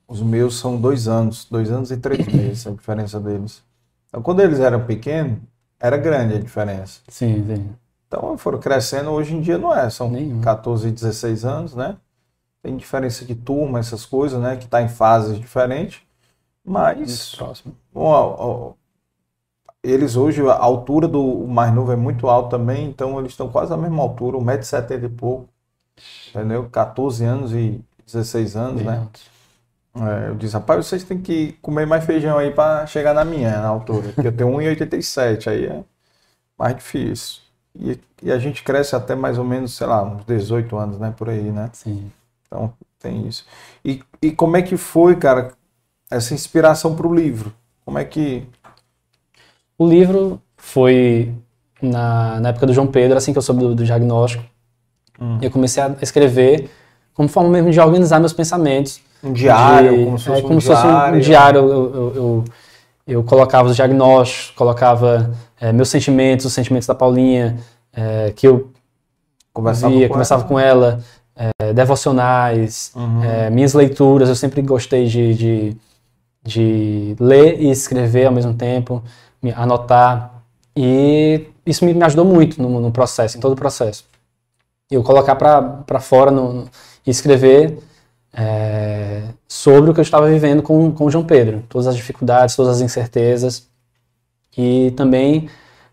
Os 0.06 0.20
meus 0.20 0.58
são 0.58 0.76
dois 0.76 1.08
anos, 1.08 1.46
dois 1.50 1.70
anos 1.72 1.90
e 1.90 1.96
três 1.96 2.26
meses 2.26 2.66
a 2.66 2.70
diferença 2.70 3.18
deles. 3.18 3.62
Então, 4.08 4.22
quando 4.22 4.40
eles 4.40 4.58
eram 4.60 4.84
pequenos, 4.84 5.38
era 5.78 5.96
grande 5.96 6.34
a 6.34 6.40
diferença. 6.40 7.00
Sim, 7.08 7.44
sim. 7.46 7.70
Então 8.06 8.38
foram 8.38 8.58
crescendo, 8.58 9.10
hoje 9.10 9.34
em 9.34 9.40
dia 9.40 9.58
não 9.58 9.74
é, 9.74 9.88
são 9.90 10.10
Nenhum. 10.10 10.40
14 10.40 10.88
e 10.88 10.90
16 10.90 11.44
anos, 11.44 11.74
né? 11.74 11.96
Tem 12.62 12.76
diferença 12.76 13.24
de 13.24 13.34
turma, 13.34 13.78
essas 13.78 14.04
coisas, 14.06 14.40
né? 14.40 14.56
Que 14.56 14.64
está 14.64 14.82
em 14.82 14.88
fases 14.88 15.38
diferentes. 15.38 16.00
Mas. 16.64 17.34
próximo. 17.34 17.74
Bom, 17.92 18.74
eles 19.82 20.16
hoje, 20.16 20.42
a 20.42 20.54
altura 20.54 21.06
do 21.06 21.46
mais 21.46 21.72
novo 21.72 21.92
é 21.92 21.96
muito 21.96 22.28
alta 22.28 22.58
também, 22.58 22.88
então 22.88 23.18
eles 23.18 23.32
estão 23.32 23.48
quase 23.48 23.72
a 23.72 23.76
mesma 23.76 24.02
altura, 24.02 24.36
1,70m 24.36 25.04
e 25.04 25.08
pouco. 25.08 25.48
Entendeu? 26.30 26.68
14 26.70 27.24
anos 27.24 27.52
e 27.52 27.80
16 28.04 28.56
anos, 28.56 28.82
Bem 28.82 28.86
né? 28.86 29.08
É, 30.00 30.28
eu 30.28 30.34
disse, 30.34 30.54
rapaz, 30.54 30.86
vocês 30.86 31.04
têm 31.04 31.18
que 31.20 31.52
comer 31.60 31.86
mais 31.86 32.04
feijão 32.04 32.38
aí 32.38 32.50
para 32.50 32.86
chegar 32.86 33.14
na 33.14 33.24
minha 33.24 33.50
na 33.60 33.68
altura, 33.68 34.12
porque 34.12 34.28
eu 34.28 34.32
tenho 34.36 34.50
1,87, 34.50 35.48
aí 35.48 35.66
é 35.66 35.84
mais 36.58 36.76
difícil. 36.76 37.40
E, 37.74 37.98
e, 38.22 38.32
a 38.32 38.38
gente 38.38 38.62
cresce 38.62 38.96
até 38.96 39.14
mais 39.14 39.38
ou 39.38 39.44
menos, 39.44 39.74
sei 39.76 39.86
lá, 39.86 40.02
uns 40.02 40.24
18 40.24 40.76
anos, 40.76 40.98
né? 40.98 41.14
Por 41.16 41.28
aí, 41.28 41.52
né? 41.52 41.70
Sim. 41.72 42.10
Então 42.46 42.72
tem 42.98 43.26
isso. 43.26 43.46
E, 43.84 44.02
e 44.20 44.32
como 44.32 44.56
é 44.56 44.62
que 44.62 44.76
foi, 44.76 45.14
cara, 45.16 45.52
essa 46.10 46.34
inspiração 46.34 46.96
para 46.96 47.06
o 47.06 47.14
livro? 47.14 47.52
Como 47.84 47.98
é 47.98 48.04
que. 48.04 48.46
O 49.78 49.86
livro 49.88 50.42
foi 50.56 51.32
na, 51.80 52.40
na 52.40 52.48
época 52.48 52.66
do 52.66 52.72
João 52.72 52.88
Pedro, 52.88 53.16
assim 53.16 53.32
que 53.32 53.38
eu 53.38 53.42
soube 53.42 53.60
do, 53.60 53.74
do 53.74 53.84
diagnóstico. 53.84 54.44
Hum. 55.20 55.38
Eu 55.40 55.50
comecei 55.50 55.82
a 55.82 55.94
escrever 56.02 56.70
como 57.14 57.28
forma 57.28 57.50
mesmo 57.50 57.70
de 57.70 57.80
organizar 57.80 58.18
meus 58.18 58.32
pensamentos. 58.32 59.00
Um 59.22 59.32
diário, 59.32 59.98
de, 59.98 60.04
como 60.04 60.18
se 60.18 60.24
fosse, 60.24 60.38
é, 60.38 60.42
como 60.42 60.54
um, 60.54 60.60
se 60.60 60.66
fosse 60.66 60.82
diário. 60.82 61.16
um 61.16 61.20
diário. 61.20 61.58
Eu, 61.58 61.70
eu, 61.70 62.14
eu, 62.14 62.44
eu 63.06 63.24
colocava 63.24 63.68
os 63.68 63.76
diagnósticos, 63.76 64.54
colocava 64.54 65.32
é, 65.60 65.72
meus 65.72 65.88
sentimentos, 65.88 66.46
os 66.46 66.52
sentimentos 66.52 66.86
da 66.86 66.94
Paulinha, 66.94 67.56
é, 67.92 68.32
que 68.36 68.46
eu 68.46 68.70
conversava 69.52 69.94
via, 69.94 70.06
com 70.06 70.12
conversava 70.12 70.42
ela. 70.42 70.48
com 70.48 70.58
ela, 70.58 71.00
é, 71.58 71.72
devocionais, 71.72 72.92
uhum. 72.94 73.24
É, 73.24 73.50
minhas 73.50 73.72
leituras, 73.72 74.28
eu 74.28 74.34
sempre 74.34 74.60
gostei 74.60 75.06
de, 75.06 75.34
de, 75.34 75.76
de, 76.42 77.16
ler 77.18 77.60
e 77.60 77.70
escrever 77.70 78.26
ao 78.26 78.32
mesmo 78.32 78.54
tempo, 78.54 79.02
anotar, 79.56 80.42
e 80.76 81.48
isso 81.64 81.84
me, 81.84 81.94
me 81.94 82.04
ajudou 82.04 82.24
muito 82.24 82.60
no, 82.62 82.80
no, 82.80 82.92
processo, 82.92 83.36
em 83.36 83.40
todo 83.40 83.52
o 83.52 83.56
processo. 83.56 84.04
Eu 84.90 85.02
colocar 85.02 85.34
para 85.34 86.00
fora 86.00 86.30
no, 86.30 86.52
no, 86.52 86.64
e 87.06 87.10
escrever 87.10 87.78
é, 88.32 89.22
sobre 89.46 89.90
o 89.90 89.94
que 89.94 90.00
eu 90.00 90.02
estava 90.02 90.28
vivendo 90.28 90.62
com, 90.62 90.92
com 90.92 91.04
o 91.06 91.10
João 91.10 91.24
Pedro, 91.24 91.64
todas 91.68 91.86
as 91.86 91.96
dificuldades, 91.96 92.54
todas 92.54 92.76
as 92.76 92.80
incertezas, 92.80 93.68
e 94.56 94.92
também 94.96 95.48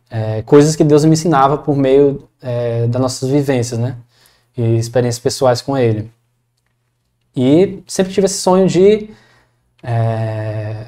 é, 0.09 0.41
coisas 0.43 0.75
que 0.75 0.83
Deus 0.83 1.05
me 1.05 1.13
ensinava 1.13 1.57
por 1.57 1.75
meio 1.75 2.27
é, 2.41 2.87
das 2.87 3.01
nossas 3.01 3.29
vivências, 3.29 3.79
né? 3.79 3.97
E 4.57 4.77
experiências 4.77 5.21
pessoais 5.21 5.61
com 5.61 5.77
Ele. 5.77 6.11
E 7.35 7.83
sempre 7.85 8.13
tive 8.13 8.25
esse 8.25 8.37
sonho 8.37 8.67
de 8.67 9.09
é, 9.83 10.85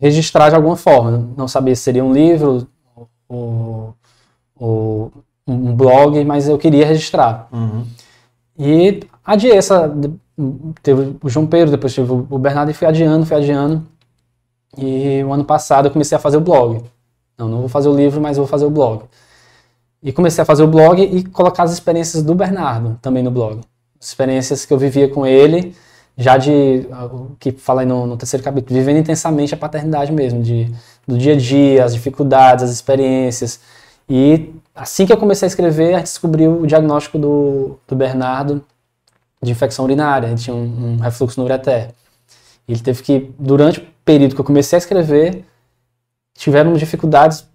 registrar 0.00 0.48
de 0.50 0.56
alguma 0.56 0.76
forma. 0.76 1.30
Não 1.36 1.46
sabia 1.46 1.74
se 1.76 1.82
seria 1.82 2.04
um 2.04 2.12
livro 2.12 2.66
ou, 3.28 3.94
ou 4.56 5.12
um 5.46 5.74
blog, 5.74 6.24
mas 6.24 6.48
eu 6.48 6.58
queria 6.58 6.86
registrar. 6.86 7.48
Uhum. 7.52 7.86
E 8.58 9.00
adiei 9.24 9.52
essa. 9.52 9.92
Teve 10.82 11.16
o 11.22 11.28
João 11.28 11.46
Pedro, 11.46 11.70
depois 11.70 11.94
teve 11.94 12.12
o 12.12 12.38
Bernardo 12.38 12.70
e 12.70 12.74
fui 12.74 12.86
adiando, 12.86 13.24
fui 13.24 13.36
adiando. 13.36 13.86
E 14.76 15.22
o 15.24 15.32
ano 15.32 15.44
passado 15.44 15.86
eu 15.86 15.90
comecei 15.90 16.16
a 16.16 16.18
fazer 16.18 16.36
o 16.36 16.40
blog. 16.40 16.82
Não, 17.38 17.48
não 17.48 17.58
vou 17.60 17.68
fazer 17.68 17.88
o 17.88 17.94
livro, 17.94 18.20
mas 18.20 18.36
vou 18.36 18.46
fazer 18.46 18.66
o 18.66 18.70
blog. 18.70 19.04
E 20.02 20.12
comecei 20.12 20.42
a 20.42 20.44
fazer 20.44 20.62
o 20.62 20.68
blog 20.68 21.02
e 21.02 21.24
colocar 21.24 21.62
as 21.62 21.72
experiências 21.72 22.22
do 22.22 22.34
Bernardo 22.34 22.98
também 23.00 23.22
no 23.22 23.30
blog. 23.30 23.60
Experiências 23.98 24.66
que 24.66 24.72
eu 24.72 24.78
vivia 24.78 25.08
com 25.08 25.26
ele, 25.26 25.74
já 26.16 26.36
de, 26.36 26.86
o 27.12 27.34
que 27.38 27.52
falei 27.52 27.86
no, 27.86 28.06
no, 28.06 28.16
terceiro 28.16 28.44
capítulo, 28.44 28.78
vivendo 28.78 28.98
intensamente 28.98 29.54
a 29.54 29.56
paternidade 29.56 30.12
mesmo, 30.12 30.42
de, 30.42 30.70
do 31.06 31.16
dia 31.16 31.32
a 31.32 31.36
dia, 31.36 31.84
as 31.84 31.94
dificuldades, 31.94 32.64
as 32.64 32.70
experiências. 32.70 33.60
E 34.08 34.54
assim 34.74 35.06
que 35.06 35.12
eu 35.12 35.16
comecei 35.16 35.46
a 35.46 35.48
escrever, 35.48 36.00
descobriu 36.02 36.60
o 36.60 36.66
diagnóstico 36.66 37.18
do, 37.18 37.78
do 37.88 37.96
Bernardo 37.96 38.62
de 39.46 39.52
infecção 39.52 39.84
urinária. 39.84 40.26
Ele 40.26 40.36
tinha 40.36 40.54
um, 40.54 40.94
um 40.94 40.96
refluxo 40.98 41.40
no 41.40 41.46
ureter. 41.46 41.90
Ele 42.68 42.80
teve 42.80 43.02
que, 43.02 43.30
durante 43.38 43.80
o 43.80 43.86
período 44.04 44.34
que 44.34 44.40
eu 44.40 44.44
comecei 44.44 44.76
a 44.76 44.80
escrever, 44.80 45.44
tiveram 46.34 46.74
dificuldades 46.74 47.46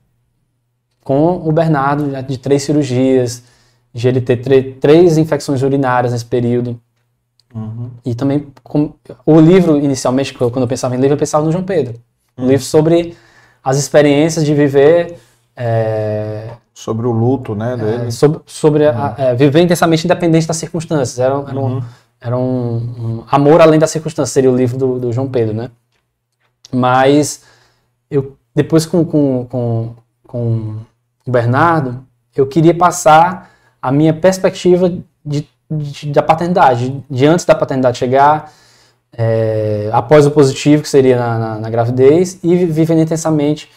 com 1.03 1.47
o 1.47 1.51
Bernardo, 1.51 2.09
de 2.23 2.37
três 2.37 2.63
cirurgias, 2.63 3.43
de 3.93 4.07
ele 4.07 4.21
ter 4.21 4.37
três 4.79 5.17
infecções 5.17 5.61
urinárias 5.61 6.13
nesse 6.13 6.25
período. 6.25 6.79
Uhum. 7.53 7.91
E 8.05 8.15
também, 8.15 8.47
com, 8.63 8.93
o 9.25 9.39
livro, 9.39 9.77
inicialmente, 9.77 10.33
quando 10.33 10.61
eu 10.61 10.67
pensava 10.67 10.95
em 10.95 10.99
livro, 10.99 11.15
eu 11.15 11.19
pensava 11.19 11.43
no 11.43 11.51
João 11.51 11.63
Pedro. 11.63 11.99
Um 12.37 12.43
uhum. 12.43 12.49
livro 12.49 12.63
sobre 12.63 13.15
as 13.61 13.77
experiências 13.77 14.45
de 14.45 14.53
viver 14.53 15.17
é, 15.55 16.51
Sobre 16.83 17.05
o 17.05 17.11
luto, 17.11 17.53
né, 17.53 17.73
É, 17.73 17.77
dele. 17.77 18.11
sobre 18.11 18.39
sobre 18.45 18.87
a- 18.87 19.13
é, 19.17 19.35
viver 19.35 19.61
intensamente 19.61 20.05
independente 20.05 20.47
das 20.47 20.57
circunstâncias. 20.57 21.19
Era, 21.19 21.37
um- 21.37 21.47
era, 21.47 21.59
um, 21.59 21.81
era 22.19 22.37
um, 22.37 22.75
um 22.99 23.23
amor 23.29 23.61
além 23.61 23.79
das 23.79 23.91
circunstâncias, 23.91 24.31
seria 24.33 24.51
o 24.51 24.55
livro 24.55 24.77
do, 24.79 24.99
do 24.99 25.13
João 25.13 25.27
Pedro, 25.29 25.53
né? 25.53 25.69
Mas 26.73 27.43
eu 28.09 28.35
depois 28.55 28.85
com, 28.85 29.05
com, 29.05 29.45
com, 29.49 29.93
com 30.27 30.75
o 31.27 31.31
Bernardo, 31.31 32.03
eu 32.35 32.47
queria 32.47 32.73
passar 32.75 33.51
a 33.81 33.91
minha 33.91 34.13
perspectiva 34.13 34.91
de, 35.23 35.47
de- 35.69 36.11
da 36.11 36.21
paternidade, 36.23 37.03
de 37.09 37.25
antes 37.27 37.45
da 37.45 37.53
paternidade 37.55 37.97
chegar, 37.99 38.51
é, 39.15 39.89
após 39.93 40.25
o 40.25 40.31
positivo, 40.31 40.81
que 40.81 40.89
seria 40.89 41.17
na, 41.17 41.37
na- 41.39 41.59
na 41.59 41.69
gravidez, 41.69 42.39
e 42.43 42.65
vivendo 42.65 43.01
intensamente, 43.01 43.69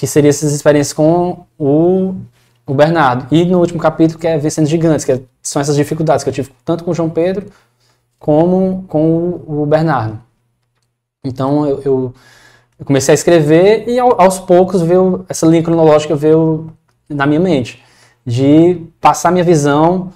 que 0.00 0.06
seria 0.06 0.30
essas 0.30 0.50
experiências 0.54 0.94
com 0.94 1.44
o, 1.58 2.14
o 2.66 2.72
Bernardo. 2.72 3.26
E 3.30 3.44
no 3.44 3.58
último 3.58 3.78
capítulo, 3.78 4.18
que 4.18 4.26
é 4.26 4.38
Vencendo 4.38 4.66
Gigantes, 4.66 5.04
que 5.04 5.12
é- 5.12 5.20
são 5.42 5.60
essas 5.60 5.76
dificuldades 5.76 6.24
que 6.24 6.30
eu 6.30 6.32
tive 6.32 6.50
tanto 6.64 6.84
com 6.84 6.90
o 6.90 6.94
João 6.94 7.10
Pedro, 7.10 7.44
como 8.18 8.82
com 8.88 9.42
o, 9.46 9.62
o 9.62 9.66
Bernardo. 9.66 10.18
Então 11.22 11.66
eu, 11.66 11.82
eu- 11.84 12.14
eu 12.78 12.86
comecei 12.86 13.12
a 13.12 13.14
escrever 13.14 13.86
e 13.86 13.98
ao- 13.98 14.18
aos 14.18 14.38
poucos 14.38 14.80
veio 14.80 15.26
essa 15.28 15.44
linha 15.46 15.62
cronológica 15.62 16.16
veio 16.16 16.70
na 17.06 17.26
minha 17.26 17.40
mente 17.40 17.82
de 18.24 18.80
passar 19.02 19.30
minha 19.30 19.44
visão 19.44 20.10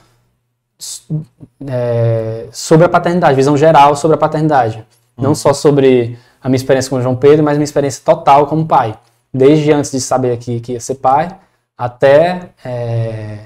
é, 1.68 2.46
sobre 2.50 2.86
a 2.86 2.88
paternidade, 2.88 3.36
visão 3.36 3.54
geral 3.54 3.94
sobre 3.96 4.14
a 4.14 4.18
paternidade, 4.18 4.82
não 5.16 5.34
só 5.34 5.52
sobre 5.52 6.18
a 6.42 6.48
minha 6.48 6.56
experiência 6.56 6.88
com 6.88 6.96
o 6.96 7.02
João 7.02 7.16
Pedro, 7.16 7.44
mas 7.44 7.58
minha 7.58 7.64
experiência 7.64 8.02
total 8.02 8.46
como 8.46 8.64
pai, 8.66 8.94
desde 9.34 9.72
antes 9.72 9.90
de 9.90 10.00
saber 10.00 10.36
que, 10.38 10.60
que 10.60 10.72
ia 10.72 10.80
ser 10.80 10.94
pai 10.94 11.36
até 11.76 12.50
é, 12.64 13.38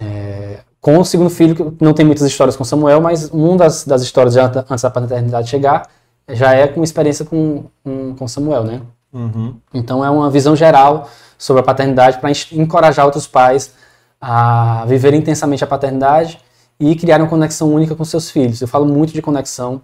é, 0.00 0.60
com 0.80 0.98
o 0.98 1.04
segundo 1.04 1.28
filho, 1.28 1.54
que 1.54 1.84
não 1.84 1.92
tem 1.92 2.06
muitas 2.06 2.26
histórias 2.26 2.56
com 2.56 2.64
Samuel, 2.64 3.02
mas 3.02 3.28
uma 3.30 3.58
das, 3.58 3.84
das 3.84 4.00
histórias 4.00 4.32
já 4.32 4.50
antes 4.68 4.82
da 4.82 4.90
paternidade 4.90 5.50
chegar 5.50 5.88
já 6.26 6.54
é 6.54 6.66
com 6.66 6.82
experiência 6.82 7.24
com, 7.24 7.64
com, 7.84 8.14
com 8.14 8.28
Samuel, 8.28 8.64
né? 8.64 8.80
Uhum. 9.12 9.56
Então 9.74 10.04
é 10.04 10.08
uma 10.08 10.30
visão 10.30 10.56
geral 10.56 11.08
sobre 11.36 11.60
a 11.60 11.64
paternidade 11.64 12.18
para 12.18 12.30
encorajar 12.52 13.04
outros 13.04 13.26
pais 13.26 13.74
a 14.20 14.84
viverem 14.86 15.20
intensamente 15.20 15.64
a 15.64 15.66
paternidade 15.66 16.38
e 16.78 16.94
criar 16.94 17.20
uma 17.20 17.28
conexão 17.28 17.72
única 17.72 17.94
com 17.94 18.04
seus 18.04 18.30
filhos. 18.30 18.60
Eu 18.60 18.68
falo 18.68 18.86
muito 18.86 19.12
de 19.12 19.20
conexão, 19.20 19.82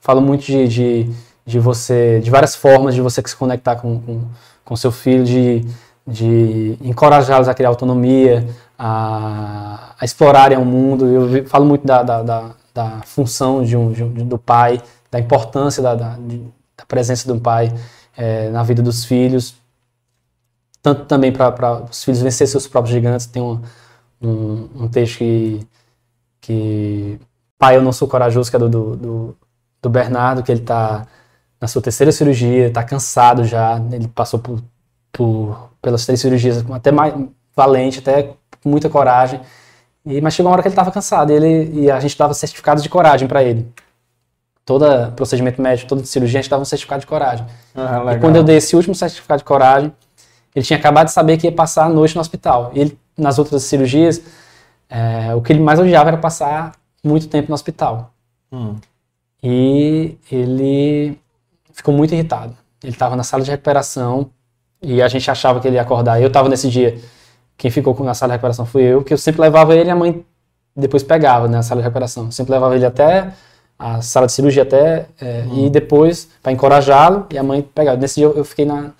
falo 0.00 0.20
muito 0.20 0.44
de, 0.44 0.68
de, 0.68 1.10
de 1.44 1.58
você, 1.58 2.20
de 2.20 2.30
várias 2.30 2.54
formas 2.54 2.94
de 2.94 3.00
você 3.00 3.22
se 3.24 3.34
conectar 3.34 3.76
com, 3.76 4.00
com, 4.00 4.20
com 4.66 4.76
seu 4.76 4.92
filho, 4.92 5.24
de, 5.24 5.64
de 6.06 6.76
encorajá-los 6.82 7.48
a 7.48 7.54
criar 7.54 7.70
autonomia, 7.70 8.46
a, 8.78 9.94
a 9.98 10.04
explorarem 10.04 10.58
o 10.58 10.64
mundo. 10.64 11.06
Eu 11.06 11.46
falo 11.46 11.64
muito 11.64 11.86
da, 11.86 12.02
da, 12.02 12.22
da, 12.22 12.50
da 12.74 13.00
função 13.06 13.64
de 13.64 13.74
um, 13.76 13.92
de 13.92 14.04
um- 14.04 14.28
do 14.28 14.38
pai, 14.38 14.82
da 15.10 15.18
importância 15.18 15.82
da, 15.82 15.94
da, 15.94 16.18
da 16.76 16.84
presença 16.86 17.32
do 17.32 17.40
pai 17.40 17.72
eh, 18.16 18.50
na 18.50 18.62
vida 18.62 18.82
dos 18.82 19.04
filhos, 19.06 19.54
tanto 20.82 21.06
também 21.06 21.32
para 21.32 21.84
os 21.90 22.04
filhos 22.04 22.20
vencer 22.20 22.46
seus 22.46 22.66
próprios 22.68 22.94
gigantes. 22.94 23.26
Tem 23.26 23.42
um, 23.42 23.60
um, 24.20 24.68
um 24.82 24.88
texto 24.88 25.18
que, 25.18 25.66
que 26.40 27.18
Pai, 27.58 27.76
eu 27.76 27.82
não 27.82 27.92
sou 27.92 28.06
corajoso, 28.06 28.50
que 28.50 28.56
é 28.56 28.58
do, 28.58 28.68
do, 28.68 29.36
do 29.80 29.88
Bernardo, 29.90 30.42
que 30.42 30.52
ele 30.52 30.60
está 30.60 31.06
na 31.60 31.66
sua 31.68 31.82
terceira 31.82 32.12
cirurgia, 32.12 32.68
está 32.68 32.82
cansado 32.82 33.44
já, 33.44 33.80
ele 33.90 34.08
passou 34.08 34.38
por, 34.38 34.62
por, 35.12 35.70
pelas 35.80 36.04
três 36.04 36.20
cirurgias, 36.20 36.64
até 36.70 36.92
mais 36.92 37.14
valente, 37.54 37.98
até 37.98 38.34
com 38.62 38.68
muita 38.68 38.88
coragem, 38.88 39.40
e, 40.04 40.20
mas 40.20 40.34
chegou 40.34 40.50
uma 40.50 40.54
hora 40.54 40.62
que 40.62 40.68
ele 40.68 40.72
estava 40.72 40.90
cansado, 40.90 41.32
e, 41.32 41.34
ele, 41.34 41.80
e 41.80 41.90
a 41.90 41.98
gente 41.98 42.16
dava 42.16 42.34
certificados 42.34 42.82
de 42.82 42.88
coragem 42.88 43.26
para 43.26 43.42
ele. 43.42 43.66
Todo 44.64 45.12
procedimento 45.12 45.62
médico, 45.62 45.88
toda 45.88 46.04
cirurgia, 46.04 46.40
a 46.40 46.42
gente 46.42 46.50
dava 46.50 46.62
um 46.62 46.66
certificado 46.66 47.00
de 47.00 47.06
coragem. 47.06 47.46
Ah, 47.74 48.14
E 48.16 48.18
quando 48.18 48.36
eu 48.36 48.42
dei 48.42 48.56
esse 48.56 48.74
último 48.74 48.94
certificado 48.94 49.38
de 49.38 49.44
coragem, 49.44 49.92
ele 50.54 50.64
tinha 50.64 50.78
acabado 50.78 51.06
de 51.06 51.12
saber 51.12 51.36
que 51.36 51.46
ia 51.46 51.52
passar 51.52 51.84
a 51.84 51.88
noite 51.88 52.16
no 52.16 52.20
hospital. 52.20 52.72
E 52.74 52.80
ele, 52.80 52.98
nas 53.16 53.38
outras 53.38 53.62
cirurgias, 53.62 54.20
é, 54.88 55.34
o 55.34 55.40
que 55.40 55.52
ele 55.52 55.60
mais 55.60 55.78
odiava 55.78 56.10
era 56.10 56.16
passar 56.16 56.72
muito 57.02 57.28
tempo 57.28 57.48
no 57.48 57.54
hospital. 57.54 58.12
Hum. 58.50 58.74
E 59.42 60.16
ele 60.30 61.18
ficou 61.76 61.92
muito 61.94 62.12
irritado. 62.14 62.56
Ele 62.82 62.92
estava 62.92 63.14
na 63.14 63.22
sala 63.22 63.42
de 63.44 63.50
recuperação 63.50 64.30
e 64.82 65.00
a 65.02 65.08
gente 65.08 65.30
achava 65.30 65.60
que 65.60 65.68
ele 65.68 65.76
ia 65.76 65.82
acordar. 65.82 66.20
Eu 66.20 66.28
estava 66.28 66.48
nesse 66.48 66.68
dia. 66.70 66.98
Quem 67.56 67.70
ficou 67.70 67.94
com- 67.94 68.02
na 68.02 68.14
sala 68.14 68.30
de 68.30 68.34
recuperação 68.36 68.64
fui 68.66 68.82
eu, 68.82 69.04
que 69.04 69.12
eu 69.12 69.18
sempre 69.18 69.40
levava 69.42 69.74
ele 69.74 69.88
e 69.88 69.92
a 69.92 69.96
mãe 69.96 70.24
depois 70.74 71.02
pegava 71.02 71.46
né, 71.48 71.56
na 71.58 71.62
sala 71.62 71.80
de 71.80 71.84
recuperação. 71.84 72.24
Eu 72.26 72.32
sempre 72.32 72.52
levava 72.52 72.74
ele 72.74 72.84
até 72.84 73.30
a 73.78 74.00
sala 74.00 74.26
de 74.26 74.32
cirurgia 74.32 74.62
até 74.62 75.06
é, 75.20 75.46
e 75.54 75.68
depois 75.70 76.28
para 76.42 76.50
encorajá-lo 76.52 77.26
e 77.30 77.36
a 77.38 77.42
mãe 77.42 77.62
pegava. 77.62 77.96
Nesse 77.98 78.16
dia 78.16 78.26
eu, 78.26 78.44
fiquei 78.44 78.64
na 78.64 78.90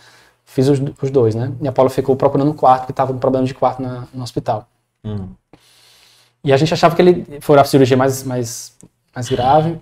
fiz 0.45 0.69
os, 0.69 0.79
os 1.03 1.11
dois, 1.11 1.35
né? 1.35 1.53
E 1.61 1.69
a 1.69 1.73
Paula 1.73 1.91
ficou 1.91 2.15
procurando 2.17 2.51
um 2.51 2.55
quarto 2.55 2.81
porque 2.83 2.93
estava 2.93 3.13
com 3.13 3.19
problema 3.19 3.47
de 3.47 3.55
quarto 3.55 3.81
na- 3.83 4.05
no 4.13 4.23
hospital. 4.23 4.67
Hum. 5.05 5.29
E 6.45 6.53
a 6.53 6.57
gente 6.57 6.73
achava 6.73 6.95
que 6.95 7.03
ele 7.03 7.27
foi 7.41 7.59
a 7.59 7.65
cirurgia 7.65 7.97
mais, 7.97 8.23
mais, 8.23 8.73
mais 9.15 9.29
grave. 9.29 9.79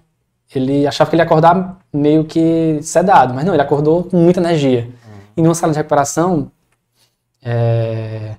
Ele 0.59 0.87
achava 0.87 1.11
que 1.11 1.17
ele 1.17 1.23
ia 1.23 1.27
acordar 1.27 1.79
meio 1.93 2.25
que 2.25 2.79
sedado, 2.83 3.35
mas 3.35 3.45
não, 3.45 3.55
ele 3.55 3.63
acordou 3.63 4.05
com 4.05 4.17
muita 4.17 4.41
energia. 4.41 4.89
E 5.37 5.43
numa 5.43 5.55
sala 5.55 5.73
de 5.73 5.79
recuperação, 5.79 6.51
é, 7.43 8.37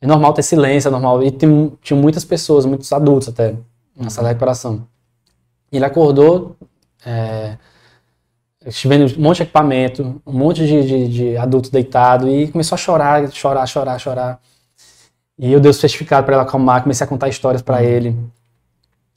é 0.00 0.06
normal 0.06 0.32
ter 0.32 0.42
silêncio, 0.42 0.88
é 0.88 0.90
normal. 0.90 1.22
E 1.22 1.30
tem, 1.30 1.72
tinha 1.80 1.98
muitas 1.98 2.24
pessoas, 2.24 2.66
muitos 2.66 2.92
adultos 2.92 3.28
até, 3.28 3.54
na 3.96 4.10
sala 4.10 4.28
de 4.28 4.34
recuperação. 4.34 4.86
E 5.70 5.76
ele 5.76 5.84
acordou, 5.84 6.56
é, 7.04 7.56
vendo 8.84 9.16
um 9.16 9.22
monte 9.22 9.38
de 9.38 9.42
equipamento, 9.44 10.20
um 10.26 10.32
monte 10.32 10.66
de, 10.66 10.82
de, 10.86 11.08
de 11.08 11.36
adultos 11.36 11.70
deitado 11.70 12.28
e 12.28 12.48
começou 12.48 12.74
a 12.74 12.78
chorar, 12.78 13.30
chorar, 13.30 13.66
chorar, 13.66 13.98
chorar. 13.98 14.40
E 15.38 15.52
eu 15.52 15.60
dei 15.60 15.70
o 15.70 15.74
certificado 15.74 16.24
para 16.24 16.34
ele 16.34 16.42
acalmar, 16.42 16.82
comecei 16.82 17.04
a 17.04 17.08
contar 17.08 17.28
histórias 17.28 17.62
para 17.62 17.82
ele. 17.84 18.16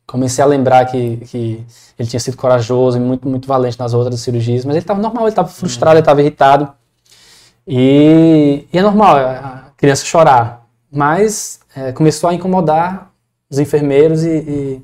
Comecei 0.10 0.44
a 0.44 0.48
lembrar 0.48 0.86
que, 0.86 1.18
que 1.18 1.64
ele 1.98 2.10
tinha 2.10 2.20
sido 2.20 2.36
corajoso 2.36 2.98
e 2.98 3.00
muito, 3.00 3.28
muito 3.28 3.48
valente 3.48 3.78
nas 3.78 3.94
outras 3.94 4.20
cirurgias, 4.22 4.66
mas 4.66 4.76
ele 4.76 4.84
estava 4.84 5.00
normal, 5.00 5.24
ele 5.26 5.30
estava 5.30 5.48
frustrado, 5.48 5.94
ele 5.96 6.00
estava 6.02 6.20
irritado. 6.22 6.74
E, 7.68 8.66
e 8.74 8.78
é 8.78 8.82
normal 8.82 9.18
a 9.18 9.64
criança 9.78 10.04
chorar, 10.06 10.66
mas 10.92 11.60
é, 11.76 11.92
começou 11.92 12.30
a 12.30 12.34
incomodar 12.34 13.12
os 13.50 13.60
enfermeiros 13.60 14.24
e. 14.24 14.30
e, 14.30 14.84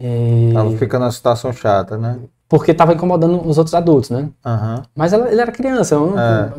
e- 0.00 0.54
Ela 0.54 0.70
fica 0.78 0.98
numa 0.98 1.10
situação 1.10 1.52
chata, 1.52 1.96
né? 1.98 2.18
porque 2.48 2.70
estava 2.70 2.94
incomodando 2.94 3.46
os 3.46 3.58
outros 3.58 3.74
adultos, 3.74 4.08
né? 4.10 4.30
Aham. 4.46 4.82
Mas 4.96 5.12
ela- 5.12 5.30
ele 5.30 5.40
era 5.40 5.52
criança. 5.52 5.94
eu 5.96 6.18
É. 6.18 6.52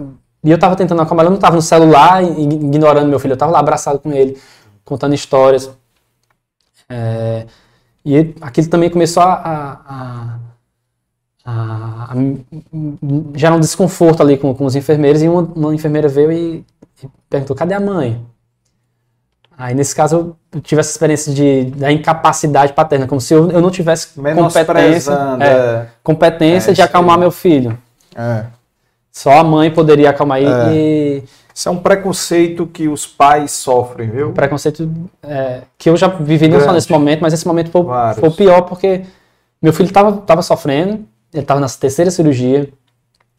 E 0.43 0.51
eu 0.51 0.59
tava 0.59 0.75
tentando 0.75 1.01
acalmar. 1.01 1.25
Eu 1.25 1.31
não 1.31 1.37
tava 1.39 1.55
no 1.55 1.61
celular 1.61 2.23
ignorando 2.23 3.07
meu 3.09 3.19
filho. 3.19 3.33
Eu 3.33 3.37
tava 3.37 3.51
lá 3.51 3.59
abraçado 3.59 3.99
com 3.99 4.11
ele, 4.13 4.37
contando 4.85 5.13
histórias. 5.15 5.69
É, 6.89 7.45
e 8.05 8.33
aquilo 8.41 8.67
também 8.69 8.89
começou 8.89 9.21
a, 9.23 9.33
a, 9.33 10.39
a- 11.45 12.11
a- 12.11 12.15
gerar 13.35 13.55
um 13.55 13.59
desconforto 13.59 14.21
ali 14.21 14.37
com, 14.37 14.53
com 14.53 14.65
os 14.65 14.75
enfermeiros. 14.75 15.21
E 15.21 15.27
uma, 15.29 15.41
uma 15.41 15.75
enfermeira 15.75 16.07
veio 16.07 16.31
e, 16.31 16.65
e 17.03 17.09
perguntou: 17.29 17.55
cadê 17.55 17.73
a 17.73 17.79
mãe? 17.79 18.25
Aí, 19.57 19.75
nesse 19.75 19.93
caso, 19.93 20.37
eu 20.53 20.61
tive 20.61 20.79
essa 20.79 20.89
experiência 20.91 21.33
de, 21.33 21.65
da 21.71 21.91
incapacidade 21.91 22.71
paterna, 22.71 23.05
como 23.05 23.19
se 23.19 23.33
eu, 23.33 23.51
eu 23.51 23.59
não 23.61 23.69
tivesse 23.69 24.07
competência, 24.15 25.11
é, 25.41 25.45
é. 25.45 25.87
competência 26.01 26.71
É, 26.71 26.73
de 26.73 26.81
acalmar 26.81 27.17
meu 27.19 27.29
filho. 27.29 27.77
É. 28.15 28.45
Só 29.11 29.31
a 29.39 29.43
mãe 29.43 29.69
poderia 29.69 30.11
acalmar 30.11 30.39
É. 30.41 30.73
e 30.73 31.23
Isso 31.59 31.67
é 31.67 31.71
um 31.73 31.77
preconceito 31.77 32.65
que 32.65 32.87
os 32.87 33.05
pais 33.05 33.51
sofrem, 33.51 34.09
viu? 34.09 34.29
o 34.29 34.33
preconceito 34.33 34.89
é, 35.21 35.63
que 35.77 35.89
eu 35.89 35.97
já 35.97 36.07
vivi 36.07 36.47
não 36.47 36.61
só 36.61 36.71
nesse 36.71 36.89
momento, 36.89 37.19
mas 37.19 37.33
esse 37.33 37.45
momento 37.45 37.69
foi, 37.69 37.83
Vários. 37.83 38.17
foi 38.21 38.29
pior 38.29 38.61
porque 38.61 39.03
meu 39.61 39.73
filho 39.73 39.87
estava 39.87 40.13
tava 40.21 40.41
sofrendo, 40.41 41.05
ele 41.33 41.43
estava 41.43 41.59
na 41.59 41.67
terceira 41.67 42.09
cirurgia, 42.11 42.59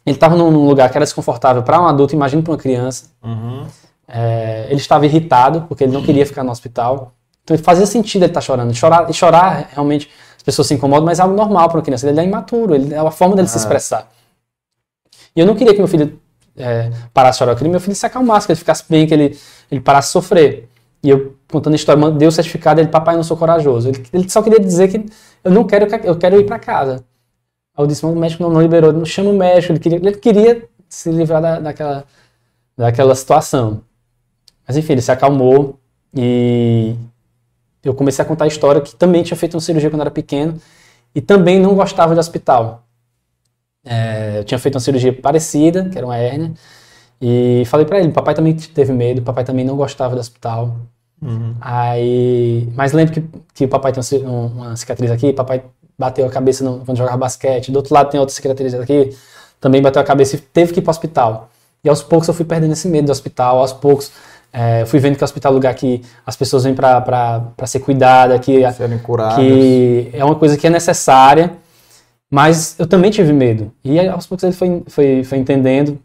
ele 0.04 0.16
estava 0.16 0.36
num, 0.36 0.50
num 0.50 0.66
lugar 0.66 0.90
que 0.90 0.98
era 0.98 1.06
desconfortável 1.06 1.62
para 1.62 1.80
um 1.80 1.86
adulto, 1.86 2.14
imagina 2.14 2.42
para 2.42 2.52
uma 2.52 2.58
criança. 2.58 3.06
Uhum. 3.24 3.64
É, 4.06 4.66
ele 4.68 4.80
estava 4.80 5.06
irritado 5.06 5.62
porque 5.62 5.84
ele 5.84 5.92
não 5.92 6.02
queria 6.02 6.26
ficar 6.26 6.44
no 6.44 6.50
hospital. 6.50 7.14
Então 7.42 7.56
fazia 7.56 7.86
sentido 7.86 8.24
ele 8.24 8.32
estar 8.32 8.42
chorando. 8.42 8.74
Chorar, 8.74 9.08
e 9.08 9.14
chorar, 9.14 9.70
realmente, 9.72 10.10
as 10.36 10.42
pessoas 10.42 10.68
se 10.68 10.74
incomodam, 10.74 11.06
mas 11.06 11.20
é 11.20 11.22
algo 11.22 11.34
normal 11.34 11.70
para 11.70 11.78
uma 11.78 11.82
criança. 11.82 12.06
Ele 12.06 12.20
é 12.20 12.24
imaturo, 12.24 12.74
ele, 12.74 12.92
é 12.92 12.98
a 12.98 13.10
forma 13.10 13.34
dele 13.34 13.48
se 13.48 13.56
Ah. 13.56 13.60
expressar. 13.60 14.08
E 15.34 15.40
eu 15.40 15.46
não 15.46 15.54
queria 15.54 15.72
que 15.72 15.78
meu 15.78 15.88
filho 15.88 16.20
é, 16.60 16.90
parasse 17.12 17.38
chorar, 17.38 17.52
eu 17.52 17.56
queria 17.56 17.68
que 17.68 17.72
meu 17.72 17.80
filho 17.80 17.94
se 17.94 18.06
acalmasse, 18.06 18.46
que 18.46 18.52
ele 18.52 18.58
ficasse 18.58 18.84
bem, 18.88 19.06
que 19.06 19.14
ele, 19.14 19.38
ele 19.70 19.80
parasse 19.80 20.08
de 20.08 20.12
sofrer. 20.12 20.68
E 21.02 21.08
eu, 21.08 21.34
contando 21.50 21.72
a 21.72 21.76
história, 21.76 22.00
mandei 22.00 22.28
o 22.28 22.32
certificado, 22.32 22.80
ele, 22.80 22.88
papai, 22.88 23.16
não 23.16 23.24
sou 23.24 23.36
corajoso. 23.36 23.88
Ele, 23.88 24.04
ele 24.12 24.28
só 24.28 24.42
queria 24.42 24.60
dizer 24.60 24.88
que 24.88 25.06
eu 25.42 25.50
não 25.50 25.64
quero, 25.64 25.86
eu 26.04 26.16
quero 26.16 26.38
ir 26.38 26.44
para 26.44 26.58
casa. 26.58 27.04
Aí 27.76 27.82
eu 27.82 27.86
disse, 27.86 28.04
mas 28.04 28.14
o 28.14 28.18
médico 28.18 28.42
não, 28.42 28.50
não 28.50 28.62
liberou, 28.62 28.92
não 28.92 29.04
chama 29.04 29.30
o 29.30 29.36
médico, 29.36 29.72
ele 29.72 29.80
queria, 29.80 29.98
ele 29.98 30.16
queria 30.16 30.68
se 30.88 31.10
livrar 31.10 31.40
da, 31.40 31.60
daquela, 31.60 32.04
daquela 32.76 33.14
situação. 33.14 33.82
Mas 34.66 34.76
enfim, 34.76 34.92
ele 34.92 35.02
se 35.02 35.10
acalmou 35.10 35.78
e 36.14 36.94
eu 37.82 37.94
comecei 37.94 38.22
a 38.22 38.28
contar 38.28 38.44
a 38.44 38.48
história 38.48 38.80
que 38.80 38.94
também 38.94 39.22
tinha 39.22 39.36
feito 39.36 39.54
uma 39.54 39.60
cirurgia 39.60 39.88
quando 39.88 40.02
era 40.02 40.10
pequeno 40.10 40.60
e 41.14 41.20
também 41.20 41.58
não 41.58 41.74
gostava 41.74 42.14
de 42.14 42.20
hospital. 42.20 42.84
É, 43.84 44.38
eu 44.38 44.44
tinha 44.44 44.58
feito 44.58 44.74
uma 44.74 44.80
cirurgia 44.80 45.12
parecida, 45.12 45.88
que 45.88 45.96
era 45.96 46.06
uma 46.06 46.16
hérnia, 46.16 46.52
e 47.20 47.64
falei 47.66 47.86
para 47.86 47.98
ele, 48.00 48.12
papai 48.12 48.34
também 48.34 48.54
teve 48.54 48.92
medo, 48.92 49.22
papai 49.22 49.44
também 49.44 49.64
não 49.64 49.76
gostava 49.76 50.14
de 50.14 50.20
hospital. 50.20 50.76
Uhum. 51.20 51.54
Aí, 51.60 52.68
mas 52.74 52.92
lembro 52.92 53.14
que, 53.14 53.24
que 53.54 53.64
o 53.66 53.68
papai 53.68 53.92
tem 53.92 54.02
uma 54.24 54.76
cicatriz 54.76 55.10
aqui, 55.10 55.32
papai 55.32 55.62
bateu 55.98 56.26
a 56.26 56.30
cabeça 56.30 56.64
no, 56.64 56.84
quando 56.84 56.96
jogava 56.96 57.18
basquete, 57.18 57.70
do 57.70 57.76
outro 57.76 57.92
lado 57.92 58.10
tem 58.10 58.18
outra 58.18 58.34
cicatriz 58.34 58.72
aqui, 58.72 59.14
também 59.60 59.82
bateu 59.82 60.00
a 60.00 60.04
cabeça 60.04 60.36
e 60.36 60.38
teve 60.38 60.72
que 60.72 60.80
ir 60.80 60.82
para 60.82 60.90
o 60.90 60.92
hospital. 60.92 61.50
E 61.84 61.88
aos 61.88 62.02
poucos 62.02 62.26
eu 62.26 62.32
fui 62.32 62.44
perdendo 62.44 62.72
esse 62.72 62.88
medo 62.88 63.06
do 63.06 63.12
hospital, 63.12 63.58
aos 63.58 63.72
poucos 63.72 64.10
é, 64.52 64.84
fui 64.84 64.98
vendo 64.98 65.16
que 65.16 65.22
o 65.22 65.24
hospital 65.24 65.50
é 65.50 65.52
um 65.52 65.56
lugar 65.56 65.74
que 65.74 66.02
as 66.26 66.36
pessoas 66.36 66.64
vêm 66.64 66.74
para 66.74 67.52
ser 67.66 67.80
cuidadas, 67.80 68.40
que, 68.40 68.60
que 68.62 70.10
é 70.12 70.24
uma 70.24 70.34
coisa 70.34 70.56
que 70.56 70.66
é 70.66 70.70
necessária, 70.70 71.52
mas 72.30 72.76
eu 72.78 72.86
também 72.86 73.10
tive 73.10 73.32
medo. 73.32 73.72
E 73.84 73.98
aos 74.08 74.26
poucos 74.26 74.44
ele 74.44 74.52
foi, 74.52 74.82
foi, 74.86 75.24
foi 75.24 75.38
entendendo. 75.38 75.98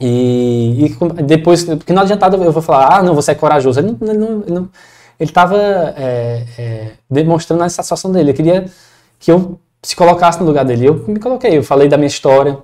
E, 0.00 0.84
e 1.18 1.22
depois, 1.22 1.64
porque 1.64 1.92
não 1.92 2.02
adiantava 2.02 2.36
eu 2.36 2.52
vou 2.52 2.62
falar, 2.62 2.98
ah, 2.98 3.02
não, 3.02 3.14
você 3.14 3.32
é 3.32 3.34
corajoso. 3.34 3.80
Ele 3.80 3.96
não, 3.98 4.08
ele 4.08 4.18
não, 4.18 4.42
ele 4.42 4.54
não 4.54 4.70
ele 5.18 5.30
estava 5.30 5.56
é, 5.96 6.44
é, 6.56 6.90
demonstrando 7.10 7.64
essa 7.64 7.82
situação 7.82 8.12
dele. 8.12 8.30
Ele 8.30 8.36
queria 8.36 8.66
que 9.18 9.32
eu 9.32 9.58
se 9.82 9.96
colocasse 9.96 10.38
no 10.38 10.46
lugar 10.46 10.64
dele. 10.64 10.86
Eu 10.86 11.04
me 11.08 11.18
coloquei, 11.18 11.58
eu 11.58 11.62
falei 11.62 11.88
da 11.88 11.96
minha 11.96 12.06
história, 12.06 12.58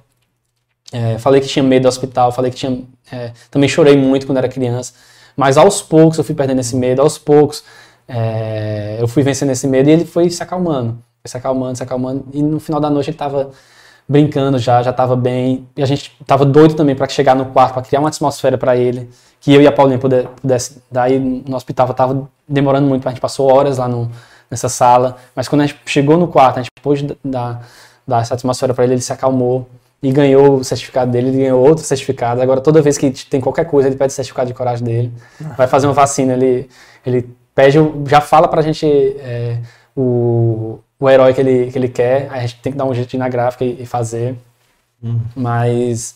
é, 0.93 1.19
falei 1.19 1.40
que 1.40 1.48
tinha 1.48 1.62
medo 1.62 1.82
do 1.82 1.89
hospital, 1.89 2.31
falei 2.31 2.51
que 2.51 2.56
tinha. 2.56 2.82
É, 3.11 3.32
também 3.51 3.69
chorei 3.69 3.97
muito 3.97 4.27
quando 4.27 4.39
era 4.39 4.48
criança. 4.48 4.94
Mas 5.36 5.56
aos 5.56 5.82
poucos 5.82 6.16
eu 6.16 6.24
fui 6.24 6.35
perdendo 6.35 6.61
esse 6.61 6.77
medo, 6.77 7.02
aos 7.02 7.19
poucos 7.19 7.65
é, 8.06 8.98
eu 9.01 9.09
fui 9.09 9.23
vencendo 9.24 9.51
esse 9.51 9.66
medo 9.66 9.89
e 9.89 9.93
ele 9.93 10.05
foi 10.05 10.31
se 10.31 10.43
acalmando. 10.43 10.98
Se 11.26 11.38
acalmando, 11.38 11.76
se 11.78 11.82
acalmando. 11.82 12.26
E 12.34 12.42
no 12.42 12.60
final 12.60 12.78
da 12.78 12.90
noite 12.90 13.09
ele 13.09 13.14
estava 13.14 13.51
brincando 14.06 14.59
já, 14.59 14.82
já 14.82 14.90
estava 14.90 15.16
bem. 15.16 15.66
E 15.74 15.82
a 15.82 15.86
gente 15.86 16.14
estava 16.20 16.44
doido 16.44 16.74
também 16.74 16.94
para 16.94 17.09
chegar 17.09 17.34
no 17.34 17.46
quarto, 17.46 17.72
para 17.72 17.82
criar 17.82 18.01
uma 18.01 18.10
atmosfera 18.10 18.59
para 18.59 18.76
ele, 18.76 19.09
que 19.40 19.51
eu 19.55 19.62
e 19.62 19.66
a 19.66 19.72
Paulinha 19.72 19.98
pudesse. 19.98 20.82
Daí 20.90 21.18
no 21.18 21.56
hospital 21.56 21.90
estava 21.90 22.28
demorando 22.46 22.86
muito, 22.86 23.06
a 23.06 23.10
gente 23.10 23.22
passou 23.22 23.51
horas 23.51 23.78
lá 23.78 23.88
no, 23.88 24.10
nessa 24.51 24.68
sala. 24.68 25.16
Mas 25.34 25.48
quando 25.48 25.62
a 25.62 25.66
gente 25.66 25.80
chegou 25.86 26.18
no 26.18 26.28
quarto, 26.28 26.59
a 26.59 26.62
gente 26.62 26.70
pôde 26.82 27.16
dar, 27.24 27.66
dar 28.06 28.20
essa 28.20 28.34
atmosfera 28.34 28.74
para 28.74 28.84
ele, 28.84 28.92
ele 28.92 29.01
se 29.01 29.12
acalmou 29.12 29.66
e 30.02 30.12
ganhou 30.12 30.56
o 30.56 30.64
certificado 30.64 31.10
dele, 31.10 31.28
ele 31.28 31.38
ganhou 31.38 31.66
outro 31.66 31.82
certificado. 31.82 32.42
Agora, 32.42 32.60
toda 32.60 32.82
vez 32.82 32.98
que 32.98 33.10
tem 33.10 33.40
qualquer 33.40 33.64
coisa, 33.64 33.88
ele 33.88 33.96
pede 33.96 34.12
o 34.12 34.14
certificado 34.14 34.48
de 34.48 34.52
coragem 34.52 34.84
dele. 34.84 35.12
Vai 35.56 35.68
fazer 35.68 35.86
uma 35.86 35.94
vacina, 35.94 36.34
ele, 36.34 36.68
ele 37.06 37.34
pede, 37.55 37.78
já 38.06 38.20
fala 38.20 38.46
pra 38.46 38.60
gente 38.60 38.86
é, 38.86 39.59
o, 39.96 40.80
o 40.99 41.09
herói 41.11 41.35
que 41.35 41.41
ele, 41.41 41.71
que 41.71 41.79
ele 41.79 41.89
quer, 41.89 42.29
a 42.31 42.41
gente 42.41 42.57
tem 42.61 42.73
que 42.73 42.79
dar 42.79 42.85
um 42.85 42.95
jeito 42.95 43.11
de 43.11 43.16
ir 43.16 43.19
na 43.19 43.29
gráfica 43.29 43.65
e, 43.65 43.83
e 43.83 43.87
fazer. 43.87 44.37
Hum. 45.03 45.21
Mas 45.37 46.15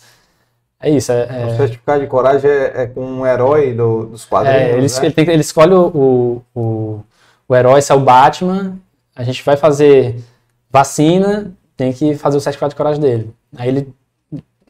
é 0.81 0.89
isso. 0.89 1.11
É, 1.11 1.45
O 1.45 1.57
certificado 1.57 2.01
de 2.01 2.07
coragem 2.07 2.49
é, 2.49 2.83
é 2.83 2.87
com 2.87 3.03
um 3.05 3.25
herói 3.25 3.73
do, 3.73 4.05
dos 4.07 4.25
quadrinhos. 4.25 4.61
É, 4.61 4.71
ele, 4.71 4.87
né? 4.87 4.99
ele, 5.03 5.13
tem- 5.13 5.29
ele 5.29 5.41
escolhe 5.41 5.73
o, 5.73 6.41
o, 6.55 7.03
o 7.47 7.55
herói, 7.55 7.81
se 7.81 7.91
é 7.91 7.95
o 7.95 7.99
Batman, 7.99 8.77
a 9.15 9.23
gente 9.23 9.43
vai 9.43 9.57
fazer 9.57 10.23
vacina, 10.71 11.51
tem 11.75 11.91
que 11.91 12.15
fazer 12.15 12.37
o 12.37 12.41
certificado 12.41 12.71
de 12.71 12.75
coragem 12.77 13.01
dele. 13.01 13.33
Aí 13.57 13.67
ele, 13.69 13.93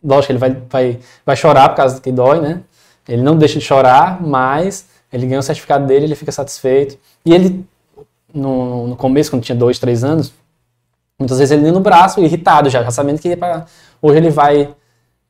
lógico, 0.03 0.31
ele 0.31 0.39
vai, 0.39 0.57
vai, 0.69 0.99
vai 1.25 1.35
chorar 1.35 1.69
por 1.69 1.75
causa 1.75 2.01
que 2.01 2.11
dói, 2.11 2.41
né? 2.41 2.61
Ele 3.07 3.21
não 3.21 3.37
deixa 3.37 3.57
de 3.59 3.65
chorar, 3.65 4.21
mas 4.21 4.87
ele 5.11 5.25
ganha 5.25 5.39
o 5.39 5.43
certificado 5.43 5.85
dele, 5.87 6.05
ele 6.05 6.15
fica 6.15 6.31
satisfeito. 6.31 6.97
E 7.25 7.33
ele, 7.33 7.65
no, 8.33 8.87
no 8.87 8.95
começo, 8.95 9.29
quando 9.31 9.43
tinha 9.43 9.55
dois, 9.57 9.79
três 9.79 10.03
anos, 10.03 10.33
muitas 11.19 11.37
vezes 11.39 11.51
ele 11.51 11.65
ia 11.65 11.71
no 11.71 11.79
braço, 11.79 12.19
irritado 12.21 12.69
já, 12.69 12.83
já 12.83 12.91
sabendo 12.91 13.19
que 13.19 13.35
pra... 13.35 13.65
hoje 14.01 14.17
ele 14.17 14.29
vai 14.29 14.69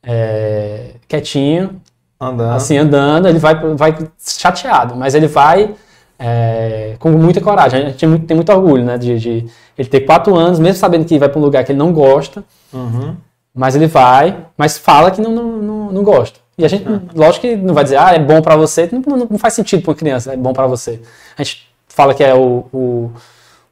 é, 0.02 0.92
quietinho, 1.08 1.80
Andando. 2.20 2.52
assim, 2.54 2.76
andando, 2.76 3.28
ele 3.28 3.38
vai, 3.38 3.54
vai 3.74 3.96
chateado, 4.18 4.94
mas 4.96 5.14
ele 5.14 5.26
vai 5.26 5.74
é, 6.18 6.96
com 6.98 7.10
muita 7.10 7.40
coragem. 7.40 7.80
A 7.80 7.84
gente 7.88 7.98
tem 7.98 8.08
muito, 8.08 8.26
tem 8.26 8.34
muito 8.36 8.52
orgulho, 8.52 8.84
né, 8.84 8.98
de, 8.98 9.18
de 9.18 9.46
ele 9.78 9.88
ter 9.88 10.00
quatro 10.00 10.34
anos, 10.36 10.58
mesmo 10.58 10.78
sabendo 10.78 11.04
que 11.04 11.18
vai 11.18 11.28
para 11.28 11.38
um 11.38 11.42
lugar 11.42 11.64
que 11.64 11.72
ele 11.72 11.78
não 11.78 11.92
gosta, 11.92 12.44
Uhum. 12.72 13.16
mas 13.54 13.74
ele 13.74 13.86
vai, 13.86 14.46
mas 14.56 14.78
fala 14.78 15.10
que 15.10 15.20
não, 15.20 15.30
não, 15.32 15.44
não, 15.58 15.92
não 15.92 16.02
gosta. 16.04 16.38
E 16.58 16.64
a 16.64 16.68
gente, 16.68 16.84
lógico 17.14 17.40
que 17.46 17.56
não 17.56 17.72
vai 17.72 17.84
dizer, 17.84 17.96
ah, 17.96 18.12
é 18.14 18.18
bom 18.18 18.42
para 18.42 18.54
você, 18.54 18.88
não, 18.92 19.00
não, 19.16 19.26
não 19.30 19.38
faz 19.38 19.54
sentido 19.54 19.82
para 19.82 19.90
uma 19.90 19.96
criança, 19.96 20.34
é 20.34 20.36
bom 20.36 20.52
para 20.52 20.66
você. 20.66 21.00
A 21.38 21.42
gente 21.42 21.69
fala 21.90 22.14
que 22.14 22.24
é 22.24 22.34
o, 22.34 22.64
o- 22.72 23.10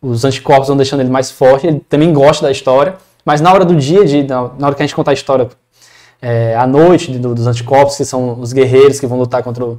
os 0.03 0.25
anticorpos 0.25 0.69
vão 0.69 0.77
deixando 0.77 1.01
ele 1.01 1.11
mais 1.11 1.31
forte, 1.31 1.67
ele 1.67 1.81
também 1.89 2.13
gosta 2.13 2.45
da 2.47 2.53
história, 2.53 2.95
mas 3.25 3.41
na 3.41 3.53
hora 3.53 3.65
do 3.65 3.75
dia, 3.75 4.05
de, 4.05 4.23
na, 4.23 4.51
na 4.59 4.67
hora 4.69 4.75
que 4.77 4.83
a 4.83 4.87
gente 4.87 4.95
contar 4.95 5.11
a 5.13 5.15
história 5.15 5.49
é, 6.21 6.55
à 6.57 6.67
noite 6.67 7.17
do- 7.19 7.35
dos 7.35 7.47
anticorpos, 7.47 7.97
que 7.97 8.05
são 8.05 8.39
os 8.41 8.53
guerreiros 8.53 9.01
que 9.01 9.07
vão 9.07 9.19
lutar 9.19 9.43
contra 9.43 9.65
o- 9.65 9.79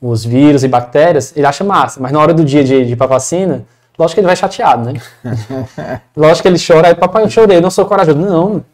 os 0.00 0.24
vírus 0.24 0.62
e 0.64 0.68
bactérias, 0.68 1.32
ele 1.36 1.46
acha 1.46 1.62
massa. 1.64 2.00
Mas 2.00 2.10
na 2.12 2.20
hora 2.20 2.32
do 2.32 2.44
dia 2.44 2.62
de, 2.64 2.86
de 2.86 2.92
ir 2.92 2.96
pra 2.96 3.06
vacina, 3.06 3.64
lógico 3.98 4.14
que 4.14 4.20
ele 4.20 4.26
vai 4.26 4.36
chateado, 4.36 4.90
né? 4.92 5.00
lógico 6.16 6.42
que 6.42 6.48
ele 6.48 6.58
chora, 6.64 6.88
aí 6.88 6.94
papai, 6.94 7.22
eu 7.24 7.30
chorei, 7.30 7.60
não 7.60 7.70
sou 7.70 7.84
corajoso. 7.84 8.18
Não. 8.18 8.64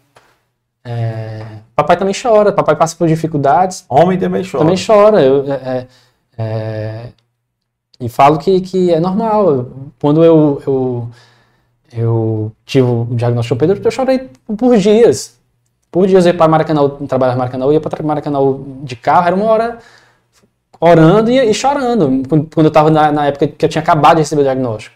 É, 0.85 1.43
papai 1.75 1.97
também 1.97 2.15
chora, 2.15 2.53
papai 2.53 2.77
passa 2.77 2.95
por 2.97 3.09
dificuldades. 3.09 3.85
Homem 3.89 4.19
também 4.19 4.43
chora. 4.45 4.59
Também 4.65 4.77
chora. 4.85 5.21
Eu, 5.21 5.53
é, 5.53 5.87
é, 6.39 7.01
e 8.01 8.09
falo 8.09 8.39
que, 8.39 8.61
que 8.61 8.93
é 8.93 9.01
normal. 9.01 9.67
Quando 10.01 10.23
eu, 10.25 10.63
eu, 10.67 11.09
eu 11.93 12.53
tive 12.65 12.87
o 12.87 13.07
diagnóstico 13.13 13.57
Pedro, 13.59 13.81
eu 13.83 13.91
chorei 13.91 14.31
por 14.57 14.77
dias. 14.77 15.37
Por 15.91 16.07
dias 16.07 16.27
eu 16.27 16.33
ia 16.33 16.39
para 16.39 16.49
Maracanã, 16.49 16.89
trabalhar 17.09 17.35
em 17.35 17.39
Maracanã, 17.39 17.65
eu 17.65 17.73
ia 17.73 17.81
para 17.81 18.03
Maracanã 18.03 18.39
de 18.83 18.97
carro, 18.97 19.27
era 19.27 19.37
uma 19.37 19.47
hora 19.47 19.79
orando 20.81 21.31
e, 21.31 21.39
e 21.39 21.55
chorando, 21.55 22.23
quando 22.29 22.67
eu 22.67 22.69
estava 22.69 22.91
na, 22.91 23.11
na 23.11 23.27
época 23.27 23.49
que 23.49 23.65
eu 23.65 23.69
tinha 23.69 23.83
acabado 23.83 24.17
de 24.17 24.23
receber 24.23 24.43
o 24.43 24.45
diagnóstico. 24.45 24.95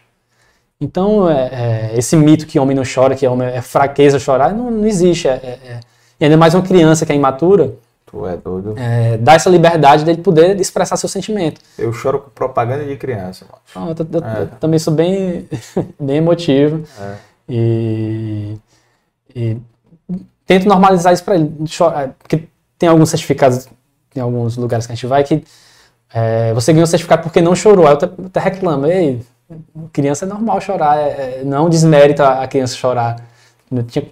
Então, 0.79 1.29
é, 1.29 1.91
é, 1.93 1.97
esse 1.97 2.15
mito 2.15 2.47
que 2.47 2.59
homem 2.59 2.75
não 2.75 2.83
chora, 2.83 3.15
que 3.15 3.25
homem 3.27 3.47
é 3.47 3.61
fraqueza 3.61 4.17
chorar, 4.17 4.53
não, 4.53 4.71
não 4.71 4.87
existe. 4.87 5.27
É, 5.27 5.31
é- 5.31 5.59
é- 5.71 5.79
E 6.19 6.25
ainda 6.25 6.37
mais 6.37 6.53
uma 6.53 6.63
criança 6.63 7.05
que 7.05 7.11
é 7.11 7.15
imatura, 7.15 7.73
Tu 8.11 8.27
é 8.27 8.35
doido. 8.35 8.75
é, 8.77 9.17
dá 9.17 9.33
essa 9.35 9.49
liberdade 9.49 10.03
dele 10.03 10.21
poder 10.21 10.59
expressar 10.59 10.97
seu 10.97 11.07
sentimento. 11.07 11.61
Eu 11.79 11.93
choro 11.93 12.19
com 12.19 12.29
propaganda 12.31 12.83
de 12.85 12.97
criança, 12.97 13.45
mano. 13.73 13.95
Eu, 13.97 14.19
eu- 14.19 14.25
É. 14.27 14.41
eu 14.41 14.47
também 14.59 14.77
sou 14.79 14.93
bem, 14.93 15.47
bem 15.97 16.17
emotivo. 16.17 16.83
É. 16.99 17.15
E, 17.47 18.57
e 19.33 19.57
tento 20.45 20.67
normalizar 20.67 21.13
isso 21.13 21.23
para 21.23 21.35
ele. 21.35 21.51
Chora- 21.75 22.13
Porque 22.19 22.47
tem 22.77 22.89
alguns 22.89 23.09
certificados, 23.09 23.67
tem 24.13 24.21
alguns 24.21 24.57
lugares 24.57 24.85
que 24.85 24.91
a 24.91 24.95
gente 24.95 25.07
vai 25.07 25.23
que 25.23 25.43
é, 26.13 26.53
você 26.53 26.73
ganhou 26.73 26.83
o 26.83 26.87
certificado 26.87 27.23
porque 27.23 27.41
não 27.41 27.55
chorou. 27.55 27.85
Aí 27.87 27.93
eu 27.93 27.97
até, 27.97 28.05
até 28.25 28.39
reclamo. 28.41 28.85
Ei, 28.87 29.21
criança 29.93 30.25
é 30.25 30.27
normal 30.27 30.59
chorar, 30.59 30.97
é, 30.97 31.39
é, 31.39 31.43
não 31.45 31.69
desmérito 31.69 32.21
a, 32.23 32.45
criança 32.47 32.75
chorar. 32.75 33.15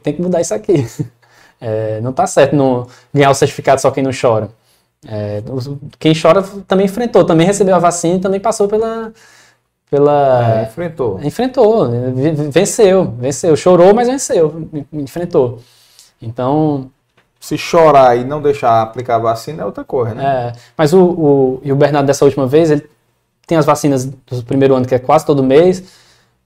Tem 0.03 0.13
que 0.15 0.21
mudar 0.21 0.39
isso 0.39 0.53
aqui. 0.53 0.87
É, 1.61 1.99
não 2.01 2.13
tá 2.13 2.25
certo 2.27 2.55
não 2.55 2.87
ganhar 3.13 3.29
o 3.31 3.33
certificado 3.35 3.81
só 3.81 3.91
quem 3.91 4.03
não 4.03 4.11
chora. 4.19 4.49
É, 5.07 5.41
quem 5.97 6.13
chora 6.19 6.43
também 6.67 6.85
enfrentou, 6.85 7.23
também 7.23 7.47
recebeu 7.47 7.75
a 7.75 7.79
vacina 7.79 8.15
e 8.15 8.19
também 8.19 8.39
passou 8.39 8.67
pela. 8.67 9.11
pela 9.89 10.59
É, 10.59 10.63
enfrentou. 10.63 11.19
Enfrentou, 11.23 11.87
né? 11.87 12.11
Ve- 12.13 12.49
venceu, 12.49 13.05
venceu. 13.17 13.55
Chorou, 13.55 13.93
mas 13.93 14.07
venceu, 14.07 14.67
en- 14.73 14.85
enfrentou. 15.01 15.59
Então, 16.21 16.89
Se 17.41 17.57
chorar 17.57 18.17
e 18.17 18.25
não 18.25 18.41
deixar 18.41 18.81
aplicar 18.81 19.15
a 19.15 19.19
vacina 19.19 19.63
é 19.63 19.65
outra 19.65 19.83
coisa, 19.85 20.13
né? 20.13 20.51
é, 20.53 20.59
mas 20.77 20.91
o, 20.93 20.99
o, 21.01 21.61
e 21.63 21.71
o 21.71 21.75
Bernardo 21.75 22.05
dessa 22.07 22.25
última 22.25 22.45
vez, 22.45 22.69
ele 22.69 22.85
tem 23.47 23.57
as 23.57 23.65
vacinas 23.65 24.03
do 24.05 24.43
primeiro 24.45 24.75
ano, 24.75 24.85
que 24.85 24.93
é 24.93 24.99
quase 24.99 25.25
todo 25.25 25.41
mês, 25.41 25.81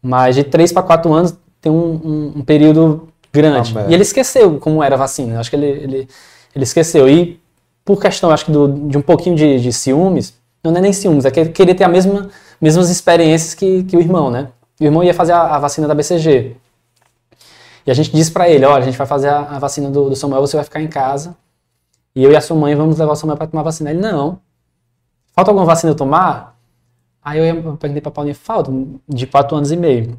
mas 0.01 0.35
de 0.35 0.43
3 0.43 0.71
para 0.71 0.83
4 0.83 1.11
anos 1.11 1.35
tem 1.59 1.71
um, 1.71 1.93
um- 2.03 2.33
um 2.37 2.41
período 2.43 3.07
grande. 3.33 3.73
Bem. 3.73 3.89
e 3.89 3.93
ele 3.93 4.03
esqueceu 4.03 4.59
como 4.59 4.83
era 4.83 4.95
a 4.95 4.97
vacina. 4.97 5.39
Acho 5.39 5.49
que 5.49 5.55
ele, 5.55 5.65
ele, 5.65 6.07
ele 6.55 6.63
esqueceu. 6.63 7.09
E 7.09 7.39
por 7.83 7.99
questão, 7.99 8.29
acho 8.31 8.45
que 8.45 8.51
do- 8.51 8.87
de 8.87 8.97
um 8.97 9.01
pouquinho 9.01 9.35
de, 9.35 9.59
de 9.59 9.73
ciúmes, 9.73 10.33
não 10.63 10.75
é 10.77 10.79
nem 10.81 10.93
ciúmes, 10.93 11.25
é 11.25 11.31
que 11.31 11.39
ele 11.39 11.49
queria 11.49 11.75
ter 11.75 11.83
a 11.83 11.89
mesma, 11.89 12.29
mesmas 12.61 12.89
experiências 12.89 13.53
que, 13.53 13.83
que 13.83 13.97
o 13.97 13.99
irmão, 13.99 14.29
né? 14.31 14.49
O 14.79 14.83
irmão 14.83 15.03
ia 15.03 15.13
fazer 15.13 15.33
a, 15.33 15.55
a 15.55 15.59
vacina 15.59 15.87
da 15.87 15.93
BCG. 15.93 16.55
E 17.85 17.91
a 17.91 17.93
gente 17.93 18.11
disse 18.11 18.31
pra 18.31 18.47
ele, 18.49 18.63
olha, 18.65 18.83
a 18.83 18.85
gente 18.85 18.97
vai 18.97 19.05
fazer 19.05 19.27
a, 19.27 19.39
a 19.41 19.59
vacina 19.59 19.89
do, 19.89 20.09
do 20.09 20.15
Samuel, 20.15 20.39
você 20.41 20.55
vai 20.55 20.63
ficar 20.63 20.81
em 20.81 20.87
casa. 20.87 21.35
E 22.15 22.23
eu 22.23 22.31
e 22.31 22.35
a 22.35 22.41
sua 22.41 22.55
mãe 22.55 22.73
vamos 22.75 22.97
levar 22.97 23.11
o 23.11 23.15
Samuel 23.15 23.35
pra 23.37 23.47
tomar 23.47 23.63
vacina. 23.63 23.89
Ele, 23.89 23.99
não. 23.99 24.39
Falta 25.35 25.51
alguma 25.51 25.65
vacina 25.65 25.91
eu 25.91 25.95
tomar? 25.95 26.55
Aí 27.21 27.39
eu 27.39 27.75
perguntei 27.77 28.01
pra 28.01 28.11
Paulinha, 28.11 28.35
falta, 28.35 28.71
de 29.09 29.25
4 29.27 29.57
anos 29.57 29.71
e 29.71 29.75
meio. 29.77 30.17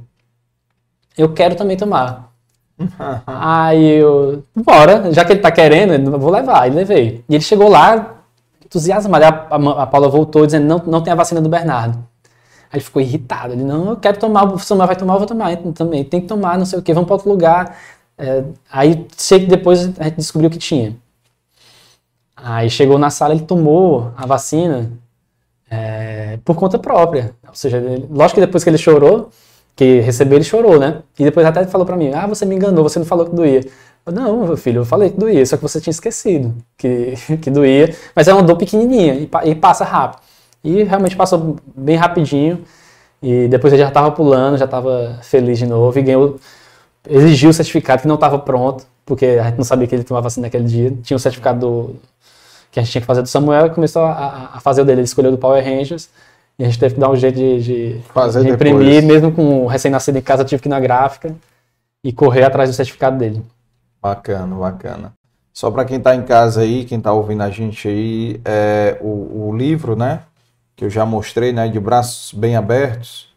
Eu 1.16 1.32
quero 1.32 1.55
também 1.55 1.77
tomar. 1.77 2.34
Aí 3.27 3.99
eu, 3.99 4.43
bora, 4.55 5.13
já 5.13 5.25
que 5.25 5.33
ele 5.33 5.41
tá 5.41 5.51
querendo, 5.51 5.93
eu 6.13 6.19
vou 6.19 6.31
levar. 6.31 6.63
Aí 6.63 6.71
levei. 6.71 7.25
E 7.29 7.35
ele 7.35 7.45
chegou 7.45 7.69
lá, 7.69 8.17
entusiasmado. 8.65 9.25
A, 9.25 9.29
a, 9.29 9.83
a 9.83 9.87
Paula 9.87 10.09
voltou 10.09 10.45
dizendo, 10.45 10.67
não, 10.67 10.83
não 10.87 11.03
tem 11.03 11.13
a 11.13 11.17
vacina 11.17 11.41
do 11.41 11.49
Bernardo. 11.49 11.99
Aí 12.71 12.79
ele 12.79 12.85
ficou 12.85 13.01
irritado. 13.01 13.53
Ele, 13.53 13.63
não, 13.63 13.91
eu 13.91 13.97
quero 13.97 14.19
tomar, 14.19 14.45
o 14.53 14.59
Samuel 14.59 14.89
vai 14.89 14.97
tomar, 14.97 15.15
eu 15.15 15.19
vou 15.19 15.29
tomar 15.29 15.53
então, 15.53 15.73
também. 15.73 16.05
Tem 16.05 16.21
que 16.21 16.27
tomar, 16.27 16.59
não 16.59 16.67
sei 16.67 16.79
o 16.79 16.83
quê, 16.83 16.93
vamos 16.93 17.07
para 17.07 17.15
outro 17.15 17.31
lugar. 17.31 17.77
É, 18.19 18.45
aí 18.71 19.07
sei 19.17 19.41
que 19.41 19.47
depois 19.47 19.91
a 19.99 20.05
gente 20.05 20.17
descobriu 20.17 20.51
que 20.51 20.59
tinha. 20.59 20.97
Aí 22.37 22.69
chegou 22.69 22.99
na 22.99 23.11
sala, 23.11 23.35
ele 23.35 23.45
tomou 23.45 24.13
a 24.17 24.27
vacina 24.27 24.91
é, 25.71 26.39
por 26.45 26.57
conta 26.57 26.79
própria. 26.79 27.35
Ou 27.49 27.55
seja, 27.55 27.79
ele, 27.79 28.07
lógico 28.11 28.41
que 28.41 28.47
depois 28.47 28.65
que 28.65 28.71
ele 28.71 28.79
chorou, 28.79 29.31
que 29.77 30.01
recebeu, 30.01 30.39
ele 30.39 30.45
chorou, 30.45 30.79
né? 30.79 31.03
E 31.19 31.25
depois 31.25 31.47
até 31.47 31.65
falou 31.67 31.87
pra 31.87 31.97
mim, 31.97 32.13
ah, 32.13 32.27
você 32.27 32.45
me 32.45 32.55
enganou, 32.55 32.83
você 32.85 32.99
não 32.99 33.07
falou 33.07 33.27
que 33.27 33.35
doía. 33.35 33.61
Eu, 34.07 34.13
não, 34.13 34.47
meu 34.47 34.57
filho, 34.57 34.81
eu 34.81 34.85
falei 34.85 35.11
que 35.11 35.19
doía, 35.19 35.45
só 35.47 35.57
que 35.57 35.63
você 35.63 35.81
tinha 35.81 35.93
esquecido 35.93 36.55
que, 36.77 37.15
que 37.43 37.51
doía. 37.51 37.95
Mas 38.15 38.29
é 38.29 38.35
uma 38.35 38.43
dor 38.43 38.57
pequenininha 38.57 39.15
e, 39.15 39.31
e 39.51 39.55
passa 39.55 39.85
rápido. 39.85 40.23
E 40.63 40.83
realmente 40.83 41.17
passou 41.17 41.57
bem 41.75 41.97
rapidinho. 41.97 42.65
E 43.23 43.49
depois 43.49 43.73
ele 43.73 43.83
já 43.83 43.89
estava 43.89 44.11
pulando, 44.11 44.59
já 44.59 44.67
estava 44.67 45.19
feliz 45.23 45.59
de 45.59 45.67
novo 45.67 45.99
e 45.99 46.03
ganhou, 46.03 46.37
exigiu 47.09 47.51
o 47.51 47.55
certificado 47.55 48.03
que 48.03 48.09
não 48.09 48.17
estava 48.17 48.39
pronto, 48.39 48.87
porque 49.07 49.27
a 49.27 49.45
gente 49.45 49.57
não 49.57 49.65
sabia 49.65 49.87
que 49.87 49.95
ele 49.95 50.05
tomava 50.05 50.25
vacina 50.25 50.47
naquele 50.47 50.65
dia. 50.65 50.95
Tinha 51.03 51.17
o 51.17 51.21
certificado 51.21 51.61
do, 51.61 51.97
que 52.71 52.81
a 52.81 52.83
gente 52.83 52.93
tinha 52.93 53.01
que 53.01 53.07
fazer 53.07 53.23
do 53.23 53.29
Samuel 53.29 53.67
e 53.67 53.71
começou 53.71 54.03
a, 54.03 54.51
a 54.55 54.61
fazer 54.61 54.83
o 54.83 54.85
dele. 54.85 55.01
Ele 55.01 55.07
escolheu 55.07 55.31
do 55.31 55.39
Power 55.39 55.65
Rangers 55.65 56.11
e 56.59 56.64
a 56.64 56.66
gente 56.66 56.78
teve 56.78 56.94
que 56.94 57.01
dar 57.01 57.10
um 57.10 57.16
jeito 57.16 57.36
de, 57.36 57.62
de, 57.62 58.01
Fazer 58.12 58.43
de 58.43 58.51
imprimir, 58.51 59.02
depois. 59.02 59.05
mesmo 59.05 59.32
com 59.32 59.64
o 59.64 59.66
recém-nascido 59.66 60.18
em 60.18 60.22
casa, 60.22 60.44
tive 60.44 60.62
que 60.62 60.68
ir 60.68 60.70
na 60.70 60.78
gráfica 60.78 61.35
e 62.02 62.12
correr 62.12 62.44
atrás 62.44 62.70
do 62.70 62.74
certificado 62.74 63.18
dele. 63.18 63.44
Bacana, 64.01 64.55
bacana. 64.55 65.12
Só 65.52 65.70
para 65.70 65.85
quem 65.85 65.98
está 65.98 66.14
em 66.14 66.22
casa 66.22 66.60
aí, 66.60 66.85
quem 66.85 66.98
está 66.98 67.12
ouvindo 67.12 67.43
a 67.43 67.51
gente 67.51 67.89
aí, 67.89 68.40
é, 68.44 68.98
o, 69.01 69.48
o 69.48 69.56
livro, 69.56 69.97
né, 69.97 70.22
que 70.76 70.85
eu 70.85 70.90
já 70.90 71.06
mostrei, 71.06 71.52
né, 71.52 71.68
de 71.68 71.81
braços 71.81 72.32
bem 72.32 72.56
abertos, 72.56 73.32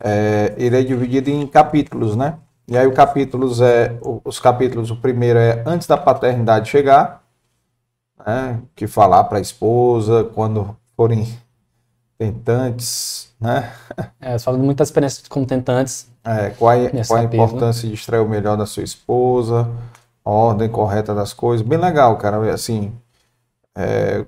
é, 0.00 0.54
ele 0.56 0.78
é 0.78 0.82
dividido 0.82 1.30
em 1.30 1.46
capítulos, 1.46 2.14
né? 2.14 2.34
E 2.66 2.76
aí 2.76 2.86
o 2.86 2.92
capítulos 2.92 3.60
é, 3.60 3.96
os 4.24 4.38
capítulos, 4.38 4.90
o 4.90 4.96
primeiro 4.96 5.38
é 5.38 5.62
antes 5.66 5.86
da 5.86 5.96
paternidade 5.96 6.68
chegar, 6.68 7.24
né, 8.24 8.60
que 8.76 8.86
falar 8.86 9.24
para 9.24 9.38
a 9.38 9.40
esposa 9.40 10.24
quando 10.34 10.76
forem 10.96 11.26
tentantes, 12.18 13.30
né? 13.40 13.72
É, 14.20 14.34
eu 14.34 14.40
falo 14.40 14.58
de 14.58 14.64
muitas 14.64 14.88
experiências 14.88 15.26
como 15.28 15.46
tentantes. 15.46 16.08
É, 16.24 16.50
qual, 16.50 16.72
é, 16.72 16.90
qual 17.06 17.20
a 17.20 17.24
importância 17.24 17.88
de 17.88 17.94
extrair 17.94 18.20
o 18.20 18.28
melhor 18.28 18.56
da 18.56 18.66
sua 18.66 18.82
esposa, 18.82 19.68
a 20.24 20.30
ordem 20.30 20.68
correta 20.68 21.14
das 21.14 21.32
coisas. 21.32 21.64
Bem 21.66 21.78
legal, 21.78 22.16
cara. 22.18 22.52
Assim, 22.52 22.92
é, 23.76 24.24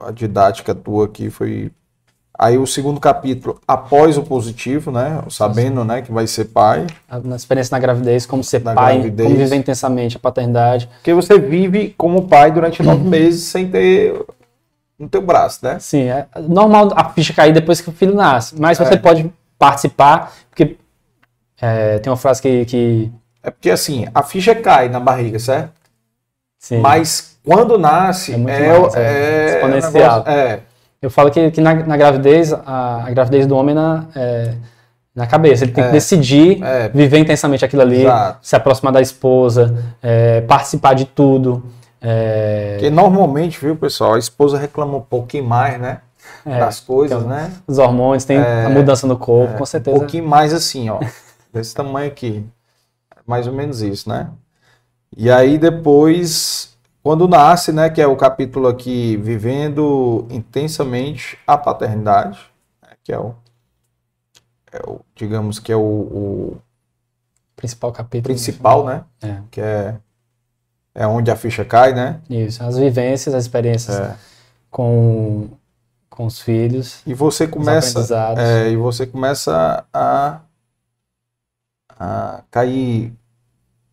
a 0.00 0.10
didática 0.10 0.74
tua 0.74 1.04
aqui 1.04 1.30
foi. 1.30 1.70
Aí 2.36 2.56
o 2.58 2.66
segundo 2.66 2.98
capítulo, 2.98 3.60
após 3.68 4.16
o 4.18 4.22
positivo, 4.22 4.90
né? 4.90 5.22
Sabendo, 5.30 5.84
né, 5.84 6.00
que 6.02 6.10
vai 6.10 6.26
ser 6.26 6.46
pai. 6.46 6.86
A- 7.08 7.20
Na 7.20 7.36
experiência 7.36 7.74
na 7.76 7.78
gravidez, 7.78 8.24
como 8.26 8.42
ser 8.42 8.64
Na 8.64 8.74
pai, 8.74 8.94
gravidez. 8.96 9.28
como 9.28 9.38
viver 9.38 9.56
intensamente 9.56 10.16
a 10.16 10.20
paternidade. 10.20 10.88
Porque 10.88 11.12
você 11.14 11.38
vive 11.38 11.94
como 11.96 12.26
pai 12.26 12.50
durante 12.50 12.82
nove 12.82 13.04
meses 13.08 13.44
sem 13.44 13.70
ter 13.70 14.24
no 14.98 15.08
teu 15.08 15.20
braço, 15.22 15.60
né? 15.62 15.78
Sim, 15.80 16.04
é 16.08 16.26
normal 16.48 16.90
a 16.94 17.08
ficha 17.10 17.32
cair 17.32 17.52
depois 17.52 17.80
que 17.80 17.88
o 17.90 17.92
filho 17.92 18.14
nasce, 18.14 18.54
mas 18.58 18.78
você 18.78 18.94
É. 18.94 18.96
pode 18.96 19.32
participar, 19.58 20.32
porque 20.50 20.76
é, 21.60 21.98
tem 21.98 22.10
uma 22.10 22.16
frase 22.16 22.40
que, 22.42 22.64
que 22.64 23.12
É 23.42 23.50
porque 23.50 23.70
assim, 23.70 24.06
a 24.14 24.22
ficha 24.22 24.54
cai 24.54 24.88
na 24.88 25.00
barriga, 25.00 25.38
certo? 25.38 25.72
sim, 26.58 26.78
Mas 26.80 27.36
quando 27.44 27.76
nasce, 27.78 28.34
É 28.34 28.36
muito 28.36 28.54
é, 28.54 28.78
mais, 28.78 28.94
é, 28.94 29.00
é, 29.00 29.54
exponencial. 29.56 30.24
é, 30.26 30.60
eu 31.00 31.10
falo 31.10 31.30
que, 31.30 31.50
que 31.50 31.60
na, 31.60 31.74
na 31.74 31.96
gravidez, 31.96 32.52
a, 32.52 33.04
a 33.06 33.10
gravidez 33.10 33.46
do 33.46 33.56
homem 33.56 33.74
na, 33.74 34.04
é, 34.14 34.54
na 35.14 35.26
cabeça, 35.26 35.64
ele 35.64 35.72
tem 35.72 35.82
É. 35.82 35.86
que 35.88 35.92
decidir 35.92 36.62
É. 36.62 36.88
viver 36.88 37.18
intensamente 37.18 37.64
aquilo 37.64 37.82
ali, 37.82 38.02
Exato. 38.02 38.38
se 38.46 38.54
aproximar 38.54 38.92
da 38.92 39.00
esposa, 39.00 39.74
é, 40.00 40.40
participar 40.42 40.94
de 40.94 41.04
tudo. 41.04 41.64
É, 42.02 42.74
Porque 42.74 42.90
normalmente, 42.90 43.58
viu, 43.60 43.76
pessoal, 43.76 44.14
a 44.14 44.18
esposa 44.18 44.58
reclama 44.58 44.96
um 44.98 45.02
pouquinho 45.02 45.44
mais, 45.44 45.80
né? 45.80 46.00
é, 46.46 46.58
das 46.60 46.78
coisas, 46.80 47.18
então, 47.18 47.28
né? 47.28 47.52
Os 47.66 47.78
hormônios, 47.78 48.24
tem 48.24 48.38
É, 48.38 48.64
a 48.64 48.68
mudança 48.70 49.06
no 49.06 49.16
corpo, 49.18 49.56
com 49.56 49.62
Um 49.62 49.66
certeza. 49.66 49.96
pouquinho 49.98 50.26
mais 50.26 50.52
assim, 50.54 50.88
ó. 50.88 51.00
desse 51.52 51.74
tamanho 51.74 52.08
aqui. 52.08 52.46
Mais 53.26 53.46
ou 53.46 53.52
menos 53.52 53.82
isso, 53.82 54.08
né? 54.08 54.30
E 55.16 55.30
aí 55.30 55.58
depois, 55.58 56.76
quando 57.02 57.28
nasce, 57.28 57.72
né, 57.72 57.90
que 57.90 58.00
é 58.00 58.06
o 58.06 58.16
capítulo 58.16 58.66
aqui, 58.68 59.16
vivendo 59.16 60.26
intensamente 60.30 61.38
a 61.46 61.58
paternidade, 61.58 62.38
né, 62.82 62.90
que 63.04 63.12
é 63.12 63.18
o, 63.18 63.34
é 64.72 64.78
o, 64.88 65.00
digamos 65.14 65.58
que 65.58 65.70
é 65.72 65.76
o, 65.76 65.80
o 65.80 66.56
principal 67.56 67.92
capítulo. 67.92 68.32
principal, 68.34 68.84
né? 68.84 69.04
É. 69.22 69.38
Que 69.50 69.60
é, 69.60 69.96
é 70.94 71.06
onde 71.06 71.30
a 71.30 71.36
ficha 71.36 71.64
cai, 71.64 71.92
né? 71.94 72.20
Isso, 72.28 72.62
as 72.62 72.76
vivências, 72.76 73.34
as 73.34 73.44
experiências 73.44 73.98
É. 73.98 74.14
com, 74.70 75.48
com 76.10 76.26
os 76.26 76.40
filhos. 76.40 77.00
E 77.06 77.14
você 77.14 77.46
começa, 77.46 78.06
é, 78.36 78.70
e 78.70 78.76
você 78.76 79.06
começa 79.06 79.84
a, 79.92 80.40
a 81.98 82.42
cair. 82.50 83.12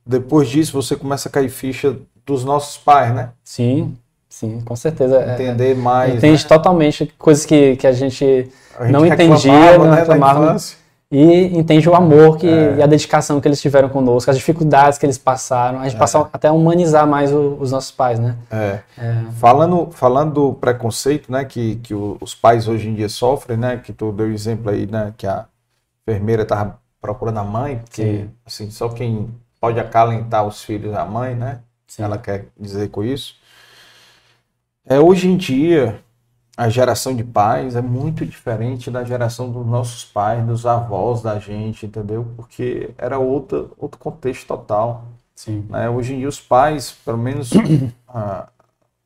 Depois 0.05 0.49
disso, 0.49 0.73
você 0.73 0.95
começa 0.95 1.29
a 1.29 1.31
cair 1.31 1.49
ficha 1.49 1.95
dos 2.25 2.43
nossos 2.43 2.77
pais, 2.77 3.13
né? 3.13 3.29
Sim, 3.43 3.97
sim, 4.27 4.59
com 4.61 4.75
certeza. 4.75 5.21
É, 5.21 5.33
Entender 5.33 5.75
mais. 5.75 6.15
entende 6.15 6.43
né? 6.43 6.49
totalmente 6.49 7.05
coisas 7.17 7.45
que, 7.45 7.75
que 7.75 7.87
a 7.87 7.91
gente 7.91 8.49
A 8.77 8.83
gente 8.83 8.91
não 8.93 9.05
entendia, 9.05 9.77
não 9.77 9.91
né, 9.91 9.99
reclamava. 9.99 10.57
E 11.11 11.57
entende 11.57 11.89
o 11.89 11.95
amor 11.95 12.37
que, 12.37 12.47
É. 12.47 12.75
e 12.77 12.83
a 12.83 12.85
dedicação 12.85 13.41
que 13.41 13.47
eles 13.47 13.59
tiveram 13.59 13.89
conosco, 13.89 14.29
as 14.29 14.37
dificuldades 14.37 14.99
que 14.99 15.05
eles 15.07 15.17
passaram. 15.17 15.79
A 15.79 15.85
gente 15.85 15.95
É. 15.95 15.99
passa 15.99 16.29
até 16.31 16.49
a 16.49 16.53
humanizar 16.53 17.07
mais 17.07 17.33
o- 17.33 17.57
os 17.59 17.71
nossos 17.71 17.89
pais, 17.89 18.19
né? 18.19 18.35
É. 18.51 18.79
É. 18.95 19.23
Falando, 19.39 19.89
falando 19.91 20.33
do 20.33 20.53
preconceito, 20.53 21.31
né, 21.31 21.43
que, 21.45 21.77
que 21.77 21.95
os 21.95 22.35
pais 22.35 22.67
hoje 22.67 22.89
em 22.89 22.93
dia 22.93 23.09
sofrem, 23.09 23.57
né, 23.57 23.77
que 23.77 23.91
tu 23.91 24.11
deu 24.11 24.31
exemplo 24.31 24.69
aí, 24.69 24.85
né, 24.85 25.11
que 25.17 25.25
a 25.25 25.45
enfermeira 26.07 26.43
estava 26.43 26.77
procurando 27.01 27.39
a 27.39 27.43
mãe, 27.43 27.77
porque, 27.79 28.03
Sim. 28.03 28.29
assim, 28.45 28.69
só 28.69 28.87
quem 28.89 29.31
pode 29.59 29.79
acalentar 29.79 30.45
os 30.45 30.61
filhos 30.63 30.93
é 30.93 30.97
a 30.97 31.05
mãe, 31.05 31.33
né? 31.33 31.59
Sim. 31.87 32.03
Ela 32.03 32.19
quer 32.19 32.45
dizer 32.59 32.89
com 32.89 33.03
isso. 33.03 33.35
É, 34.85 34.99
hoje 34.99 35.27
em 35.27 35.35
dia, 35.37 35.99
a 36.59 36.67
geração 36.67 37.15
de 37.15 37.23
pais 37.23 37.73
é 37.77 37.81
muito 37.81 38.25
diferente 38.25 38.91
da 38.91 39.01
geração 39.05 39.49
dos 39.49 39.65
nossos 39.65 40.03
pais, 40.03 40.45
dos 40.45 40.65
avós 40.65 41.21
da 41.21 41.39
gente, 41.39 41.85
entendeu? 41.85 42.33
Porque 42.35 42.93
era 42.97 43.17
outro, 43.17 43.71
outro 43.77 43.97
contexto 43.97 44.45
total. 44.45 45.05
Sim. 45.33 45.65
né? 45.69 45.89
Hoje 45.89 46.13
em 46.13 46.19
dia, 46.19 46.27
os 46.27 46.37
pais, 46.37 46.91
pelo 46.91 47.17
menos 47.17 47.51
ah, 48.09 48.49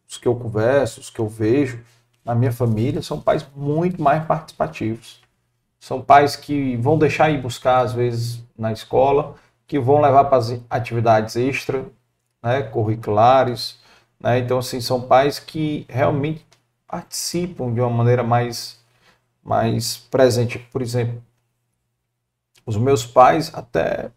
os 0.09 0.17
que 0.17 0.27
eu 0.27 0.33
converso, 0.33 0.99
os 0.99 1.11
que 1.11 1.19
eu 1.19 1.27
vejo 1.27 1.79
na 2.25 2.33
minha 2.33 2.51
família, 2.51 3.03
são 3.03 3.21
pais 3.21 3.45
muito 3.55 4.01
mais 4.01 4.25
participativos. 4.25 5.21
São 5.79 6.01
pais 6.01 6.35
que 6.35 6.75
vão 6.77 6.97
deixar 6.97 7.29
ir 7.29 7.39
buscar, 7.39 7.81
às 7.81 7.93
vezes, 7.93 8.43
na 8.57 8.71
escola, 8.71 9.35
que 9.67 9.77
vão 9.77 10.01
levar 10.01 10.23
para 10.23 10.39
as 10.39 10.59
atividades 10.71 11.35
extra, 11.35 11.85
né, 12.41 12.63
curriculares. 12.63 13.77
Né? 14.19 14.39
Então, 14.39 14.57
assim, 14.57 14.81
são 14.81 14.99
pais 15.01 15.37
que 15.37 15.85
realmente 15.87 16.43
participam 16.93 17.73
de 17.73 17.81
uma 17.81 17.89
maneira 17.89 18.21
mais, 18.21 18.79
mais 19.43 19.97
presente. 19.97 20.59
Por 20.59 20.79
exemplo, 20.79 21.23
os 22.67 22.77
meus 22.77 23.03
pais 23.03 23.51
até 23.51 24.11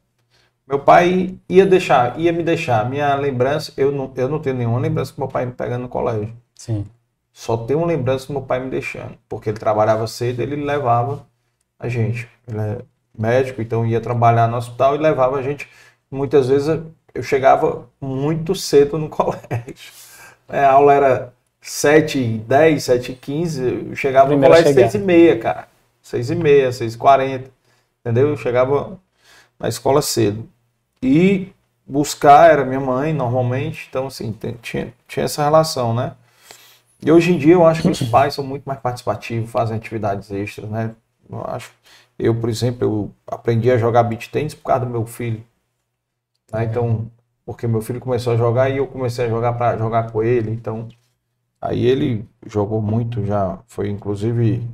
meu 0.69 0.81
pai 0.81 1.39
ia 1.49 1.65
deixar, 1.65 2.19
ia 2.21 2.31
me 2.33 2.43
deixar. 2.43 2.91
Minha 2.91 3.15
lembrança, 3.15 3.73
eu 3.79 3.91
não, 3.91 4.13
eu 4.15 4.29
não 4.29 4.39
tenho 4.39 4.57
nenhuma 4.57 4.79
lembrança 4.79 5.15
do 5.15 5.19
meu 5.19 5.29
pai 5.29 5.47
me 5.47 5.53
pegando 5.53 5.83
no 5.83 5.89
colégio. 5.89 6.37
Sim. 6.55 6.85
Só 7.33 7.57
tenho 7.57 7.79
uma 7.79 7.87
lembrança 7.87 8.27
do 8.27 8.35
meu 8.35 8.43
pai 8.43 8.61
me 8.61 8.69
deixando, 8.69 9.17
porque 9.27 9.49
ele 9.49 9.59
trabalhava 9.59 10.07
cedo, 10.07 10.43
ele 10.43 10.57
levava 10.57 11.27
a 11.79 11.89
gente. 11.89 12.29
Ele 12.47 12.59
é 12.61 12.79
médico, 13.17 13.63
então 13.63 13.87
ia 13.87 14.03
trabalhar 14.03 14.49
no 14.49 14.59
hospital 14.59 14.97
e 14.97 14.99
levava 14.99 15.39
a 15.39 15.43
gente. 15.43 15.67
Muitas 16.11 16.49
vezes 16.49 16.69
eu 17.15 17.23
chegava 17.23 17.89
muito 17.99 18.55
cedo 18.55 18.99
no 18.99 19.09
colégio. 19.11 19.93
É, 20.47 20.65
a 20.65 20.73
aula 20.73 20.93
era 20.93 21.36
7 21.69 22.19
e 22.21 22.39
10, 22.39 22.85
7 22.85 23.11
e 23.11 23.15
15, 23.17 23.89
eu 23.89 23.97
chegava 23.97 24.29
Primeiro 24.29 24.55
no 24.55 24.61
colégio 24.61 24.73
chegar. 24.73 24.89
6 24.89 25.03
e 25.03 25.05
meia, 25.05 25.37
cara. 25.37 25.69
6 26.01 26.31
e 26.31 26.35
meia, 26.37 26.71
6 26.71 26.95
e 26.95 26.97
40, 26.97 27.51
entendeu? 28.01 28.29
Eu 28.29 28.37
chegava 28.37 29.01
na 29.59 29.69
escola 29.69 30.01
cedo. 30.01 30.49
E 31.03 31.49
buscar 31.85 32.53
era 32.53 32.65
minha 32.65 32.79
mãe, 32.79 33.13
normalmente, 33.13 33.89
então 33.91 34.07
assim, 34.07 34.33
tinha, 34.63 34.95
tinha 35.09 35.25
essa 35.25 35.43
relação, 35.43 35.93
né? 35.93 36.13
E 37.05 37.11
hoje 37.11 37.33
em 37.33 37.37
dia 37.37 37.55
eu 37.55 37.67
acho 37.67 37.83
que 37.83 37.91
os 37.91 38.01
pais 38.01 38.35
são 38.35 38.45
muito 38.45 38.63
mais 38.63 38.79
participativos, 38.79 39.51
fazem 39.51 39.77
atividades 39.77 40.31
extras, 40.31 40.71
né? 40.71 40.95
Eu 41.29 41.45
acho. 41.49 41.73
Eu, 42.17 42.33
por 42.33 42.49
exemplo, 42.49 42.87
eu 42.87 43.11
aprendi 43.27 43.73
a 43.73 43.77
jogar 43.77 44.05
beach 44.05 44.31
tennis 44.31 44.55
por 44.55 44.63
causa 44.63 44.87
do 44.87 44.91
meu 44.93 45.05
filho. 45.05 45.43
né? 46.53 46.63
Então, 46.63 47.11
porque 47.45 47.67
meu 47.67 47.83
filho 47.83 47.99
começou 47.99 48.35
a 48.35 48.37
jogar 48.37 48.71
e 48.71 48.77
eu 48.77 48.87
comecei 48.87 49.25
a 49.25 49.29
jogar 49.29 49.55
para 49.55 49.77
jogar 49.77 50.13
com 50.13 50.23
ele, 50.23 50.53
então 50.53 50.89
Aí 51.61 51.87
ele 51.87 52.29
jogou 52.47 52.81
muito 52.83 53.25
já, 53.25 53.59
foi 53.67 53.89
inclusive 53.91 54.69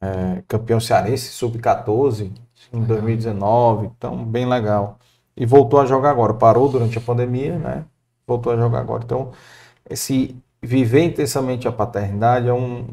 é, 0.00 0.42
campeão 0.48 0.80
cearense 0.80 1.28
sub-14 1.28 2.32
em 2.72 2.82
2019, 2.84 3.86
então 3.86 4.24
bem 4.24 4.46
legal. 4.46 4.98
E 5.36 5.46
voltou 5.46 5.80
a 5.80 5.86
jogar 5.86 6.10
agora, 6.10 6.34
parou 6.34 6.68
durante 6.68 6.98
a 6.98 7.00
pandemia, 7.00 7.58
né? 7.58 7.84
Voltou 8.26 8.52
a 8.52 8.56
jogar 8.56 8.80
agora. 8.80 9.02
Então, 9.04 9.32
esse 9.88 10.36
viver 10.62 11.04
intensamente 11.04 11.66
a 11.68 11.72
paternidade 11.72 12.48
é 12.48 12.52
um 12.52 12.86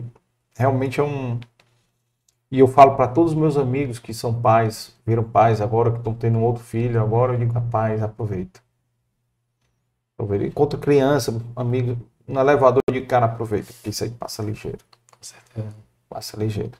realmente 0.57 0.99
é 0.99 1.03
um 1.03 1.39
e 2.49 2.59
eu 2.59 2.67
falo 2.67 2.95
para 2.95 3.07
todos 3.09 3.33
os 3.33 3.37
meus 3.37 3.57
amigos 3.57 3.99
que 3.99 4.13
são 4.13 4.33
pais, 4.33 4.95
viram 5.05 5.23
pais 5.23 5.59
agora 5.59 5.91
que 5.91 5.97
estão 5.97 6.13
tendo 6.13 6.37
um 6.39 6.43
outro 6.43 6.63
filho, 6.63 7.01
agora 7.01 7.33
eu 7.33 7.39
digo 7.39 7.53
rapaz, 7.53 8.01
aproveita. 8.01 8.61
Aproveita. 10.15 10.47
Enquanto 10.47 10.77
criança, 10.77 11.41
amigo, 11.55 11.97
no 12.27 12.39
elevador 12.39 12.81
de 12.91 13.01
cara 13.01 13.25
aproveita, 13.25 13.71
porque 13.73 13.89
isso 13.89 14.03
aí 14.03 14.09
passa 14.09 14.43
ligeiro. 14.43 14.79
Com 15.11 15.23
certeza. 15.23 15.75
Passa 16.09 16.37
ligeiro. 16.37 16.73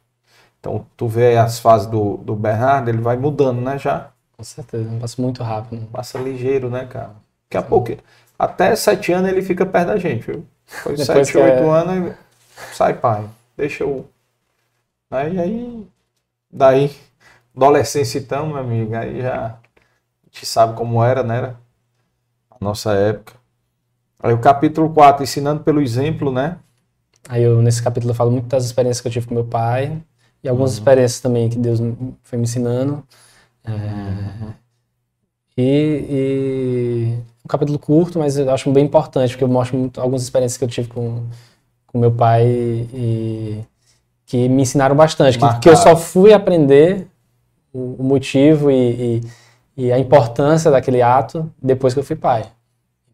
Então, 0.59 0.85
tu 0.97 1.07
vê 1.07 1.37
as 1.37 1.59
fases 1.59 1.87
do, 1.87 2.17
do 2.17 2.35
Bernardo, 2.35 2.89
ele 2.89 2.99
vai 2.99 3.15
mudando, 3.17 3.61
né, 3.61 3.77
já? 3.77 4.11
Com 4.35 4.43
certeza, 4.43 4.89
passa 4.99 5.21
muito 5.21 5.43
rápido. 5.43 5.87
Passa 5.87 6.19
ligeiro, 6.19 6.69
né, 6.69 6.85
cara? 6.85 7.15
Daqui 7.49 7.57
a 7.57 7.61
pouco, 7.61 7.91
até 8.37 8.75
sete 8.75 9.11
anos 9.11 9.29
ele 9.29 9.41
fica 9.41 9.65
perto 9.65 9.87
da 9.87 9.97
gente, 9.97 10.25
viu? 10.29 10.45
Depois 10.69 10.99
de 10.99 11.05
sete, 11.05 11.37
é- 11.37 11.41
oito 11.43 11.69
anos, 11.69 11.95
ele 11.95 12.15
sai 12.73 12.93
pai, 12.93 13.27
deixa 13.55 13.83
eu... 13.83 14.07
Aí, 15.09 15.39
aí, 15.39 15.87
daí, 16.51 16.95
adolescência 17.55 18.19
então, 18.19 18.47
meu 18.47 18.57
amigo, 18.57 18.95
aí 18.95 19.21
já, 19.21 19.45
a 19.45 19.59
gente 20.25 20.45
sabe 20.45 20.75
como 20.75 21.03
era, 21.03 21.23
né? 21.23 21.55
A 22.51 22.57
nossa 22.59 22.93
época. 22.93 23.33
Aí 24.19 24.33
o 24.33 24.39
capítulo 24.39 24.89
4, 24.89 25.23
ensinando 25.23 25.63
pelo 25.63 25.81
exemplo, 25.81 26.31
né? 26.31 26.57
Aí 27.29 27.43
eu, 27.43 27.61
nesse 27.61 27.81
capítulo, 27.83 28.11
eu 28.11 28.15
falo 28.15 28.31
muito 28.31 28.47
das 28.47 28.65
experiências 28.65 29.01
que 29.01 29.07
eu 29.07 29.11
tive 29.11 29.27
com 29.27 29.35
meu 29.35 29.45
pai 29.45 30.01
e 30.43 30.49
algumas 30.49 30.71
Uhum. 30.71 30.77
experiências 30.77 31.19
também 31.21 31.49
que 31.49 31.57
Deus 31.57 31.79
foi 32.23 32.37
me 32.37 32.43
ensinando. 32.43 33.03
É, 33.65 33.71
E, 35.57 36.05
e 36.09 37.13
um 37.43 37.47
capítulo 37.47 37.79
curto, 37.79 38.19
mas 38.19 38.37
eu 38.37 38.49
acho 38.51 38.71
bem 38.71 38.85
importante, 38.85 39.31
porque 39.31 39.43
eu 39.43 39.47
mostro 39.47 39.77
muito, 39.77 39.99
algumas 39.99 40.21
experiências 40.21 40.57
que 40.57 40.63
eu 40.63 40.67
tive 40.67 40.87
com, 40.87 41.23
com 41.87 41.97
meu 41.99 42.11
pai 42.11 42.45
e 42.93 43.59
que 44.25 44.47
me 44.49 44.61
ensinaram 44.63 44.95
bastante. 44.95 45.37
Que, 45.39 45.59
que 45.59 45.69
eu 45.69 45.75
só 45.75 45.95
fui 45.95 46.33
aprender 46.33 47.07
o, 47.73 47.95
o 47.99 48.03
motivo 48.03 48.71
e, 48.71 49.21
e, 49.77 49.85
e 49.85 49.91
a 49.91 49.99
importância 49.99 50.71
daquele 50.71 51.01
ato 51.01 51.49
depois 51.61 51.93
que 51.93 51.99
eu 51.99 52.03
fui 52.03 52.15
pai. 52.15 52.45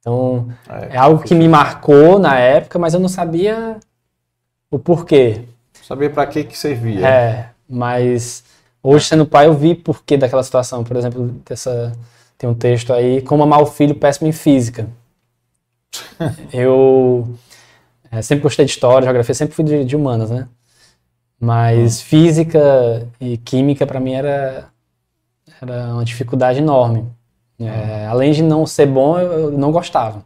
Então, 0.03 0.49
é, 0.67 0.97
algo 0.97 1.23
que 1.23 1.33
me 1.33 1.47
marcou 1.47 2.19
na 2.19 2.37
época, 2.37 2.77
mas 2.77 2.93
eu 2.93 2.99
não 2.99 3.07
sabia 3.07 3.77
o 4.69 4.77
porquê. 4.77 5.45
Saber 5.81 6.13
para 6.13 6.27
que 6.27 6.43
que 6.43 6.57
servia. 6.57 7.07
É, 7.07 7.49
mas 7.69 8.43
hoje 8.81 9.05
sendo 9.05 9.25
pai 9.25 9.47
eu 9.47 9.53
vi 9.53 9.73
porquê 9.73 10.17
daquela 10.17 10.43
situação. 10.43 10.83
Por 10.83 10.97
exemplo, 10.97 11.33
dessa, 11.47 11.93
tem 12.37 12.49
um 12.49 12.53
texto 12.53 12.91
aí, 12.91 13.21
como 13.21 13.43
amar 13.43 13.61
o 13.61 13.65
filho 13.65 13.95
péssimo 13.95 14.27
em 14.27 14.33
física. 14.33 14.89
eu 16.51 17.25
é, 18.11 18.21
sempre 18.21 18.43
gostei 18.43 18.65
de 18.65 18.71
história, 18.71 19.05
geografia, 19.05 19.33
sempre 19.33 19.55
fui 19.55 19.63
de, 19.63 19.85
de 19.85 19.95
humanas, 19.95 20.29
né? 20.29 20.49
Mas 21.39 22.01
física 22.01 23.07
e 23.21 23.37
química 23.37 23.87
para 23.87 24.01
mim 24.01 24.15
era, 24.15 24.65
era 25.61 25.93
uma 25.93 26.03
dificuldade 26.03 26.59
enorme. 26.59 27.07
É, 27.59 28.05
além 28.07 28.31
de 28.31 28.41
não 28.43 28.65
ser 28.65 28.85
bom, 28.87 29.17
eu, 29.19 29.31
eu 29.33 29.51
não 29.51 29.71
gostava. 29.71 30.25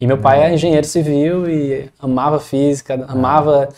E 0.00 0.06
meu 0.06 0.18
pai 0.18 0.42
é 0.42 0.54
engenheiro 0.54 0.86
civil 0.86 1.48
e 1.50 1.90
amava 1.98 2.40
física, 2.40 3.04
amava 3.08 3.68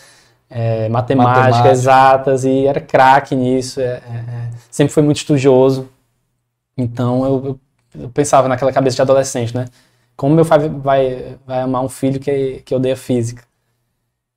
é, 0.51 0.89
matemática, 0.89 1.41
Matemática. 1.41 1.71
exatas 1.71 2.45
e 2.45 2.67
era 2.67 2.81
craque 2.81 3.35
nisso. 3.37 3.81
é, 3.81 3.85
é, 3.85 3.97
é, 3.99 4.51
sempre 4.71 4.93
foi 4.93 5.03
muito 5.03 5.19
estudioso. 5.19 5.89
Então 6.77 7.25
eu, 7.25 7.47
eu- 7.47 7.61
eu 8.03 8.11
pensava 8.11 8.49
naquela 8.49 8.73
cabeça 8.73 8.97
de 8.97 9.03
adolescente, 9.03 9.55
né? 9.57 9.67
Como 10.17 10.35
meu 10.35 10.45
pai 10.47 10.69
vai, 10.69 11.37
vai 11.47 11.61
amar 11.61 11.83
um 11.83 11.89
filho 11.89 12.21
que, 12.21 12.63
que 12.65 12.75
odeia 12.75 12.97
física? 12.97 13.43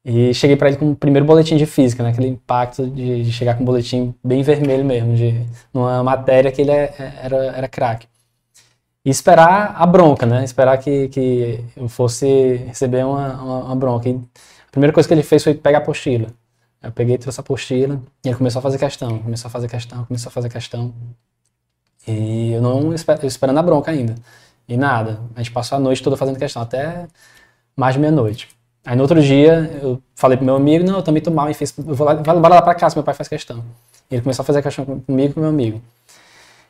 E 0.06 0.34
cheguei 0.34 0.58
para 0.58 0.68
ele 0.68 0.78
com 0.78 0.92
o 0.92 0.96
primeiro 0.96 1.26
boletim 1.26 1.56
de 1.56 1.66
física, 1.66 2.04
né? 2.04 2.10
Aquele 2.10 2.28
impacto 2.28 2.86
de, 2.90 3.24
de 3.24 3.32
chegar 3.32 3.56
com 3.56 3.64
um 3.64 3.66
boletim 3.66 4.14
bem 4.24 4.44
vermelho 4.44 4.84
mesmo, 4.84 5.16
de 5.16 5.46
numa 5.74 6.04
matéria 6.04 6.52
que 6.52 6.62
ele 6.62 6.72
é- 6.72 6.94
é- 7.00 7.14
era, 7.24 7.38
era 7.38 7.68
craque. 7.70 8.08
E 9.06 9.10
esperar 9.10 9.76
a 9.76 9.86
bronca, 9.86 10.26
né? 10.26 10.44
Esperar 10.44 10.78
que, 10.78 11.10
que 11.10 11.64
eu 11.76 11.90
fosse 11.90 12.56
receber 12.68 13.06
uma, 13.06 13.34
uma, 13.42 13.64
uma 13.66 13.76
bronca. 13.76 14.08
E 14.10 14.14
a 14.16 14.72
primeira 14.72 14.94
coisa 14.94 15.08
que 15.08 15.14
ele 15.14 15.24
fez 15.24 15.44
foi 15.44 15.54
pegar 15.54 15.80
a 15.80 15.82
apostila. 15.82 16.28
Eu 16.82 16.92
peguei, 16.92 17.18
trouxe 17.18 17.40
a 17.40 17.42
apostila 17.42 18.02
e 18.24 18.30
ele 18.30 18.38
começou 18.38 18.60
a 18.60 18.62
fazer 18.62 18.78
questão, 18.78 19.20
começou 19.20 19.48
a 19.48 19.52
fazer 19.52 19.68
questão, 19.70 20.06
começou 20.06 20.30
a 20.30 20.32
fazer 20.32 20.50
questão. 20.50 20.94
E 22.08 22.52
eu 22.54 22.62
não 22.62 22.92
eu 22.92 23.28
esperando 23.28 23.58
a 23.58 23.64
bronca 23.64 23.92
ainda. 23.92 24.16
E 24.68 24.78
nada. 24.78 25.20
A 25.36 25.40
gente 25.40 25.52
passou 25.52 25.78
a 25.78 25.82
noite 25.82 26.02
toda 26.04 26.18
fazendo 26.18 26.38
questão, 26.40 26.62
até 26.62 27.08
mais 27.76 27.96
de 27.96 28.00
meia-noite. 28.02 28.50
Aí 28.86 28.96
no 28.96 29.02
outro 29.04 29.22
dia 29.22 29.70
eu 29.82 30.02
falei 30.16 30.38
pro 30.38 30.46
meu 30.46 30.56
amigo, 30.56 30.86
não, 30.86 30.98
eu 30.98 31.04
também 31.04 31.22
tô 31.22 31.32
mal 31.32 31.50
e 31.50 31.54
fiz, 31.54 31.74
eu 31.78 31.96
vou 31.96 32.06
lá, 32.06 32.16
bora 32.16 32.56
lá 32.56 32.62
pra 32.62 32.76
casa, 32.76 32.96
meu 32.96 33.04
pai 33.04 33.14
faz 33.14 33.28
questão. 33.30 33.64
E 34.12 34.16
ele 34.16 34.22
começou 34.22 34.44
a 34.44 34.46
fazer 34.46 34.62
questão 34.62 34.86
com- 34.86 35.00
comigo 35.00 35.32
e 35.32 35.34
com 35.34 35.40
meu 35.42 35.50
amigo. 35.50 35.82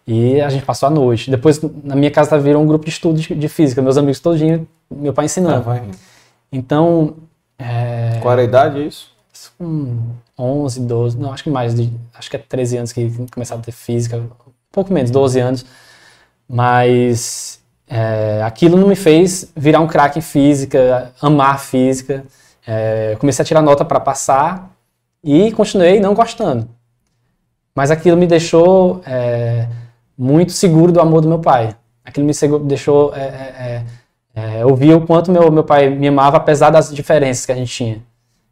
E 0.06 0.42
a 0.42 0.50
gente 0.50 0.66
passou 0.66 0.88
a 0.88 0.90
noite. 0.90 1.32
Depois, 1.32 1.62
na 1.84 1.96
minha 1.96 2.12
casa, 2.12 2.38
virou 2.38 2.62
um 2.62 2.68
grupo 2.68 2.86
de 2.86 2.92
estudo 2.92 3.20
de, 3.20 3.50
física. 3.50 3.82
Meus 3.82 3.98
amigos 3.98 4.20
todinho, 4.20 4.68
meu 4.92 5.14
pai 5.14 5.26
ensinando. 5.26 5.70
Ah. 5.70 5.82
Então, 6.52 7.16
é, 7.58 8.20
Qual 8.22 8.32
era 8.32 8.42
a 8.42 8.46
idade 8.46 8.86
isso? 8.86 9.14
com 9.58 9.98
11, 10.38 10.82
12, 10.82 11.18
não, 11.18 11.34
acho 11.34 11.44
que 11.44 11.50
mais, 11.50 11.74
de, 11.74 11.92
acho 12.14 12.30
que 12.30 12.36
é 12.36 12.40
13 12.40 12.78
anos 12.78 12.94
que 12.94 13.12
começaram 13.32 13.62
a 13.62 13.64
ter 13.64 13.72
física, 13.72 14.18
um 14.18 14.30
pouco 14.72 14.94
menos, 14.94 15.12
12 15.12 15.40
anos. 15.40 15.66
Mas 16.48 17.62
é, 17.88 18.42
aquilo 18.44 18.78
não 18.78 18.88
me 18.88 18.96
fez 18.96 19.52
virar 19.56 19.80
um 19.80 19.88
craque 19.88 20.20
em 20.20 20.22
física, 20.22 21.12
amar 21.22 21.60
física. 21.60 22.24
É, 22.66 23.16
comecei 23.20 23.44
a 23.44 23.46
tirar 23.46 23.62
nota 23.62 23.84
para 23.84 24.00
passar 24.00 24.72
e 25.24 25.52
continuei 25.52 26.00
não 26.00 26.14
gostando. 26.14 26.70
Mas 27.76 27.90
aquilo 27.90 28.18
me 28.18 28.28
deixou 28.28 29.02
é, 29.06 29.68
muito 30.24 30.54
seguro 30.54 30.92
do 30.92 31.02
amor 31.02 31.22
do 31.22 31.28
meu 31.28 31.40
pai. 31.40 31.76
Aquilo 32.04 32.26
me 32.26 32.34
deixou 32.64 33.14
é, 33.14 33.20
é, 33.20 33.26
é, 33.26 33.84
é, 34.36 34.64
eu 34.64 34.74
vi 34.76 34.94
o 34.94 35.06
quanto 35.06 35.32
meu, 35.32 35.52
meu 35.52 35.64
pai 35.64 35.90
me 35.90 36.08
amava, 36.08 36.38
apesar 36.38 36.70
das 36.70 36.94
diferenças 36.94 37.46
que 37.46 37.52
a 37.52 37.56
gente 37.56 37.72
tinha. 37.72 38.02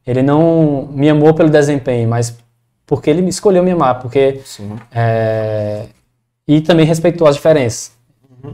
Ele 0.05 0.21
não 0.21 0.89
me 0.91 1.09
amou 1.09 1.33
pelo 1.33 1.49
desempenho, 1.49 2.09
mas 2.09 2.37
porque 2.85 3.09
ele 3.09 3.21
me 3.21 3.29
escolheu 3.29 3.63
me 3.63 3.71
amar, 3.71 3.99
porque 3.99 4.41
é, 4.93 5.85
e 6.45 6.59
também 6.59 6.85
respeitou 6.85 7.25
as 7.25 7.35
diferenças. 7.35 7.93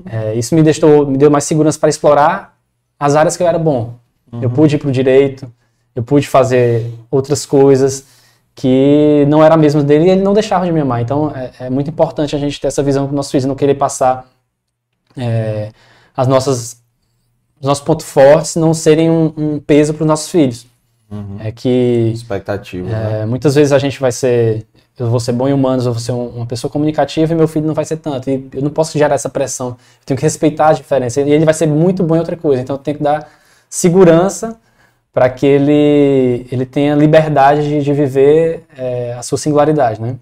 É, 0.06 0.35
isso 0.35 0.53
me 0.53 0.61
deixou, 0.61 1.07
me 1.07 1.18
deu 1.18 1.31
mais 1.31 1.45
segurança 1.45 1.80
para 1.80 1.89
explorar 1.89 2.56
as 2.99 3.15
áreas 3.15 3.35
que 3.35 3.41
eu 3.41 3.48
era 3.48 3.57
bom. 3.57 3.95
Eu 4.41 4.49
pude 4.49 4.76
ir 4.76 4.80
para 4.80 4.89
o 4.89 4.91
direito, 4.91 5.52
eu 5.95 6.03
pude 6.03 6.27
fazer 6.27 6.94
outras 7.10 7.45
coisas 7.45 8.06
que 8.60 9.24
não 9.30 9.44
era 9.44 9.56
mesmo 9.56 9.84
dele 9.84 10.06
e 10.06 10.10
ele 10.10 10.22
não 10.24 10.34
deixava 10.34 10.66
de 10.66 10.72
me 10.72 10.82
amar. 10.82 11.00
Então 11.02 11.32
é, 11.34 11.52
é 11.68 11.70
muito 11.70 11.90
importante 11.92 12.36
a 12.36 12.40
gente 12.40 12.60
ter 12.60 12.68
essa 12.68 12.82
visão 12.82 13.08
com 13.08 13.14
nossos 13.16 13.32
filhos, 13.32 13.46
não 13.46 13.54
querer 13.56 13.76
passar 13.76 14.28
é, 15.16 15.70
as 16.16 16.28
nossas 16.28 16.82
os 17.60 17.66
nossos 17.68 17.84
pontos 17.84 18.06
fortes 18.06 18.56
não 18.56 18.72
serem 18.74 19.10
um, 19.10 19.34
um 19.38 19.60
peso 19.60 19.94
para 19.94 20.04
os 20.04 20.08
nossos 20.08 20.30
filhos. 20.30 20.68
É 21.40 21.52
que 21.52 22.12
Expectativa. 22.14 22.90
é, 22.90 23.26
muitas 23.26 23.56
vezes 23.56 23.72
a 23.72 23.80
gente 23.80 24.00
vai 24.00 24.12
ser, 24.12 24.66
eu 25.00 25.10
vou 25.10 25.20
ser 25.20 25.32
bom 25.32 25.48
em 25.48 25.54
humanos, 25.54 25.86
eu 25.86 25.94
vou 25.94 26.02
ser 26.02 26.12
um- 26.12 26.28
uma 26.28 26.46
pessoa 26.46 26.70
comunicativa 26.70 27.32
e 27.32 27.36
meu 27.36 27.48
filho 27.48 27.66
não 27.66 27.74
vai 27.74 27.86
ser 27.86 27.98
tanto. 27.98 28.30
E 28.30 28.48
eu 28.54 28.62
não 28.62 28.70
posso 28.70 28.98
gerar 28.98 29.16
essa 29.16 29.30
pressão. 29.30 29.70
Eu 29.70 29.78
tenho 30.06 30.18
que 30.18 30.24
respeitar 30.24 30.68
a 30.70 30.74
diferença. 30.74 31.22
E 31.22 31.32
ele 31.32 31.46
vai 31.46 31.54
ser 31.54 31.66
muito 31.66 32.04
bom 32.04 32.16
em 32.16 32.20
outra 32.20 32.36
coisa. 32.36 32.62
Então 32.62 32.76
eu 32.76 32.80
tenho 32.80 32.98
que 32.98 33.04
dar 33.04 33.28
segurança 33.70 34.58
para 35.18 35.31
que 35.31 35.48
ele, 35.48 36.45
ele 36.52 36.64
tenha 36.64 36.94
liberdade 36.94 37.64
de, 37.68 37.81
de 37.81 37.91
viver 37.91 38.64
é, 38.77 39.14
a 39.14 39.23
sua 39.23 39.35
singularidade, 39.35 39.99
né? 39.99 40.15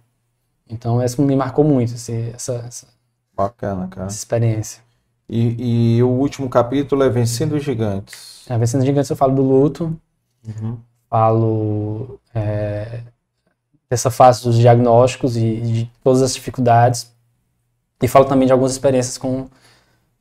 Então 0.69 1.03
isso 1.03 1.21
me 1.21 1.35
marcou 1.35 1.65
muito, 1.65 1.93
esse- 1.95 2.31
essa, 2.33 2.63
essa, 2.65 2.87
Bacana, 3.35 3.89
cara. 3.89 4.07
essa 4.07 4.15
experiência. 4.15 4.81
E, 5.27 5.97
e 5.97 6.01
o 6.03 6.07
último 6.07 6.47
capítulo 6.47 7.03
é 7.03 7.09
Vencendo 7.09 7.57
os 7.57 7.63
Gigantes. 7.65 8.45
A 8.49 8.57
Vencendo 8.57 8.85
Gigantes 8.85 9.09
eu 9.09 9.17
falo 9.17 9.35
do 9.35 9.41
luto, 9.41 9.93
Uhum. 10.47 10.77
falo 11.09 12.17
é, 12.33 13.01
dessa 13.89 14.09
fase 14.09 14.43
dos 14.45 14.55
diagnósticos 14.57 15.35
e 15.35 15.59
de 15.59 15.91
todas 16.01 16.21
as 16.21 16.33
dificuldades. 16.33 17.11
E 18.01 18.07
falo 18.07 18.23
também 18.23 18.45
de 18.45 18.53
algumas 18.53 18.71
experiências 18.71 19.17
com, 19.17 19.47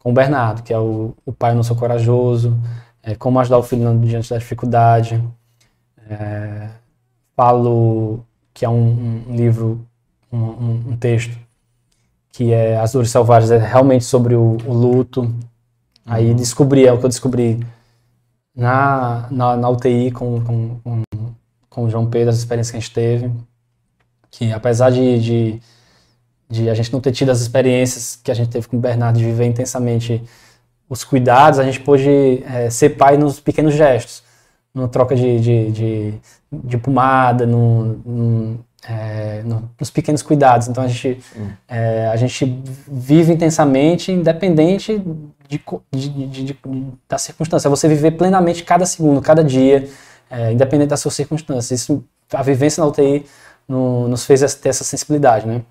com 0.00 0.10
o 0.10 0.12
Bernardo, 0.12 0.64
que 0.64 0.72
é 0.74 0.78
o, 0.80 1.14
o 1.24 1.32
pai 1.32 1.54
não 1.54 1.62
sou 1.62 1.76
corajoso, 1.76 2.58
é, 3.04 3.14
como 3.14 3.38
ajudar 3.40 3.58
o 3.58 3.62
filho 3.62 3.98
diante 4.00 4.30
da 4.30 4.38
dificuldade. 4.38 5.22
É, 6.08 6.68
falo 7.36 8.24
que 8.52 8.64
é 8.64 8.68
um, 8.68 8.74
um- 8.74 9.24
um 9.30 9.36
livro, 9.36 9.86
um, 10.32 10.38
um- 10.38 10.84
um 10.90 10.96
texto, 10.96 11.36
que 12.32 12.52
é 12.52 12.76
As 12.78 12.92
Dores 12.92 13.10
Selvagens, 13.10 13.50
é 13.50 13.58
realmente 13.58 14.04
sobre 14.04 14.34
o, 14.34 14.56
o 14.66 14.72
luto. 14.72 15.32
Aí 16.06 16.34
descobri, 16.34 16.86
é 16.86 16.92
o 16.92 16.98
que 16.98 17.04
eu 17.04 17.08
descobri 17.08 17.64
na, 18.54 19.28
na, 19.30 19.56
na 19.56 19.68
UTI 19.70 20.10
com, 20.10 20.40
com, 20.44 20.78
com, 20.80 21.02
com 21.70 21.84
o 21.84 21.90
João 21.90 22.06
Pedro, 22.08 22.30
as 22.30 22.36
experiências 22.38 22.70
que 22.70 22.76
a 22.76 22.80
gente 22.80 22.94
teve, 22.94 23.32
que 24.30 24.52
apesar 24.52 24.90
de, 24.90 25.18
de, 25.20 25.60
de 26.48 26.70
a 26.70 26.74
gente 26.74 26.92
não 26.92 27.00
ter 27.00 27.12
tido 27.12 27.30
as 27.30 27.40
experiências 27.40 28.16
que 28.22 28.30
a 28.30 28.34
gente 28.34 28.50
teve 28.50 28.68
com 28.68 28.76
o 28.76 28.80
Bernardo, 28.80 29.18
de 29.18 29.24
viver 29.24 29.46
intensamente 29.46 30.22
os 30.88 31.04
cuidados, 31.04 31.58
a 31.58 31.64
gente 31.64 31.80
pôde 31.80 32.42
é, 32.46 32.68
ser 32.70 32.90
pai 32.90 33.16
nos 33.16 33.40
pequenos 33.40 33.74
gestos, 33.74 34.22
numa 34.74 34.88
troca 34.88 35.14
de, 35.16 35.40
de, 35.40 35.72
de, 35.72 36.14
de 36.52 36.78
pomada, 36.78 37.46
no, 37.46 37.84
no, 38.04 38.64
é, 38.86 39.42
no, 39.44 39.70
nos 39.78 39.90
pequenos 39.90 40.22
cuidados. 40.22 40.68
Então 40.68 40.84
a 40.84 40.88
gente, 40.88 41.20
hum. 41.36 41.48
é, 41.68 42.08
a 42.08 42.16
gente 42.16 42.62
vive 42.86 43.32
intensamente, 43.32 44.12
independente 44.12 45.02
de, 45.48 45.58
de, 46.26 46.58
da 47.08 47.18
circunstância. 47.18 47.70
Você 47.70 47.88
viver 47.88 48.12
plenamente 48.12 48.62
cada 48.62 48.84
segundo, 48.84 49.20
cada 49.22 49.42
dia, 49.42 49.88
é, 50.30 50.52
independente 50.52 50.90
das 50.90 51.00
suas 51.00 51.14
circunstâncias. 51.14 51.82
Isso, 51.82 52.04
a 52.32 52.42
vivência 52.42 52.82
na 52.82 52.88
UTI 52.88 53.24
no, 53.66 54.08
nos 54.08 54.26
fez 54.26 54.54
ter 54.54 54.68
essa 54.68 54.84
sensibilidade, 54.84 55.46
né? 55.46 55.62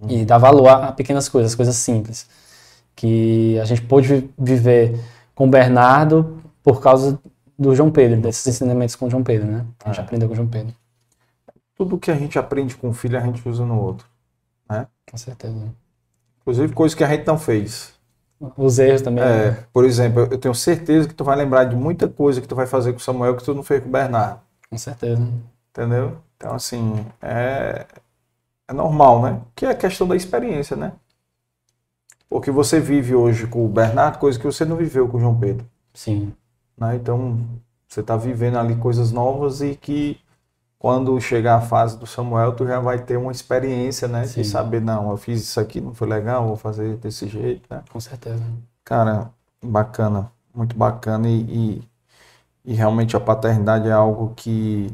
Hum. 0.00 0.06
E 0.08 0.24
dar 0.24 0.38
valor 0.38 0.68
a, 0.68 0.88
a 0.88 0.92
pequenas 0.92 1.28
coisas, 1.28 1.54
coisas 1.54 1.76
simples 1.76 2.26
que 2.94 3.58
a 3.58 3.64
gente 3.64 3.82
pôde 3.82 4.30
viver 4.38 4.98
com 5.34 5.46
o 5.46 5.50
Bernardo 5.50 6.42
por 6.62 6.80
causa 6.80 7.18
do 7.58 7.74
João 7.74 7.90
Pedro, 7.90 8.20
desses 8.20 8.46
ensinamentos 8.46 8.94
com 8.94 9.06
o 9.06 9.10
João 9.10 9.22
Pedro, 9.22 9.46
né? 9.46 9.66
A 9.84 9.88
gente 9.88 10.00
é. 10.00 10.02
aprendeu 10.02 10.28
com 10.28 10.34
o 10.34 10.36
João 10.36 10.48
Pedro. 10.48 10.74
Tudo 11.76 11.98
que 11.98 12.10
a 12.10 12.14
gente 12.14 12.38
aprende 12.38 12.76
com 12.76 12.90
o 12.90 12.92
filho, 12.92 13.18
a 13.18 13.20
gente 13.20 13.46
usa 13.48 13.64
no 13.64 13.80
outro, 13.80 14.06
né? 14.68 14.86
Com 15.10 15.16
certeza. 15.16 15.54
Inclusive 16.40 16.72
coisas 16.72 16.94
que 16.94 17.04
a 17.04 17.08
gente 17.08 17.26
não 17.26 17.38
fez. 17.38 17.94
Os 18.56 18.78
erros 18.78 19.02
também. 19.02 19.22
É, 19.22 19.50
né? 19.50 19.64
Por 19.72 19.84
exemplo, 19.84 20.22
eu 20.30 20.38
tenho 20.38 20.54
certeza 20.54 21.08
que 21.08 21.14
tu 21.14 21.22
vai 21.22 21.36
lembrar 21.36 21.64
de 21.64 21.76
muita 21.76 22.08
coisa 22.08 22.40
que 22.40 22.48
tu 22.48 22.56
vai 22.56 22.66
fazer 22.66 22.92
com 22.92 22.98
o 22.98 23.02
Samuel 23.02 23.36
que 23.36 23.44
tu 23.44 23.54
não 23.54 23.62
fez 23.62 23.80
com 23.80 23.88
o 23.88 23.92
Bernardo. 23.92 24.40
Com 24.68 24.76
certeza. 24.76 25.22
Entendeu? 25.70 26.18
Então, 26.36 26.54
assim, 26.54 27.06
é, 27.20 27.86
é 28.68 28.72
normal, 28.72 29.22
né? 29.22 29.40
Que 29.54 29.66
é 29.66 29.70
a 29.70 29.74
questão 29.74 30.08
da 30.08 30.16
experiência, 30.16 30.76
né? 30.76 30.92
Porque 32.32 32.50
você 32.50 32.80
vive 32.80 33.14
hoje 33.14 33.46
com 33.46 33.62
o 33.62 33.68
Bernardo 33.68 34.18
coisa 34.18 34.38
que 34.38 34.46
você 34.46 34.64
não 34.64 34.74
viveu 34.74 35.06
com 35.06 35.18
o 35.18 35.20
João 35.20 35.38
Pedro. 35.38 35.66
Sim. 35.92 36.32
Né? 36.78 36.96
Então, 36.96 37.38
você 37.86 38.00
está 38.00 38.16
vivendo 38.16 38.56
ali 38.56 38.74
coisas 38.74 39.12
novas 39.12 39.60
e 39.60 39.76
que 39.76 40.18
quando 40.78 41.20
chegar 41.20 41.56
a 41.56 41.60
fase 41.60 41.98
do 41.98 42.06
Samuel, 42.06 42.54
tu 42.54 42.66
já 42.66 42.80
vai 42.80 42.98
ter 42.98 43.18
uma 43.18 43.30
experiência, 43.30 44.08
né? 44.08 44.24
Sim. 44.24 44.40
De 44.40 44.48
saber, 44.48 44.80
não, 44.80 45.10
eu 45.10 45.16
fiz 45.18 45.42
isso 45.42 45.60
aqui, 45.60 45.78
não 45.78 45.92
foi 45.92 46.08
legal, 46.08 46.46
vou 46.46 46.56
fazer 46.56 46.96
desse 46.96 47.28
jeito, 47.28 47.62
né? 47.68 47.82
Com 47.92 48.00
certeza. 48.00 48.42
Cara, 48.82 49.30
bacana, 49.62 50.32
muito 50.54 50.74
bacana 50.74 51.28
e, 51.28 51.42
e, 51.42 51.88
e 52.64 52.74
realmente 52.74 53.14
a 53.14 53.20
paternidade 53.20 53.88
é 53.88 53.92
algo 53.92 54.32
que 54.34 54.90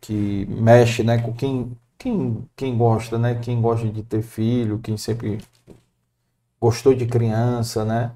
que 0.00 0.46
mexe, 0.48 1.04
né, 1.04 1.18
com 1.18 1.32
quem, 1.32 1.70
quem, 1.96 2.48
quem 2.56 2.76
gosta, 2.76 3.16
né, 3.16 3.36
quem 3.36 3.60
gosta 3.60 3.88
de 3.88 4.02
ter 4.02 4.20
filho, 4.20 4.80
quem 4.80 4.96
sempre 4.96 5.38
gostou 6.62 6.94
de 6.94 7.06
criança, 7.06 7.84
né? 7.84 8.12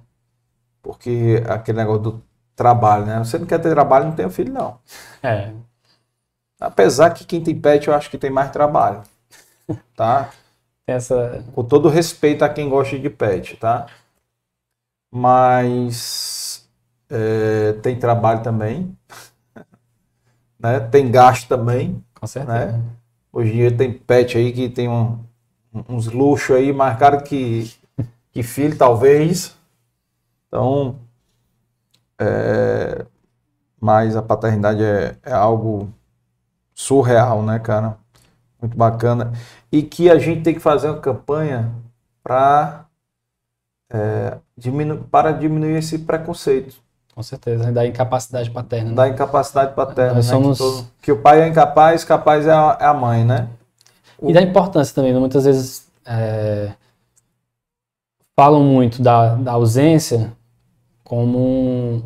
Porque 0.81 1.43
aquele 1.49 1.79
negócio 1.79 2.03
do 2.03 2.23
trabalho, 2.55 3.05
né? 3.05 3.19
Você 3.19 3.41
não 3.41 3.47
quer 3.47 3.59
ter 3.59 3.71
trabalho, 3.71 4.05
não 4.05 4.13
tem 4.15 4.31
filho, 4.31 4.53
não. 4.53 4.79
É. 5.21 5.53
Apesar 6.61 7.11
que 7.11 7.25
quem 7.25 7.43
tem 7.43 7.61
pet, 7.61 7.89
eu 7.89 7.95
acho 7.95 8.09
que 8.09 8.17
tem 8.17 8.31
mais 8.31 8.53
trabalho, 8.53 9.03
tá? 9.97 10.31
Essa... 10.87 11.45
Com 11.57 11.65
todo 11.65 11.89
respeito 11.89 12.45
a 12.45 12.49
quem 12.49 12.69
gosta 12.69 12.97
de 12.97 13.11
pet, 13.11 13.57
tá? 13.57 13.87
Mas 15.13 16.69
é, 17.11 17.73
tem 17.83 17.99
trabalho 17.99 18.45
também, 18.45 18.97
né? 20.57 20.79
Tem 20.79 21.11
gasto 21.11 21.49
também. 21.49 22.01
Com 22.15 22.29
certeza. 22.29 22.73
Né? 22.77 22.83
Hoje 23.33 23.51
em 23.51 23.57
dia 23.57 23.77
tem 23.77 23.93
pet 23.93 24.39
aí 24.39 24.53
que 24.53 24.69
tem 24.69 24.89
um, 24.89 25.19
uns 25.89 26.07
luxos 26.07 26.55
aí 26.55 26.73
mais 26.73 26.97
caro 26.97 27.25
que 27.25 27.75
que 28.37 28.43
filho, 28.43 28.77
talvez. 28.77 29.57
Então, 30.47 30.97
é, 32.21 33.07
mas 33.81 34.15
a 34.15 34.21
paternidade 34.21 34.85
é, 34.85 35.17
é 35.23 35.33
algo 35.33 35.89
surreal, 36.75 37.43
né, 37.43 37.59
cara? 37.59 37.97
Muito 38.61 38.77
bacana. 38.77 39.33
E 39.73 39.83
que 39.83 40.11
a 40.11 40.19
gente 40.19 40.43
tem 40.43 40.53
que 40.53 40.61
fazer 40.61 40.91
uma 40.91 41.01
campanha 41.01 41.73
para 42.23 42.85
é, 43.91 44.37
diminu 44.55 44.99
para 45.11 45.33
diminuir 45.33 45.79
esse 45.79 46.01
preconceito. 46.01 46.77
Com 47.15 47.23
certeza, 47.23 47.73
da 47.73 47.87
incapacidade 47.87 48.51
paterna. 48.51 48.91
Né? 48.91 48.97
Da 48.97 49.09
incapacidade 49.09 49.75
paterna. 49.75 50.17
Nós 50.17 50.27
né? 50.27 50.31
somos... 50.31 50.59
que, 50.59 50.65
todo, 50.65 50.87
que, 51.01 51.13
o 51.13 51.23
pai 51.23 51.41
é 51.41 51.49
incapaz, 51.49 52.05
capaz 52.05 52.47
é 52.47 52.53
a, 52.53 52.77
é 52.79 52.85
a 52.85 52.93
mãe, 52.93 53.25
né? 53.25 53.49
E 54.23 54.31
da 54.35 54.43
importância 54.43 54.95
também, 54.95 55.15
né? 55.15 55.19
muitas 55.19 55.47
vezes 55.47 55.87
é, 56.05 56.73
falam 58.37 58.63
muito 58.63 59.03
da, 59.03 59.35
da 59.35 59.53
ausência 59.53 60.33
como 61.03 62.05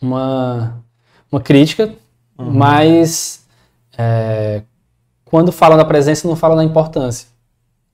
uma, 0.00 0.82
uma 1.30 1.40
crítica, 1.40 1.92
uhum. 2.38 2.50
mas 2.50 3.44
é, 3.98 4.62
quando 5.24 5.52
falam 5.52 5.76
da 5.76 5.84
presença 5.84 6.26
não 6.26 6.34
falam 6.34 6.56
da 6.56 6.64
importância. 6.64 7.28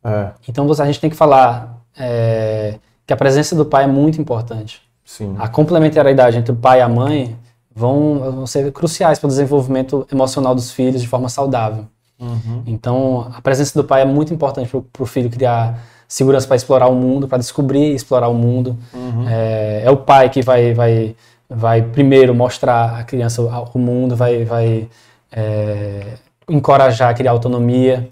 É. 0.04 0.30
Então 0.48 0.66
você, 0.68 0.82
a 0.82 0.86
gente 0.86 1.00
tem 1.00 1.10
que 1.10 1.16
falar 1.16 1.82
é, 1.98 2.78
que 3.04 3.12
a 3.12 3.16
presença 3.16 3.56
do 3.56 3.66
pai 3.66 3.84
é 3.84 3.88
muito 3.88 4.20
importante. 4.20 4.80
Sim. 5.04 5.34
A 5.38 5.48
complementariedade 5.48 6.38
entre 6.38 6.52
o 6.52 6.56
pai 6.56 6.78
e 6.78 6.82
a 6.82 6.88
mãe 6.88 7.36
vão, 7.74 8.18
vão 8.18 8.46
ser 8.46 8.70
cruciais 8.72 9.18
para 9.18 9.26
o 9.26 9.30
desenvolvimento 9.30 10.06
emocional 10.12 10.54
dos 10.54 10.70
filhos 10.70 11.02
de 11.02 11.08
forma 11.08 11.28
saudável. 11.28 11.86
Uhum. 12.18 12.62
Então, 12.66 13.30
a 13.34 13.40
presença 13.42 13.80
do 13.80 13.86
pai 13.86 14.02
é 14.02 14.04
muito 14.04 14.32
importante 14.32 14.70
para 14.70 15.02
o 15.02 15.06
filho 15.06 15.28
criar 15.28 15.78
segurança 16.08 16.46
para 16.46 16.56
explorar 16.56 16.88
o 16.88 16.94
mundo, 16.94 17.26
para 17.26 17.38
descobrir 17.38 17.92
e 17.92 17.94
explorar 17.94 18.28
o 18.28 18.34
mundo. 18.34 18.76
Uhum. 18.94 19.28
É, 19.28 19.82
é, 19.84 19.90
o 19.90 19.96
pai 19.96 20.30
que 20.30 20.42
vai, 20.42 20.72
vai, 20.72 21.16
vai 21.48 21.82
primeiro 21.82 22.34
mostrar 22.34 23.00
a 23.00 23.04
criança 23.04 23.42
o 23.42 23.78
mundo, 23.78 24.14
vai, 24.14 24.44
vai 24.44 24.88
é, 25.32 26.14
encorajar 26.48 27.10
a 27.10 27.14
criar 27.14 27.32
autonomia. 27.32 28.08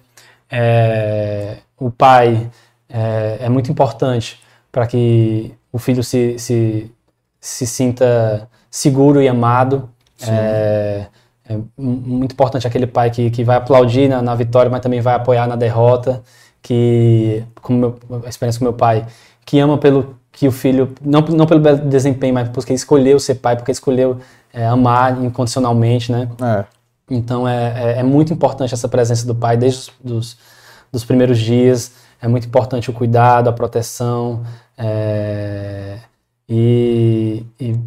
É, 0.51 1.59
o 1.79 1.91
pai 1.91 2.51
é, 2.89 3.39
é 3.43 3.49
muito 3.49 3.71
importante 3.71 4.41
para 4.73 4.87
que 4.87 5.55
o 5.73 5.79
filho 5.79 6.03
se, 6.03 6.39
se, 6.39 6.91
se 7.41 7.66
sinta 7.66 8.49
seguro 8.71 9.23
e 9.23 9.29
amado. 9.29 9.89
É, 10.27 11.07
é, 11.47 11.59
muito 11.77 12.33
importante 12.33 12.66
aquele 12.66 12.87
pai 12.87 13.11
que, 13.11 13.31
que 13.31 13.45
vai 13.45 13.57
aplaudir 13.57 14.09
na, 14.09 14.23
na 14.23 14.35
vitória, 14.35 14.71
mas 14.71 14.81
também 14.81 15.01
vai 15.01 15.15
apoiar 15.15 15.47
na 15.47 15.57
derrota 15.57 16.23
que, 16.65 17.45
como 17.61 17.95
a 18.24 18.28
experiência 18.28 18.59
com 18.59 18.65
meu 18.65 18.73
pai, 18.73 19.07
que 19.45 19.61
ama 19.61 19.77
pelo 19.77 20.16
que 20.32 20.49
o 20.49 20.53
filho, 20.53 20.95
não, 21.03 21.20
não 21.20 21.47
pelo 21.47 21.61
desempenho, 21.77 22.32
mas 22.32 22.49
porque 22.49 22.73
escolheu 22.73 23.20
ser 23.20 23.36
pai, 23.36 23.55
porque 23.55 23.70
escolheu 23.70 24.19
é, 24.53 24.66
amar 24.66 25.23
incondicionalmente, 25.23 26.11
né? 26.11 26.27
É. 26.43 26.65
Então 27.11 27.47
é, 27.47 27.97
é, 27.97 27.99
é, 27.99 28.03
muito 28.03 28.32
importante 28.32 28.73
essa 28.73 28.89
presença 28.89 29.27
do 29.27 29.35
pai 29.35 29.59
desde 29.59 29.81
os 29.81 29.93
dos, 30.03 30.39
dos 30.91 31.05
primeiros 31.05 31.39
dias, 31.39 31.93
é 32.20 32.27
muito 32.27 32.47
importante 32.47 32.89
o 32.89 32.95
cuidado, 32.95 33.51
a 33.51 33.53
proteção, 33.53 34.43
é, 34.78 35.99
e, 36.49 37.45
e 37.61 37.78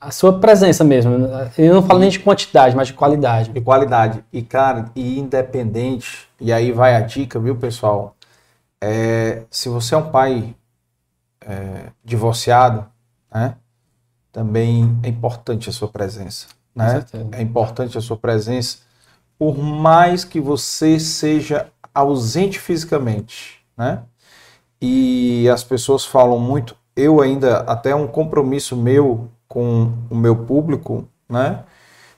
a 0.00 0.10
sua 0.10 0.38
presença 0.38 0.82
mesmo. 0.82 1.12
Eu 1.58 1.74
não 1.74 1.82
falo 1.82 2.00
nem 2.00 2.08
de 2.08 2.18
quantidade, 2.18 2.74
mas 2.74 2.88
de 2.88 2.94
qualidade. 2.94 3.50
De 3.50 3.60
qualidade. 3.60 4.24
E, 4.32 4.42
cara, 4.42 4.86
e 4.94 5.18
independente, 5.18 6.26
e 6.40 6.52
aí 6.52 6.72
vai 6.72 6.94
a 6.94 7.00
dica, 7.00 7.38
viu, 7.38 7.56
pessoal? 7.56 8.13
É, 8.86 9.44
se 9.50 9.70
você 9.70 9.94
é 9.94 9.96
um 9.96 10.10
pai 10.10 10.54
é, 11.40 11.86
divorciado, 12.04 12.86
né, 13.34 13.56
também 14.30 14.98
é 15.02 15.08
importante 15.08 15.70
a 15.70 15.72
sua 15.72 15.88
presença. 15.88 16.48
Né? 16.74 17.02
É 17.32 17.40
importante 17.40 17.96
a 17.96 18.00
sua 18.02 18.18
presença, 18.18 18.78
por 19.38 19.56
mais 19.56 20.22
que 20.22 20.38
você 20.38 21.00
seja 21.00 21.68
ausente 21.94 22.58
fisicamente. 22.58 23.64
Né? 23.74 24.02
E 24.82 25.48
as 25.48 25.64
pessoas 25.64 26.04
falam 26.04 26.38
muito, 26.38 26.76
eu 26.94 27.22
ainda, 27.22 27.60
até 27.60 27.94
um 27.94 28.06
compromisso 28.06 28.76
meu 28.76 29.30
com 29.48 29.94
o 30.10 30.14
meu 30.14 30.36
público, 30.44 31.08
né? 31.28 31.64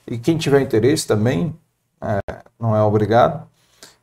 E 0.07 0.19
quem 0.19 0.37
tiver 0.37 0.61
interesse 0.61 1.07
também, 1.07 1.55
é, 2.01 2.19
não 2.59 2.75
é 2.75 2.83
obrigado 2.83 3.47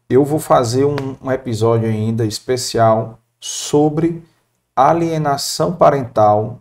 eu 0.09 0.23
vou 0.23 0.39
fazer 0.39 0.85
um, 0.85 0.95
um 1.21 1.31
episódio 1.31 1.87
ainda 1.89 2.25
especial 2.25 3.19
sobre 3.39 4.23
alienação 4.75 5.73
parental, 5.73 6.59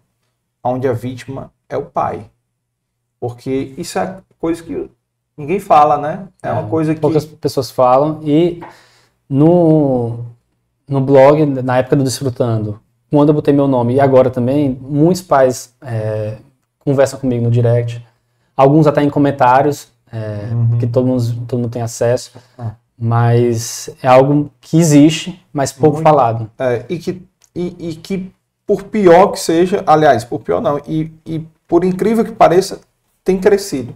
onde 0.62 0.86
a 0.88 0.92
vítima 0.92 1.50
é 1.68 1.76
o 1.76 1.84
pai. 1.86 2.26
Porque 3.20 3.74
isso 3.76 3.98
é 3.98 4.18
coisa 4.38 4.62
que 4.62 4.90
ninguém 5.36 5.60
fala, 5.60 5.96
né? 5.98 6.26
É, 6.42 6.48
é 6.48 6.52
uma 6.52 6.68
coisa 6.68 6.94
que. 6.94 7.00
Poucas 7.00 7.24
pessoas 7.24 7.70
falam. 7.70 8.20
E 8.22 8.62
no, 9.28 10.18
no 10.88 11.00
blog, 11.00 11.44
na 11.46 11.78
época 11.78 11.96
do 11.96 12.04
Desfrutando, 12.04 12.80
quando 13.10 13.28
eu 13.28 13.34
botei 13.34 13.54
meu 13.54 13.68
nome 13.68 13.94
e 13.94 14.00
agora 14.00 14.30
também, 14.30 14.76
muitos 14.80 15.22
pais 15.22 15.74
é, 15.80 16.38
conversam 16.80 17.18
comigo 17.20 17.44
no 17.44 17.50
direct. 17.50 18.04
Alguns 18.56 18.86
até 18.86 19.02
em 19.02 19.10
comentários, 19.10 19.88
é, 20.10 20.48
Uhum. 20.52 20.78
que 20.78 20.86
todo 20.86 21.06
mundo, 21.06 21.22
todo 21.46 21.60
mundo 21.60 21.70
tem 21.70 21.80
acesso. 21.82 22.32
Ah. 22.58 22.72
Mas 23.04 23.90
é 24.00 24.06
algo 24.06 24.48
que 24.60 24.78
existe, 24.78 25.44
mas 25.52 25.72
pouco 25.72 25.96
Muito. 25.96 26.06
falado. 26.08 26.48
É, 26.56 26.84
e, 26.88 27.00
que, 27.00 27.20
e, 27.52 27.88
e 27.88 27.94
que, 27.96 28.32
por 28.64 28.84
pior 28.84 29.32
que 29.32 29.40
seja, 29.40 29.82
aliás, 29.84 30.22
por 30.22 30.38
pior 30.38 30.60
não, 30.60 30.80
e, 30.86 31.12
e 31.26 31.44
por 31.66 31.82
incrível 31.82 32.24
que 32.24 32.30
pareça, 32.30 32.80
tem 33.24 33.40
crescido. 33.40 33.92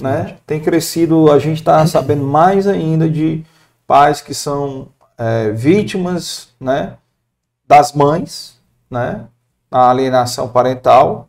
Né? 0.00 0.36
Tem 0.46 0.60
crescido, 0.60 1.32
a 1.32 1.40
gente 1.40 1.58
está 1.58 1.84
sabendo 1.88 2.22
mais 2.22 2.68
ainda 2.68 3.10
de 3.10 3.44
pais 3.84 4.20
que 4.20 4.32
são 4.32 4.90
é, 5.18 5.50
vítimas 5.50 6.50
né, 6.60 6.96
das 7.66 7.92
mães, 7.94 8.60
né, 8.88 9.24
a 9.68 9.90
alienação 9.90 10.48
parental, 10.48 11.28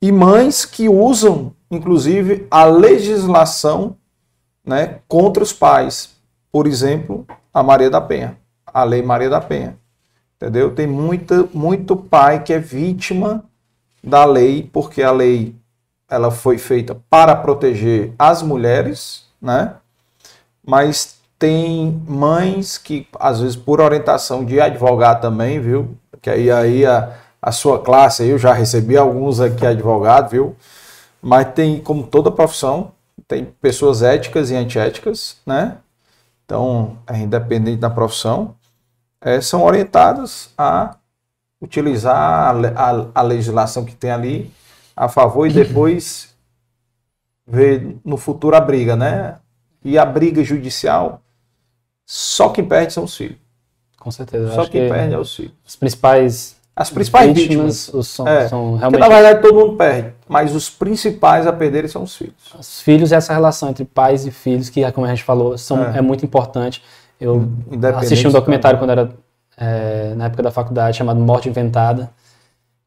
e 0.00 0.10
mães 0.10 0.64
que 0.64 0.88
usam, 0.88 1.52
inclusive, 1.70 2.46
a 2.50 2.64
legislação 2.64 3.94
né, 4.64 5.00
contra 5.06 5.42
os 5.42 5.52
pais. 5.52 6.13
Por 6.54 6.68
exemplo, 6.68 7.26
a 7.52 7.64
Maria 7.64 7.90
da 7.90 8.00
Penha, 8.00 8.38
a 8.64 8.84
Lei 8.84 9.02
Maria 9.02 9.28
da 9.28 9.40
Penha. 9.40 9.76
Entendeu? 10.36 10.72
Tem 10.72 10.86
muita, 10.86 11.48
muito 11.52 11.96
pai 11.96 12.44
que 12.44 12.52
é 12.52 12.60
vítima 12.60 13.42
da 14.00 14.24
lei, 14.24 14.70
porque 14.72 15.02
a 15.02 15.10
lei 15.10 15.56
ela 16.08 16.30
foi 16.30 16.56
feita 16.56 16.96
para 17.10 17.34
proteger 17.34 18.12
as 18.16 18.40
mulheres, 18.40 19.24
né? 19.42 19.74
Mas 20.64 21.16
tem 21.40 22.00
mães 22.06 22.78
que, 22.78 23.04
às 23.18 23.40
vezes, 23.40 23.56
por 23.56 23.80
orientação 23.80 24.44
de 24.44 24.60
advogado 24.60 25.22
também, 25.22 25.58
viu? 25.58 25.96
Que 26.22 26.30
aí, 26.30 26.52
aí 26.52 26.86
a, 26.86 27.16
a 27.42 27.50
sua 27.50 27.80
classe, 27.80 28.24
eu 28.28 28.38
já 28.38 28.52
recebi 28.52 28.96
alguns 28.96 29.40
aqui 29.40 29.66
advogado, 29.66 30.30
viu? 30.30 30.54
Mas 31.20 31.52
tem, 31.52 31.80
como 31.80 32.06
toda 32.06 32.30
profissão, 32.30 32.92
tem 33.26 33.44
pessoas 33.44 34.04
éticas 34.04 34.52
e 34.52 34.54
antiéticas, 34.54 35.38
né? 35.44 35.78
Então, 36.44 36.98
é 37.06 37.18
independente 37.18 37.78
da 37.78 37.88
profissão, 37.90 38.54
é, 39.20 39.40
são 39.40 39.62
orientadas 39.62 40.50
a 40.58 40.96
utilizar 41.60 42.14
a, 42.16 42.50
a- 42.90 43.06
a 43.14 43.22
legislação 43.22 43.84
que 43.84 43.94
tem 43.94 44.10
ali 44.10 44.52
a 44.94 45.08
favor 45.08 45.46
e 45.46 45.52
depois 45.52 46.34
ver 47.46 47.96
no 48.04 48.16
futuro 48.16 48.54
a 48.56 48.60
briga, 48.60 48.94
né? 48.96 49.38
E 49.82 49.98
a 49.98 50.04
briga 50.04 50.42
judicial, 50.44 51.22
só 52.06 52.48
quem 52.50 52.66
perde 52.66 52.92
são 52.92 53.04
os 53.04 53.16
filhos. 53.16 53.38
Com 53.98 54.10
certeza. 54.10 54.52
Só 54.54 54.66
quem 54.66 54.82
que 54.82 54.88
perde 54.88 55.14
é 55.14 55.18
os 55.18 55.34
filhos. 55.34 55.52
As 55.66 55.76
principais, 55.76 56.56
As 56.76 56.90
principais 56.90 57.32
vítimas, 57.32 57.88
os- 57.94 58.08
são, 58.08 58.26
é, 58.26 58.48
são 58.48 58.62
porque 58.70 58.78
realmente 58.80 59.00
na 59.00 59.08
verdade 59.08 59.42
todo 59.42 59.54
mundo 59.54 59.76
perde, 59.76 60.12
mas 60.28 60.54
os 60.54 60.68
principais 60.68 61.46
a 61.46 61.52
perderem 61.52 61.88
são 61.88 62.02
os 62.02 62.16
filhos. 62.16 62.34
os 62.58 62.80
filhos 62.80 63.12
e 63.12 63.14
essa 63.14 63.32
relação 63.32 63.68
entre 63.70 63.84
pais 63.84 64.26
e 64.26 64.30
filhos, 64.32 64.68
que, 64.68 64.90
como 64.92 65.06
a 65.06 65.10
gente 65.10 65.22
falou, 65.22 65.56
são, 65.56 65.84
É. 65.94 65.98
é. 65.98 66.00
muito 66.00 66.24
importante. 66.24 66.82
Eu 67.20 67.48
assisti 67.96 68.26
um 68.26 68.30
do 68.30 68.34
documentário 68.34 68.78
quando 68.78 68.90
era 68.90 69.10
é, 69.56 70.14
na 70.16 70.24
época 70.24 70.42
da 70.42 70.50
faculdade 70.50 70.96
chamado 70.96 71.20
Morte 71.20 71.48
Inventada, 71.48 72.10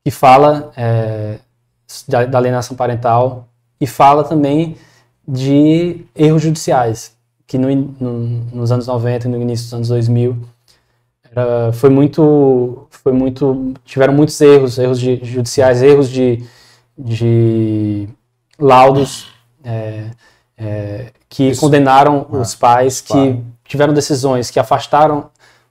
que 0.04 0.12
fala 0.12 0.70
é, 0.76 1.38
da, 2.10 2.26
da 2.26 2.38
alienação 2.38 2.76
parental 2.76 3.48
e 3.80 3.88
fala 3.88 4.26
também 4.26 4.76
de 5.26 6.06
erros 6.14 6.42
judiciais, 6.42 7.14
que 7.48 7.58
no 7.58 7.74
no- 8.00 8.42
nos 8.54 8.70
anos 8.72 8.88
90 8.88 9.28
e 9.28 9.32
no 9.32 9.42
início 9.42 9.66
dos 9.68 9.74
anos 9.74 9.88
2000 9.88 10.38
era- 11.40 11.72
foi 11.74 11.90
muito, 11.90 12.88
foi 12.90 13.12
muito, 13.14 13.74
tiveram 13.86 14.14
muitos 14.14 14.40
erros, 14.42 14.78
erros 14.80 15.00
de, 15.00 15.20
judiciais, 15.24 15.82
erros 15.84 16.10
de, 16.10 16.44
de 16.98 18.08
laudos 18.60 19.28
é, 19.64 20.06
é, 20.58 21.12
que 21.30 21.50
Isso. 21.50 21.62
condenaram 21.62 22.26
Ah, 22.32 22.38
os 22.38 22.56
pais, 22.56 23.02
que 23.02 23.14
claro. 23.14 23.44
tiveram 23.66 23.94
decisões 23.94 24.50
que 24.50 24.60
afastaram 24.60 25.26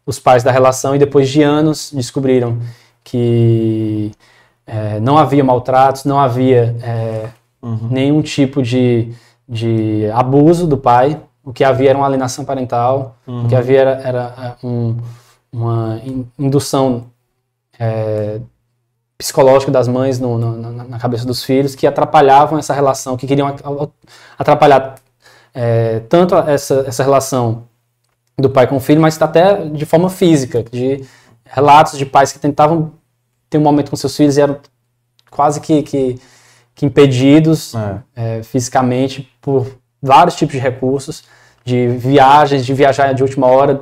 os 0.04 0.18
pais 0.20 0.44
da 0.44 0.52
relação 0.52 0.94
e 0.94 0.98
depois 0.98 1.28
de 1.28 1.42
anos 1.42 1.90
descobriram 1.92 2.58
que 3.02 4.12
é, 4.66 5.00
não 5.00 5.16
havia 5.18 5.42
maltratos, 5.44 6.04
não 6.04 6.18
havia 6.18 6.76
é, 6.82 7.28
Uhum. 7.62 7.88
nenhum 7.90 8.22
tipo 8.22 8.62
de, 8.62 9.12
de 9.48 10.08
abuso 10.14 10.66
do 10.68 10.76
pai. 10.76 11.18
O 11.42 11.52
que 11.52 11.64
havia 11.64 11.90
era 11.90 11.98
uma 11.98 12.06
alienação 12.06 12.44
parental, 12.44 13.16
o 13.26 13.48
que 13.48 13.54
Uhum. 13.54 13.58
havia 13.60 13.80
era, 13.80 13.90
era, 14.04 14.34
é, 14.62 14.66
um- 14.66 14.96
uma 15.56 16.00
in- 16.04 16.26
indução 16.38 17.06
é, 17.78 18.40
psicológica 19.18 19.72
das 19.72 19.88
mães 19.88 20.18
no- 20.20 20.38
no- 20.38 20.72
na, 20.84 20.98
cabeça 20.98 21.24
dos 21.24 21.42
filhos 21.42 21.74
que 21.74 21.86
atrapalhavam 21.86 22.58
essa 22.58 22.74
relação, 22.74 23.16
que 23.16 23.26
queriam 23.26 23.54
atrapalhar 24.38 24.96
é, 25.54 26.00
tanto 26.00 26.34
essa, 26.36 26.84
essa 26.86 27.02
relação 27.02 27.64
do 28.38 28.50
pai 28.50 28.66
com 28.66 28.76
o 28.76 28.80
filho, 28.80 29.00
mas 29.00 29.20
até 29.20 29.64
de 29.64 29.86
forma 29.86 30.10
física, 30.10 30.62
de 30.62 31.02
relatos 31.44 31.96
de 31.96 32.04
pais 32.04 32.30
que 32.32 32.38
tentavam 32.38 32.92
ter 33.48 33.56
um 33.56 33.62
momento 33.62 33.88
com 33.88 33.96
seus 33.96 34.14
filhos 34.14 34.36
e 34.36 34.42
eram 34.42 34.58
quase 35.30 35.60
que, 35.62 35.82
que, 35.82 36.20
que 36.74 36.84
impedidos 36.84 37.74
É. 37.74 38.02
é, 38.14 38.42
fisicamente 38.42 39.30
por 39.40 39.66
vários 40.02 40.36
tipos 40.36 40.52
de 40.54 40.60
recursos, 40.60 41.24
de 41.66 41.88
viagens, 41.88 42.64
de 42.64 42.72
viajar 42.72 43.12
de 43.12 43.22
última 43.24 43.48
hora 43.48 43.80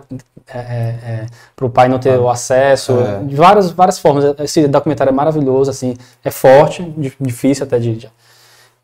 para 1.55 1.67
o 1.67 1.71
pai 1.71 1.87
não 1.89 1.99
ter 1.99 2.19
o 2.19 2.29
acesso, 2.31 2.99
É. 3.01 3.23
de 3.25 3.37
várias, 3.37 3.71
várias 3.71 3.99
formas. 3.99 4.25
Esse 4.41 4.67
documentário 4.67 5.11
é 5.11 5.13
maravilhoso, 5.15 5.71
assim, 5.71 5.95
é 6.25 6.31
forte, 6.31 6.83
di- 6.97 7.13
difícil 7.21 7.65
até 7.67 7.79
de, 7.79 7.95
de- 7.97 8.11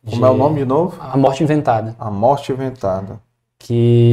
Como 0.08 0.24
é 0.26 0.30
o 0.30 0.36
nome 0.36 0.60
de 0.60 0.64
novo? 0.66 0.96
A 1.00 1.16
Morte 1.16 1.42
Inventada. 1.42 1.96
A 1.98 2.10
Morte 2.10 2.52
Inventada. 2.52 3.18
Que 3.58 4.12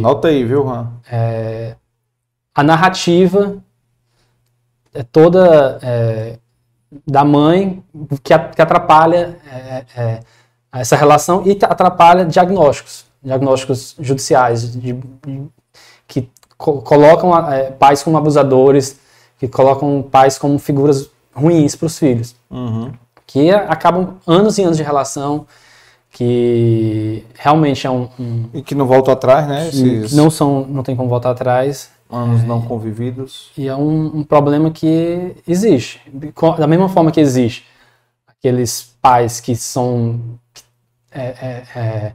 Nota 0.00 0.28
aí, 0.28 0.44
viu, 0.44 0.62
Juan? 0.64 0.88
é, 1.10 1.74
a 2.54 2.62
narrativa 2.62 3.56
é 4.94 5.02
toda 5.02 5.78
é, 5.82 6.38
da 7.06 7.24
mãe 7.24 7.82
que 8.22 8.32
atrapalha 8.34 9.36
é, 9.50 9.84
é, 9.96 10.20
essa 10.72 10.96
relação 10.96 11.42
e 11.46 11.52
atrapalha 11.62 12.24
diagnósticos, 12.24 13.04
diagnósticos 13.22 13.94
judiciais, 14.00 14.72
de- 14.74 14.92
de- 14.92 15.46
que 16.08 16.28
co- 16.58 16.82
colocam 16.82 17.36
é, 17.50 17.70
pais 17.70 18.02
como 18.02 18.16
abusadores, 18.18 18.98
que 19.38 19.48
colocam 19.48 20.02
pais 20.02 20.38
como 20.38 20.58
figuras 20.58 21.08
ruins 21.34 21.74
para 21.76 21.86
os 21.86 21.98
filhos, 21.98 22.34
Uhum. 22.50 22.92
que 23.26 23.50
a- 23.50 23.64
acabam 23.70 24.16
anos 24.26 24.58
e 24.58 24.62
anos 24.62 24.76
de 24.76 24.82
relação, 24.82 25.46
que 26.10 27.24
realmente 27.34 27.86
é 27.86 27.90
um, 27.90 28.08
um 28.20 28.44
E 28.52 28.60
que 28.62 28.74
não 28.74 28.86
volta 28.86 29.12
atrás, 29.12 29.46
né? 29.48 29.68
Esses 29.68 30.12
não 30.12 30.30
são, 30.30 30.66
não 30.66 30.82
tem 30.82 30.94
como 30.94 31.08
voltar 31.08 31.30
atrás. 31.30 31.90
anos 32.10 32.44
não 32.44 32.60
convividos. 32.60 33.50
E 33.56 33.66
é 33.68 33.74
um, 33.74 34.18
um 34.18 34.22
problema 34.22 34.70
que 34.70 35.34
existe. 35.48 35.98
Da 36.58 36.66
mesma 36.66 36.86
forma 36.90 37.10
que 37.10 37.18
existe 37.20 37.64
aqueles 38.28 38.94
pais 39.00 39.40
que 39.40 39.56
são 39.56 40.20
é, 41.10 41.22
é, 41.22 41.64
é, 41.74 42.12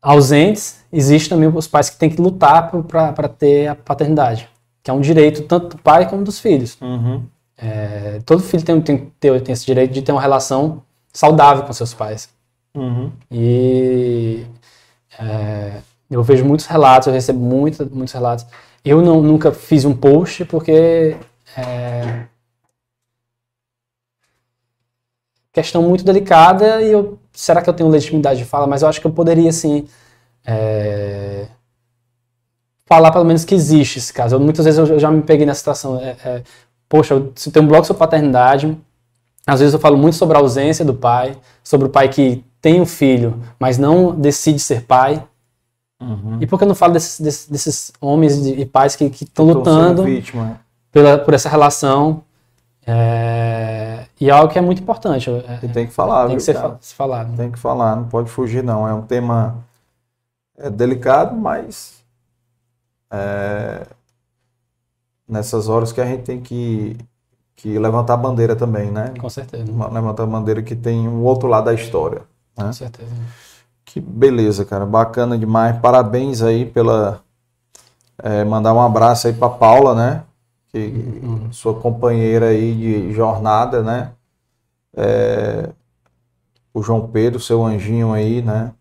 ausentes, 0.00 0.84
existe 0.92 1.28
também 1.28 1.48
os 1.48 1.66
pais 1.66 1.90
que 1.90 1.96
têm 1.96 2.10
que 2.10 2.20
lutar 2.20 2.70
para 2.70 3.28
ter 3.28 3.68
a 3.68 3.74
paternidade, 3.74 4.48
que 4.82 4.90
é 4.90 4.94
um 4.94 5.00
direito 5.00 5.42
tanto 5.42 5.76
do 5.76 5.82
pai 5.82 6.08
como 6.08 6.24
dos 6.24 6.38
filhos. 6.40 6.78
Uhum. 6.80 7.24
É, 7.56 8.20
todo 8.24 8.42
filho 8.42 8.62
tem, 8.62 8.80
tem, 8.80 9.12
tem, 9.18 9.40
tem 9.40 9.52
esse 9.52 9.66
direito 9.66 9.92
de 9.92 10.02
ter 10.02 10.12
uma 10.12 10.20
relação 10.20 10.82
saudável 11.12 11.64
com 11.64 11.72
seus 11.72 11.92
pais. 11.92 12.28
Uhum. 12.74 13.10
E 13.30 14.46
é, 15.18 15.80
eu 16.10 16.22
vejo 16.22 16.44
muitos 16.44 16.66
relatos, 16.66 17.08
eu 17.08 17.12
recebo 17.12 17.40
muito, 17.40 17.88
muitos 17.92 18.14
relatos. 18.14 18.46
Eu 18.84 19.02
não, 19.02 19.20
nunca 19.20 19.52
fiz 19.52 19.84
um 19.84 19.94
post 19.94 20.44
porque 20.44 21.16
é 21.56 22.26
questão 25.52 25.82
muito 25.82 26.04
delicada 26.04 26.80
e 26.82 26.92
eu 26.92 27.17
será 27.38 27.62
que 27.62 27.70
eu 27.70 27.74
tenho 27.74 27.88
legitimidade 27.88 28.40
de 28.40 28.44
fala? 28.44 28.66
Mas 28.66 28.82
eu 28.82 28.88
acho 28.88 29.00
que 29.00 29.06
eu 29.06 29.12
poderia 29.12 29.52
sim 29.52 29.86
é, 30.44 31.46
falar 32.84 33.12
pelo 33.12 33.24
menos 33.24 33.44
que 33.44 33.54
existe 33.54 34.00
esse 34.00 34.12
caso. 34.12 34.34
Eu, 34.34 34.40
muitas 34.40 34.64
vezes 34.64 34.78
eu, 34.78 34.98
já 34.98 35.08
me 35.08 35.22
peguei 35.22 35.46
nessa 35.46 35.60
situação. 35.60 36.00
é, 36.00 36.16
é, 36.24 36.42
poxa, 36.88 37.14
eu, 37.14 37.32
se 37.36 37.52
tem 37.52 37.62
um 37.62 37.68
blog 37.68 37.86
sobre 37.86 38.00
paternidade, 38.00 38.76
às 39.46 39.60
vezes 39.60 39.72
eu 39.72 39.78
falo 39.78 39.96
muito 39.96 40.16
sobre 40.16 40.36
a 40.36 40.40
ausência 40.40 40.84
do 40.84 40.92
pai, 40.92 41.36
sobre 41.62 41.86
o 41.86 41.90
pai 41.90 42.08
que 42.08 42.44
tem 42.60 42.80
um 42.80 42.86
filho, 42.86 43.40
mas 43.58 43.78
não 43.78 44.16
decide 44.16 44.58
ser 44.58 44.82
pai. 44.82 45.22
Uhum. 46.02 46.38
E 46.40 46.46
por 46.46 46.58
que 46.58 46.64
eu 46.64 46.68
não 46.68 46.74
falo 46.74 46.92
desses, 46.92 47.20
desses, 47.20 47.48
desses 47.48 47.92
homens 48.00 48.44
e 48.46 48.66
pais 48.66 48.96
que 48.96 49.04
estão 49.04 49.44
lutando 49.44 50.02
vítima. 50.02 50.60
pela, 50.90 51.18
por 51.18 51.34
essa 51.34 51.48
relação? 51.48 52.24
É, 52.90 54.06
e 54.18 54.30
é 54.30 54.32
algo 54.32 54.50
que 54.50 54.58
é 54.58 54.62
muito 54.62 54.80
importante. 54.82 55.28
é, 55.30 55.58
E 55.62 55.68
tem 55.68 55.86
que 55.86 55.92
falar, 55.92 56.20
tem 56.22 56.28
viu, 56.28 56.36
que 56.38 56.42
ser 56.42 56.54
cara? 56.54 56.78
falado. 56.82 57.36
Tem 57.36 57.50
que 57.50 57.58
falar, 57.58 57.94
não 57.96 58.04
pode 58.08 58.30
fugir, 58.30 58.62
não. 58.64 58.88
É 58.88 58.94
um 58.94 59.02
tema 59.02 59.56
é, 60.56 60.70
delicado, 60.70 61.36
mas 61.36 62.02
é, 63.10 63.86
nessas 65.28 65.68
horas 65.68 65.92
que 65.92 66.00
a 66.00 66.06
gente 66.06 66.22
tem 66.22 66.40
que, 66.40 66.96
que 67.56 67.78
levantar 67.78 68.14
a 68.14 68.16
bandeira 68.16 68.56
também, 68.56 68.90
né? 68.90 69.12
Com 69.20 69.28
certeza. 69.28 69.64
Levantar 69.92 70.22
a 70.22 70.26
bandeira 70.26 70.62
que 70.62 70.74
tem 70.74 71.06
um 71.06 71.22
outro 71.24 71.48
lado 71.48 71.66
da 71.66 71.74
história. 71.74 72.22
né? 72.56 72.64
Com 72.66 72.72
certeza. 72.72 73.10
Que 73.84 74.00
beleza, 74.00 74.64
cara. 74.64 74.84
Bacana 74.86 75.36
demais. 75.38 75.78
Parabéns 75.78 76.42
aí 76.42 76.64
pela. 76.66 77.20
é, 78.22 78.44
mandar 78.44 78.72
um 78.74 78.80
abraço 78.80 79.26
aí 79.26 79.32
pra 79.32 79.48
Paula, 79.48 79.94
né? 79.94 80.22
Que, 80.80 81.54
Sua 81.54 81.74
companheira 81.74 82.46
aí 82.46 82.74
de 82.74 83.12
jornada, 83.12 83.82
né? 83.82 84.12
É, 84.96 85.68
o 86.72 86.82
João 86.82 87.06
Pedro, 87.08 87.40
seu 87.40 87.64
anjinho 87.64 88.12
aí, 88.12 88.42
né? 88.42 88.72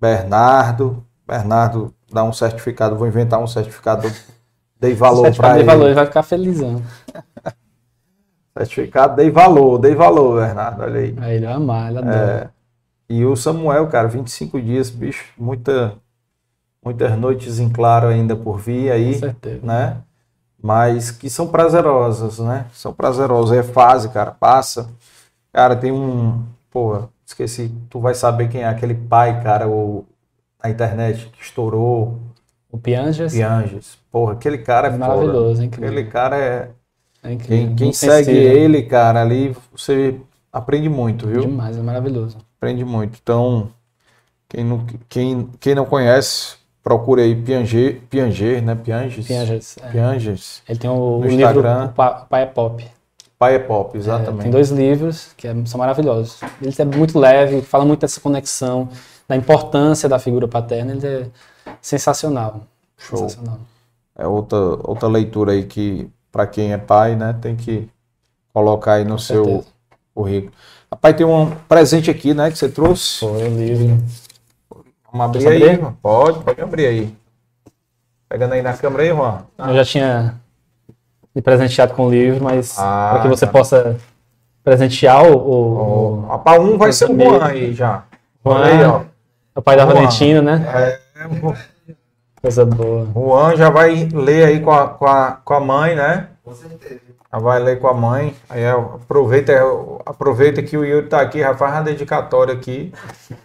Bernardo. 0.00 1.04
Bernardo 1.26 1.94
dá 2.12 2.24
um 2.24 2.32
certificado. 2.32 2.96
Vou 2.96 3.06
inventar 3.06 3.40
um 3.40 3.46
certificado. 3.46 4.10
Dei 4.80 4.94
valor 4.94 5.30
de 5.30 5.40
ele. 5.40 5.64
valor, 5.64 5.86
ele 5.86 5.94
vai 5.94 6.06
ficar 6.06 6.22
felizão. 6.22 6.82
Certificado, 8.54 9.16
dei 9.16 9.30
valor, 9.30 9.78
dei 9.78 9.94
valor, 9.94 10.42
Bernardo. 10.42 10.82
Olha 10.82 11.00
aí. 11.00 11.14
Aí 11.18 11.36
ele 11.36 11.46
vai 11.46 11.54
amar, 11.54 11.88
ele 11.90 11.98
adora. 12.00 12.16
É, 12.16 12.50
e 13.08 13.24
o 13.24 13.34
Samuel, 13.34 13.86
cara, 13.88 14.08
25 14.08 14.60
dias, 14.60 14.90
bicho, 14.90 15.32
muita, 15.38 15.94
muitas 16.84 17.18
noites 17.18 17.58
em 17.58 17.70
claro 17.70 18.08
ainda 18.08 18.36
por 18.36 18.58
vir 18.58 18.90
aí, 18.90 19.14
Com 19.14 19.20
certeza. 19.20 19.60
né? 19.66 19.96
Mas 20.62 21.10
que 21.10 21.28
são 21.28 21.48
prazerosas, 21.48 22.38
né? 22.38 22.66
São 22.72 22.92
prazerosas. 22.92 23.58
É 23.58 23.62
fase, 23.64 24.08
cara, 24.10 24.30
passa. 24.30 24.88
Cara, 25.52 25.74
tem 25.74 25.90
um. 25.90 26.44
Pô, 26.70 27.02
esqueci. 27.26 27.74
Tu 27.90 27.98
vai 27.98 28.14
saber 28.14 28.48
quem 28.48 28.62
é 28.62 28.68
aquele 28.68 28.94
pai, 28.94 29.42
cara, 29.42 29.68
o, 29.68 30.06
na 30.62 30.70
internet 30.70 31.28
que 31.30 31.42
estourou. 31.42 32.20
O 32.70 32.78
Pianges 32.78 33.34
Pianges. 33.34 33.98
Porra, 34.10 34.34
aquele 34.34 34.58
cara 34.58 34.88
é 34.88 34.92
foda. 34.92 35.06
Maravilhoso, 35.06 35.62
é 35.62 35.64
incrível. 35.64 35.88
Aquele 35.88 36.10
cara 36.10 36.36
é. 36.38 36.70
é 37.24 37.32
incrível. 37.32 37.66
Quem, 37.66 37.76
quem 37.76 37.92
segue 37.92 38.24
sensível. 38.24 38.52
ele, 38.52 38.82
cara, 38.84 39.20
ali, 39.20 39.56
você 39.72 40.16
aprende 40.52 40.88
muito, 40.88 41.26
viu? 41.26 41.40
Demais, 41.40 41.76
é 41.76 41.82
maravilhoso. 41.82 42.38
Aprende 42.56 42.84
muito. 42.84 43.18
Então, 43.20 43.68
quem 44.48 44.64
não, 44.64 44.86
quem, 45.08 45.50
quem 45.58 45.74
não 45.74 45.84
conhece, 45.84 46.56
procure 46.82 47.22
aí 47.22 47.34
Pianger, 47.34 48.00
Pianger 48.10 48.62
né? 48.62 48.74
Pianges. 48.74 49.26
Pianges, 49.26 49.76
é. 49.82 49.88
Pianges. 49.90 50.62
Ele 50.68 50.78
tem 50.78 50.90
o, 50.90 50.94
o 50.94 51.22
livro 51.22 51.34
Instagram. 51.36 51.84
O 51.86 51.88
Pa- 51.90 52.22
o 52.24 52.26
Pai 52.28 52.42
é 52.42 52.46
Pop. 52.46 52.86
Pai 53.38 53.54
é 53.56 53.58
Pop, 53.58 53.96
É, 53.96 53.98
exatamente. 53.98 54.42
tem 54.42 54.50
dois 54.50 54.70
livros 54.70 55.30
que 55.36 55.48
é- 55.48 55.54
são 55.66 55.78
maravilhosos. 55.78 56.40
Ele 56.60 56.74
é 56.78 56.84
muito 56.84 57.18
leve, 57.18 57.60
fala 57.62 57.84
muito 57.84 58.00
dessa 58.00 58.20
conexão, 58.20 58.88
da 59.28 59.36
importância 59.36 60.08
da 60.08 60.18
figura 60.18 60.46
paterna. 60.46 60.92
Ele 60.92 61.06
é 61.06 61.26
sensacional. 61.80 62.62
Show. 62.96 63.18
Sensacional. 63.18 63.58
É 64.16 64.26
outra, 64.26 64.58
outra 64.84 65.08
leitura 65.08 65.52
aí 65.52 65.64
que, 65.64 66.08
para 66.30 66.46
quem 66.46 66.72
é 66.72 66.78
pai, 66.78 67.16
né, 67.16 67.34
tem 67.40 67.56
que 67.56 67.88
colocar 68.52 68.94
aí 68.94 69.04
no 69.04 69.18
seu 69.18 69.44
certeza. 69.44 69.66
currículo. 70.14 70.52
Rapaz, 70.90 71.16
tem 71.16 71.24
um 71.26 71.50
presente 71.68 72.10
aqui, 72.10 72.34
né, 72.34 72.50
que 72.50 72.58
você 72.58 72.68
trouxe. 72.68 73.20
Foi 73.20 73.48
o 73.48 73.56
livro. 73.58 73.98
Vamos 75.12 75.26
abrir 75.26 75.48
aí, 75.48 75.62
abrir? 75.62 75.80
Juan? 75.80 75.92
Pode, 76.00 76.38
pode 76.40 76.60
abrir 76.60 76.86
aí. 76.86 77.14
Pegando 78.28 78.54
aí 78.54 78.62
na 78.62 78.72
câmera 78.72 79.02
aí, 79.02 79.08
Juan. 79.10 79.38
Eu 79.58 79.74
já 79.74 79.84
tinha 79.84 80.40
me 81.34 81.42
presenteado 81.42 81.92
com 81.94 82.06
o 82.06 82.10
livro, 82.10 82.42
mas 82.42 82.78
Ah, 82.78 83.10
para 83.12 83.22
que 83.22 83.28
você 83.28 83.44
tá. 83.46 83.52
possa 83.52 83.96
presentear 84.64 85.24
o, 85.26 85.36
o, 85.36 86.22
o, 86.22 86.26
Rapaz, 86.28 86.60
um 86.62 86.78
vai 86.78 86.92
ser 86.92 87.10
o. 87.10 87.14
Juan 87.18 87.44
aí 87.44 87.74
já. 87.74 88.04
Juan, 88.44 88.64
aí, 88.64 88.84
ó. 88.84 89.02
o 89.54 89.62
pai 89.62 89.76
da 89.76 89.84
Juan. 89.84 89.94
Valentina, 89.94 90.40
né? 90.40 90.98
É, 91.14 91.26
o 91.26 91.54
Coisa 92.40 92.64
boa. 92.64 93.06
Juan 93.14 93.56
já 93.56 93.70
vai 93.70 94.08
ler 94.12 94.46
aí 94.46 94.60
com 94.60 94.72
a, 94.72 94.88
com 94.88 95.06
a, 95.06 95.32
com 95.44 95.54
a 95.54 95.60
mãe, 95.60 95.94
né? 95.94 96.28
Com 96.42 96.52
certeza. 96.54 97.00
Já 97.32 97.38
vai 97.38 97.60
ler 97.60 97.78
com 97.78 97.86
a 97.86 97.94
mãe. 97.94 98.34
Aí 98.48 98.62
é, 98.62 98.70
aproveita, 98.70 99.52
aproveita 100.04 100.62
que 100.62 100.76
o 100.76 100.84
Yuri 100.84 101.06
tá 101.06 101.20
aqui, 101.20 101.38
já 101.38 101.54
faz 101.54 101.72
uma 101.74 101.82
dedicatória 101.82 102.54
aqui. 102.54 102.92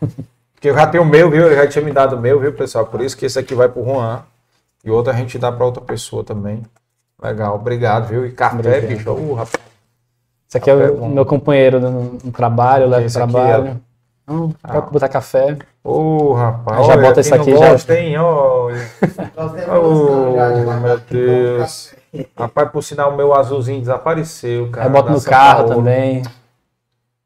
Porque 0.57 0.69
eu 0.71 0.75
já 0.75 0.87
tenho 0.87 1.03
o 1.03 1.05
meu, 1.05 1.29
viu? 1.29 1.45
Ele 1.45 1.55
já 1.55 1.67
tinha 1.67 1.85
me 1.85 1.91
dado 1.91 2.15
o 2.15 2.19
meu, 2.19 2.39
viu, 2.39 2.51
pessoal? 2.51 2.87
Por 2.87 2.99
isso 2.99 3.15
que 3.15 3.27
esse 3.27 3.37
aqui 3.37 3.53
vai 3.53 3.69
pro 3.69 3.85
Juan. 3.85 4.23
E 4.83 4.89
outro 4.89 5.11
a 5.13 5.15
gente 5.15 5.37
dá 5.37 5.51
pra 5.51 5.63
outra 5.65 5.81
pessoa 5.83 6.23
também. 6.23 6.63
Legal, 7.21 7.53
obrigado, 7.55 8.07
viu? 8.07 8.25
E 8.25 8.31
café, 8.31 8.55
Obrigado. 8.55 8.87
bicho. 8.87 9.11
Uh, 9.11 9.33
rapaz. 9.35 9.53
Esse 10.49 10.57
aqui 10.57 10.71
é 10.71 10.75
Café 10.75 10.91
o 10.91 10.95
bom. 10.97 11.09
meu 11.09 11.25
companheiro 11.25 11.79
no, 11.79 12.01
no 12.23 12.31
trabalho, 12.31 12.85
eu 12.85 12.89
levo 12.89 13.13
trabalho. 13.13 13.67
é- 13.67 13.75
Então, 14.23 14.53
Ah. 14.63 14.67
pra 14.69 14.81
botar 14.81 15.07
café. 15.09 15.57
Ô, 15.83 16.33
rapaz. 16.33 16.79
Aí 16.79 16.85
já 16.85 16.93
olha, 16.93 17.01
bota 17.07 17.21
isso 17.21 17.35
aqui, 17.35 17.55
já- 17.55 17.69
gosta, 17.71 17.93
hein? 17.99 18.17
Olha. 18.17 18.89
Oh, 19.67 20.73
meu 20.81 20.97
Deus. 21.09 21.93
Rapaz, 22.37 22.71
por 22.71 22.81
sinal, 22.83 23.13
o 23.13 23.17
meu 23.17 23.33
azulzinho 23.33 23.79
desapareceu, 23.79 24.69
cara. 24.71 24.87
Aí 24.87 24.91
bota 24.91 25.09
da 25.09 25.15
no 25.15 25.21
carro 25.23 25.57
Paulo. 25.67 25.75
também. 25.75 26.23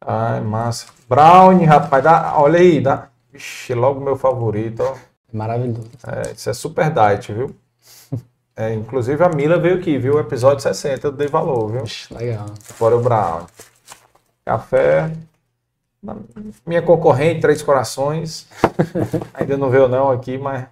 Ai, 0.05 0.41
massa. 0.41 0.87
Brownie, 1.07 1.65
rapaz, 1.65 2.03
dá, 2.03 2.33
olha 2.37 2.59
aí, 2.59 2.81
dá. 2.81 3.07
Ixi, 3.33 3.73
logo 3.73 3.99
meu 4.01 4.15
favorito, 4.15 4.81
ó. 4.83 4.95
Maravilhoso. 5.31 5.89
É, 6.05 6.31
isso 6.33 6.49
é 6.49 6.53
super 6.53 6.91
diet, 6.91 7.31
viu? 7.31 7.55
É, 8.55 8.73
inclusive 8.73 9.23
a 9.23 9.29
Mila 9.29 9.57
veio 9.57 9.75
aqui, 9.75 9.97
viu? 9.97 10.15
O 10.15 10.19
episódio 10.19 10.61
60 10.61 11.07
eu 11.07 11.11
dei 11.11 11.27
valor, 11.27 11.71
viu? 11.71 11.83
Ixi, 11.83 12.13
Legal. 12.13 12.47
Fora 12.61 12.97
o 12.97 13.01
Brownie. 13.01 13.47
Café. 14.45 15.11
Minha 16.65 16.81
concorrente, 16.81 17.41
Três 17.41 17.61
Corações. 17.61 18.47
Ainda 19.33 19.55
não 19.57 19.69
veio 19.69 19.87
não 19.87 20.11
aqui, 20.11 20.37
mas 20.37 20.65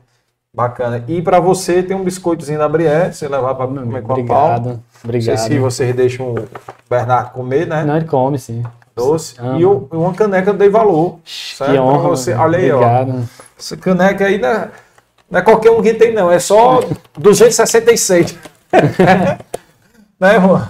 bacana. 0.53 1.03
E 1.07 1.21
para 1.21 1.39
você 1.39 1.81
tem 1.81 1.95
um 1.95 2.03
biscoitozinho 2.03 2.59
da 2.59 2.67
Brié, 2.67 3.11
você 3.11 3.27
levar 3.27 3.55
para 3.55 3.67
comer 3.67 4.01
com 4.01 4.13
a 4.13 4.25
Paula. 4.25 4.79
Obrigado. 5.03 5.29
Não 5.29 5.37
sei 5.37 5.37
se 5.37 5.59
vocês 5.59 5.95
deixam 5.95 6.33
o 6.33 6.47
Bernardo 6.89 7.31
comer, 7.31 7.65
né? 7.67 7.83
Não, 7.83 7.95
ele 7.95 8.05
come, 8.05 8.37
sim. 8.37 8.63
Doce. 8.99 9.35
Ama. 9.39 9.59
E 9.59 9.65
uma 9.65 10.13
caneca 10.13 10.51
eu 10.51 10.53
dei 10.57 10.69
valor. 10.69 11.19
certo? 11.25 11.71
Que 11.71 11.77
Pra 11.77 11.83
honra. 11.83 12.09
você. 12.09 12.33
Olha 12.33 12.57
aí, 12.57 12.71
ó. 12.71 12.75
Obrigado. 12.77 13.29
Essa 13.57 13.77
caneca 13.77 14.25
aí 14.25 14.37
não 14.37 14.47
é, 14.49 14.71
não 15.29 15.39
é 15.39 15.41
qualquer 15.41 15.71
um 15.71 15.81
que 15.81 15.93
tem, 15.93 16.13
não. 16.13 16.31
É 16.31 16.39
só 16.39 16.79
266. 17.17 18.37
né, 20.19 20.39
Juan? 20.39 20.69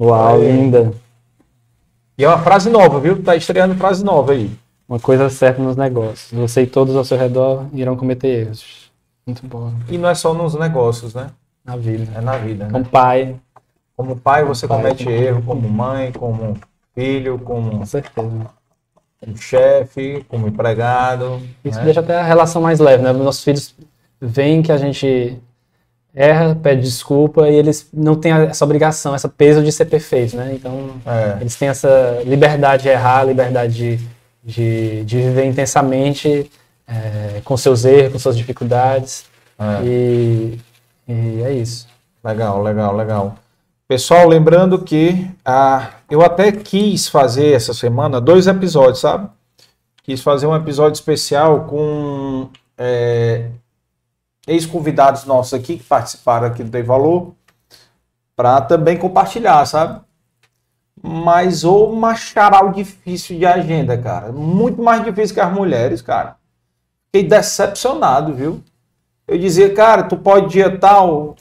Uau, 0.00 0.36
Aí. 0.36 0.50
linda. 0.52 0.92
E 2.18 2.24
é 2.24 2.28
uma 2.28 2.38
frase 2.38 2.70
nova, 2.70 3.00
viu? 3.00 3.20
Tá 3.22 3.34
estreando 3.36 3.74
frase 3.74 4.04
nova 4.04 4.32
aí. 4.32 4.50
Uma 4.88 5.00
coisa 5.00 5.28
certa 5.30 5.62
nos 5.62 5.76
negócios. 5.76 6.30
Você 6.38 6.62
e 6.62 6.66
todos 6.66 6.94
ao 6.94 7.04
seu 7.04 7.16
redor 7.16 7.64
irão 7.72 7.96
cometer 7.96 8.28
erros. 8.46 8.90
Muito 9.26 9.46
bom. 9.46 9.72
E 9.88 9.96
não 9.96 10.08
é 10.08 10.14
só 10.14 10.34
nos 10.34 10.54
negócios, 10.54 11.14
né? 11.14 11.28
Na 11.64 11.76
vida. 11.76 12.12
É 12.14 12.20
na 12.20 12.36
vida, 12.36 12.66
né? 12.66 12.70
Como 12.70 12.84
pai, 12.84 13.36
Como 13.96 14.16
pai, 14.16 14.44
você 14.44 14.68
pai, 14.68 14.76
comete 14.76 15.04
como- 15.04 15.16
erro, 15.16 15.42
como 15.46 15.68
mãe, 15.68 16.12
como 16.12 16.56
filho, 16.94 17.38
como, 17.38 17.78
com 17.78 17.86
certeza. 17.86 18.12
como 18.14 18.50
chefe, 19.36 20.24
como 20.28 20.48
empregado. 20.48 21.40
Isso 21.64 21.78
né? 21.78 21.84
deixa 21.84 22.00
até 22.00 22.18
a 22.18 22.22
relação 22.22 22.60
mais 22.60 22.78
leve, 22.78 23.02
né? 23.02 23.12
Nossos 23.12 23.42
filhos 23.42 23.74
veem 24.20 24.62
que 24.62 24.70
a 24.70 24.76
gente 24.76 25.38
erra, 26.14 26.54
pede 26.54 26.82
desculpa 26.82 27.48
e 27.48 27.54
eles 27.54 27.88
não 27.92 28.14
têm 28.14 28.32
essa 28.32 28.64
obrigação, 28.64 29.14
essa 29.14 29.28
peso 29.28 29.62
de 29.62 29.72
ser 29.72 29.86
perfeito, 29.86 30.36
né? 30.36 30.52
Então, 30.54 30.90
É. 31.04 31.38
eles 31.40 31.56
têm 31.56 31.68
essa 31.68 32.22
liberdade 32.24 32.84
de 32.84 32.88
errar, 32.90 33.24
liberdade 33.24 33.74
de, 33.74 34.00
de, 34.44 35.04
de 35.04 35.16
viver 35.16 35.44
intensamente 35.46 36.50
é, 36.86 37.40
com 37.44 37.56
seus 37.56 37.84
erros, 37.84 38.12
com 38.12 38.18
suas 38.18 38.36
dificuldades. 38.36 39.24
É. 39.58 39.84
E, 39.84 40.58
e 41.08 41.42
é 41.42 41.52
isso. 41.52 41.88
Legal, 42.22 42.62
legal, 42.62 42.96
legal. 42.96 43.36
Pessoal, 43.86 44.26
lembrando 44.26 44.82
que 44.82 45.30
ah, 45.44 45.90
eu 46.10 46.22
até 46.22 46.50
quis 46.50 47.06
fazer 47.06 47.52
essa 47.52 47.74
semana 47.74 48.18
dois 48.18 48.46
episódios, 48.46 49.00
sabe? 49.00 49.28
Quis 50.02 50.22
fazer 50.22 50.46
um 50.46 50.56
episódio 50.56 50.94
especial 50.94 51.66
com 51.66 52.48
é, 52.78 53.50
ex-convidados 54.46 55.26
nossos 55.26 55.52
aqui 55.52 55.76
que 55.76 55.84
participaram 55.84 56.46
aqui 56.46 56.64
do 56.64 56.70
Dei 56.70 56.82
Valor, 56.82 57.34
para 58.34 58.62
também 58.62 58.96
compartilhar, 58.96 59.66
sabe? 59.66 60.00
Mas 61.02 61.62
o 61.62 61.88
macharal 61.88 62.72
difícil 62.72 63.36
de 63.36 63.44
agenda, 63.44 63.98
cara. 63.98 64.32
Muito 64.32 64.82
mais 64.82 65.04
difícil 65.04 65.34
que 65.34 65.40
as 65.42 65.52
mulheres, 65.52 66.00
cara. 66.00 66.36
Fiquei 67.12 67.28
decepcionado, 67.28 68.32
viu? 68.32 68.62
Eu 69.28 69.38
dizia, 69.38 69.74
cara, 69.74 70.04
tu 70.04 70.16
pode 70.16 70.48
dia 70.48 70.78
tal, 70.78 71.36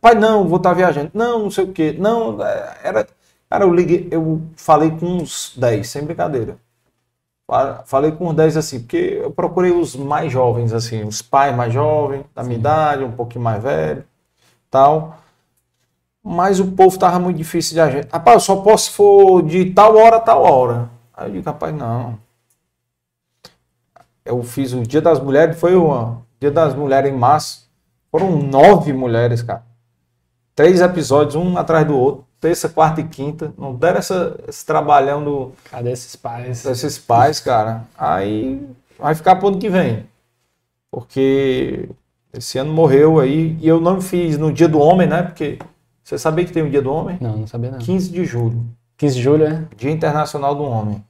Pai, 0.00 0.14
não, 0.14 0.46
vou 0.46 0.58
estar 0.58 0.72
viajando. 0.74 1.10
Não, 1.14 1.40
não 1.44 1.50
sei 1.50 1.64
o 1.64 1.72
quê. 1.72 1.94
Não, 1.98 2.42
é, 2.44 2.78
era. 2.82 3.06
Cara, 3.50 3.64
eu 3.64 3.74
liguei, 3.74 4.08
eu 4.10 4.42
falei 4.56 4.90
com 4.90 5.06
uns 5.06 5.52
10, 5.56 5.88
sem 5.88 6.04
brincadeira. 6.04 6.56
Fa- 7.46 7.82
Falei 7.86 8.12
com 8.12 8.28
uns 8.30 8.34
10 8.36 8.56
assim, 8.56 8.80
porque 8.80 9.20
eu 9.22 9.30
procurei 9.32 9.72
os 9.72 9.96
mais 9.96 10.32
jovens, 10.32 10.72
assim, 10.72 11.04
os 11.04 11.22
pais 11.22 11.54
mais 11.56 11.72
jovens, 11.72 12.24
da 12.34 12.42
minha 12.44 12.58
idade, 12.58 13.04
um 13.04 13.12
pouquinho 13.12 13.44
mais 13.44 13.62
velho, 13.62 14.04
tal. 14.70 15.18
Mas 16.22 16.58
o 16.58 16.72
povo 16.72 16.98
tava 16.98 17.18
muito 17.18 17.36
difícil 17.36 17.74
de 17.74 17.80
agenda. 17.80 18.08
Rapaz, 18.10 18.34
eu 18.36 18.40
só 18.40 18.56
posso 18.62 18.90
for 18.92 19.42
de 19.42 19.70
tal 19.72 19.96
hora 19.96 20.16
a 20.16 20.20
tal 20.20 20.42
hora. 20.42 20.90
Aí 21.12 21.28
eu 21.28 21.32
digo, 21.34 21.44
rapaz, 21.46 21.74
não. 21.74 22.18
Eu 24.24 24.42
fiz 24.42 24.72
o 24.72 24.82
Dia 24.82 25.00
das 25.00 25.20
Mulheres, 25.20 25.58
foi 25.58 25.74
o 25.76 26.16
Dia 26.40 26.50
das 26.50 26.74
Mulheres 26.74 27.10
em 27.12 27.16
março. 27.16 27.63
Foram 28.14 28.36
nove 28.40 28.92
mulheres, 28.92 29.42
cara. 29.42 29.64
Três 30.54 30.80
episódios, 30.80 31.34
um 31.34 31.58
atrás 31.58 31.84
do 31.84 31.98
outro. 31.98 32.24
terça, 32.40 32.68
quarta 32.68 33.00
e 33.00 33.08
quinta. 33.08 33.52
Não 33.58 33.74
deram 33.74 33.98
essa, 33.98 34.38
esse 34.46 34.64
trabalhão 34.64 35.24
do, 35.24 35.50
Cadê 35.68 35.90
esses 35.90 36.14
pais? 36.14 36.62
desses 36.62 36.96
pais, 36.96 37.40
cara. 37.40 37.82
Aí 37.98 38.64
vai 38.96 39.16
ficar 39.16 39.34
pro 39.34 39.48
ano 39.48 39.58
que 39.58 39.68
vem. 39.68 40.06
Porque 40.92 41.88
esse 42.32 42.56
ano 42.56 42.72
morreu 42.72 43.18
aí. 43.18 43.58
E 43.60 43.66
eu 43.66 43.80
não 43.80 44.00
fiz 44.00 44.38
no 44.38 44.52
dia 44.52 44.68
do 44.68 44.78
homem, 44.78 45.08
né? 45.08 45.24
Porque 45.24 45.58
você 46.00 46.16
sabia 46.16 46.44
que 46.44 46.52
tem 46.52 46.62
o 46.62 46.70
dia 46.70 46.82
do 46.82 46.92
homem? 46.92 47.18
Não, 47.20 47.38
não 47.38 47.46
sabia 47.48 47.72
não. 47.72 47.80
15 47.80 48.12
de 48.12 48.24
julho. 48.24 48.64
15 48.96 49.16
de 49.16 49.22
julho, 49.22 49.44
é? 49.44 49.64
Dia 49.76 49.90
Internacional 49.90 50.54
do 50.54 50.62
Homem. 50.62 51.04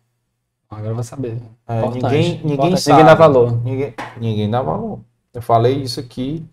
Agora 0.70 0.94
vou 0.94 1.04
saber. 1.04 1.36
É, 1.68 1.82
ninguém, 1.82 2.00
ninguém 2.38 2.54
Importante. 2.54 2.80
sabe. 2.80 2.96
Ninguém 3.02 3.04
dá 3.04 3.14
valor. 3.14 3.62
Ninguém, 3.62 3.94
ninguém 4.18 4.50
dá 4.50 4.62
valor. 4.62 5.00
Eu 5.34 5.42
falei 5.42 5.82
isso 5.82 5.98
aqui, 5.98 6.46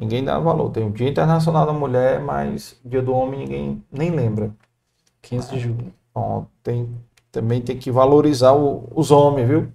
ninguém 0.00 0.24
dá 0.24 0.38
valor. 0.40 0.70
Tem 0.70 0.86
o 0.86 0.90
Dia 0.92 1.08
Internacional 1.10 1.66
da 1.66 1.74
Mulher, 1.74 2.20
mas 2.20 2.76
Dia 2.84 3.02
do 3.02 3.12
Homem 3.14 3.40
ninguém 3.40 3.84
nem 3.92 4.10
lembra. 4.10 4.52
15 5.22 5.50
de 5.52 5.60
julho. 5.60 5.92
Então, 6.10 6.46
tem, 6.62 6.88
também 7.32 7.62
tem 7.62 7.78
que 7.78 7.90
valorizar 7.92 8.54
o- 8.54 8.88
os 8.94 9.10
homens, 9.12 9.48
viu? 9.48 9.68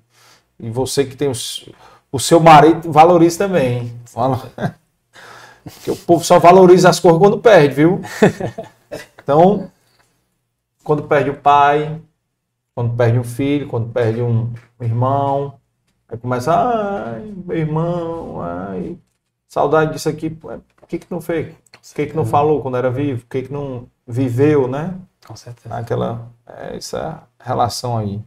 E 0.59 0.69
você 0.69 1.05
que 1.05 1.15
tem 1.17 1.29
os- 1.29 1.69
o 2.11 2.19
seu 2.19 2.39
marido, 2.39 2.91
valorize 2.91 3.37
também. 3.37 3.93
Porque 5.63 5.91
o 5.91 5.95
povo 5.95 6.23
só 6.23 6.39
valoriza 6.39 6.89
as 6.89 6.99
coisas 6.99 7.19
quando 7.19 7.39
perde, 7.39 7.75
viu? 7.75 8.01
Então, 9.23 9.71
quando 10.83 11.03
perde 11.07 11.29
o 11.31 11.39
pai, 11.41 12.01
quando 12.75 12.95
perde 12.95 13.19
um 13.19 13.23
filho, 13.23 13.67
quando 13.67 13.91
perde 13.91 14.21
um 14.21 14.53
irmão, 14.81 15.59
aí 16.09 16.17
começa, 16.17 16.53
ai, 16.53 17.33
meu 17.45 17.57
irmão, 17.57 18.41
ai, 18.41 18.97
saudade 19.47 19.93
disso 19.93 20.09
aqui. 20.09 20.29
Pô, 20.29 20.49
Por 20.75 20.87
que 20.87 20.99
que 20.99 21.07
não 21.09 21.21
fez? 21.21 21.55
Por 21.71 21.95
que 21.95 22.07
que 22.07 22.15
não 22.15 22.25
falou 22.25 22.61
quando 22.61 22.77
era 22.77 22.89
vivo? 22.89 23.21
Por 23.21 23.29
que 23.29 23.43
que 23.43 23.53
não 23.53 23.87
viveu, 24.07 24.67
né? 24.67 24.95
Com 25.25 25.35
certeza. 25.35 25.75
aquela 25.75 26.27
é, 26.47 26.75
essa 26.77 27.23
relação 27.39 27.97
aí. 27.97 28.21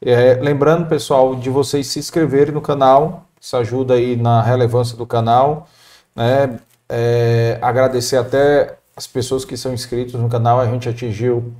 É, 0.00 0.34
lembrando, 0.34 0.88
pessoal, 0.88 1.34
de 1.34 1.50
vocês 1.50 1.86
se 1.86 1.98
inscreverem 1.98 2.52
no 2.52 2.60
canal, 2.60 3.26
isso 3.40 3.56
ajuda 3.56 3.94
aí 3.94 4.16
na 4.16 4.42
relevância 4.42 4.96
do 4.96 5.06
canal, 5.06 5.68
né? 6.14 6.58
É, 6.88 7.58
agradecer 7.60 8.16
até 8.16 8.78
as 8.96 9.06
pessoas 9.06 9.44
que 9.44 9.56
são 9.56 9.72
inscritos 9.72 10.14
no 10.20 10.28
canal, 10.28 10.60
a 10.60 10.66
gente 10.66 10.88
atingiu 10.88 11.52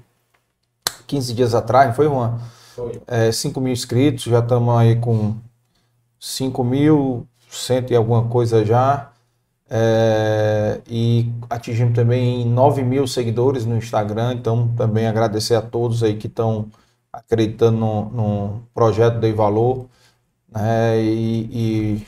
15 1.07 1.35
dias 1.35 1.55
atrás, 1.55 1.89
não 1.89 1.95
foi, 1.95 2.07
Juan? 2.07 2.39
Foi. 2.75 3.01
É, 3.07 3.33
5 3.33 3.61
mil 3.61 3.73
inscritos, 3.73 4.25
já 4.25 4.39
estamos 4.39 4.75
aí 4.77 4.97
com 4.97 5.37
5 6.21 6.65
mil, 6.65 7.27
cento 7.51 7.93
e 7.93 7.97
alguma 7.97 8.29
coisa 8.29 8.65
já. 8.65 9.11
É, 9.69 10.81
e 10.89 11.33
atingimos 11.51 11.95
também 11.95 12.47
9 12.47 12.83
mil 12.83 13.07
seguidores 13.07 13.67
no 13.67 13.77
Instagram, 13.77 14.35
então 14.35 14.69
também 14.77 15.07
agradecer 15.09 15.57
a 15.57 15.63
todos 15.63 16.03
aí 16.05 16.17
que 16.17 16.29
estão 16.29 16.71
acreditando 17.13 17.77
no, 17.79 18.11
no 18.11 18.63
projeto 18.75 19.19
Dei 19.19 19.33
Valor. 19.33 19.87
né, 20.51 21.01
e, 21.03 21.97
e 21.99 22.07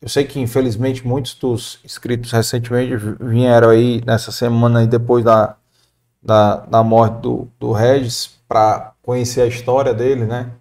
eu 0.00 0.08
sei 0.08 0.24
que 0.24 0.40
infelizmente 0.40 1.06
muitos 1.06 1.34
dos 1.34 1.80
inscritos 1.84 2.32
recentemente 2.32 2.94
vieram 3.20 3.70
aí 3.70 4.02
nessa 4.06 4.32
semana 4.32 4.80
aí 4.80 4.86
depois 4.86 5.24
da, 5.24 5.56
da, 6.22 6.56
da 6.66 6.82
morte 6.82 7.20
do, 7.22 7.48
do 7.58 7.72
Regis 7.72 8.38
para 8.48 8.94
conhecer 9.02 9.42
a 9.42 9.46
história 9.46 9.94
dele, 9.94 10.24
né? 10.26 10.52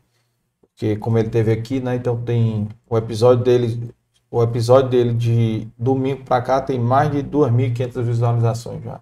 Porque 0.61 0.95
como 0.97 1.17
ele 1.17 1.29
teve 1.29 1.51
aqui, 1.51 1.79
né? 1.79 1.95
Então 1.95 2.21
tem 2.23 2.69
o 2.89 2.97
episódio 2.97 3.43
dele 3.43 3.93
o 4.31 4.43
episódio 4.43 4.89
dele 4.89 5.13
de 5.13 5.67
domingo 5.77 6.23
para 6.23 6.41
cá 6.41 6.61
tem 6.61 6.79
mais 6.79 7.11
de 7.11 7.23
2.500 7.23 8.03
visualizações 8.03 8.83
já. 8.83 8.99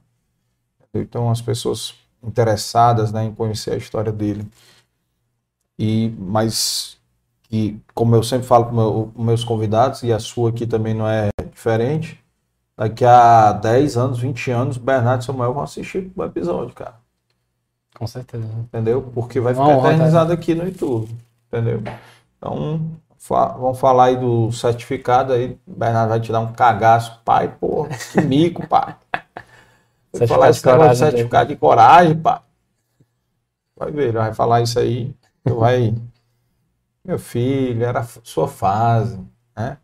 Então 0.93 1.29
as 1.29 1.41
pessoas 1.41 1.95
interessadas 2.23 3.11
né, 3.11 3.25
em 3.25 3.33
conhecer 3.33 3.73
a 3.73 3.77
história 3.77 4.11
dele. 4.11 4.47
E 5.77 6.13
mas 6.17 6.97
que 7.43 7.79
como 7.93 8.15
eu 8.15 8.23
sempre 8.23 8.47
falo 8.47 8.65
com 8.65 8.75
meu, 8.75 9.11
meus 9.17 9.43
convidados 9.43 10.03
e 10.03 10.11
a 10.11 10.19
sua 10.19 10.49
aqui 10.49 10.65
também 10.65 10.93
não 10.93 11.07
é 11.07 11.29
diferente, 11.51 12.19
daqui 12.75 13.05
a 13.05 13.51
10 13.53 13.97
anos, 13.97 14.19
20 14.19 14.51
anos, 14.51 14.77
Bernardo 14.77 15.21
e 15.21 15.25
Samuel 15.25 15.53
vão 15.53 15.63
assistir 15.63 16.11
o 16.15 16.23
episódio, 16.23 16.73
cara. 16.73 16.95
Com 17.97 18.05
certeza. 18.05 18.47
Entendeu? 18.59 19.01
Porque 19.01 19.39
vai 19.39 19.53
ficar 19.53 19.81
tá? 19.81 19.93
eternizado 19.93 20.31
aqui 20.31 20.53
no 20.53 20.65
YouTube. 20.65 21.09
Entendeu? 21.47 21.81
Então, 22.37 22.81
fa- 23.17 23.49
vamos 23.53 23.79
falar 23.79 24.05
aí 24.05 24.17
do 24.17 24.51
certificado 24.51 25.33
aí. 25.33 25.57
O 25.67 25.73
Bernardo 25.75 26.09
vai 26.09 26.19
te 26.21 26.31
dar 26.31 26.39
um 26.41 26.53
cagaço, 26.53 27.21
pai, 27.25 27.49
porra, 27.59 27.91
que 28.11 28.21
mico, 28.21 28.63
pai. 28.67 28.95
Vai 30.11 30.21
falar 30.21 30.49
esse 30.49 30.65
negócio 30.65 30.91
de 30.91 30.97
certificado 30.99 31.49
de 31.49 31.55
coragem, 31.55 32.15
pai. 32.19 32.41
Vai 33.75 33.91
ver, 33.91 34.09
ele 34.09 34.17
vai 34.17 34.33
falar 34.33 34.61
isso 34.61 34.79
aí. 34.79 35.15
Tu 35.45 35.55
vai. 35.55 35.93
Meu 37.03 37.17
filho, 37.17 37.83
era 37.83 38.03
sua 38.23 38.47
fase, 38.47 39.17
né? 39.55 39.79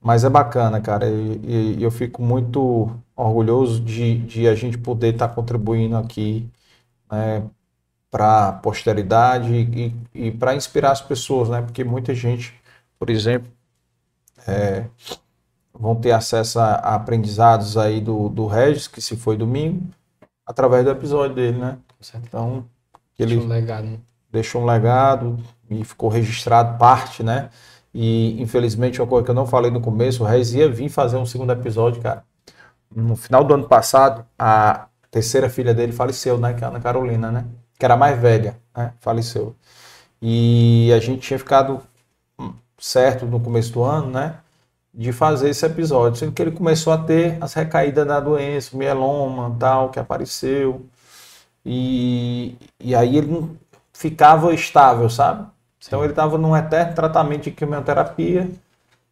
Mas 0.00 0.24
é 0.24 0.28
bacana, 0.30 0.80
cara. 0.80 1.08
E, 1.08 1.76
e 1.78 1.82
eu 1.82 1.90
fico 1.90 2.22
muito 2.22 2.90
orgulhoso 3.14 3.80
de, 3.82 4.18
de 4.18 4.48
a 4.48 4.54
gente 4.54 4.78
poder 4.78 5.12
estar 5.14 5.28
contribuindo 5.28 5.96
aqui 5.96 6.48
né, 7.10 7.48
para 8.10 8.48
a 8.48 8.52
posteridade 8.52 9.52
e, 9.54 9.94
e 10.14 10.30
para 10.32 10.54
inspirar 10.54 10.92
as 10.92 11.00
pessoas, 11.00 11.48
né? 11.48 11.62
Porque 11.62 11.84
muita 11.84 12.14
gente, 12.14 12.54
por 12.98 13.08
exemplo, 13.10 13.48
é, 14.46 14.86
vão 15.72 15.94
ter 15.96 16.12
acesso 16.12 16.58
a, 16.60 16.74
a 16.74 16.94
aprendizados 16.96 17.76
aí 17.76 18.00
do, 18.00 18.28
do 18.28 18.46
Regis, 18.46 18.88
que 18.88 19.00
se 19.00 19.16
foi 19.16 19.36
domingo, 19.36 19.82
através 20.46 20.84
do 20.84 20.90
episódio 20.90 21.34
dele, 21.36 21.58
né? 21.58 21.78
Então, 22.16 22.64
ele 23.18 23.36
Deixa 23.36 23.46
um 23.46 23.48
legado. 23.48 23.84
né? 23.86 23.98
deixou 24.30 24.62
um 24.62 24.66
legado 24.66 25.38
e 25.68 25.84
ficou 25.84 26.08
registrado 26.08 26.78
parte, 26.78 27.22
né? 27.22 27.50
E 27.92 28.40
infelizmente 28.40 29.00
uma 29.00 29.08
coisa 29.08 29.24
que 29.24 29.30
eu 29.30 29.34
não 29.34 29.46
falei 29.46 29.70
no 29.70 29.80
começo, 29.80 30.22
o 30.22 30.26
Reis 30.26 30.52
ia 30.54 30.68
vir 30.70 30.88
fazer 30.88 31.16
um 31.16 31.26
segundo 31.26 31.52
episódio, 31.52 32.00
cara. 32.02 32.24
No 32.94 33.16
final 33.16 33.44
do 33.44 33.54
ano 33.54 33.68
passado, 33.68 34.24
a 34.38 34.88
terceira 35.10 35.48
filha 35.50 35.74
dele 35.74 35.92
faleceu, 35.92 36.38
né? 36.38 36.54
Que 36.54 36.62
é 36.64 36.66
a 36.66 36.70
Ana 36.70 36.80
Carolina, 36.80 37.30
né? 37.32 37.46
Que 37.80 37.84
era 37.86 37.96
mais 37.96 38.20
velha, 38.20 38.56
né? 38.76 38.92
Faleceu. 39.00 39.56
E 40.22 40.92
a 40.94 41.00
gente 41.00 41.22
tinha 41.22 41.38
ficado 41.38 41.80
hum, 42.38 42.52
certo 42.78 43.26
no 43.26 43.40
começo 43.40 43.72
do 43.72 43.82
ano, 43.82 44.10
né? 44.10 44.36
De 44.92 45.12
fazer 45.12 45.50
esse 45.50 45.64
episódio, 45.66 46.18
sendo 46.18 46.32
que 46.32 46.42
ele 46.42 46.50
começou 46.52 46.92
a 46.92 46.98
ter 46.98 47.38
as 47.40 47.54
recaídas 47.54 48.06
da 48.06 48.20
doença, 48.20 48.76
mieloma, 48.76 49.56
tal, 49.58 49.90
que 49.90 49.98
apareceu. 49.98 50.86
E, 51.64 52.56
e 52.78 52.94
aí 52.94 53.16
ele 53.16 53.28
não 53.28 53.56
ficava 53.92 54.54
estável, 54.54 55.08
sabe? 55.10 55.46
Então 55.86 56.02
ele 56.02 56.12
estava 56.12 56.36
num 56.38 56.56
eterno 56.56 56.94
tratamento 56.94 57.44
de 57.44 57.50
quimioterapia 57.52 58.50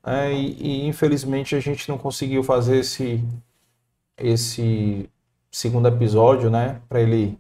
né, 0.05 0.33
e, 0.33 0.85
e, 0.85 0.87
infelizmente 0.87 1.55
a 1.57 1.61
gente 1.61 1.89
não 1.89 1.99
conseguiu 1.99 2.43
fazer 2.43 2.79
esse, 2.79 3.25
esse 4.19 5.09
segundo 5.51 5.89
episódio, 5.89 6.51
né? 6.51 6.81
Para 6.89 7.01
ele 7.01 7.39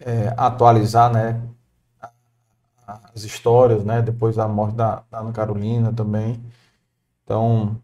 é, 0.00 0.32
atualizar, 0.36 1.12
né? 1.12 1.40
As 2.86 3.22
histórias, 3.22 3.84
né? 3.84 4.02
Depois 4.02 4.36
da 4.36 4.48
morte 4.48 4.74
da, 4.74 5.02
da 5.10 5.20
Ana 5.20 5.32
Carolina 5.32 5.92
também. 5.92 6.42
Então, 7.24 7.76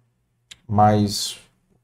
mas 0.67 1.33
o 1.33 1.39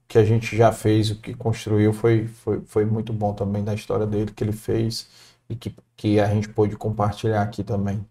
que 0.09 0.19
a 0.19 0.25
gente 0.25 0.57
já 0.57 0.73
fez, 0.73 1.11
o 1.11 1.17
que 1.17 1.35
construiu 1.35 1.93
foi, 1.93 2.27
foi, 2.27 2.61
foi 2.67 2.85
muito 2.85 3.13
bom 3.13 3.33
também 3.33 3.63
da 3.63 3.75
história 3.75 4.07
dele, 4.07 4.33
que 4.33 4.43
ele 4.43 4.53
fez 4.53 5.09
e 5.49 5.55
que, 5.55 5.75
que 5.97 6.21
a 6.21 6.27
gente 6.27 6.49
pôde 6.49 6.77
compartilhar 6.77 7.43
aqui 7.43 7.63
também. 7.63 8.05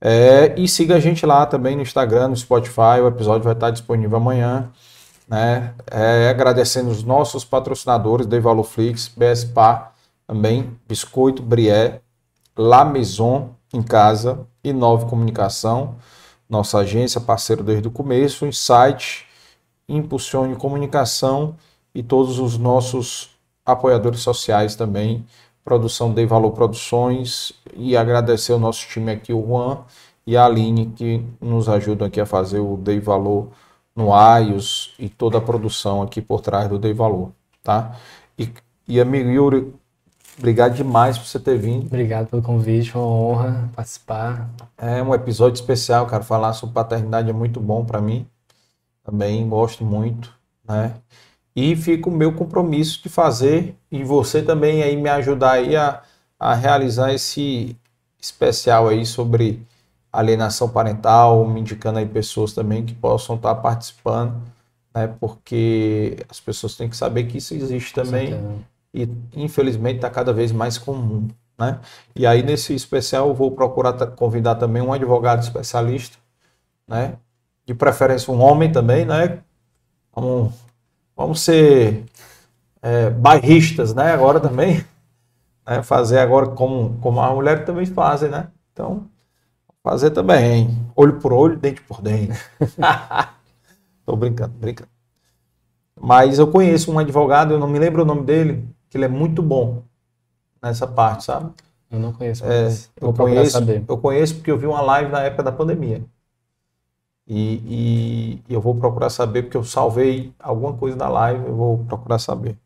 É, 0.00 0.54
e 0.56 0.68
siga 0.68 0.94
a 0.96 1.00
gente 1.00 1.26
lá 1.26 1.44
também 1.44 1.74
no 1.74 1.82
Instagram, 1.82 2.28
no 2.28 2.36
Spotify, 2.36 3.00
o 3.02 3.08
episódio 3.08 3.42
vai 3.42 3.54
estar 3.54 3.70
disponível 3.70 4.16
amanhã. 4.18 4.70
Né? 5.26 5.74
É, 5.90 6.28
agradecendo 6.30 6.90
os 6.90 7.02
nossos 7.02 7.44
patrocinadores, 7.44 8.26
Dei 8.26 8.40
Valor 8.40 8.64
Flix, 8.64 9.08
também, 10.28 10.78
Biscoito 10.86 11.42
Brié, 11.42 12.02
La 12.54 12.84
Maison 12.84 13.54
em 13.72 13.82
casa, 13.82 14.46
Inove 14.62 15.06
Comunicação, 15.06 15.96
nossa 16.48 16.78
agência, 16.78 17.18
parceiro 17.18 17.64
desde 17.64 17.88
o 17.88 17.90
começo, 17.90 18.46
Insight, 18.46 19.26
Impulsione 19.88 20.54
Comunicação 20.54 21.56
e 21.94 22.02
todos 22.02 22.38
os 22.38 22.58
nossos 22.58 23.30
apoiadores 23.64 24.20
sociais 24.20 24.76
também, 24.76 25.24
produção 25.64 26.12
Dei 26.12 26.26
Valor 26.26 26.52
Produções 26.52 27.52
e 27.74 27.96
agradecer 27.96 28.52
o 28.52 28.58
nosso 28.58 28.86
time 28.86 29.10
aqui, 29.10 29.32
o 29.32 29.46
Juan 29.46 29.78
e 30.26 30.36
a 30.36 30.44
Aline, 30.44 30.92
que 30.94 31.24
nos 31.40 31.70
ajudam 31.70 32.06
aqui 32.06 32.20
a 32.20 32.26
fazer 32.26 32.60
o 32.60 32.76
Dei 32.76 33.00
Valor 33.00 33.48
no 33.96 34.12
AIOS 34.12 34.94
e 34.98 35.08
toda 35.08 35.38
a 35.38 35.40
produção 35.40 36.02
aqui 36.02 36.20
por 36.20 36.42
trás 36.42 36.68
do 36.68 36.78
Dei 36.78 36.92
Valor, 36.92 37.32
tá? 37.62 37.96
E, 38.38 38.50
e 38.86 39.00
amigo 39.00 39.28
Yuri, 39.28 39.74
obrigado 40.38 40.74
demais 40.74 41.18
por 41.18 41.26
você 41.26 41.38
ter 41.38 41.58
vindo. 41.58 41.86
Obrigado 41.86 42.28
pelo 42.28 42.42
convite, 42.42 42.96
uma 42.96 43.06
honra 43.06 43.70
participar. 43.74 44.48
É 44.76 45.02
um 45.02 45.14
episódio 45.14 45.60
especial, 45.60 46.06
cara. 46.06 46.22
Falar 46.22 46.52
sobre 46.52 46.74
paternidade 46.74 47.28
é 47.28 47.32
muito 47.32 47.60
bom 47.60 47.84
para 47.84 48.00
mim. 48.00 48.26
Também 49.04 49.48
gosto 49.48 49.84
muito, 49.84 50.32
né? 50.66 50.94
E 51.54 51.74
fica 51.74 52.08
o 52.08 52.12
meu 52.12 52.32
compromisso 52.34 53.02
de 53.02 53.08
fazer 53.08 53.76
e 53.90 54.04
você 54.04 54.42
também 54.42 54.82
aí 54.82 54.96
me 54.96 55.08
ajudar 55.08 55.52
aí 55.52 55.76
a, 55.76 56.02
a 56.38 56.54
realizar 56.54 57.12
esse 57.12 57.76
especial 58.20 58.88
aí 58.88 59.04
sobre 59.04 59.66
alienação 60.12 60.68
parental, 60.68 61.46
me 61.46 61.60
indicando 61.60 61.98
aí 61.98 62.06
pessoas 62.06 62.52
também 62.52 62.84
que 62.84 62.94
possam 62.94 63.36
estar 63.36 63.54
participando, 63.56 64.40
né? 64.94 65.08
Porque 65.20 66.24
as 66.28 66.38
pessoas 66.38 66.76
têm 66.76 66.88
que 66.88 66.96
saber 66.96 67.24
que 67.24 67.38
isso 67.38 67.54
existe 67.54 67.92
também 67.92 68.34
e 69.02 69.08
infelizmente 69.34 69.96
está 69.96 70.10
cada 70.10 70.32
vez 70.32 70.50
mais 70.50 70.78
comum, 70.78 71.28
né? 71.58 71.80
E 72.16 72.26
aí 72.26 72.42
nesse 72.42 72.74
especial 72.74 73.28
eu 73.28 73.34
vou 73.34 73.50
procurar 73.52 73.92
convidar 74.08 74.56
também 74.56 74.82
um 74.82 74.92
advogado 74.92 75.42
especialista, 75.42 76.18
né? 76.86 77.16
De 77.66 77.74
preferência 77.74 78.32
um 78.32 78.40
homem 78.40 78.72
também, 78.72 79.04
né? 79.04 79.40
Vamos, 80.14 80.52
vamos 81.16 81.40
ser 81.40 82.04
é, 82.82 83.10
bairristas, 83.10 83.94
né? 83.94 84.12
Agora 84.12 84.40
também, 84.40 84.84
né? 85.66 85.82
fazer 85.82 86.18
agora 86.18 86.48
como 86.48 86.98
como 87.00 87.20
as 87.20 87.34
mulheres 87.34 87.64
também 87.66 87.86
fazem, 87.86 88.30
né? 88.30 88.48
Então 88.72 89.06
fazer 89.82 90.10
também, 90.10 90.76
olho 90.96 91.18
por 91.20 91.32
olho, 91.32 91.56
dente 91.56 91.80
por 91.82 92.02
dente. 92.02 92.38
Tô 94.04 94.16
brincando, 94.16 94.54
brincando. 94.58 94.90
Mas 96.00 96.38
eu 96.38 96.46
conheço 96.50 96.92
um 96.92 96.98
advogado, 96.98 97.54
eu 97.54 97.58
não 97.58 97.68
me 97.68 97.78
lembro 97.78 98.02
o 98.02 98.04
nome 98.04 98.22
dele, 98.24 98.68
que 98.88 98.96
ele 98.96 99.04
é 99.04 99.08
muito 99.08 99.42
bom 99.42 99.82
nessa 100.62 100.86
parte, 100.86 101.24
sabe? 101.24 101.52
Eu 101.90 101.98
não 101.98 102.12
conheço. 102.12 102.44
É, 102.44 102.68
eu, 103.00 103.12
conheço 103.12 103.52
saber. 103.52 103.84
eu 103.88 103.98
conheço 103.98 104.34
porque 104.36 104.50
eu 104.50 104.58
vi 104.58 104.66
uma 104.66 104.82
live 104.82 105.10
na 105.10 105.22
época 105.22 105.42
da 105.42 105.52
pandemia. 105.52 106.02
E, 107.26 108.42
e, 108.48 108.54
eu 108.54 108.60
vou 108.60 108.74
procurar 108.74 109.10
saber, 109.10 109.42
porque 109.42 109.56
eu 109.56 109.64
salvei 109.64 110.32
alguma 110.38 110.72
coisa 110.72 110.96
da 110.96 111.08
live, 111.08 111.46
eu 111.46 111.54
vou 111.54 111.78
procurar 111.84 112.18
saber. 112.18 112.56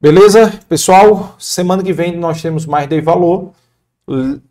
Beleza? 0.00 0.58
Pessoal, 0.66 1.34
semana 1.38 1.82
que 1.82 1.92
vem 1.92 2.16
nós 2.16 2.40
temos 2.40 2.64
mais 2.64 2.88
Dei 2.88 3.02
Valor. 3.02 3.50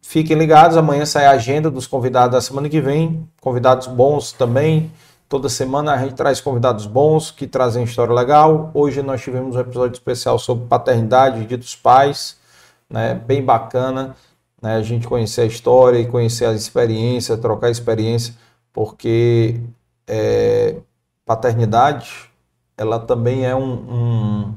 Fiquem 0.02 0.38
ligados, 0.38 0.78
amanhã 0.78 1.06
sai 1.06 1.26
a 1.26 1.32
agenda 1.32 1.72
dos 1.72 1.88
convidados 1.88 2.32
da 2.32 2.42
semana 2.42 2.70
que 2.70 2.80
vem. 2.80 3.28
Convidados 3.42 3.88
bons 3.88 4.32
também. 4.32 4.92
Toda 5.30 5.48
semana 5.48 5.94
a 5.94 5.98
gente 6.00 6.16
traz 6.16 6.42
convidados 6.42 6.88
bons 6.88 7.30
que 7.30 7.46
trazem 7.46 7.84
história 7.84 8.12
legal. 8.12 8.72
Hoje 8.74 9.04
nós 9.04 9.22
tivemos 9.22 9.56
um 9.56 9.60
episódio 9.60 9.94
especial 9.94 10.40
sobre 10.40 10.66
paternidade, 10.66 11.46
dia 11.46 11.58
dos 11.58 11.76
pais, 11.76 12.36
né? 12.90 13.14
Bem 13.14 13.46
bacana, 13.46 14.16
né? 14.60 14.76
A 14.76 14.82
gente 14.82 15.08
conhecer 15.08 15.42
a 15.42 15.46
história 15.46 16.00
e 16.00 16.08
conhecer 16.08 16.46
as 16.46 16.60
experiências, 16.60 17.40
trocar 17.40 17.70
experiência, 17.70 18.34
porque 18.74 19.62
é, 20.08 20.78
paternidade 21.24 22.32
ela 22.76 22.98
também 22.98 23.46
é 23.46 23.56
um, 23.56 23.74
um 23.74 24.56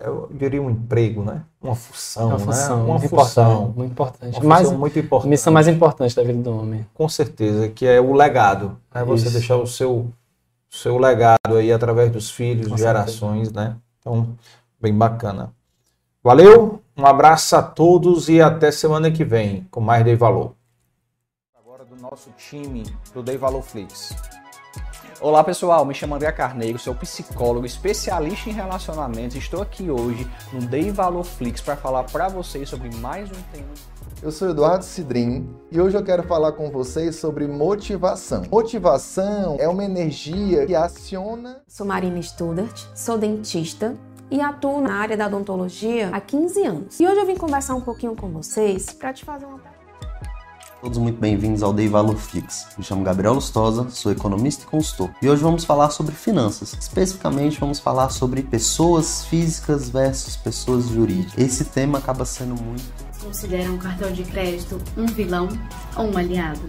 eu 0.00 0.28
diria 0.32 0.60
um 0.60 0.70
emprego, 0.70 1.22
né? 1.22 1.42
Uma 1.60 1.74
função, 1.74 2.28
uma 2.28 2.38
função, 2.38 2.78
né? 2.78 2.84
Uma 2.84 2.98
muito 2.98 3.08
função, 3.10 3.52
importante, 3.52 3.76
muito 3.76 3.92
importante. 3.92 4.40
Uma 4.40 4.48
mais, 4.48 4.72
muito 4.72 4.98
importante. 4.98 5.30
Missão 5.30 5.52
mais 5.52 5.68
importante 5.68 6.16
da 6.16 6.22
vida 6.22 6.42
do 6.42 6.58
homem. 6.58 6.86
Com 6.94 7.08
certeza, 7.08 7.68
que 7.68 7.86
é 7.86 8.00
o 8.00 8.14
legado, 8.14 8.78
né? 8.94 9.04
Você 9.04 9.30
deixar 9.30 9.56
o 9.56 9.66
seu 9.66 10.10
seu 10.70 10.98
legado 10.98 11.56
aí 11.56 11.72
através 11.72 12.10
dos 12.10 12.30
filhos, 12.30 12.68
Com 12.68 12.76
gerações, 12.76 13.48
certeza. 13.48 13.68
né? 13.70 13.76
Então, 14.00 14.36
bem 14.80 14.92
bacana. 14.92 15.52
Valeu, 16.22 16.82
um 16.96 17.06
abraço 17.06 17.54
a 17.54 17.62
todos 17.62 18.28
e 18.28 18.40
até 18.40 18.72
semana 18.72 19.10
que 19.10 19.24
vem 19.24 19.66
com 19.70 19.80
mais 19.80 20.04
Dei 20.04 20.16
Valor. 20.16 20.52
Agora 21.54 21.84
do 21.84 21.96
nosso 21.96 22.30
time 22.36 22.84
do 23.12 23.22
Dei 23.22 23.36
Valor 23.36 23.62
Flix. 23.62 24.16
Olá 25.24 25.42
pessoal, 25.42 25.86
me 25.86 25.94
chamo 25.94 26.14
André 26.14 26.30
Carneiro, 26.32 26.78
sou 26.78 26.94
psicólogo 26.94 27.64
especialista 27.64 28.50
em 28.50 28.52
relacionamentos. 28.52 29.34
Estou 29.34 29.62
aqui 29.62 29.90
hoje 29.90 30.30
no 30.52 30.60
Dei 30.60 30.90
Valor 30.90 31.24
Flix 31.24 31.62
para 31.62 31.74
falar 31.76 32.04
para 32.04 32.28
vocês 32.28 32.68
sobre 32.68 32.94
mais 32.96 33.30
um 33.30 33.42
tema. 33.50 33.72
Eu 34.22 34.30
sou 34.30 34.50
Eduardo 34.50 34.84
Cidrim 34.84 35.48
e 35.72 35.80
hoje 35.80 35.96
eu 35.96 36.04
quero 36.04 36.24
falar 36.24 36.52
com 36.52 36.70
vocês 36.70 37.16
sobre 37.16 37.48
motivação. 37.48 38.42
Motivação 38.52 39.56
é 39.58 39.66
uma 39.66 39.82
energia 39.82 40.66
que 40.66 40.74
aciona. 40.74 41.62
Sou 41.66 41.86
Marina 41.86 42.20
Studart, 42.20 42.84
sou 42.94 43.16
dentista 43.16 43.96
e 44.30 44.42
atuo 44.42 44.82
na 44.82 44.96
área 44.96 45.16
da 45.16 45.26
odontologia 45.26 46.10
há 46.12 46.20
15 46.20 46.66
anos. 46.66 47.00
E 47.00 47.06
hoje 47.06 47.18
eu 47.18 47.24
vim 47.24 47.36
conversar 47.36 47.74
um 47.74 47.80
pouquinho 47.80 48.14
com 48.14 48.28
vocês 48.28 48.92
para 48.92 49.10
te 49.14 49.24
fazer 49.24 49.46
uma 49.46 49.58
pergunta 49.58 49.73
Todos 50.84 50.98
muito 50.98 51.18
bem-vindos 51.18 51.62
ao 51.62 51.72
Day 51.72 51.88
Valor 51.88 52.18
Fix. 52.18 52.66
Me 52.76 52.84
chamo 52.84 53.02
Gabriel 53.02 53.32
Lustosa, 53.32 53.88
sou 53.88 54.12
economista 54.12 54.64
e 54.64 54.66
consultor. 54.66 55.10
E 55.22 55.30
hoje 55.30 55.42
vamos 55.42 55.64
falar 55.64 55.88
sobre 55.88 56.14
finanças. 56.14 56.76
Especificamente, 56.78 57.58
vamos 57.58 57.80
falar 57.80 58.10
sobre 58.10 58.42
pessoas 58.42 59.24
físicas 59.24 59.88
versus 59.88 60.36
pessoas 60.36 60.88
jurídicas. 60.88 61.38
Esse 61.38 61.64
tema 61.64 61.96
acaba 61.96 62.26
sendo 62.26 62.54
muito. 62.62 62.84
Considera 63.18 63.72
um 63.72 63.78
cartão 63.78 64.12
de 64.12 64.24
crédito 64.24 64.78
um 64.94 65.06
vilão 65.06 65.48
ou 65.96 66.04
um 66.04 66.18
aliado? 66.18 66.60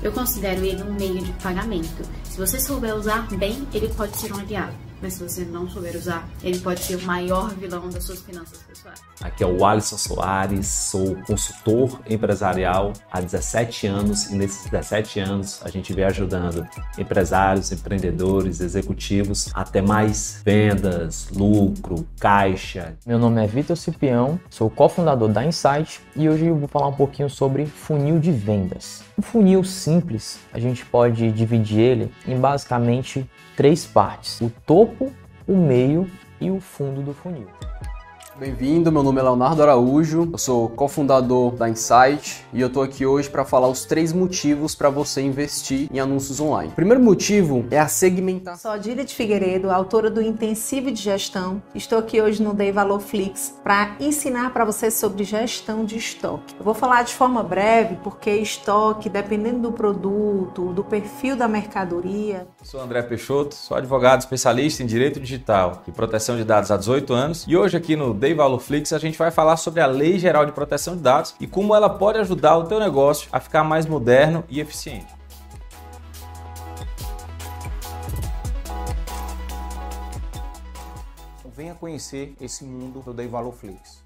Eu 0.00 0.12
considero 0.12 0.64
ele 0.64 0.84
um 0.84 0.94
meio 0.94 1.20
de 1.20 1.32
pagamento. 1.42 2.04
Se 2.22 2.38
você 2.38 2.60
souber 2.60 2.94
usar 2.94 3.26
bem, 3.36 3.66
ele 3.74 3.88
pode 3.88 4.16
ser 4.16 4.32
um 4.32 4.38
aliado 4.38 4.87
mas 5.00 5.14
se 5.14 5.22
você 5.22 5.44
não 5.44 5.68
souber 5.68 5.96
usar, 5.96 6.28
ele 6.42 6.58
pode 6.58 6.80
ser 6.80 6.96
o 6.96 7.02
maior 7.02 7.50
vilão 7.54 7.88
das 7.88 8.04
suas 8.04 8.20
finanças 8.20 8.58
pessoais. 8.62 9.00
Aqui 9.20 9.42
é 9.42 9.46
o 9.46 9.64
Alisson 9.64 9.96
Soares, 9.96 10.66
sou 10.66 11.16
consultor 11.26 12.00
empresarial 12.08 12.92
há 13.10 13.20
17 13.20 13.86
anos 13.86 14.30
e 14.30 14.34
nesses 14.34 14.70
17 14.70 15.20
anos 15.20 15.60
a 15.64 15.70
gente 15.70 15.92
vem 15.92 16.04
ajudando 16.04 16.66
empresários, 16.96 17.72
empreendedores, 17.72 18.60
executivos 18.60 19.50
a 19.54 19.64
ter 19.64 19.82
mais 19.82 20.40
vendas, 20.44 21.28
lucro, 21.30 22.06
caixa. 22.20 22.96
Meu 23.06 23.18
nome 23.18 23.42
é 23.42 23.46
Vitor 23.46 23.76
Cipião, 23.76 24.38
sou 24.50 24.70
cofundador 24.70 25.28
da 25.28 25.44
Insight 25.44 26.00
e 26.14 26.28
hoje 26.28 26.46
eu 26.46 26.56
vou 26.56 26.68
falar 26.68 26.88
um 26.88 26.94
pouquinho 26.94 27.28
sobre 27.28 27.66
funil 27.66 28.18
de 28.18 28.30
vendas. 28.30 29.02
Um 29.18 29.22
funil 29.22 29.64
simples, 29.64 30.38
a 30.52 30.58
gente 30.58 30.84
pode 30.86 31.30
dividir 31.32 31.80
ele 31.80 32.12
em 32.26 32.38
basicamente 32.38 33.28
três 33.58 33.84
partes: 33.84 34.40
o 34.40 34.48
topo, 34.64 35.12
o 35.44 35.56
meio 35.56 36.08
e 36.40 36.48
o 36.48 36.60
fundo 36.60 37.02
do 37.02 37.12
funil. 37.12 37.48
Bem-vindo, 38.38 38.92
meu 38.92 39.02
nome 39.02 39.18
é 39.18 39.22
Leonardo 39.24 39.60
Araújo, 39.64 40.28
eu 40.32 40.38
sou 40.38 40.68
cofundador 40.68 41.56
da 41.56 41.68
Insight 41.68 42.44
e 42.52 42.60
eu 42.60 42.70
tô 42.70 42.82
aqui 42.82 43.04
hoje 43.04 43.28
para 43.28 43.44
falar 43.44 43.66
os 43.66 43.84
três 43.84 44.12
motivos 44.12 44.76
para 44.76 44.88
você 44.88 45.20
investir 45.20 45.88
em 45.92 45.98
anúncios 45.98 46.38
online. 46.38 46.70
O 46.70 46.76
primeiro 46.76 47.02
motivo 47.02 47.66
é 47.68 47.80
a 47.80 47.88
segmentação. 47.88 48.70
Sou 48.70 48.70
Adília 48.70 49.04
de 49.04 49.12
Figueiredo, 49.12 49.72
autora 49.72 50.08
do 50.08 50.22
Intensivo 50.22 50.92
de 50.92 51.02
Gestão. 51.02 51.60
Estou 51.74 51.98
aqui 51.98 52.22
hoje 52.22 52.40
no 52.40 52.54
Dei 52.54 52.70
Valor 52.70 53.00
Flix 53.00 53.58
para 53.64 53.96
ensinar 53.98 54.52
para 54.52 54.64
você 54.64 54.88
sobre 54.88 55.24
gestão 55.24 55.84
de 55.84 55.96
estoque. 55.96 56.54
Eu 56.56 56.64
vou 56.64 56.74
falar 56.74 57.02
de 57.02 57.14
forma 57.14 57.42
breve 57.42 57.96
porque 58.04 58.30
estoque, 58.30 59.08
dependendo 59.08 59.62
do 59.62 59.72
produto, 59.72 60.72
do 60.72 60.84
perfil 60.84 61.34
da 61.34 61.48
mercadoria. 61.48 62.46
Sou 62.62 62.80
André 62.80 63.02
Peixoto, 63.02 63.56
sou 63.56 63.76
advogado 63.76 64.20
especialista 64.20 64.80
em 64.84 64.86
direito 64.86 65.18
digital 65.18 65.82
e 65.88 65.90
proteção 65.90 66.36
de 66.36 66.44
dados 66.44 66.70
há 66.70 66.76
18 66.76 67.12
anos 67.12 67.44
e 67.48 67.56
hoje 67.56 67.76
aqui 67.76 67.96
no 67.96 68.14
Dei 68.14 68.27
Dei 68.28 68.34
Valor 68.34 68.60
Flix, 68.60 68.92
a 68.92 68.98
gente 68.98 69.16
vai 69.16 69.30
falar 69.30 69.56
sobre 69.56 69.80
a 69.80 69.86
Lei 69.86 70.18
Geral 70.18 70.44
de 70.44 70.52
Proteção 70.52 70.94
de 70.94 71.00
Dados 71.00 71.34
e 71.40 71.46
como 71.46 71.74
ela 71.74 71.88
pode 71.88 72.18
ajudar 72.18 72.58
o 72.58 72.64
teu 72.64 72.78
negócio 72.78 73.26
a 73.32 73.40
ficar 73.40 73.64
mais 73.64 73.86
moderno 73.86 74.44
e 74.50 74.60
eficiente. 74.60 75.06
Venha 81.56 81.74
conhecer 81.74 82.36
esse 82.38 82.64
mundo 82.64 83.00
do 83.00 83.14
Dei 83.14 83.26
Valor 83.26 83.54
Flix. 83.54 83.97